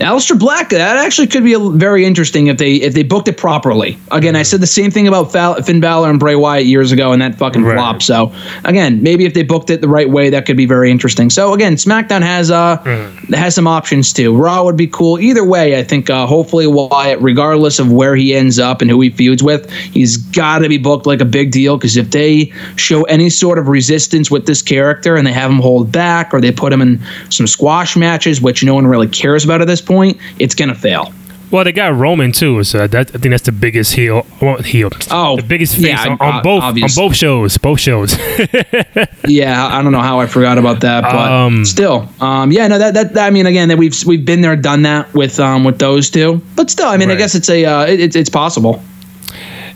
Aleister 0.02 0.38
Black, 0.38 0.70
that 0.70 0.97
actually 0.97 1.28
could 1.28 1.43
be 1.43 1.54
a, 1.54 1.60
very 1.60 2.06
interesting 2.06 2.47
if 2.47 2.58
they 2.58 2.76
if 2.76 2.93
they 2.93 3.04
booked 3.04 3.28
it 3.28 3.38
properly. 3.38 3.97
Again, 4.12 4.36
I 4.36 4.43
said 4.43 4.60
the 4.60 4.68
same 4.68 4.89
thing 4.91 5.08
about 5.08 5.32
Fal- 5.32 5.62
Finn 5.62 5.80
Balor 5.80 6.10
and 6.10 6.20
Bray 6.20 6.36
Wyatt 6.36 6.66
years 6.66 6.91
ago, 6.91 7.12
and 7.12 7.22
that 7.22 7.36
fucking 7.36 7.64
Right. 7.64 7.76
flopped. 7.76 8.04
So 8.04 8.32
again, 8.66 9.02
maybe 9.04 9.26
if 9.26 9.34
they 9.34 9.43
booked 9.43 9.70
it 9.70 9.82
the 9.82 9.88
right 9.88 10.10
way, 10.10 10.30
that 10.32 10.45
could 10.45 10.58
be 10.58 10.66
very 10.66 10.89
interesting. 10.89 11.30
So 11.30 11.54
again, 11.54 11.76
SmackDown 11.76 12.22
has 12.24 12.49
uh 12.49 12.78
has 13.32 13.54
some 13.56 13.68
options 13.68 14.12
too. 14.12 14.36
Raw 14.36 14.64
would 14.64 14.78
be 14.78 14.88
cool. 14.88 15.20
Either 15.20 15.43
way, 15.45 15.78
I 15.78 15.84
think 15.84 16.10
uh, 16.10 16.26
hopefully 16.26 16.66
Wyatt, 16.68 17.20
regardless 17.22 17.78
of 17.80 17.91
where 17.91 18.16
he 18.16 18.34
ends 18.36 18.58
up 18.60 18.82
and 18.82 18.89
who 18.89 18.99
he 19.02 19.10
feuds 19.12 19.43
with, 19.43 19.70
he's 19.72 20.18
got 20.18 20.60
to 20.60 20.70
be 20.70 20.78
booked 20.78 21.06
like 21.06 21.22
a 21.22 21.26
big 21.26 21.52
deal. 21.52 21.78
Because 21.78 21.95
if 21.95 22.10
they 22.12 22.52
show 22.76 23.04
any 23.04 23.30
sort 23.30 23.60
of 23.60 23.68
resistance 23.68 24.32
with 24.32 24.47
this 24.47 24.62
character 24.62 25.16
and 25.16 25.28
they 25.28 25.34
have 25.34 25.52
him 25.52 25.60
hold 25.60 25.91
back 25.91 26.34
or 26.34 26.41
they 26.41 26.52
put 26.52 26.74
him 26.74 26.82
in 26.82 26.99
some 27.30 27.45
squash 27.45 27.95
matches, 27.95 28.41
which 28.41 28.64
no 28.64 28.74
one 28.74 28.88
really 28.88 29.08
cares 29.08 29.45
about 29.45 29.62
at 29.62 29.68
this 29.68 29.82
point, 29.82 29.91
it's 30.39 30.56
gonna 30.56 30.76
fail. 30.76 31.14
Well, 31.52 31.66
they 31.66 31.74
got 31.74 31.94
Roman 31.98 32.32
too, 32.32 32.64
so 32.64 32.88
that 32.88 33.10
I 33.14 33.18
think 33.18 33.32
that's 33.32 33.44
the 33.44 33.52
biggest 33.52 33.94
heel. 33.94 34.22
Heel. 34.64 34.89
Oh, 35.12 35.36
the 35.36 35.44
biggest 35.44 35.76
face 35.76 35.84
yeah, 35.88 36.08
on, 36.08 36.18
on 36.22 36.34
ob- 36.36 36.44
both 36.44 36.64
obvious. 36.64 36.98
on 36.98 37.08
both 37.10 37.16
shows. 37.18 37.58
Both 37.58 37.80
shows. 37.82 38.16
Yeah, 39.28 39.68
I 39.68 39.82
don't 39.84 39.92
know 39.92 40.02
how 40.02 40.20
I 40.20 40.26
forgot 40.28 40.58
about 40.58 40.80
that, 40.82 41.04
but 41.04 41.32
Um, 41.32 41.64
still, 41.66 42.10
um, 42.20 42.52
yeah, 42.52 42.68
no, 42.68 42.78
that, 42.80 42.94
that 42.96 43.14
that- 43.14 43.28
I 43.28 43.30
mean, 43.30 43.46
again, 43.46 43.68
that 43.70 43.78
we've 43.78 43.96
we've 44.06 44.26
been 44.26 44.42
there, 44.42 44.56
done 44.56 44.82
that 44.84 45.14
with 45.14 45.39
um 45.39 45.64
with 45.66 45.78
those 45.80 46.10
two, 46.10 46.42
but 46.56 46.70
still, 46.70 46.88
I 46.88 46.98
mean, 46.98 47.12
I 47.12 47.16
guess 47.16 47.36
it's 47.36 47.50
a 47.50 47.66
uh, 47.66 47.84
it, 47.86 48.00
it's- 48.00 48.16
it's 48.16 48.30
possible. 48.30 48.82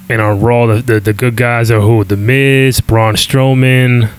and 0.10 0.22
on 0.22 0.40
Raw, 0.42 0.66
the, 0.68 0.82
the 0.82 1.00
the 1.02 1.14
good 1.14 1.36
guys 1.36 1.70
are 1.72 1.82
who? 1.82 2.04
The 2.06 2.18
Miz, 2.18 2.80
Braun 2.82 3.16
Strowman. 3.16 4.10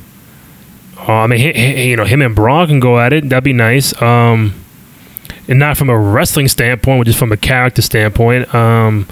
Uh, 1.09 1.13
I 1.13 1.27
mean, 1.27 1.39
he, 1.41 1.53
he- 1.53 1.91
you 1.91 1.97
know, 1.97 2.05
him 2.05 2.21
and 2.23 2.35
Braun 2.35 2.67
can 2.69 2.81
go 2.81 2.99
at 3.01 3.13
it. 3.15 3.29
That'd 3.31 3.45
be 3.45 3.53
nice. 3.55 4.01
Um, 4.03 4.53
and 5.49 5.59
not 5.59 5.77
from 5.77 5.89
a 5.91 5.99
wrestling 5.99 6.49
standpoint, 6.49 7.01
but 7.01 7.07
just 7.07 7.19
from 7.19 7.33
a 7.33 7.37
character 7.37 7.83
standpoint. 7.83 8.53
Um, 8.55 9.07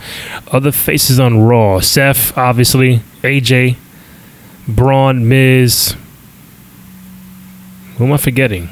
other 0.50 0.72
faces 0.72 1.18
on 1.20 1.40
Raw: 1.40 1.80
Seth, 1.80 2.36
obviously, 2.36 3.00
AJ, 3.22 3.76
Braun, 4.68 5.28
Miz. 5.28 5.94
Who 7.98 8.06
am 8.06 8.12
I 8.12 8.16
forgetting? 8.16 8.68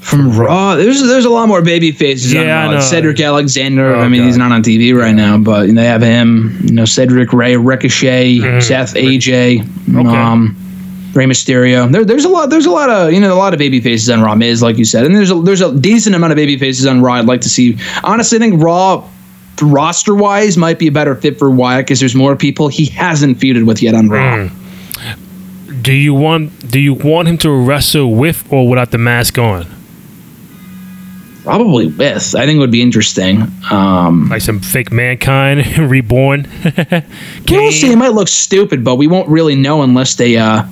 From 0.00 0.38
Raw, 0.38 0.74
there's 0.76 1.00
there's 1.00 1.24
a 1.24 1.30
lot 1.30 1.48
more 1.48 1.62
baby 1.62 1.90
faces. 1.90 2.34
on 2.34 2.42
Yeah, 2.46 2.68
I 2.68 2.74
Raw. 2.74 2.80
Cedric 2.80 3.18
Alexander. 3.20 3.94
Oh, 3.94 4.00
I 4.00 4.08
mean, 4.08 4.22
he's 4.22 4.36
not 4.36 4.52
on 4.52 4.62
TV 4.62 4.94
right 4.94 5.14
now, 5.14 5.38
but 5.38 5.66
they 5.74 5.84
have 5.86 6.02
him. 6.02 6.58
You 6.62 6.74
know, 6.74 6.84
Cedric 6.84 7.32
Rey, 7.32 7.56
Ricochet, 7.56 8.60
Seth, 8.60 8.94
AJ, 8.94 9.60
Mm-hmm. 9.62 9.98
Okay. 10.06 10.08
um, 10.16 10.56
Rey 11.16 11.26
Mysterio. 11.26 11.90
There, 11.90 12.04
there's 12.04 12.24
a 12.24 12.28
lot. 12.28 12.50
There's 12.50 12.66
a 12.66 12.70
lot 12.70 12.90
of 12.90 13.12
you 13.12 13.20
know 13.20 13.32
a 13.34 13.36
lot 13.38 13.52
of 13.52 13.58
baby 13.58 13.80
faces 13.80 14.10
on 14.10 14.20
Raw. 14.22 14.34
Miz, 14.34 14.62
like 14.62 14.76
you 14.78 14.84
said, 14.84 15.04
and 15.06 15.14
there's 15.14 15.30
a, 15.30 15.34
there's 15.34 15.60
a 15.60 15.74
decent 15.78 16.14
amount 16.16 16.32
of 16.32 16.36
baby 16.36 16.58
faces 16.58 16.86
on 16.86 17.02
Raw. 17.02 17.14
I'd 17.14 17.26
like 17.26 17.40
to 17.42 17.48
see. 17.48 17.78
Honestly, 18.02 18.36
I 18.36 18.40
think 18.40 18.62
Raw. 18.62 19.08
Roster 19.62 20.16
wise, 20.16 20.56
might 20.58 20.80
be 20.80 20.88
a 20.88 20.92
better 20.92 21.14
fit 21.14 21.38
for 21.38 21.48
Wyatt 21.48 21.86
because 21.86 22.00
there's 22.00 22.16
more 22.16 22.34
people 22.34 22.66
he 22.66 22.86
hasn't 22.86 23.38
feuded 23.38 23.64
with 23.64 23.80
yet 23.82 23.94
on 23.94 24.08
Raw. 24.08 24.48
Do 25.80 25.92
you 25.92 26.12
want 26.12 26.70
Do 26.72 26.80
you 26.80 26.92
want 26.92 27.28
him 27.28 27.38
to 27.38 27.50
wrestle 27.52 28.12
with 28.16 28.44
or 28.52 28.68
without 28.68 28.90
the 28.90 28.98
mask 28.98 29.38
on? 29.38 29.66
Probably 31.44 31.86
with. 31.86 32.34
I 32.34 32.46
think 32.46 32.56
it 32.56 32.58
would 32.58 32.70
be 32.72 32.80
interesting. 32.80 33.42
Um, 33.70 34.28
Like 34.30 34.40
some 34.40 34.60
fake 34.60 34.90
mankind 34.90 35.78
reborn. 35.90 36.48
We'll 37.48 37.70
see. 37.70 37.92
It 37.92 37.96
might 37.96 38.14
look 38.14 38.28
stupid, 38.28 38.82
but 38.82 38.96
we 38.96 39.06
won't 39.06 39.28
really 39.28 39.54
know 39.54 39.82
unless 39.82 40.14
they 40.16 40.36
uh 40.38 40.64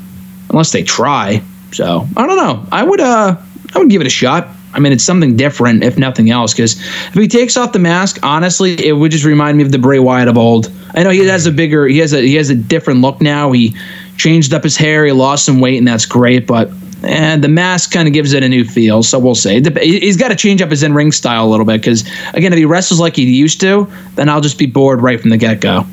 unless 0.52 0.72
they 0.72 0.82
try. 0.82 1.42
So 1.72 2.06
I 2.16 2.26
don't 2.26 2.36
know. 2.36 2.66
I 2.70 2.82
would 2.82 3.00
uh 3.00 3.36
I 3.74 3.78
would 3.78 3.90
give 3.90 4.00
it 4.00 4.06
a 4.06 4.10
shot. 4.10 4.48
I 4.74 4.80
mean, 4.80 4.92
it's 4.92 5.04
something 5.04 5.36
different, 5.36 5.84
if 5.84 5.98
nothing 5.98 6.30
else. 6.30 6.54
Because 6.54 6.80
if 6.80 7.14
he 7.14 7.28
takes 7.28 7.56
off 7.56 7.72
the 7.72 7.78
mask, 7.78 8.18
honestly, 8.22 8.86
it 8.86 8.92
would 8.92 9.10
just 9.10 9.24
remind 9.24 9.58
me 9.58 9.64
of 9.64 9.72
the 9.72 9.78
Bray 9.78 9.98
Wyatt 9.98 10.28
of 10.28 10.38
old. 10.38 10.72
I 10.94 11.02
know 11.02 11.10
he 11.10 11.26
has 11.26 11.46
a 11.46 11.52
bigger, 11.52 11.86
he 11.86 11.98
has 11.98 12.12
a 12.12 12.20
he 12.20 12.36
has 12.36 12.50
a 12.50 12.54
different 12.54 13.00
look 13.00 13.20
now. 13.20 13.52
He 13.52 13.74
changed 14.16 14.54
up 14.54 14.62
his 14.62 14.76
hair, 14.76 15.04
he 15.04 15.12
lost 15.12 15.44
some 15.44 15.60
weight, 15.60 15.78
and 15.78 15.88
that's 15.88 16.06
great. 16.06 16.46
But 16.46 16.70
and 17.02 17.42
the 17.42 17.48
mask 17.48 17.92
kind 17.92 18.06
of 18.06 18.14
gives 18.14 18.32
it 18.32 18.42
a 18.42 18.48
new 18.48 18.64
feel. 18.64 19.02
So 19.02 19.18
we'll 19.18 19.34
see. 19.34 19.60
He's 19.80 20.16
got 20.16 20.28
to 20.28 20.36
change 20.36 20.62
up 20.62 20.70
his 20.70 20.82
in 20.82 20.94
ring 20.94 21.12
style 21.12 21.46
a 21.46 21.50
little 21.50 21.66
bit. 21.66 21.80
Because 21.80 22.02
again, 22.34 22.52
if 22.52 22.58
he 22.58 22.64
wrestles 22.64 23.00
like 23.00 23.16
he 23.16 23.24
used 23.24 23.60
to, 23.62 23.90
then 24.14 24.28
I'll 24.28 24.40
just 24.40 24.58
be 24.58 24.66
bored 24.66 25.02
right 25.02 25.20
from 25.20 25.30
the 25.30 25.36
get 25.36 25.60
go. 25.60 25.84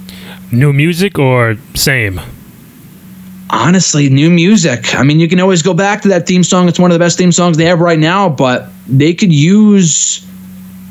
New 0.52 0.74
music 0.74 1.20
or 1.20 1.56
same? 1.76 2.22
Honestly, 3.50 4.10
new 4.10 4.30
music. 4.30 4.96
I 4.96 5.04
mean, 5.04 5.20
you 5.20 5.28
can 5.28 5.40
always 5.40 5.62
go 5.62 5.74
back 5.74 6.02
to 6.04 6.08
that 6.10 6.28
theme 6.28 6.44
song. 6.44 6.68
It's 6.68 6.80
one 6.80 6.92
of 6.92 6.96
the 6.96 7.04
best 7.04 7.18
theme 7.18 7.32
songs 7.32 7.58
they 7.58 7.66
have 7.66 7.80
right 7.80 8.00
now, 8.00 8.30
but 8.30 8.70
they 8.88 9.14
could 9.14 9.34
use. 9.34 10.26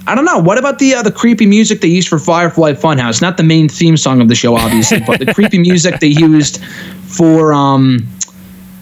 I 0.07 0.15
don't 0.15 0.25
know. 0.25 0.39
What 0.39 0.59
about 0.59 0.79
the 0.79 0.95
uh, 0.95 1.03
the 1.03 1.13
creepy 1.13 1.47
music 1.47 1.81
they 1.81 1.89
used 1.89 2.09
for 2.09 2.19
Firefly 2.19 2.73
Funhouse? 2.73 3.21
Not 3.21 3.37
the 3.37 3.43
main 3.43 3.69
theme 3.69 3.97
song 3.97 4.21
of 4.21 4.29
the 4.29 4.35
show, 4.35 4.57
obviously, 4.57 5.01
but 5.07 5.19
the 5.19 5.35
creepy 5.35 5.59
music 5.59 6.01
they 6.01 6.07
used 6.07 6.65
for 7.05 7.53
um, 7.53 8.09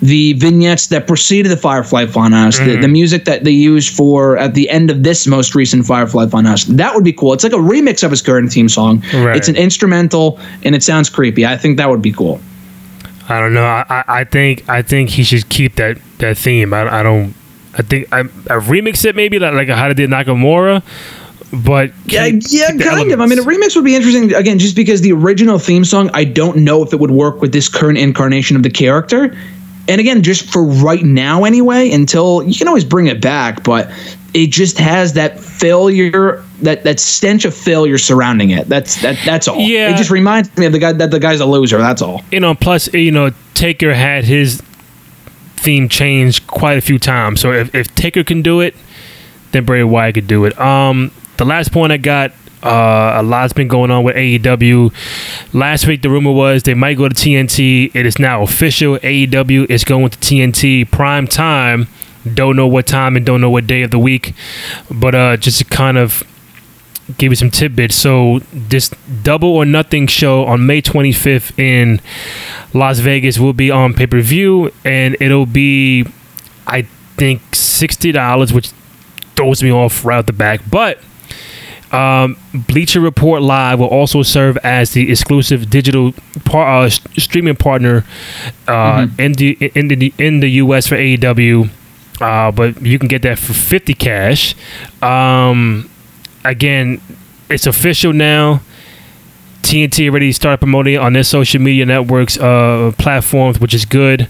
the 0.00 0.34
vignettes 0.34 0.86
that 0.88 1.08
preceded 1.08 1.50
the 1.50 1.56
Firefly 1.56 2.06
Funhouse. 2.06 2.64
The, 2.64 2.80
the 2.80 2.88
music 2.88 3.24
that 3.24 3.42
they 3.42 3.50
used 3.50 3.94
for 3.94 4.36
at 4.36 4.54
the 4.54 4.70
end 4.70 4.90
of 4.90 5.02
this 5.02 5.26
most 5.26 5.54
recent 5.56 5.84
Firefly 5.84 6.26
Funhouse. 6.26 6.64
That 6.66 6.94
would 6.94 7.04
be 7.04 7.12
cool. 7.12 7.32
It's 7.32 7.42
like 7.42 7.52
a 7.52 7.56
remix 7.56 8.04
of 8.04 8.12
his 8.12 8.22
current 8.22 8.52
theme 8.52 8.68
song. 8.68 9.02
Right. 9.12 9.36
It's 9.36 9.48
an 9.48 9.56
instrumental 9.56 10.38
and 10.62 10.76
it 10.76 10.82
sounds 10.84 11.10
creepy. 11.10 11.44
I 11.44 11.56
think 11.56 11.76
that 11.78 11.90
would 11.90 12.02
be 12.02 12.12
cool. 12.12 12.40
I 13.28 13.40
don't 13.40 13.54
know. 13.54 13.64
I, 13.64 14.04
I, 14.06 14.24
think 14.24 14.68
I 14.68 14.82
think 14.82 15.10
he 15.10 15.24
should 15.24 15.48
keep 15.48 15.76
that 15.76 15.98
that 16.18 16.38
theme. 16.38 16.72
I, 16.72 17.00
I 17.00 17.02
don't. 17.02 17.34
I 17.74 17.82
think 17.82 18.12
I, 18.12 18.20
I 18.20 18.58
remix 18.60 19.04
it 19.04 19.16
maybe 19.16 19.38
like 19.38 19.54
like 19.54 19.68
how 19.68 19.88
they 19.88 19.94
did 19.94 20.10
Nakamura, 20.10 20.82
but 21.52 21.90
Yeah, 22.06 22.30
yeah, 22.48 22.70
kind 22.78 23.12
of. 23.12 23.20
I 23.20 23.26
mean, 23.26 23.38
a 23.38 23.42
remix 23.42 23.74
would 23.76 23.84
be 23.84 23.94
interesting 23.94 24.32
again, 24.32 24.58
just 24.58 24.76
because 24.76 25.00
the 25.00 25.12
original 25.12 25.58
theme 25.58 25.84
song, 25.84 26.10
I 26.14 26.24
don't 26.24 26.58
know 26.58 26.82
if 26.82 26.92
it 26.92 27.00
would 27.00 27.10
work 27.10 27.40
with 27.40 27.52
this 27.52 27.68
current 27.68 27.98
incarnation 27.98 28.56
of 28.56 28.62
the 28.62 28.70
character. 28.70 29.36
And 29.88 30.00
again, 30.00 30.22
just 30.22 30.50
for 30.50 30.64
right 30.64 31.04
now, 31.04 31.44
anyway, 31.44 31.90
until 31.90 32.42
you 32.42 32.54
can 32.54 32.66
always 32.66 32.84
bring 32.84 33.06
it 33.06 33.20
back, 33.20 33.62
but 33.62 33.88
it 34.36 34.48
just 34.48 34.76
has 34.76 35.14
that 35.14 35.40
failure, 35.40 36.44
that 36.60 36.84
that 36.84 37.00
stench 37.00 37.46
of 37.46 37.54
failure 37.54 37.96
surrounding 37.96 38.50
it. 38.50 38.68
That's 38.68 39.00
that. 39.00 39.18
That's 39.24 39.48
all. 39.48 39.58
Yeah. 39.58 39.94
it 39.94 39.96
just 39.96 40.10
reminds 40.10 40.54
me 40.58 40.66
of 40.66 40.72
the 40.72 40.78
guy 40.78 40.92
that 40.92 41.10
the 41.10 41.18
guy's 41.18 41.40
a 41.40 41.46
loser. 41.46 41.78
That's 41.78 42.02
all. 42.02 42.22
you 42.30 42.38
know. 42.38 42.54
Plus, 42.54 42.92
you 42.92 43.10
know, 43.10 43.30
Taker 43.54 43.94
had 43.94 44.24
his 44.24 44.60
theme 45.56 45.88
changed 45.88 46.46
quite 46.46 46.76
a 46.76 46.82
few 46.82 46.98
times. 46.98 47.40
So 47.40 47.50
if, 47.52 47.74
if 47.74 47.94
Taker 47.94 48.22
can 48.24 48.42
do 48.42 48.60
it, 48.60 48.74
then 49.52 49.64
Bray 49.64 49.82
Wyatt 49.82 50.16
could 50.16 50.26
do 50.26 50.44
it. 50.44 50.58
Um, 50.60 51.12
the 51.38 51.46
last 51.46 51.72
point 51.72 51.92
I 51.92 51.96
got. 51.96 52.32
Uh, 52.62 53.20
a 53.20 53.22
lot's 53.22 53.52
been 53.52 53.68
going 53.68 53.92
on 53.92 54.02
with 54.02 54.16
AEW. 54.16 54.92
Last 55.54 55.86
week, 55.86 56.02
the 56.02 56.10
rumor 56.10 56.32
was 56.32 56.64
they 56.64 56.74
might 56.74 56.96
go 56.96 57.08
to 57.08 57.14
TNT. 57.14 57.94
It 57.94 58.06
is 58.06 58.18
now 58.18 58.42
official. 58.42 58.96
AEW 58.98 59.70
is 59.70 59.84
going 59.84 60.08
to 60.08 60.18
TNT 60.18 60.90
prime 60.90 61.28
time. 61.28 61.86
Don't 62.34 62.56
know 62.56 62.66
what 62.66 62.86
time 62.86 63.16
and 63.16 63.24
don't 63.24 63.40
know 63.40 63.50
what 63.50 63.66
day 63.66 63.82
of 63.82 63.90
the 63.90 63.98
week, 63.98 64.34
but 64.90 65.14
uh, 65.14 65.36
just 65.36 65.58
to 65.58 65.64
kind 65.64 65.96
of 65.98 66.22
give 67.18 67.30
you 67.32 67.36
some 67.36 67.50
tidbits. 67.50 67.94
So 67.94 68.40
this 68.52 68.90
double 69.22 69.50
or 69.50 69.64
nothing 69.64 70.06
show 70.06 70.44
on 70.44 70.66
May 70.66 70.82
25th 70.82 71.58
in 71.58 72.00
Las 72.74 72.98
Vegas 72.98 73.38
will 73.38 73.52
be 73.52 73.70
on 73.70 73.94
pay 73.94 74.06
per 74.06 74.20
view, 74.20 74.72
and 74.84 75.16
it'll 75.20 75.46
be, 75.46 76.04
I 76.66 76.82
think, 77.16 77.54
sixty 77.54 78.12
dollars, 78.12 78.52
which 78.52 78.70
throws 79.36 79.62
me 79.62 79.70
off 79.70 80.04
right 80.04 80.18
out 80.18 80.26
the 80.26 80.32
back. 80.32 80.60
But 80.70 80.98
um, 81.92 82.36
Bleacher 82.52 83.00
Report 83.00 83.42
Live 83.42 83.78
will 83.78 83.86
also 83.86 84.22
serve 84.22 84.56
as 84.58 84.92
the 84.92 85.10
exclusive 85.10 85.70
digital 85.70 86.12
par- 86.44 86.84
uh, 86.84 86.88
streaming 86.90 87.56
partner 87.56 88.04
uh, 88.66 89.06
in 89.18 89.32
the 89.34 89.52
in 89.74 89.88
the 89.88 90.12
in 90.18 90.40
the 90.40 90.48
U.S. 90.52 90.86
for 90.88 90.96
AEW. 90.96 91.70
Uh, 92.20 92.50
but 92.50 92.80
you 92.82 92.98
can 92.98 93.08
get 93.08 93.22
that 93.22 93.38
for 93.38 93.52
fifty 93.52 93.94
cash. 93.94 94.54
Um, 95.02 95.90
again, 96.44 97.00
it's 97.50 97.66
official 97.66 98.12
now. 98.12 98.60
TNT 99.62 100.08
already 100.08 100.30
started 100.32 100.58
promoting 100.58 100.96
on 100.96 101.12
their 101.12 101.24
social 101.24 101.60
media 101.60 101.84
networks 101.84 102.38
uh, 102.38 102.92
platforms, 102.98 103.58
which 103.58 103.74
is 103.74 103.84
good. 103.84 104.28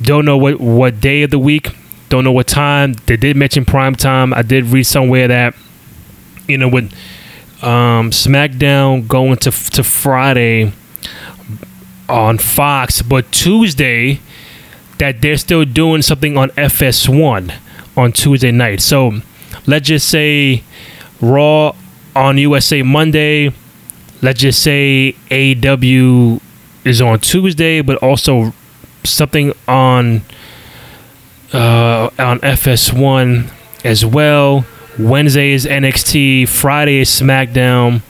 Don't 0.00 0.24
know 0.24 0.36
what, 0.36 0.60
what 0.60 1.00
day 1.00 1.22
of 1.22 1.30
the 1.30 1.38
week. 1.38 1.74
Don't 2.08 2.22
know 2.22 2.32
what 2.32 2.46
time. 2.46 2.92
They 3.06 3.16
did 3.16 3.36
mention 3.36 3.64
prime 3.64 3.96
time. 3.96 4.32
I 4.32 4.42
did 4.42 4.66
read 4.66 4.84
somewhere 4.84 5.26
that 5.28 5.54
you 6.46 6.56
know 6.58 6.68
with 6.68 6.92
um, 7.62 8.10
SmackDown 8.10 9.08
going 9.08 9.36
to 9.38 9.50
to 9.50 9.82
Friday. 9.82 10.72
on 12.08 12.38
Fox, 12.38 13.02
but 13.02 13.30
Tuesday 13.32 14.20
that 14.98 15.20
they're 15.20 15.36
still 15.36 15.64
doing 15.64 16.02
something 16.02 16.36
on 16.36 16.50
FS1 16.50 17.52
on 17.96 18.12
Tuesday 18.12 18.50
night. 18.50 18.80
So 18.80 19.20
let's 19.66 19.88
just 19.88 20.08
say 20.08 20.62
Raw 21.20 21.74
on 22.14 22.38
USA 22.38 22.82
Monday. 22.82 23.52
Let's 24.22 24.40
just 24.40 24.62
say 24.62 25.14
AEW 25.30 26.40
is 26.84 27.00
on 27.00 27.20
Tuesday, 27.20 27.82
but 27.82 27.98
also 28.02 28.52
something 29.04 29.52
on 29.68 30.22
uh, 31.52 32.10
on 32.18 32.38
FS1 32.40 33.50
as 33.84 34.04
well. 34.04 34.66
Wednesday 34.98 35.52
is 35.52 35.66
NXT. 35.66 36.48
Friday 36.48 37.00
is 37.00 37.10
SmackDown. 37.10 38.02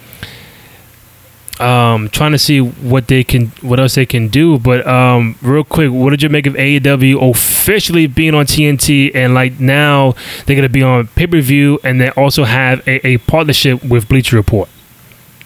Um, 1.60 2.08
trying 2.10 2.32
to 2.32 2.38
see 2.38 2.60
what 2.60 3.08
they 3.08 3.24
can, 3.24 3.46
what 3.62 3.80
else 3.80 3.94
they 3.94 4.06
can 4.06 4.28
do. 4.28 4.58
But 4.58 4.86
um, 4.86 5.36
real 5.40 5.64
quick, 5.64 5.90
what 5.90 6.10
did 6.10 6.22
you 6.22 6.28
make 6.28 6.46
of 6.46 6.54
AEW 6.54 7.30
officially 7.30 8.06
being 8.06 8.34
on 8.34 8.46
TNT 8.46 9.10
and 9.14 9.34
like 9.34 9.58
now 9.58 10.14
they're 10.44 10.56
gonna 10.56 10.68
be 10.68 10.82
on 10.82 11.06
pay 11.08 11.26
per 11.26 11.40
view 11.40 11.78
and 11.82 12.00
they 12.00 12.10
also 12.10 12.44
have 12.44 12.86
a, 12.86 13.06
a 13.06 13.18
partnership 13.18 13.82
with 13.84 14.08
Bleacher 14.08 14.36
Report. 14.36 14.68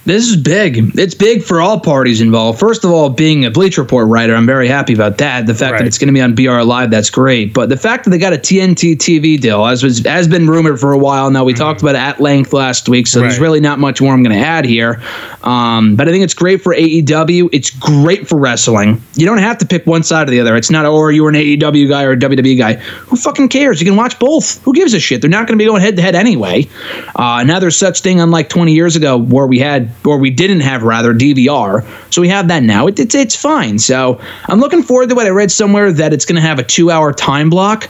This 0.06 0.28
is 0.28 0.36
big. 0.36 0.98
It's 0.98 1.14
big 1.14 1.42
for 1.42 1.60
all 1.60 1.78
parties 1.78 2.22
involved. 2.22 2.58
First 2.58 2.84
of 2.84 2.90
all, 2.90 3.10
being 3.10 3.44
a 3.44 3.50
Bleacher 3.50 3.82
Report 3.82 4.08
writer, 4.08 4.34
I'm 4.34 4.46
very 4.46 4.66
happy 4.66 4.94
about 4.94 5.18
that. 5.18 5.46
The 5.46 5.54
fact 5.54 5.72
Right. 5.72 5.78
that 5.80 5.86
it's 5.86 5.98
going 5.98 6.08
to 6.08 6.14
be 6.14 6.22
on 6.22 6.34
BR 6.34 6.62
Live, 6.62 6.90
that's 6.90 7.10
great. 7.10 7.52
But 7.52 7.68
the 7.68 7.76
fact 7.76 8.04
that 8.04 8.10
they 8.10 8.18
got 8.18 8.32
a 8.32 8.38
TNT 8.38 8.96
TV 8.96 9.38
deal, 9.38 9.66
as 9.66 9.82
was 9.82 9.98
has 10.06 10.26
been 10.26 10.48
rumored 10.48 10.80
for 10.80 10.92
a 10.92 10.98
while 10.98 11.30
now, 11.30 11.44
we 11.44 11.52
talked 11.52 11.82
about 11.82 11.96
it 11.96 11.98
at 11.98 12.18
length 12.18 12.54
last 12.54 12.88
week, 12.88 13.06
so 13.06 13.20
there's 13.20 13.38
really 13.38 13.60
not 13.60 13.78
much 13.78 14.00
more 14.00 14.14
I'm 14.14 14.22
going 14.22 14.36
to 14.36 14.42
add 14.44 14.64
here. 14.64 15.02
Um, 15.42 15.96
but 15.96 16.08
I 16.08 16.12
think 16.12 16.24
it's 16.24 16.34
great 16.34 16.62
for 16.62 16.74
AEW. 16.74 17.50
It's 17.52 17.70
great 17.70 18.26
for 18.26 18.38
wrestling. 18.38 19.02
You 19.16 19.26
don't 19.26 19.38
have 19.38 19.58
to 19.58 19.66
pick 19.66 19.86
one 19.86 20.02
side 20.02 20.28
or 20.28 20.30
the 20.30 20.40
other. 20.40 20.56
It's 20.56 20.70
not, 20.70 20.86
oh, 20.86 20.98
are 20.98 21.12
you 21.12 21.26
an 21.28 21.34
AEW 21.34 21.88
guy 21.88 22.04
or 22.04 22.12
a 22.12 22.16
WWE 22.16 22.56
guy? 22.58 22.74
Who 22.74 23.16
fucking 23.16 23.48
cares? 23.50 23.80
You 23.80 23.86
can 23.86 23.96
watch 23.96 24.18
both. 24.18 24.62
Who 24.64 24.72
gives 24.72 24.94
a 24.94 25.00
shit? 25.00 25.20
They're 25.20 25.30
not 25.30 25.46
going 25.46 25.58
to 25.58 25.62
be 25.62 25.66
going 25.68 25.82
head 25.82 25.96
to 25.96 26.02
head 26.02 26.14
anyway. 26.14 26.68
Uh, 27.14 27.44
now 27.46 27.58
there's 27.58 27.76
such 27.76 28.00
thing 28.00 28.18
unlike 28.20 28.48
20 28.48 28.72
years 28.72 28.96
ago 28.96 29.18
where 29.18 29.46
we 29.46 29.58
had, 29.58 29.89
or 30.04 30.18
we 30.18 30.30
didn't 30.30 30.60
have 30.60 30.82
rather 30.82 31.12
DVR. 31.14 31.84
So 32.12 32.20
we 32.20 32.28
have 32.28 32.48
that 32.48 32.62
now. 32.62 32.86
It, 32.86 32.98
it's 32.98 33.14
it's 33.14 33.36
fine. 33.36 33.78
So 33.78 34.20
I'm 34.46 34.60
looking 34.60 34.82
forward 34.82 35.08
to 35.10 35.14
what 35.14 35.26
I 35.26 35.30
read 35.30 35.50
somewhere 35.50 35.92
that 35.92 36.12
it's 36.12 36.24
going 36.24 36.36
to 36.36 36.42
have 36.42 36.58
a 36.58 36.64
two 36.64 36.90
hour 36.90 37.12
time 37.12 37.50
block, 37.50 37.88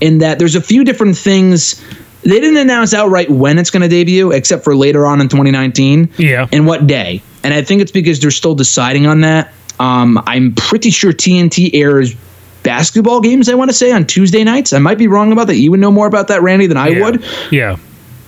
in 0.00 0.18
that 0.18 0.38
there's 0.38 0.54
a 0.54 0.60
few 0.60 0.84
different 0.84 1.16
things. 1.16 1.82
They 2.22 2.38
didn't 2.38 2.58
announce 2.58 2.92
outright 2.92 3.30
when 3.30 3.58
it's 3.58 3.70
going 3.70 3.82
to 3.82 3.88
debut, 3.88 4.30
except 4.32 4.62
for 4.62 4.76
later 4.76 5.06
on 5.06 5.20
in 5.22 5.28
2019 5.28 6.10
Yeah. 6.18 6.46
and 6.52 6.66
what 6.66 6.86
day. 6.86 7.22
And 7.42 7.54
I 7.54 7.62
think 7.62 7.80
it's 7.80 7.92
because 7.92 8.20
they're 8.20 8.30
still 8.30 8.54
deciding 8.54 9.06
on 9.06 9.22
that. 9.22 9.54
Um, 9.78 10.22
I'm 10.26 10.54
pretty 10.54 10.90
sure 10.90 11.12
TNT 11.12 11.70
airs 11.72 12.14
basketball 12.62 13.22
games, 13.22 13.48
I 13.48 13.54
want 13.54 13.70
to 13.70 13.74
say, 13.74 13.90
on 13.92 14.06
Tuesday 14.06 14.44
nights. 14.44 14.74
I 14.74 14.78
might 14.78 14.98
be 14.98 15.08
wrong 15.08 15.32
about 15.32 15.46
that. 15.46 15.56
You 15.56 15.70
would 15.70 15.80
know 15.80 15.90
more 15.90 16.06
about 16.06 16.28
that, 16.28 16.42
Randy, 16.42 16.66
than 16.66 16.76
I 16.76 16.88
yeah. 16.88 17.00
would. 17.02 17.24
Yeah. 17.50 17.76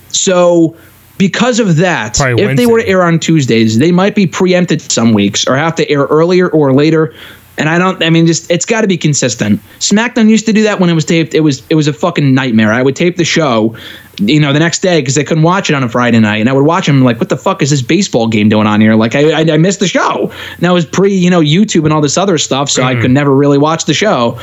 So 0.09 0.75
because 1.17 1.59
of 1.59 1.77
that, 1.77 2.15
Probably 2.15 2.43
if 2.43 2.57
they 2.57 2.65
were 2.65 2.81
to 2.81 2.87
air 2.87 3.03
on 3.03 3.19
Tuesdays, 3.19 3.77
they 3.79 3.91
might 3.91 4.15
be 4.15 4.25
preempted 4.25 4.81
some 4.81 5.13
weeks 5.13 5.47
or 5.47 5.55
have 5.55 5.75
to 5.75 5.89
air 5.89 6.03
earlier 6.03 6.49
or 6.49 6.73
later. 6.73 7.13
And 7.55 7.69
I 7.69 7.77
don't 7.77 8.01
I 8.01 8.09
mean 8.09 8.25
just 8.25 8.49
it's 8.49 8.65
got 8.65 8.81
to 8.81 8.87
be 8.87 8.97
consistent. 8.97 9.61
SmackDown 9.77 10.27
used 10.27 10.47
to 10.47 10.53
do 10.53 10.63
that 10.63 10.79
when 10.79 10.89
it 10.89 10.93
was 10.93 11.05
taped. 11.05 11.35
It 11.35 11.41
was 11.41 11.61
it 11.69 11.75
was 11.75 11.87
a 11.87 11.93
fucking 11.93 12.33
nightmare. 12.33 12.73
I 12.73 12.81
would 12.81 12.95
tape 12.95 13.17
the 13.17 13.25
show, 13.25 13.77
you 14.17 14.39
know, 14.39 14.53
the 14.53 14.59
next 14.59 14.79
day 14.79 15.01
because 15.01 15.13
they 15.13 15.23
couldn't 15.23 15.43
watch 15.43 15.69
it 15.69 15.75
on 15.75 15.83
a 15.83 15.89
Friday 15.89 16.19
night, 16.19 16.37
and 16.37 16.49
I 16.49 16.53
would 16.53 16.65
watch 16.65 16.87
them 16.87 17.03
like, 17.03 17.19
what 17.19 17.29
the 17.29 17.37
fuck 17.37 17.61
is 17.61 17.69
this 17.69 17.83
baseball 17.83 18.27
game 18.27 18.49
doing 18.49 18.65
on 18.65 18.81
here? 18.81 18.95
Like 18.95 19.13
I 19.13 19.41
I, 19.41 19.53
I 19.53 19.57
missed 19.57 19.81
the 19.81 19.87
show. 19.87 20.31
And 20.31 20.59
that 20.61 20.71
was 20.71 20.83
pre 20.83 21.13
you 21.13 21.29
know 21.29 21.41
YouTube 21.41 21.83
and 21.83 21.93
all 21.93 22.01
this 22.01 22.17
other 22.17 22.39
stuff, 22.39 22.71
so 22.71 22.81
I 22.81 22.99
could 22.99 23.11
never 23.11 23.35
really 23.35 23.59
watch 23.59 23.85
the 23.85 23.93
show. 23.93 24.39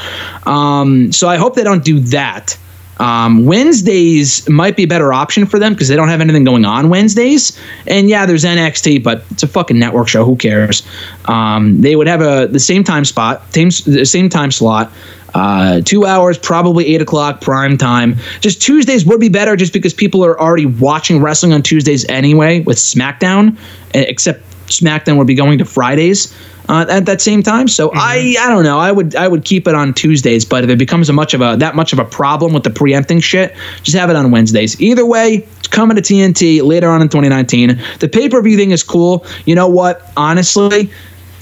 Um, 0.46 1.10
so 1.10 1.28
I 1.28 1.36
hope 1.36 1.56
they 1.56 1.64
don't 1.64 1.84
do 1.84 1.98
that. 1.98 2.56
Um, 3.01 3.46
Wednesdays 3.46 4.46
might 4.48 4.76
be 4.76 4.84
a 4.84 4.86
better 4.86 5.12
option 5.12 5.46
for 5.46 5.59
them 5.59 5.72
because 5.72 5.88
they 5.88 5.96
don't 5.96 6.09
have 6.09 6.20
anything 6.20 6.44
going 6.44 6.66
on 6.66 6.90
Wednesdays. 6.90 7.59
And 7.86 8.11
yeah, 8.11 8.26
there's 8.26 8.44
NXT, 8.44 9.03
but 9.03 9.24
it's 9.30 9.42
a 9.42 9.48
fucking 9.48 9.78
network 9.78 10.07
show. 10.07 10.24
Who 10.24 10.36
cares? 10.36 10.86
Um, 11.24 11.80
they 11.80 11.96
would 11.96 12.07
have 12.07 12.20
a 12.20 12.46
the 12.46 12.61
same 12.61 12.84
time 12.84 13.07
spot, 13.07 13.53
same 13.55 13.70
same 13.70 14.28
time 14.28 14.51
slot. 14.51 14.92
Uh, 15.32 15.80
two 15.82 16.05
hours, 16.05 16.36
probably 16.36 16.86
eight 16.94 17.01
o'clock 17.01 17.40
prime 17.40 17.78
time. 17.78 18.16
Just 18.40 18.61
Tuesdays 18.61 19.07
would 19.07 19.20
be 19.20 19.28
better, 19.28 19.57
just 19.57 19.72
because 19.72 19.94
people 19.94 20.24
are 20.24 20.38
already 20.38 20.66
watching 20.66 21.22
wrestling 21.22 21.53
on 21.53 21.62
Tuesdays 21.62 22.05
anyway 22.09 22.61
with 22.61 22.76
SmackDown. 22.76 23.57
Except 23.94 24.42
SmackDown 24.70 25.16
would 25.18 25.26
be 25.26 25.34
going 25.34 25.58
to 25.58 25.64
Fridays 25.64 26.34
uh, 26.68 26.86
at 26.88 27.06
that 27.06 27.20
same 27.20 27.42
time. 27.42 27.68
So 27.68 27.90
I 27.94 28.36
I 28.40 28.48
don't 28.48 28.64
know. 28.64 28.78
I 28.78 28.92
would 28.92 29.16
I 29.16 29.26
would 29.28 29.44
keep 29.44 29.66
it 29.66 29.74
on 29.74 29.92
Tuesdays, 29.92 30.44
but 30.44 30.64
if 30.64 30.70
it 30.70 30.78
becomes 30.78 31.08
a 31.08 31.12
much 31.12 31.34
of 31.34 31.40
a 31.40 31.56
that 31.58 31.74
much 31.74 31.92
of 31.92 31.98
a 31.98 32.04
problem 32.04 32.52
with 32.52 32.62
the 32.62 32.70
preempting 32.70 33.20
shit, 33.20 33.54
just 33.82 33.96
have 33.96 34.08
it 34.10 34.16
on 34.16 34.30
Wednesdays. 34.30 34.80
Either 34.80 35.04
way, 35.04 35.46
it's 35.58 35.68
coming 35.68 35.96
to 35.96 36.02
TNT 36.02 36.62
later 36.62 36.88
on 36.88 37.02
in 37.02 37.08
2019. 37.08 37.80
The 37.98 38.08
pay 38.08 38.28
per 38.28 38.40
view 38.40 38.56
thing 38.56 38.70
is 38.70 38.82
cool. 38.82 39.26
You 39.44 39.54
know 39.54 39.68
what? 39.68 40.12
Honestly. 40.16 40.90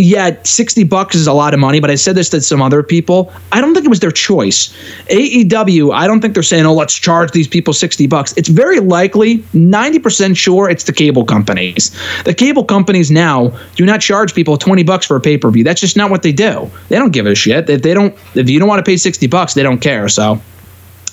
Yeah, 0.01 0.41
60 0.45 0.85
bucks 0.85 1.17
is 1.17 1.27
a 1.27 1.33
lot 1.33 1.55
of 1.55 1.61
money, 1.61 1.81
but 1.81 1.91
I 1.91 1.97
said 1.97 2.15
this 2.15 2.29
to 2.31 2.41
some 2.41 2.63
other 2.63 2.85
people. 2.85 3.33
I 3.51 3.61
don't 3.61 3.75
think 3.75 3.85
it 3.85 3.89
was 3.89 3.99
their 3.99 4.13
choice. 4.13 4.73
AEW, 5.09 5.93
I 5.93 6.07
don't 6.07 6.21
think 6.21 6.35
they're 6.35 6.45
saying, 6.45 6.67
oh, 6.67 6.73
let's 6.73 6.95
charge 6.95 7.33
these 7.33 7.49
people 7.49 7.73
60 7.73 8.07
bucks. 8.07 8.33
It's 8.37 8.49
very 8.49 8.79
likely, 8.79 9.39
90% 9.39 10.37
sure, 10.37 10.71
it's 10.71 10.85
the 10.85 10.93
cable 10.93 11.25
companies. 11.25 11.91
The 12.25 12.33
cable 12.33 12.65
companies 12.65 13.11
now 13.11 13.49
do 13.75 13.85
not 13.85 14.01
charge 14.01 14.35
people 14.35 14.57
20 14.57 14.85
bucks 14.85 15.05
for 15.05 15.17
a 15.17 15.21
pay 15.21 15.37
per 15.37 15.51
view. 15.51 15.65
That's 15.65 15.81
just 15.81 15.97
not 15.97 16.11
what 16.11 16.23
they 16.23 16.33
do. 16.33 16.71
They 16.91 16.97
don't 16.97 17.13
give 17.13 17.27
a 17.27 17.35
shit. 17.35 17.69
If 17.69 17.83
they 17.83 17.93
don't, 17.93 18.17
if 18.37 18.49
you 18.49 18.61
don't 18.61 18.69
want 18.69 18.79
to 18.79 18.89
pay 18.89 18.97
60 18.97 19.27
bucks, 19.27 19.55
they 19.55 19.65
don't 19.65 19.81
care. 19.81 20.09
So 20.09 20.41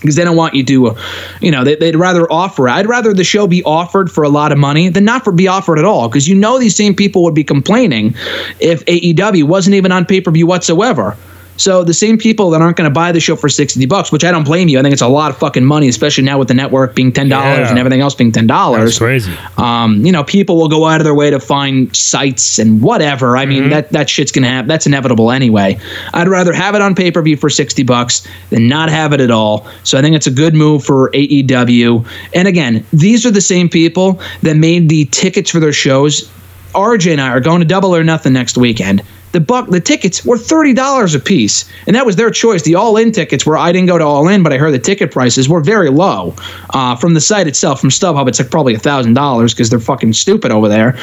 because 0.05 0.15
they 0.15 0.23
don't 0.23 0.35
want 0.35 0.53
you 0.53 0.63
to, 0.63 0.87
uh, 0.87 1.01
you 1.41 1.51
know, 1.51 1.63
they, 1.63 1.75
they'd 1.75 1.95
rather 1.95 2.31
offer. 2.31 2.69
I'd 2.69 2.87
rather 2.87 3.13
the 3.13 3.23
show 3.23 3.47
be 3.47 3.63
offered 3.63 4.11
for 4.11 4.23
a 4.23 4.29
lot 4.29 4.51
of 4.51 4.57
money 4.57 4.89
than 4.89 5.05
not 5.05 5.23
for 5.23 5.31
be 5.31 5.47
offered 5.47 5.79
at 5.79 5.85
all. 5.85 6.07
Because 6.07 6.27
you 6.27 6.35
know 6.35 6.59
these 6.59 6.75
same 6.75 6.95
people 6.95 7.23
would 7.23 7.35
be 7.35 7.43
complaining 7.43 8.15
if 8.59 8.85
AEW 8.85 9.43
wasn't 9.43 9.75
even 9.75 9.91
on 9.91 10.05
pay 10.05 10.21
per 10.21 10.31
view 10.31 10.47
whatsoever. 10.47 11.17
So 11.57 11.83
the 11.83 11.93
same 11.93 12.17
people 12.17 12.49
that 12.51 12.61
aren't 12.61 12.75
going 12.77 12.89
to 12.89 12.93
buy 12.93 13.11
the 13.11 13.19
show 13.19 13.35
for 13.35 13.47
sixty 13.49 13.85
bucks, 13.85 14.11
which 14.11 14.23
I 14.25 14.31
don't 14.31 14.43
blame 14.43 14.67
you. 14.67 14.77
I 14.77 14.81
think 14.81 14.93
it's 14.93 15.01
a 15.01 15.07
lot 15.07 15.31
of 15.31 15.37
fucking 15.37 15.63
money, 15.63 15.87
especially 15.87 16.23
now 16.25 16.37
with 16.37 16.47
the 16.49 16.53
network 16.53 16.95
being 16.95 17.11
ten 17.13 17.29
dollars 17.29 17.59
Yeah. 17.59 17.69
and 17.69 17.79
everything 17.79 18.01
else 18.01 18.13
being 18.13 18.31
ten 18.31 18.45
That's 18.47 18.57
dollars 18.57 18.97
crazy. 18.97 19.31
um, 19.57 20.05
you 20.05 20.11
know, 20.11 20.23
people 20.23 20.57
will 20.57 20.67
go 20.67 20.85
out 20.85 20.99
of 20.99 21.05
their 21.05 21.15
way 21.15 21.29
to 21.29 21.39
find 21.39 21.95
sites 21.95 22.59
and 22.59 22.81
whatever. 22.81 23.37
I 23.37 23.45
mean, 23.45 23.69
that 23.69 23.91
that 23.91 24.09
shit's 24.09 24.31
gonna 24.31 24.47
happen. 24.49 24.67
That's 24.67 24.85
inevitable 24.85 25.31
anyway. 25.31 25.79
I'd 26.13 26.27
rather 26.27 26.51
have 26.53 26.75
it 26.75 26.81
on 26.81 26.93
pay 26.93 27.09
per 27.11 27.21
view 27.21 27.37
for 27.37 27.49
sixty 27.49 27.83
bucks 27.83 28.27
than 28.49 28.67
not 28.67 28.89
have 28.89 29.13
it 29.13 29.21
at 29.21 29.31
all. 29.31 29.65
So 29.83 29.97
I 29.97 30.01
think 30.01 30.15
it's 30.15 30.27
a 30.27 30.31
good 30.31 30.55
move 30.55 30.83
for 30.83 31.09
AEW. 31.11 32.05
And 32.33 32.47
again, 32.47 32.85
these 32.91 33.25
are 33.25 33.31
the 33.31 33.41
same 33.41 33.69
people 33.69 34.19
that 34.41 34.55
made 34.57 34.89
the 34.89 35.05
tickets 35.05 35.49
for 35.51 35.59
their 35.59 35.73
shows. 35.73 36.29
RJ 36.73 37.13
and 37.13 37.21
I 37.21 37.29
are 37.29 37.39
going 37.39 37.61
to 37.61 37.65
Double 37.65 37.95
or 37.95 38.03
Nothing 38.03 38.33
next 38.33 38.57
weekend. 38.57 39.01
The 39.35 39.41
buck, 39.41 39.67
the 39.69 39.81
tickets 39.81 40.23
were 40.23 40.37
thirty 40.37 40.71
dollars 40.73 41.13
a 41.13 41.19
piece, 41.19 41.65
and 41.87 41.95
that 41.97 42.05
was 42.05 42.15
their 42.15 42.31
choice. 42.31 42.61
The 42.63 42.75
all-in 42.75 43.11
tickets 43.11 43.45
were 43.45 43.57
I 43.57 43.73
didn't 43.73 43.87
go 43.87 43.97
to 43.97 44.03
all-in, 44.05 44.43
but 44.43 44.53
I 44.53 44.57
heard 44.57 44.71
the 44.73 44.79
ticket 44.79 45.11
prices 45.11 45.49
were 45.49 45.59
very 45.59 45.89
low 45.89 46.33
uh, 46.69 46.95
from 46.95 47.15
the 47.15 47.19
site 47.19 47.45
itself. 47.45 47.81
From 47.81 47.89
StubHub, 47.89 48.29
it's 48.29 48.39
like 48.39 48.49
probably 48.49 48.75
a 48.75 48.79
thousand 48.79 49.13
dollars 49.13 49.53
because 49.53 49.69
they're 49.69 49.81
fucking 49.81 50.13
stupid 50.13 50.51
over 50.51 50.69
there. 50.69 50.97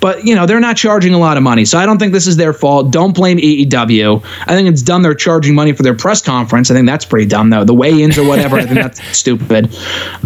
But 0.00 0.26
you 0.26 0.34
know 0.34 0.44
they're 0.44 0.60
not 0.60 0.76
charging 0.76 1.14
a 1.14 1.18
lot 1.18 1.38
of 1.38 1.42
money, 1.42 1.64
so 1.64 1.78
I 1.78 1.86
don't 1.86 1.96
think 1.98 2.12
this 2.12 2.26
is 2.26 2.36
their 2.36 2.52
fault. 2.52 2.90
Don't 2.92 3.14
blame 3.14 3.38
AEW. 3.38 4.22
I 4.46 4.54
think 4.54 4.68
it's 4.68 4.82
done. 4.82 5.00
They're 5.00 5.14
charging 5.14 5.54
money 5.54 5.72
for 5.72 5.82
their 5.82 5.96
press 5.96 6.20
conference. 6.20 6.70
I 6.70 6.74
think 6.74 6.86
that's 6.86 7.06
pretty 7.06 7.24
dumb 7.24 7.48
though. 7.48 7.64
The 7.64 7.72
weigh-ins 7.72 8.18
or 8.18 8.28
whatever. 8.28 8.56
I 8.56 8.64
think 8.66 8.82
that's 8.82 9.02
stupid. 9.16 9.74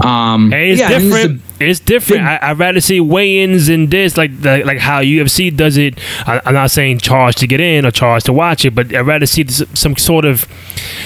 Um, 0.04 0.50
Hey, 0.50 0.72
it's 0.72 0.80
yeah, 0.80 0.88
I 0.88 0.98
think 0.98 1.02
this 1.12 1.14
is 1.18 1.24
a- 1.26 1.28
different. 1.28 1.51
It's 1.68 1.80
different. 1.80 2.22
I, 2.22 2.38
I'd 2.42 2.58
rather 2.58 2.80
see 2.80 3.00
weigh-ins 3.00 3.68
in 3.68 3.88
this, 3.88 4.16
like 4.16 4.30
like, 4.42 4.64
like 4.64 4.78
how 4.78 5.00
UFC 5.02 5.54
does 5.54 5.76
it. 5.76 5.98
I, 6.26 6.40
I'm 6.44 6.54
not 6.54 6.70
saying 6.70 6.98
charge 6.98 7.36
to 7.36 7.46
get 7.46 7.60
in 7.60 7.84
or 7.86 7.90
charge 7.90 8.24
to 8.24 8.32
watch 8.32 8.64
it, 8.64 8.74
but 8.74 8.94
I'd 8.94 9.06
rather 9.06 9.26
see 9.26 9.42
this, 9.42 9.62
some 9.74 9.96
sort 9.96 10.24
of 10.24 10.46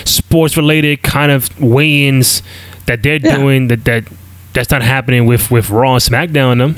sports-related 0.05 1.03
kind 1.03 1.31
of 1.33 1.59
weigh-ins 1.61 2.43
that 2.87 3.03
they're 3.03 3.17
Yeah. 3.23 3.37
doing 3.37 3.69
that 3.69 3.85
that 3.85 4.05
that's 4.53 4.71
not 4.71 4.83
happening 4.83 5.27
with 5.27 5.51
with 5.51 5.71
Raw 5.71 5.95
and 5.95 6.03
SmackDown. 6.03 6.53
and 6.53 6.61
Them. 6.61 6.77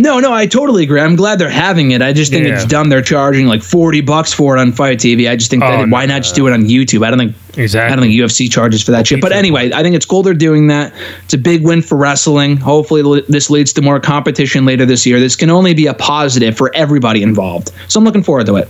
No, 0.00 0.20
no, 0.20 0.32
I 0.32 0.46
totally 0.46 0.84
agree. 0.84 1.00
I'm 1.00 1.16
glad 1.16 1.40
they're 1.40 1.50
having 1.50 1.90
it. 1.90 2.02
I 2.02 2.12
just 2.12 2.30
think 2.30 2.46
Yeah. 2.46 2.54
it's 2.54 2.64
dumb. 2.64 2.88
They're 2.88 3.02
charging 3.02 3.46
like 3.46 3.62
forty 3.62 4.00
bucks 4.00 4.32
for 4.32 4.56
it 4.56 4.60
on 4.60 4.72
FITE 4.72 4.98
TV. 4.98 5.28
I 5.28 5.34
just 5.36 5.50
think 5.50 5.62
Oh, 5.64 5.70
that 5.70 5.88
no, 5.88 5.92
why 5.92 6.06
not 6.06 6.22
just 6.22 6.34
do 6.36 6.46
it 6.46 6.52
on 6.52 6.66
YouTube? 6.66 7.04
I 7.04 7.10
don't 7.10 7.18
think 7.18 7.34
I 7.58 7.88
don't 7.88 8.00
think 8.00 8.14
UFC 8.14 8.50
charges 8.50 8.82
for 8.82 8.92
that 8.92 9.06
shit. 9.06 9.20
But 9.20 9.32
anyway, 9.32 9.72
I 9.72 9.82
think 9.82 9.96
it's 9.96 10.06
cool 10.06 10.22
they're 10.22 10.34
doing 10.34 10.68
that. 10.68 10.94
It's 11.24 11.34
a 11.34 11.38
big 11.38 11.64
win 11.64 11.82
for 11.82 11.96
wrestling. 11.98 12.56
Hopefully, 12.56 13.22
this 13.28 13.50
leads 13.50 13.72
to 13.74 13.82
more 13.82 13.98
competition 14.00 14.64
later 14.64 14.86
this 14.86 15.04
year. 15.04 15.18
This 15.18 15.36
can 15.36 15.50
only 15.50 15.74
be 15.74 15.86
a 15.86 15.94
positive 15.94 16.56
for 16.56 16.74
everybody 16.74 17.22
involved. 17.22 17.72
So 17.88 17.98
I'm 17.98 18.04
looking 18.04 18.22
forward 18.22 18.46
to 18.46 18.56
it. 18.56 18.68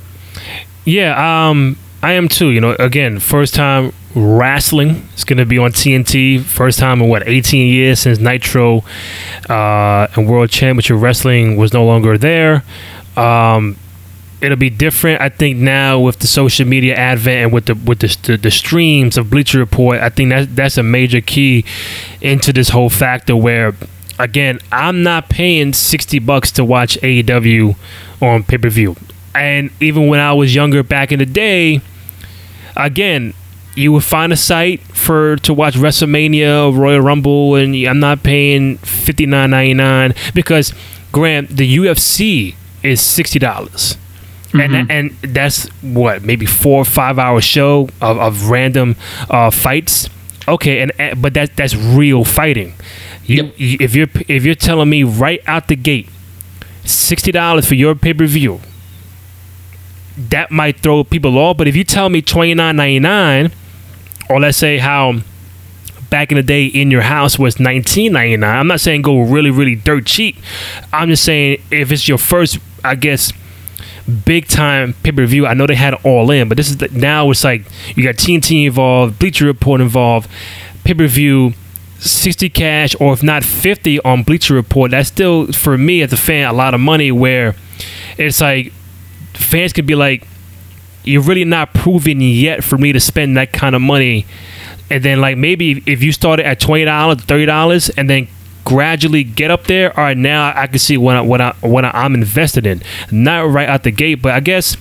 Yeah, 0.85 1.51
um, 1.51 1.77
I 2.03 2.13
am 2.13 2.29
too. 2.29 2.49
You 2.49 2.61
know, 2.61 2.77
again, 2.79 3.19
first 3.19 3.55
time 3.55 3.93
wrestling. 4.15 5.09
It's 5.13 5.25
going 5.25 5.39
to 5.39 5.47
be 5.47 5.59
on 5.59 5.73
TNT. 5.73 6.41
First 6.41 6.79
time 6.79 7.03
in 7.03 7.09
what 7.09 7.29
18 7.29 7.73
years 7.73 8.01
since 8.01 8.19
Nitro 8.19 8.85
uh, 9.49 10.09
and 10.17 10.29
World 10.29 10.51
Championship 10.51 10.97
Wrestling 10.99 11.57
was 11.57 11.73
no 11.73 11.85
longer 11.85 12.17
there. 12.17 12.65
Um, 13.17 13.77
it'll 14.41 14.57
be 14.57 14.71
different. 14.71 15.21
I 15.21 15.29
think 15.29 15.59
now 15.59 16.01
with 16.01 16.19
the 16.21 16.27
social 16.27 16.67
media 16.67 16.95
advent 16.95 17.45
and 17.45 17.53
with 17.53 17.67
the 17.67 17.75
with 17.75 18.01
the, 18.01 18.17
the, 18.23 18.37
the 18.37 18.51
streams 18.51 19.17
of 19.17 19.31
Bleacher 19.31 19.59
Report, 19.59 20.01
I 20.01 20.09
think 20.09 20.31
that 20.31 20.55
that's 20.55 20.79
a 20.79 20.83
major 20.83 21.21
key 21.21 21.65
into 22.21 22.53
this 22.53 22.71
whole 22.71 22.91
factor 22.91 23.37
where 23.37 23.75
again, 24.19 24.59
I'm 24.73 25.03
not 25.03 25.29
paying 25.29 25.73
60 25.73 26.19
bucks 26.21 26.51
to 26.53 26.65
watch 26.65 26.99
AEW 27.01 27.77
on 28.21 28.43
pay-per-view. 28.43 28.97
And 29.35 29.71
even 29.81 30.09
when 30.09 30.21
I 30.21 30.33
was 30.33 30.55
younger 30.55 30.83
back 30.83 31.13
in 31.13 31.21
the 31.21 31.27
day, 31.27 31.81
again, 32.77 33.35
you 33.77 33.93
would 33.93 34.03
find 34.03 34.33
a 34.33 34.37
site 34.37 34.81
for 34.81 35.37
to 35.37 35.55
watch 35.55 35.75
WrestleMania, 35.75 36.69
or 36.69 36.77
Royal 36.77 37.01
Rumble, 37.01 37.55
and 37.55 37.77
I'm 37.87 38.01
not 38.01 38.25
paying 38.25 38.79
fifty 38.79 39.25
nine 39.25 39.51
ninety 39.51 39.75
nine 39.75 40.15
because, 40.35 40.75
Grant, 41.13 41.51
the 41.51 41.77
UFC 41.77 42.57
is 42.83 43.01
sixty 43.01 43.39
dollars. 43.39 43.97
Mm-hmm. 44.59 44.91
And, 44.91 44.91
and 44.91 45.35
that's 45.35 45.67
what 45.83 46.23
maybe 46.23 46.47
four 46.47 46.81
or 46.83 46.85
five 46.85 47.19
hour 47.19 47.41
show 47.41 47.89
of, 48.01 48.19
of 48.19 48.51
random 48.51 48.97
uh, 49.31 49.51
fights. 49.51 50.09
Okay, 50.47 50.81
and, 50.81 50.93
and 50.99 51.21
but 51.21 51.35
that 51.35 51.57
that's 51.57 51.75
real 51.77 52.25
fighting. 52.25 52.75
You, 53.25 53.45
Yep. 53.45 53.55
you- 53.59 53.77
if 53.81 53.95
you're 53.95 54.09
if 54.29 54.45
you're 54.45 54.55
telling 54.55 54.89
me 54.89 55.03
right 55.05 55.41
out 55.47 55.69
the 55.69 55.77
gate, 55.77 56.09
sixty 56.85 57.31
dollars 57.33 57.67
for 57.67 57.75
your 57.75 57.95
pay 57.95 58.15
per 58.15 58.25
view, 58.27 58.61
that 60.17 60.51
might 60.51 60.81
throw 60.81 61.05
people 61.05 61.39
off. 61.39 61.57
But 61.59 61.69
if 61.69 61.77
you 61.77 61.85
tell 61.85 62.09
me 62.09 62.23
twenty 62.23 62.55
nine 62.55 62.77
ninety 62.77 62.99
nine, 62.99 63.53
or 64.29 64.41
let's 64.41 64.57
say 64.59 64.79
how 64.79 65.21
back 66.11 66.33
in 66.33 66.37
the 66.37 66.43
day 66.43 66.65
in 66.65 66.91
your 66.91 67.03
house 67.03 67.39
was 67.39 67.61
nineteen 67.61 68.13
ninety 68.15 68.37
nine. 68.37 68.57
I'm 68.57 68.67
not 68.67 68.81
saying 68.81 69.03
go 69.03 69.21
really 69.21 69.51
really 69.51 69.75
dirt 69.75 70.07
cheap. 70.07 70.37
I'm 70.93 71.09
just 71.09 71.25
saying 71.25 71.61
if 71.71 71.93
it's 71.93 72.09
your 72.09 72.19
first, 72.19 72.59
I 72.83 72.95
guess. 72.95 73.33
Big 74.25 74.49
time 74.49 74.95
pay 75.03 75.13
per 75.13 75.27
view. 75.27 75.47
I 75.47 75.55
know 75.55 75.67
they 75.67 75.75
had 75.75 75.95
all 76.05 76.31
in, 76.31 76.49
but 76.49 76.57
this 76.57 76.71
is 76.71 76.79
the, 76.79 76.89
now 76.89 77.31
it's 77.31 77.45
like 77.45 77.65
you 77.95 78.05
got 78.05 78.15
TNT 78.15 78.67
involved, 78.67 79.19
Bleacher 79.19 79.45
Report 79.45 79.81
involved, 79.81 80.31
pay 80.85 80.95
per 80.95 81.07
view, 81.07 81.53
60 81.99 82.49
cash 82.51 82.97
or 83.01 83.13
if 83.13 83.23
not 83.23 83.45
50 83.45 84.01
on 84.01 84.23
Bleacher 84.23 84.55
Report. 84.55 84.93
That's 84.93 85.09
still 85.09 85.49
for 85.53 85.77
me 85.77 86.03
as 86.03 86.13
a 86.13 86.17
fan 86.17 86.49
a 86.49 86.53
lot 86.53 86.73
of 86.75 86.81
money. 86.81 87.13
Where 87.13 87.55
it's 88.17 88.41
like 88.41 88.73
fans 89.35 89.73
could 89.73 89.87
be 89.87 89.95
like, 89.95 90.27
you're 91.05 91.23
really 91.23 91.45
not 91.45 91.75
proving 91.75 92.21
yet 92.21 92.65
for 92.65 92.79
me 92.79 92.93
to 92.93 93.01
spend 93.01 93.37
that 93.37 93.53
kind 93.53 93.75
of 93.75 93.83
money. 93.83 94.27
And 94.91 95.05
then 95.05 95.21
like 95.21 95.37
maybe 95.37 95.83
if 95.87 96.03
you 96.03 96.13
started 96.13 96.47
at 96.47 96.61
twenty 96.61 96.87
dollars, 96.87 97.21
thirty 97.23 97.45
dollars, 97.45 97.91
and 97.91 98.09
then 98.09 98.29
gradually 98.69 99.25
get 99.25 99.51
up 99.51 99.65
there, 99.65 99.99
all 99.99 100.05
right, 100.05 100.17
now 100.17 100.53
I 100.55 100.67
can 100.67 100.79
see 100.79 100.99
what 100.99 101.17
I, 101.17 101.23
what 101.23 101.41
I, 101.41 101.55
what 101.61 101.87
I'm 101.87 102.15
invested 102.15 102.67
in. 102.67 102.83
Not 103.11 103.49
right 103.49 103.67
out 103.67 103.83
the 103.83 103.91
gate, 103.91 104.17
but 104.17 104.35
I 104.35 104.41
guess 104.41 104.77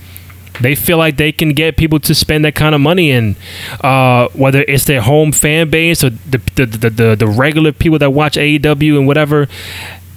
they 0.59 0.75
feel 0.75 0.97
like 0.97 1.15
they 1.15 1.31
can 1.31 1.53
get 1.53 1.77
people 1.77 1.97
to 2.01 2.13
spend 2.13 2.43
that 2.43 2.53
kind 2.53 2.75
of 2.75 2.81
money 2.81 3.11
and 3.11 3.37
uh, 3.81 4.27
whether 4.33 4.65
it's 4.67 4.85
their 4.85 5.01
home 5.01 5.31
fan 5.31 5.69
base 5.69 6.03
or 6.03 6.09
the 6.09 6.41
the, 6.55 6.65
the, 6.65 6.89
the 6.89 7.15
the 7.15 7.27
regular 7.27 7.71
people 7.71 7.97
that 7.99 8.11
watch 8.11 8.35
AEW 8.35 8.97
and 8.97 9.07
whatever 9.07 9.47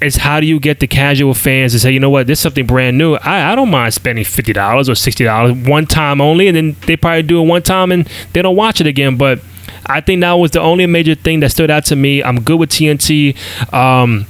it's 0.00 0.16
how 0.16 0.40
do 0.40 0.46
you 0.46 0.58
get 0.58 0.80
the 0.80 0.86
casual 0.86 1.34
fans 1.34 1.72
to 1.72 1.78
say 1.78 1.92
you 1.92 2.00
know 2.00 2.10
what? 2.10 2.26
This 2.26 2.38
is 2.38 2.42
something 2.42 2.66
brand 2.66 2.96
new. 2.96 3.14
I, 3.16 3.52
I 3.52 3.54
don't 3.54 3.70
mind 3.70 3.92
spending 3.94 4.24
$50 4.24 4.48
or 4.88 4.92
$60 4.92 5.68
one 5.68 5.86
time 5.86 6.20
only 6.20 6.48
and 6.48 6.56
then 6.56 6.76
they 6.86 6.96
probably 6.96 7.22
do 7.22 7.42
it 7.42 7.46
one 7.46 7.62
time 7.62 7.92
and 7.92 8.08
they 8.32 8.40
don't 8.40 8.56
watch 8.56 8.80
it 8.80 8.86
again. 8.86 9.16
But 9.16 9.40
I 9.86 10.00
think 10.00 10.20
that 10.20 10.32
was 10.32 10.50
the 10.52 10.60
only 10.60 10.86
major 10.86 11.14
thing 11.14 11.40
that 11.40 11.50
stood 11.50 11.70
out 11.70 11.84
to 11.86 11.96
me 11.96 12.22
I'm 12.22 12.40
good 12.42 12.58
with 12.60 12.70
TNT 12.70 13.36
um, 13.72 14.26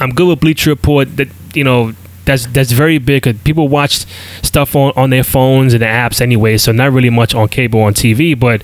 I'm 0.00 0.10
good 0.10 0.26
with 0.28 0.40
Bleacher 0.40 0.70
Report. 0.70 1.16
That 1.16 1.28
you 1.54 1.62
know, 1.64 1.92
that's 2.24 2.46
that's 2.46 2.72
very 2.72 2.98
big. 2.98 3.22
'cause 3.22 3.36
people 3.44 3.68
watch 3.68 4.04
stuff 4.42 4.74
on, 4.74 4.92
on 4.96 5.10
their 5.10 5.22
phones 5.22 5.72
and 5.74 5.82
apps 5.82 6.20
anyway, 6.20 6.56
so 6.58 6.72
not 6.72 6.92
really 6.92 7.10
much 7.10 7.34
on 7.34 7.48
cable 7.48 7.80
on 7.82 7.94
TV. 7.94 8.38
But 8.38 8.62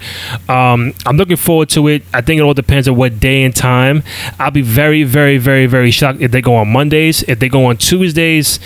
um, 0.49 0.93
I'm 1.07 1.17
looking 1.17 1.37
forward 1.37 1.69
to 1.71 1.87
it. 1.89 2.03
I 2.13 2.21
think 2.21 2.41
it 2.41 2.43
all 2.43 2.55
depends 2.55 2.89
on 2.89 2.97
what 2.97 3.21
day 3.21 3.45
and 3.45 3.55
time. 3.55 4.03
I'll 4.39 4.51
be 4.51 4.63
very, 4.63 5.05
very, 5.05 5.39
very, 5.39 5.67
very 5.67 5.91
shocked 5.91 6.21
if 6.21 6.33
they 6.33 6.41
go 6.41 6.57
on 6.57 6.69
Mondays. 6.73 7.23
If 7.29 7.39
they 7.39 7.49
go 7.49 7.67
on 7.67 7.77
Tuesdays, 7.77 8.59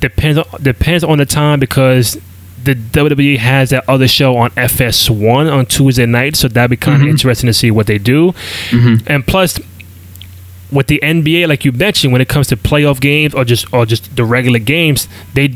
depends 0.00 0.38
depends 0.62 1.02
on 1.04 1.18
the 1.18 1.26
time 1.26 1.58
because. 1.60 2.18
The 2.66 2.74
WWE 2.74 3.38
has 3.38 3.70
that 3.70 3.88
other 3.88 4.08
show 4.08 4.36
on 4.36 4.50
FS1 4.50 5.52
on 5.52 5.66
Tuesday 5.66 6.04
night, 6.04 6.34
so 6.34 6.48
that'd 6.48 6.68
be 6.68 6.76
kind 6.76 6.96
of 6.96 7.02
mm-hmm. 7.02 7.10
interesting 7.10 7.46
to 7.46 7.54
see 7.54 7.70
what 7.70 7.86
they 7.86 7.98
do. 7.98 8.32
Mm-hmm. 8.70 9.06
And 9.06 9.24
plus, 9.24 9.60
with 10.72 10.88
the 10.88 10.98
NBA, 11.00 11.46
like 11.46 11.64
you 11.64 11.70
mentioned, 11.70 12.12
when 12.12 12.20
it 12.20 12.28
comes 12.28 12.48
to 12.48 12.56
playoff 12.56 13.00
games 13.00 13.34
or 13.34 13.44
just 13.44 13.72
or 13.72 13.86
just 13.86 14.16
the 14.16 14.24
regular 14.24 14.58
games, 14.58 15.06
they 15.34 15.54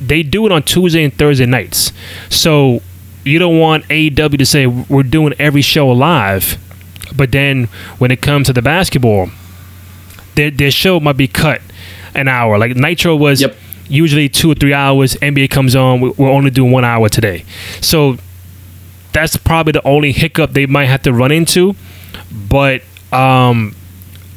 they 0.00 0.22
do 0.22 0.46
it 0.46 0.52
on 0.52 0.62
Tuesday 0.64 1.04
and 1.04 1.14
Thursday 1.14 1.46
nights. 1.46 1.92
So 2.28 2.82
you 3.24 3.38
don't 3.38 3.58
want 3.58 3.84
AEW 3.84 4.38
to 4.38 4.46
say 4.46 4.66
we're 4.66 5.02
doing 5.04 5.32
every 5.38 5.62
show 5.62 5.88
live, 5.88 6.58
but 7.16 7.32
then 7.32 7.64
when 7.98 8.10
it 8.10 8.20
comes 8.20 8.48
to 8.48 8.52
the 8.52 8.62
basketball, 8.62 9.30
their 10.34 10.50
their 10.50 10.70
show 10.70 10.98
might 11.00 11.16
be 11.16 11.28
cut 11.28 11.60
an 12.14 12.28
hour. 12.28 12.58
Like 12.58 12.76
Nitro 12.76 13.14
was 13.16 13.40
Yep. 13.42 13.56
Usually 13.88 14.28
two 14.28 14.50
or 14.52 14.54
three 14.54 14.74
hours. 14.74 15.14
NBA 15.16 15.50
comes 15.50 15.74
on, 15.76 16.00
we- 16.00 16.10
we're 16.10 16.30
only 16.30 16.50
doing 16.50 16.72
one 16.72 16.84
hour 16.84 17.08
today. 17.08 17.44
So 17.80 18.18
that's 19.12 19.36
probably 19.36 19.72
the 19.72 19.86
only 19.86 20.12
hiccup 20.12 20.52
they 20.52 20.66
might 20.66 20.86
have 20.86 21.02
to 21.02 21.12
run 21.12 21.32
into. 21.32 21.74
But 22.50 22.82
um, 23.12 23.74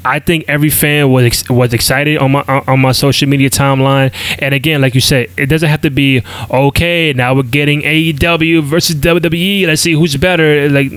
I 0.06 0.20
think 0.20 0.46
every 0.48 0.70
fan 0.70 1.12
was 1.12 1.26
ex- 1.26 1.50
was 1.50 1.74
excited 1.74 2.18
on 2.20 2.32
my 2.32 2.42
on 2.48 2.64
on 2.68 2.80
my 2.80 2.92
social 2.94 3.28
media 3.28 3.50
timeline. 3.50 4.14
And 4.40 4.54
again, 4.54 4.82
like 4.82 4.96
you 4.96 5.02
said, 5.02 5.30
it 5.38 5.48
doesn't 5.48 5.68
have 5.68 5.82
to 5.82 5.90
be 5.90 6.24
okay. 6.50 7.12
Now 7.14 7.34
we're 7.36 7.44
getting 7.44 7.82
AEW 7.82 8.64
versus 8.64 8.96
WWE. 8.96 9.68
Let's 9.68 9.82
see 9.82 9.94
who's 9.94 10.16
better. 10.16 10.70
Like 10.70 10.92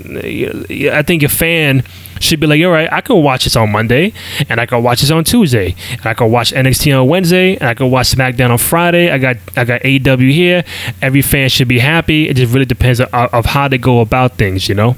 I 0.92 1.02
think 1.02 1.22
a 1.24 1.28
fan 1.28 1.82
should 2.22 2.40
be 2.40 2.46
like, 2.46 2.62
all 2.62 2.70
right, 2.70 2.92
I 2.92 3.00
can 3.00 3.22
watch 3.22 3.44
this 3.44 3.56
on 3.56 3.70
Monday, 3.70 4.12
and 4.48 4.60
I 4.60 4.66
can 4.66 4.82
watch 4.82 5.00
this 5.00 5.10
on 5.10 5.24
Tuesday, 5.24 5.74
and 5.90 6.06
I 6.06 6.14
can 6.14 6.30
watch 6.30 6.52
NXT 6.52 7.00
on 7.00 7.08
Wednesday, 7.08 7.54
and 7.56 7.64
I 7.64 7.74
can 7.74 7.90
watch 7.90 8.08
SmackDown 8.08 8.50
on 8.50 8.58
Friday. 8.58 9.10
I 9.10 9.18
got 9.18 9.36
I 9.56 9.64
got 9.64 9.82
AEW 9.82 10.32
here. 10.32 10.64
Every 11.00 11.22
fan 11.22 11.48
should 11.48 11.68
be 11.68 11.78
happy. 11.78 12.28
It 12.28 12.34
just 12.34 12.52
really 12.52 12.66
depends 12.66 13.00
of, 13.00 13.12
of 13.12 13.46
how 13.46 13.68
they 13.68 13.78
go 13.78 14.00
about 14.00 14.36
things, 14.36 14.68
you 14.68 14.74
know. 14.74 14.96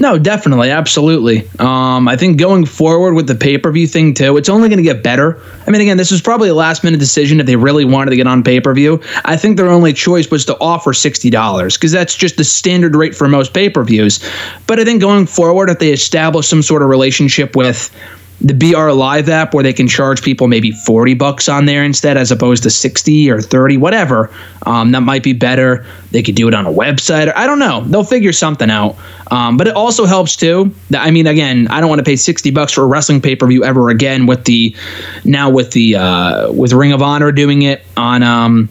No, 0.00 0.18
definitely, 0.18 0.70
absolutely. 0.70 1.46
Um, 1.58 2.08
I 2.08 2.16
think 2.16 2.38
going 2.38 2.64
forward 2.64 3.12
with 3.12 3.26
the 3.26 3.34
pay 3.34 3.58
per 3.58 3.70
view 3.70 3.86
thing 3.86 4.14
too, 4.14 4.38
it's 4.38 4.48
only 4.48 4.70
going 4.70 4.78
to 4.78 4.82
get 4.82 5.02
better. 5.02 5.38
I 5.66 5.70
mean, 5.70 5.82
again, 5.82 5.98
this 5.98 6.10
was 6.10 6.22
probably 6.22 6.48
a 6.48 6.54
last 6.54 6.82
minute 6.82 6.98
decision 6.98 7.38
if 7.38 7.44
they 7.44 7.56
really 7.56 7.84
wanted 7.84 8.08
to 8.12 8.16
get 8.16 8.26
on 8.26 8.42
pay 8.42 8.60
per 8.60 8.72
view. 8.72 9.02
I 9.26 9.36
think 9.36 9.58
their 9.58 9.68
only 9.68 9.92
choice 9.92 10.30
was 10.30 10.46
to 10.46 10.58
offer 10.58 10.94
sixty 10.94 11.28
dollars 11.28 11.76
because 11.76 11.92
that's 11.92 12.16
just 12.16 12.38
the 12.38 12.44
standard 12.44 12.96
rate 12.96 13.14
for 13.14 13.28
most 13.28 13.52
pay 13.52 13.68
per 13.68 13.84
views. 13.84 14.20
But 14.66 14.80
I 14.80 14.84
think 14.84 15.02
going 15.02 15.26
forward, 15.26 15.68
if 15.68 15.80
they 15.80 15.92
establish 15.92 16.48
some 16.48 16.62
sort 16.62 16.80
of 16.80 16.88
relationship 16.88 17.54
with 17.54 17.94
the 18.40 18.54
BR 18.54 18.90
Live 18.90 19.28
app 19.28 19.52
where 19.52 19.62
they 19.62 19.72
can 19.72 19.86
charge 19.86 20.22
people 20.22 20.48
maybe 20.48 20.70
40 20.70 21.14
bucks 21.14 21.48
on 21.48 21.66
there 21.66 21.84
instead 21.84 22.16
as 22.16 22.32
opposed 22.32 22.62
to 22.62 22.70
60 22.70 23.30
or 23.30 23.40
30, 23.40 23.76
whatever. 23.76 24.30
Um, 24.64 24.92
that 24.92 25.02
might 25.02 25.22
be 25.22 25.34
better. 25.34 25.84
They 26.10 26.22
could 26.22 26.36
do 26.36 26.48
it 26.48 26.54
on 26.54 26.66
a 26.66 26.70
website. 26.70 27.30
I 27.36 27.46
don't 27.46 27.58
know. 27.58 27.82
They'll 27.82 28.02
figure 28.04 28.32
something 28.32 28.70
out. 28.70 28.96
Um, 29.30 29.56
but 29.56 29.68
it 29.68 29.74
also 29.76 30.06
helps 30.06 30.36
too. 30.36 30.74
that- 30.88 31.06
I 31.06 31.10
mean, 31.10 31.26
again, 31.26 31.68
I 31.68 31.80
don't 31.80 31.88
want 31.90 31.98
to 31.98 32.04
pay 32.04 32.16
60 32.16 32.50
bucks 32.50 32.72
for 32.72 32.82
a 32.82 32.86
wrestling 32.86 33.20
pay 33.20 33.36
per 33.36 33.46
view 33.46 33.62
ever 33.64 33.90
again 33.90 34.26
with 34.26 34.44
the 34.44 34.74
now 35.24 35.50
with 35.50 35.72
the 35.72 35.96
uh, 35.96 36.50
with 36.52 36.72
Ring 36.72 36.92
of 36.92 37.02
Honor 37.02 37.32
doing 37.32 37.62
it 37.62 37.84
on 37.96 38.22
um, 38.22 38.68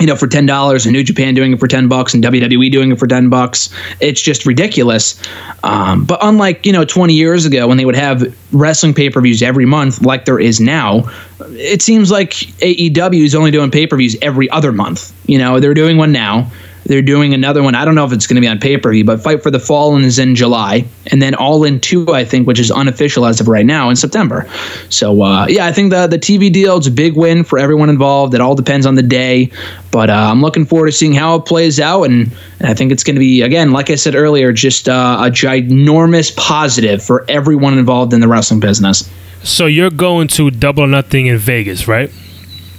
you 0.00 0.06
know, 0.06 0.16
for 0.16 0.26
ten 0.26 0.46
dollars, 0.46 0.86
and 0.86 0.92
New 0.92 1.04
Japan 1.04 1.34
doing 1.34 1.52
it 1.52 1.60
for 1.60 1.68
ten 1.68 1.88
bucks, 1.88 2.14
and 2.14 2.24
WWE 2.24 2.72
doing 2.72 2.90
it 2.90 2.98
for 2.98 3.06
ten 3.06 3.28
bucks. 3.28 3.70
It's 4.00 4.20
just 4.20 4.46
ridiculous. 4.46 5.20
Um, 5.62 6.04
but 6.04 6.18
unlike 6.22 6.64
you 6.66 6.72
know, 6.72 6.84
twenty 6.84 7.14
years 7.14 7.44
ago 7.44 7.68
when 7.68 7.76
they 7.76 7.84
would 7.84 7.96
have 7.96 8.34
wrestling 8.52 8.94
pay 8.94 9.10
per 9.10 9.20
views 9.20 9.42
every 9.42 9.66
month, 9.66 10.02
like 10.02 10.24
there 10.24 10.40
is 10.40 10.60
now, 10.60 11.10
it 11.50 11.82
seems 11.82 12.10
like 12.10 12.30
AEW 12.32 13.24
is 13.24 13.34
only 13.34 13.50
doing 13.50 13.70
pay 13.70 13.86
per 13.86 13.96
views 13.96 14.16
every 14.22 14.50
other 14.50 14.72
month. 14.72 15.12
You 15.28 15.38
know, 15.38 15.60
they're 15.60 15.74
doing 15.74 15.96
one 15.96 16.12
now. 16.12 16.50
They're 16.90 17.02
doing 17.02 17.34
another 17.34 17.62
one. 17.62 17.76
I 17.76 17.84
don't 17.84 17.94
know 17.94 18.04
if 18.04 18.12
it's 18.12 18.26
going 18.26 18.34
to 18.34 18.40
be 18.40 18.48
on 18.48 18.58
pay 18.58 18.76
per 18.76 18.90
view, 18.90 19.04
but 19.04 19.20
Fight 19.20 19.44
for 19.44 19.52
the 19.52 19.60
Fallen 19.60 20.02
is 20.02 20.18
in 20.18 20.34
July, 20.34 20.84
and 21.06 21.22
then 21.22 21.36
All 21.36 21.62
In 21.62 21.78
Two, 21.78 22.12
I 22.12 22.24
think, 22.24 22.48
which 22.48 22.58
is 22.58 22.72
unofficial 22.72 23.26
as 23.26 23.40
of 23.40 23.46
right 23.46 23.64
now 23.64 23.90
in 23.90 23.94
September. 23.94 24.50
So 24.88 25.22
uh, 25.22 25.46
yeah, 25.48 25.66
I 25.66 25.70
think 25.70 25.92
the 25.92 26.08
the 26.08 26.18
TV 26.18 26.52
deal 26.52 26.78
is 26.78 26.88
a 26.88 26.90
big 26.90 27.14
win 27.16 27.44
for 27.44 27.60
everyone 27.60 27.90
involved. 27.90 28.34
It 28.34 28.40
all 28.40 28.56
depends 28.56 28.86
on 28.86 28.96
the 28.96 29.04
day, 29.04 29.52
but 29.92 30.10
uh, 30.10 30.14
I'm 30.14 30.42
looking 30.42 30.66
forward 30.66 30.86
to 30.86 30.92
seeing 30.92 31.14
how 31.14 31.36
it 31.36 31.46
plays 31.46 31.78
out, 31.78 32.02
and, 32.02 32.32
and 32.58 32.68
I 32.68 32.74
think 32.74 32.90
it's 32.90 33.04
going 33.04 33.14
to 33.14 33.20
be 33.20 33.42
again, 33.42 33.70
like 33.70 33.88
I 33.88 33.94
said 33.94 34.16
earlier, 34.16 34.50
just 34.50 34.88
uh, 34.88 35.18
a 35.20 35.30
ginormous 35.30 36.36
positive 36.36 37.04
for 37.04 37.24
everyone 37.28 37.78
involved 37.78 38.12
in 38.14 38.20
the 38.20 38.26
wrestling 38.26 38.58
business. 38.58 39.08
So 39.44 39.66
you're 39.66 39.90
going 39.90 40.26
to 40.26 40.50
Double 40.50 40.82
or 40.82 40.88
Nothing 40.88 41.26
in 41.26 41.38
Vegas, 41.38 41.86
right? 41.86 42.10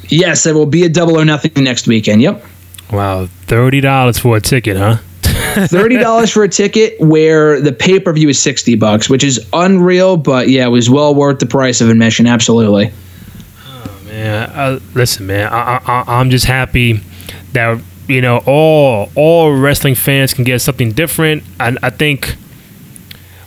Yes, 0.09 0.43
there 0.43 0.53
will 0.53 0.65
be 0.65 0.83
a 0.83 0.89
double 0.89 1.17
or 1.17 1.23
nothing 1.23 1.63
next 1.63 1.88
weekend. 1.88 2.21
Yep. 2.21 2.43
Wow, 2.91 3.27
thirty 3.43 3.81
dollars 3.81 4.18
for 4.18 4.38
a 4.38 4.41
ticket, 4.41 4.77
huh? 4.77 4.97
thirty 5.68 5.97
dollars 5.97 6.30
for 6.31 6.43
a 6.43 6.49
ticket 6.49 6.99
where 6.99 7.61
the 7.61 7.72
pay 7.72 7.99
per 7.99 8.11
view 8.13 8.30
is 8.30 8.41
sixty 8.41 8.76
bucks, 8.76 9.09
which 9.09 9.23
is 9.23 9.45
unreal. 9.53 10.18
But 10.18 10.49
yeah, 10.49 10.65
it 10.65 10.69
was 10.69 10.89
well 10.89 11.15
worth 11.15 11.39
the 11.39 11.45
price 11.45 11.81
of 11.81 11.89
admission. 11.89 12.27
Absolutely. 12.27 12.91
Man, 13.65 14.05
man. 14.05 14.49
Uh, 14.49 14.80
listen, 14.93 15.27
man. 15.27 15.51
I, 15.51 15.81
I, 15.85 16.03
I'm 16.19 16.30
just 16.30 16.45
happy 16.45 16.99
that 17.53 17.81
you 18.07 18.22
know 18.22 18.41
all 18.45 19.09
all 19.15 19.55
wrestling 19.55 19.95
fans 19.95 20.34
can 20.34 20.43
get 20.43 20.59
something 20.59 20.91
different. 20.91 21.43
And 21.59 21.80
I 21.81 21.89
think 21.89 22.35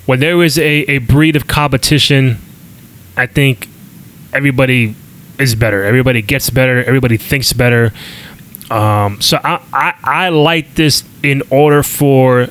when 0.07 0.21
there 0.21 0.43
is 0.43 0.59
a, 0.59 0.83
a 0.91 0.99
breed 0.99 1.37
of 1.37 1.47
competition, 1.47 2.39
I 3.17 3.27
think 3.27 3.69
everybody 4.33 4.95
is 5.39 5.55
better. 5.55 5.85
Everybody 5.85 6.23
gets 6.23 6.51
better. 6.51 6.83
Everybody 6.85 7.17
thinks 7.17 7.53
better. 7.53 7.93
Um, 8.75 9.21
so 9.21 9.39
I, 9.45 9.61
I 9.73 9.95
I 10.03 10.29
like 10.31 10.75
this 10.75 11.05
in 11.23 11.43
order 11.51 11.85
for 11.85 12.49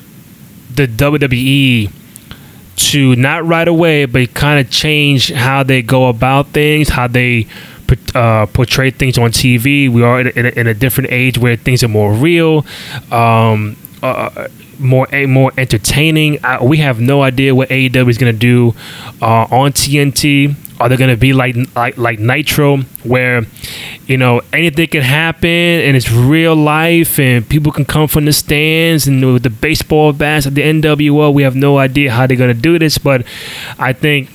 the 0.74 0.86
WWE 0.86 1.92
to 2.76 3.16
not 3.16 3.44
right 3.44 3.68
away, 3.68 4.06
but 4.06 4.32
kind 4.32 4.58
of 4.58 4.70
change 4.72 5.30
how 5.30 5.62
they 5.62 5.82
go 5.82 6.08
about 6.08 6.48
things, 6.48 6.88
how 6.88 7.08
they 7.08 7.46
uh, 8.14 8.46
portray 8.46 8.90
things 8.90 9.18
on 9.18 9.32
TV. 9.32 9.92
We 9.92 10.02
are 10.02 10.20
in 10.20 10.46
a, 10.46 10.48
in 10.48 10.66
a, 10.66 10.72
different 10.72 11.12
age 11.12 11.36
where 11.36 11.56
things 11.56 11.84
are 11.84 11.88
more 11.88 12.12
real, 12.12 12.64
um, 13.12 13.76
uh, 14.04 14.48
more 14.78 15.08
more 15.26 15.52
entertaining. 15.56 16.44
Uh, 16.44 16.58
we 16.62 16.78
have 16.78 17.00
no 17.00 17.22
idea 17.22 17.54
what 17.54 17.68
AEW 17.70 18.08
is 18.08 18.18
going 18.18 18.32
to 18.32 18.38
do 18.38 18.74
uh, 19.22 19.46
on 19.50 19.72
TNT. 19.72 20.54
Are 20.80 20.88
they 20.88 20.96
going 20.96 21.10
to 21.10 21.16
be 21.16 21.32
like 21.32 21.56
like 21.74 21.96
like 21.96 22.18
Nitro, 22.18 22.78
where 23.04 23.46
you 24.06 24.18
know 24.18 24.42
anything 24.52 24.88
can 24.88 25.02
happen 25.02 25.48
and 25.48 25.96
it's 25.96 26.10
real 26.10 26.56
life 26.56 27.18
and 27.18 27.48
people 27.48 27.72
can 27.72 27.84
come 27.84 28.08
from 28.08 28.24
the 28.24 28.32
stands 28.32 29.06
and 29.06 29.24
with 29.32 29.44
the 29.44 29.50
baseball 29.50 30.12
bats 30.12 30.46
at 30.46 30.54
the 30.54 30.62
NWO? 30.62 31.32
We 31.32 31.44
have 31.44 31.56
no 31.56 31.78
idea 31.78 32.10
how 32.10 32.26
they're 32.26 32.36
going 32.36 32.54
to 32.54 32.60
do 32.60 32.78
this, 32.78 32.98
but 32.98 33.24
I 33.78 33.92
think 33.92 34.28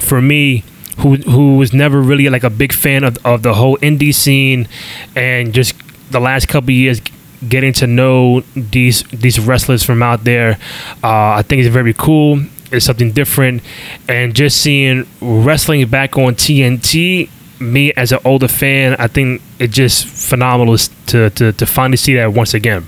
for 0.00 0.22
me, 0.22 0.64
who 0.98 1.16
who 1.16 1.56
was 1.56 1.72
never 1.72 2.00
really 2.00 2.28
like 2.28 2.44
a 2.44 2.50
big 2.50 2.72
fan 2.72 3.04
of, 3.04 3.18
of 3.26 3.42
the 3.42 3.54
whole 3.54 3.76
indie 3.78 4.14
scene 4.14 4.68
and 5.16 5.52
just 5.52 5.74
the 6.10 6.20
last 6.20 6.48
couple 6.48 6.70
years 6.70 7.00
getting 7.48 7.72
to 7.72 7.86
know 7.86 8.40
these 8.54 9.02
these 9.04 9.40
wrestlers 9.40 9.82
from 9.82 10.02
out 10.02 10.24
there 10.24 10.58
uh, 11.02 11.34
I 11.34 11.42
think 11.42 11.60
it's 11.60 11.72
very 11.72 11.94
cool 11.94 12.42
it's 12.70 12.86
something 12.86 13.12
different 13.12 13.62
and 14.08 14.34
just 14.34 14.60
seeing 14.60 15.06
wrestling 15.20 15.86
back 15.88 16.16
on 16.16 16.34
TNT 16.34 17.30
me 17.60 17.92
as 17.94 18.12
an 18.12 18.18
older 18.24 18.48
fan 18.48 18.96
I 18.98 19.06
think 19.06 19.42
it's 19.58 19.74
just 19.74 20.06
phenomenal 20.06 20.76
to, 20.76 21.30
to, 21.30 21.52
to 21.52 21.66
finally 21.66 21.96
see 21.96 22.14
that 22.14 22.32
once 22.32 22.54
again 22.54 22.86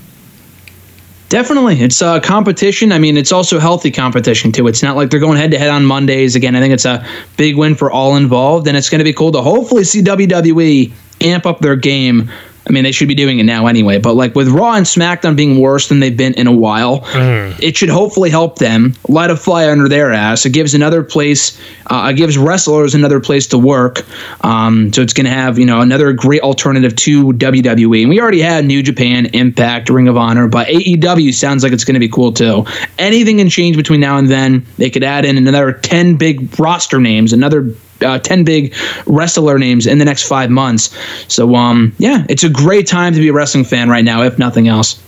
Definitely. 1.33 1.81
It's 1.81 1.99
a 1.99 2.21
competition. 2.21 2.91
I 2.91 2.99
mean, 2.99 3.17
it's 3.17 3.31
also 3.31 3.57
healthy 3.57 3.89
competition, 3.89 4.51
too. 4.51 4.67
It's 4.67 4.83
not 4.83 4.95
like 4.95 5.09
they're 5.09 5.19
going 5.19 5.39
head 5.39 5.49
to 5.49 5.57
head 5.57 5.71
on 5.71 5.83
Mondays. 5.83 6.35
Again, 6.35 6.55
I 6.55 6.59
think 6.59 6.75
it's 6.75 6.85
a 6.85 7.03
big 7.37 7.57
win 7.57 7.73
for 7.73 7.89
all 7.91 8.15
involved, 8.15 8.67
and 8.67 8.77
it's 8.77 8.87
going 8.87 8.99
to 8.99 9.03
be 9.03 9.13
cool 9.13 9.31
to 9.31 9.41
hopefully 9.41 9.83
see 9.83 10.03
WWE 10.03 10.91
amp 11.21 11.47
up 11.47 11.59
their 11.59 11.75
game 11.75 12.29
I 12.67 12.71
mean, 12.71 12.83
they 12.83 12.91
should 12.91 13.07
be 13.07 13.15
doing 13.15 13.39
it 13.39 13.43
now 13.43 13.67
anyway. 13.67 13.99
But 13.99 14.15
like 14.15 14.35
with 14.35 14.47
Raw 14.47 14.73
and 14.73 14.85
SmackDown 14.85 15.35
being 15.35 15.59
worse 15.59 15.89
than 15.89 15.99
they've 15.99 16.15
been 16.15 16.33
in 16.35 16.47
a 16.47 16.51
while, 16.51 17.01
mm. 17.01 17.59
it 17.61 17.75
should 17.75 17.89
hopefully 17.89 18.29
help 18.29 18.59
them 18.59 18.93
light 19.09 19.29
a 19.29 19.35
fire 19.35 19.71
under 19.71 19.89
their 19.89 20.13
ass. 20.13 20.45
It 20.45 20.51
gives 20.51 20.73
another 20.73 21.03
place, 21.03 21.59
uh, 21.87 22.09
it 22.11 22.17
gives 22.17 22.37
wrestlers 22.37 22.95
another 22.95 23.19
place 23.19 23.47
to 23.47 23.57
work. 23.57 24.03
Um, 24.45 24.93
so 24.93 25.01
it's 25.01 25.13
going 25.13 25.25
to 25.25 25.31
have 25.31 25.59
you 25.59 25.65
know 25.65 25.81
another 25.81 26.13
great 26.13 26.41
alternative 26.41 26.95
to 26.95 27.33
WWE. 27.33 28.01
And 28.01 28.09
we 28.09 28.21
already 28.21 28.41
had 28.41 28.65
New 28.65 28.81
Japan, 28.81 29.25
Impact, 29.27 29.89
Ring 29.89 30.07
of 30.07 30.15
Honor, 30.15 30.47
but 30.47 30.67
AEW 30.67 31.33
sounds 31.33 31.63
like 31.63 31.73
it's 31.73 31.83
going 31.83 31.95
to 31.95 31.99
be 31.99 32.09
cool 32.09 32.31
too. 32.31 32.65
Anything 32.97 33.37
can 33.37 33.49
change 33.49 33.75
between 33.75 33.99
now 33.99 34.17
and 34.17 34.29
then. 34.29 34.65
They 34.77 34.89
could 34.89 35.03
add 35.03 35.25
in 35.25 35.37
another 35.37 35.73
ten 35.73 36.15
big 36.15 36.57
roster 36.57 36.99
names, 36.99 37.33
another 37.33 37.75
uh, 38.03 38.19
10 38.19 38.43
big 38.43 38.75
wrestler 39.05 39.57
names 39.57 39.87
in 39.87 39.97
the 39.97 40.05
next 40.05 40.27
five 40.27 40.49
months. 40.49 40.95
So, 41.27 41.55
um, 41.55 41.93
yeah, 41.97 42.25
it's 42.29 42.43
a 42.43 42.49
great 42.49 42.87
time 42.87 43.13
to 43.13 43.19
be 43.19 43.29
a 43.29 43.33
wrestling 43.33 43.65
fan 43.65 43.89
right 43.89 44.03
now, 44.03 44.23
if 44.23 44.37
nothing 44.37 44.67
else. 44.67 45.01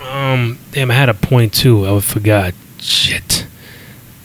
Um, 0.00 0.58
damn, 0.72 0.90
I 0.90 0.94
had 0.94 1.08
a 1.08 1.14
point 1.14 1.52
too. 1.52 1.86
I 1.86 2.00
forgot. 2.00 2.54
Shit. 2.78 3.46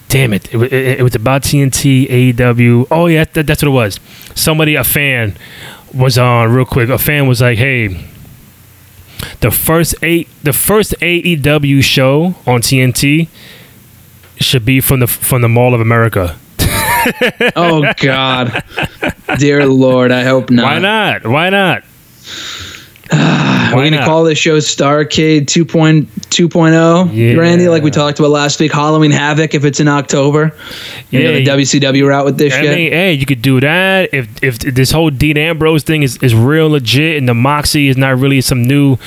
Damn 0.08 0.34
it. 0.34 0.54
It, 0.54 0.62
it, 0.62 1.00
it 1.00 1.04
was 1.04 1.16
about 1.16 1.42
TNT, 1.42 2.08
AEW. 2.08 2.88
Oh, 2.92 3.08
yeah, 3.08 3.26
that, 3.34 3.48
that's 3.48 3.64
what 3.64 3.68
it 3.68 3.72
was. 3.72 4.00
Somebody, 4.36 4.76
a 4.76 4.84
fan, 4.84 5.36
was 5.94 6.18
on 6.18 6.54
real 6.54 6.66
quick. 6.66 6.90
A 6.90 6.98
fan 6.98 7.28
was 7.28 7.42
like, 7.42 7.58
hey, 7.58 8.06
the 9.42 9.52
first 9.52 9.96
eight, 10.02 10.28
the 10.44 10.54
first 10.54 10.94
AEW 11.00 11.84
show 11.84 12.36
on 12.46 12.62
TNT 12.62 13.28
should 14.40 14.66
be 14.66 14.82
from 14.82 15.00
the 15.00 15.08
from 15.08 15.42
the 15.42 15.50
Mall 15.50 15.74
of 15.74 15.82
America 15.82 16.38
oh 17.56 17.92
God, 17.98 18.64
dear 19.38 19.66
Lord, 19.66 20.12
I 20.12 20.24
hope 20.24 20.50
not. 20.50 20.64
Why 20.64 20.80
not? 20.80 21.26
Why 21.26 21.50
not? 21.50 21.84
We're 23.12 23.90
gonna 23.90 24.06
call 24.06 24.24
this 24.24 24.38
show 24.38 24.58
Starcade 24.58 25.46
2.2.0, 25.46 27.10
yeah. 27.14 27.34
Randy, 27.34 27.68
like 27.68 27.84
we 27.84 27.92
talked 27.92 28.20
about 28.20 28.32
last 28.32 28.60
week. 28.60 28.72
Halloween 28.72 29.12
Havoc 29.12 29.54
if 29.54 29.66
it's 29.66 29.80
in 29.80 29.88
October. 29.88 30.56
You 31.10 31.20
yeah, 31.20 31.32
the 31.34 31.46
WCW 31.46 32.08
route 32.08 32.26
with 32.26 32.38
this 32.38 32.54
I 32.54 32.62
shit. 32.62 32.76
Mean, 32.76 32.92
hey, 32.92 33.14
you 33.14 33.26
could 33.26 33.42
do 33.42 33.60
that 33.60 34.14
if 34.14 34.44
if 34.44 34.60
this 34.60 34.92
whole 34.92 35.10
Dean 35.10 35.38
Ambrose 35.38 35.84
thing 35.84 36.04
is, 36.04 36.18
is 36.18 36.34
real 36.36 36.70
legit 36.70 37.18
and 37.18 37.28
the 37.28 37.34
Moxley 37.34 37.88
is 37.88 37.98
not 37.98 38.18
really 38.18 38.42
some 38.42 38.64
new 38.64 38.98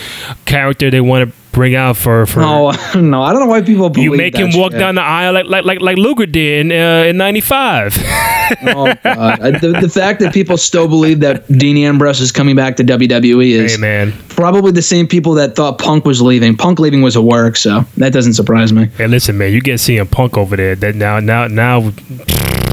character 0.44 0.90
they 0.90 1.00
want 1.00 1.30
to 1.30 1.36
bring 1.56 1.74
out 1.74 1.96
for 1.96 2.26
for. 2.26 2.40
No, 2.40 2.70
no, 2.94 3.22
I 3.22 3.32
don't 3.32 3.40
know 3.40 3.46
why 3.46 3.62
people 3.62 3.88
believe 3.88 4.12
you 4.12 4.16
make 4.16 4.36
him 4.36 4.50
walk 4.52 4.72
shit. 4.72 4.78
down 4.78 4.94
the 4.94 5.00
aisle 5.00 5.32
like 5.32 5.46
like 5.46 5.64
like 5.64 5.80
like 5.80 5.96
Luger 5.96 6.26
did 6.26 6.66
in 6.66 6.72
uh, 6.72 7.08
in 7.08 7.16
'95. 7.16 7.96
oh 7.96 8.94
god, 9.02 9.38
the, 9.60 9.78
the 9.80 9.88
fact 9.88 10.20
that 10.20 10.32
people 10.32 10.58
still 10.58 10.86
believe 10.86 11.20
that 11.20 11.48
Dean 11.48 11.78
Ambrose 11.78 12.20
is 12.20 12.30
coming 12.30 12.54
back 12.54 12.76
to 12.76 12.84
WWE 12.84 13.50
is 13.50 13.74
hey, 13.74 13.80
man. 13.80 14.12
probably 14.28 14.70
the 14.70 14.82
same 14.82 15.08
people 15.08 15.32
that 15.34 15.56
thought 15.56 15.78
Punk 15.78 16.04
was 16.04 16.20
leaving. 16.20 16.56
Punk 16.56 16.78
leaving 16.78 17.00
was 17.00 17.16
a 17.16 17.22
work, 17.22 17.56
so 17.56 17.80
that 17.96 18.12
doesn't 18.12 18.34
surprise 18.34 18.72
me. 18.72 18.86
Hey, 18.98 19.08
listen, 19.08 19.38
man, 19.38 19.52
you 19.52 19.60
get 19.62 19.80
seeing 19.80 20.06
Punk 20.06 20.36
over 20.36 20.56
there. 20.56 20.76
That 20.76 20.94
now 20.94 21.18
now 21.20 21.48
now. 21.48 21.90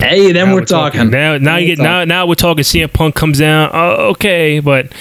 Hey, 0.04 0.34
then 0.34 0.50
we're, 0.50 0.56
we're, 0.56 0.66
talking. 0.66 1.00
talking. 1.00 1.12
Now, 1.12 1.38
now 1.38 1.56
you 1.56 1.68
get 1.68 1.78
talking. 1.78 1.86
now 1.86 2.04
now 2.04 2.28
we're 2.28 2.36
talking. 2.36 2.64
CM 2.64 2.92
Punk 2.92 3.16
comes 3.16 3.40
down. 3.40 3.70
Oh, 3.74 4.10
okay, 4.12 4.60
but 4.60 4.92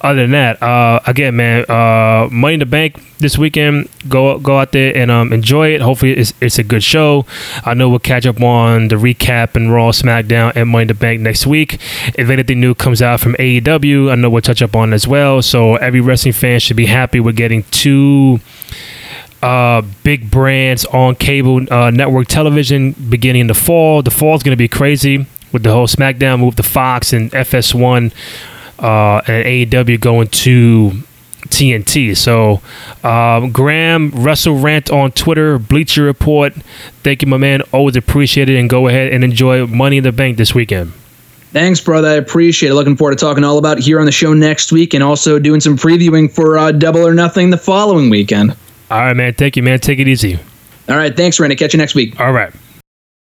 other 0.00 0.22
than 0.22 0.30
that, 0.30 0.62
uh, 0.62 1.00
again, 1.06 1.36
man, 1.36 1.66
uh, 1.68 2.28
Money 2.32 2.54
in 2.54 2.60
the 2.60 2.66
Bank 2.66 3.02
this 3.18 3.36
weekend. 3.36 3.88
Go 4.08 4.38
go 4.38 4.58
out 4.58 4.72
there 4.72 4.96
and 4.96 5.10
um, 5.10 5.32
enjoy 5.32 5.74
it. 5.74 5.82
Hopefully, 5.82 6.12
it's, 6.12 6.32
it's 6.40 6.58
a 6.58 6.62
good 6.62 6.82
show. 6.82 7.26
I 7.64 7.74
know 7.74 7.90
we'll 7.90 7.98
catch 7.98 8.24
up 8.24 8.40
on 8.40 8.88
the 8.88 8.96
recap 8.96 9.56
and 9.56 9.72
Raw, 9.72 9.90
SmackDown, 9.90 10.52
and 10.56 10.70
Money 10.70 10.82
in 10.82 10.88
the 10.88 10.94
Bank 10.94 11.20
next 11.20 11.46
week. 11.46 11.74
If 12.14 12.30
anything 12.30 12.60
new 12.60 12.74
comes 12.74 13.02
out 13.02 13.20
from 13.20 13.34
AEW, 13.34 14.10
I 14.10 14.14
know 14.14 14.30
we'll 14.30 14.42
touch 14.42 14.62
up 14.62 14.74
on 14.74 14.94
as 14.94 15.06
well. 15.06 15.42
So 15.42 15.76
every 15.76 16.00
wrestling 16.00 16.32
fan 16.32 16.60
should 16.60 16.76
be 16.76 16.86
happy. 16.86 17.20
We're 17.20 17.32
getting 17.32 17.64
two 17.64 18.40
uh, 19.42 19.82
big 20.02 20.30
brands 20.30 20.84
on 20.86 21.14
cable 21.14 21.72
uh, 21.72 21.90
network 21.90 22.28
television 22.28 22.92
beginning 22.92 23.42
in 23.42 23.46
the 23.46 23.54
fall. 23.54 24.02
The 24.02 24.10
fall 24.10 24.34
is 24.36 24.42
going 24.42 24.52
to 24.52 24.56
be 24.56 24.68
crazy 24.68 25.26
with 25.52 25.62
the 25.62 25.72
whole 25.72 25.86
SmackDown 25.86 26.40
move 26.40 26.56
to 26.56 26.62
Fox 26.62 27.12
and 27.12 27.30
FS1 27.30 28.12
uh, 28.78 29.22
and 29.26 29.70
AEW 29.70 30.00
going 30.00 30.28
to 30.28 31.02
TNT. 31.48 32.16
So, 32.16 32.60
um, 33.08 33.52
Graham, 33.52 34.10
Russell 34.10 34.58
Rant 34.58 34.90
on 34.90 35.12
Twitter, 35.12 35.58
Bleacher 35.58 36.04
Report. 36.04 36.54
Thank 37.02 37.22
you, 37.22 37.28
my 37.28 37.36
man. 37.36 37.62
Always 37.72 37.96
appreciate 37.96 38.48
it. 38.48 38.58
And 38.58 38.68
go 38.68 38.88
ahead 38.88 39.12
and 39.12 39.24
enjoy 39.24 39.66
Money 39.66 39.98
in 39.98 40.04
the 40.04 40.12
Bank 40.12 40.36
this 40.36 40.54
weekend. 40.54 40.92
Thanks, 41.52 41.80
brother. 41.80 42.08
I 42.08 42.14
appreciate 42.14 42.70
it. 42.70 42.74
Looking 42.74 42.96
forward 42.96 43.16
to 43.16 43.24
talking 43.24 43.44
all 43.44 43.56
about 43.56 43.78
here 43.78 43.98
on 43.98 44.06
the 44.06 44.12
show 44.12 44.34
next 44.34 44.72
week 44.72 44.92
and 44.92 45.02
also 45.02 45.38
doing 45.38 45.60
some 45.60 45.76
previewing 45.76 46.30
for 46.30 46.58
uh, 46.58 46.72
Double 46.72 47.06
or 47.06 47.14
Nothing 47.14 47.50
the 47.50 47.56
following 47.56 48.10
weekend. 48.10 48.54
All 48.90 48.98
right, 49.00 49.14
man. 49.14 49.34
Thank 49.34 49.56
you, 49.56 49.62
man. 49.62 49.80
Take 49.80 49.98
it 49.98 50.08
easy. 50.08 50.38
All 50.88 50.96
right. 50.96 51.16
Thanks, 51.16 51.40
Randy. 51.40 51.56
Catch 51.56 51.74
you 51.74 51.78
next 51.78 51.94
week. 51.94 52.18
All 52.20 52.32
right. 52.32 52.52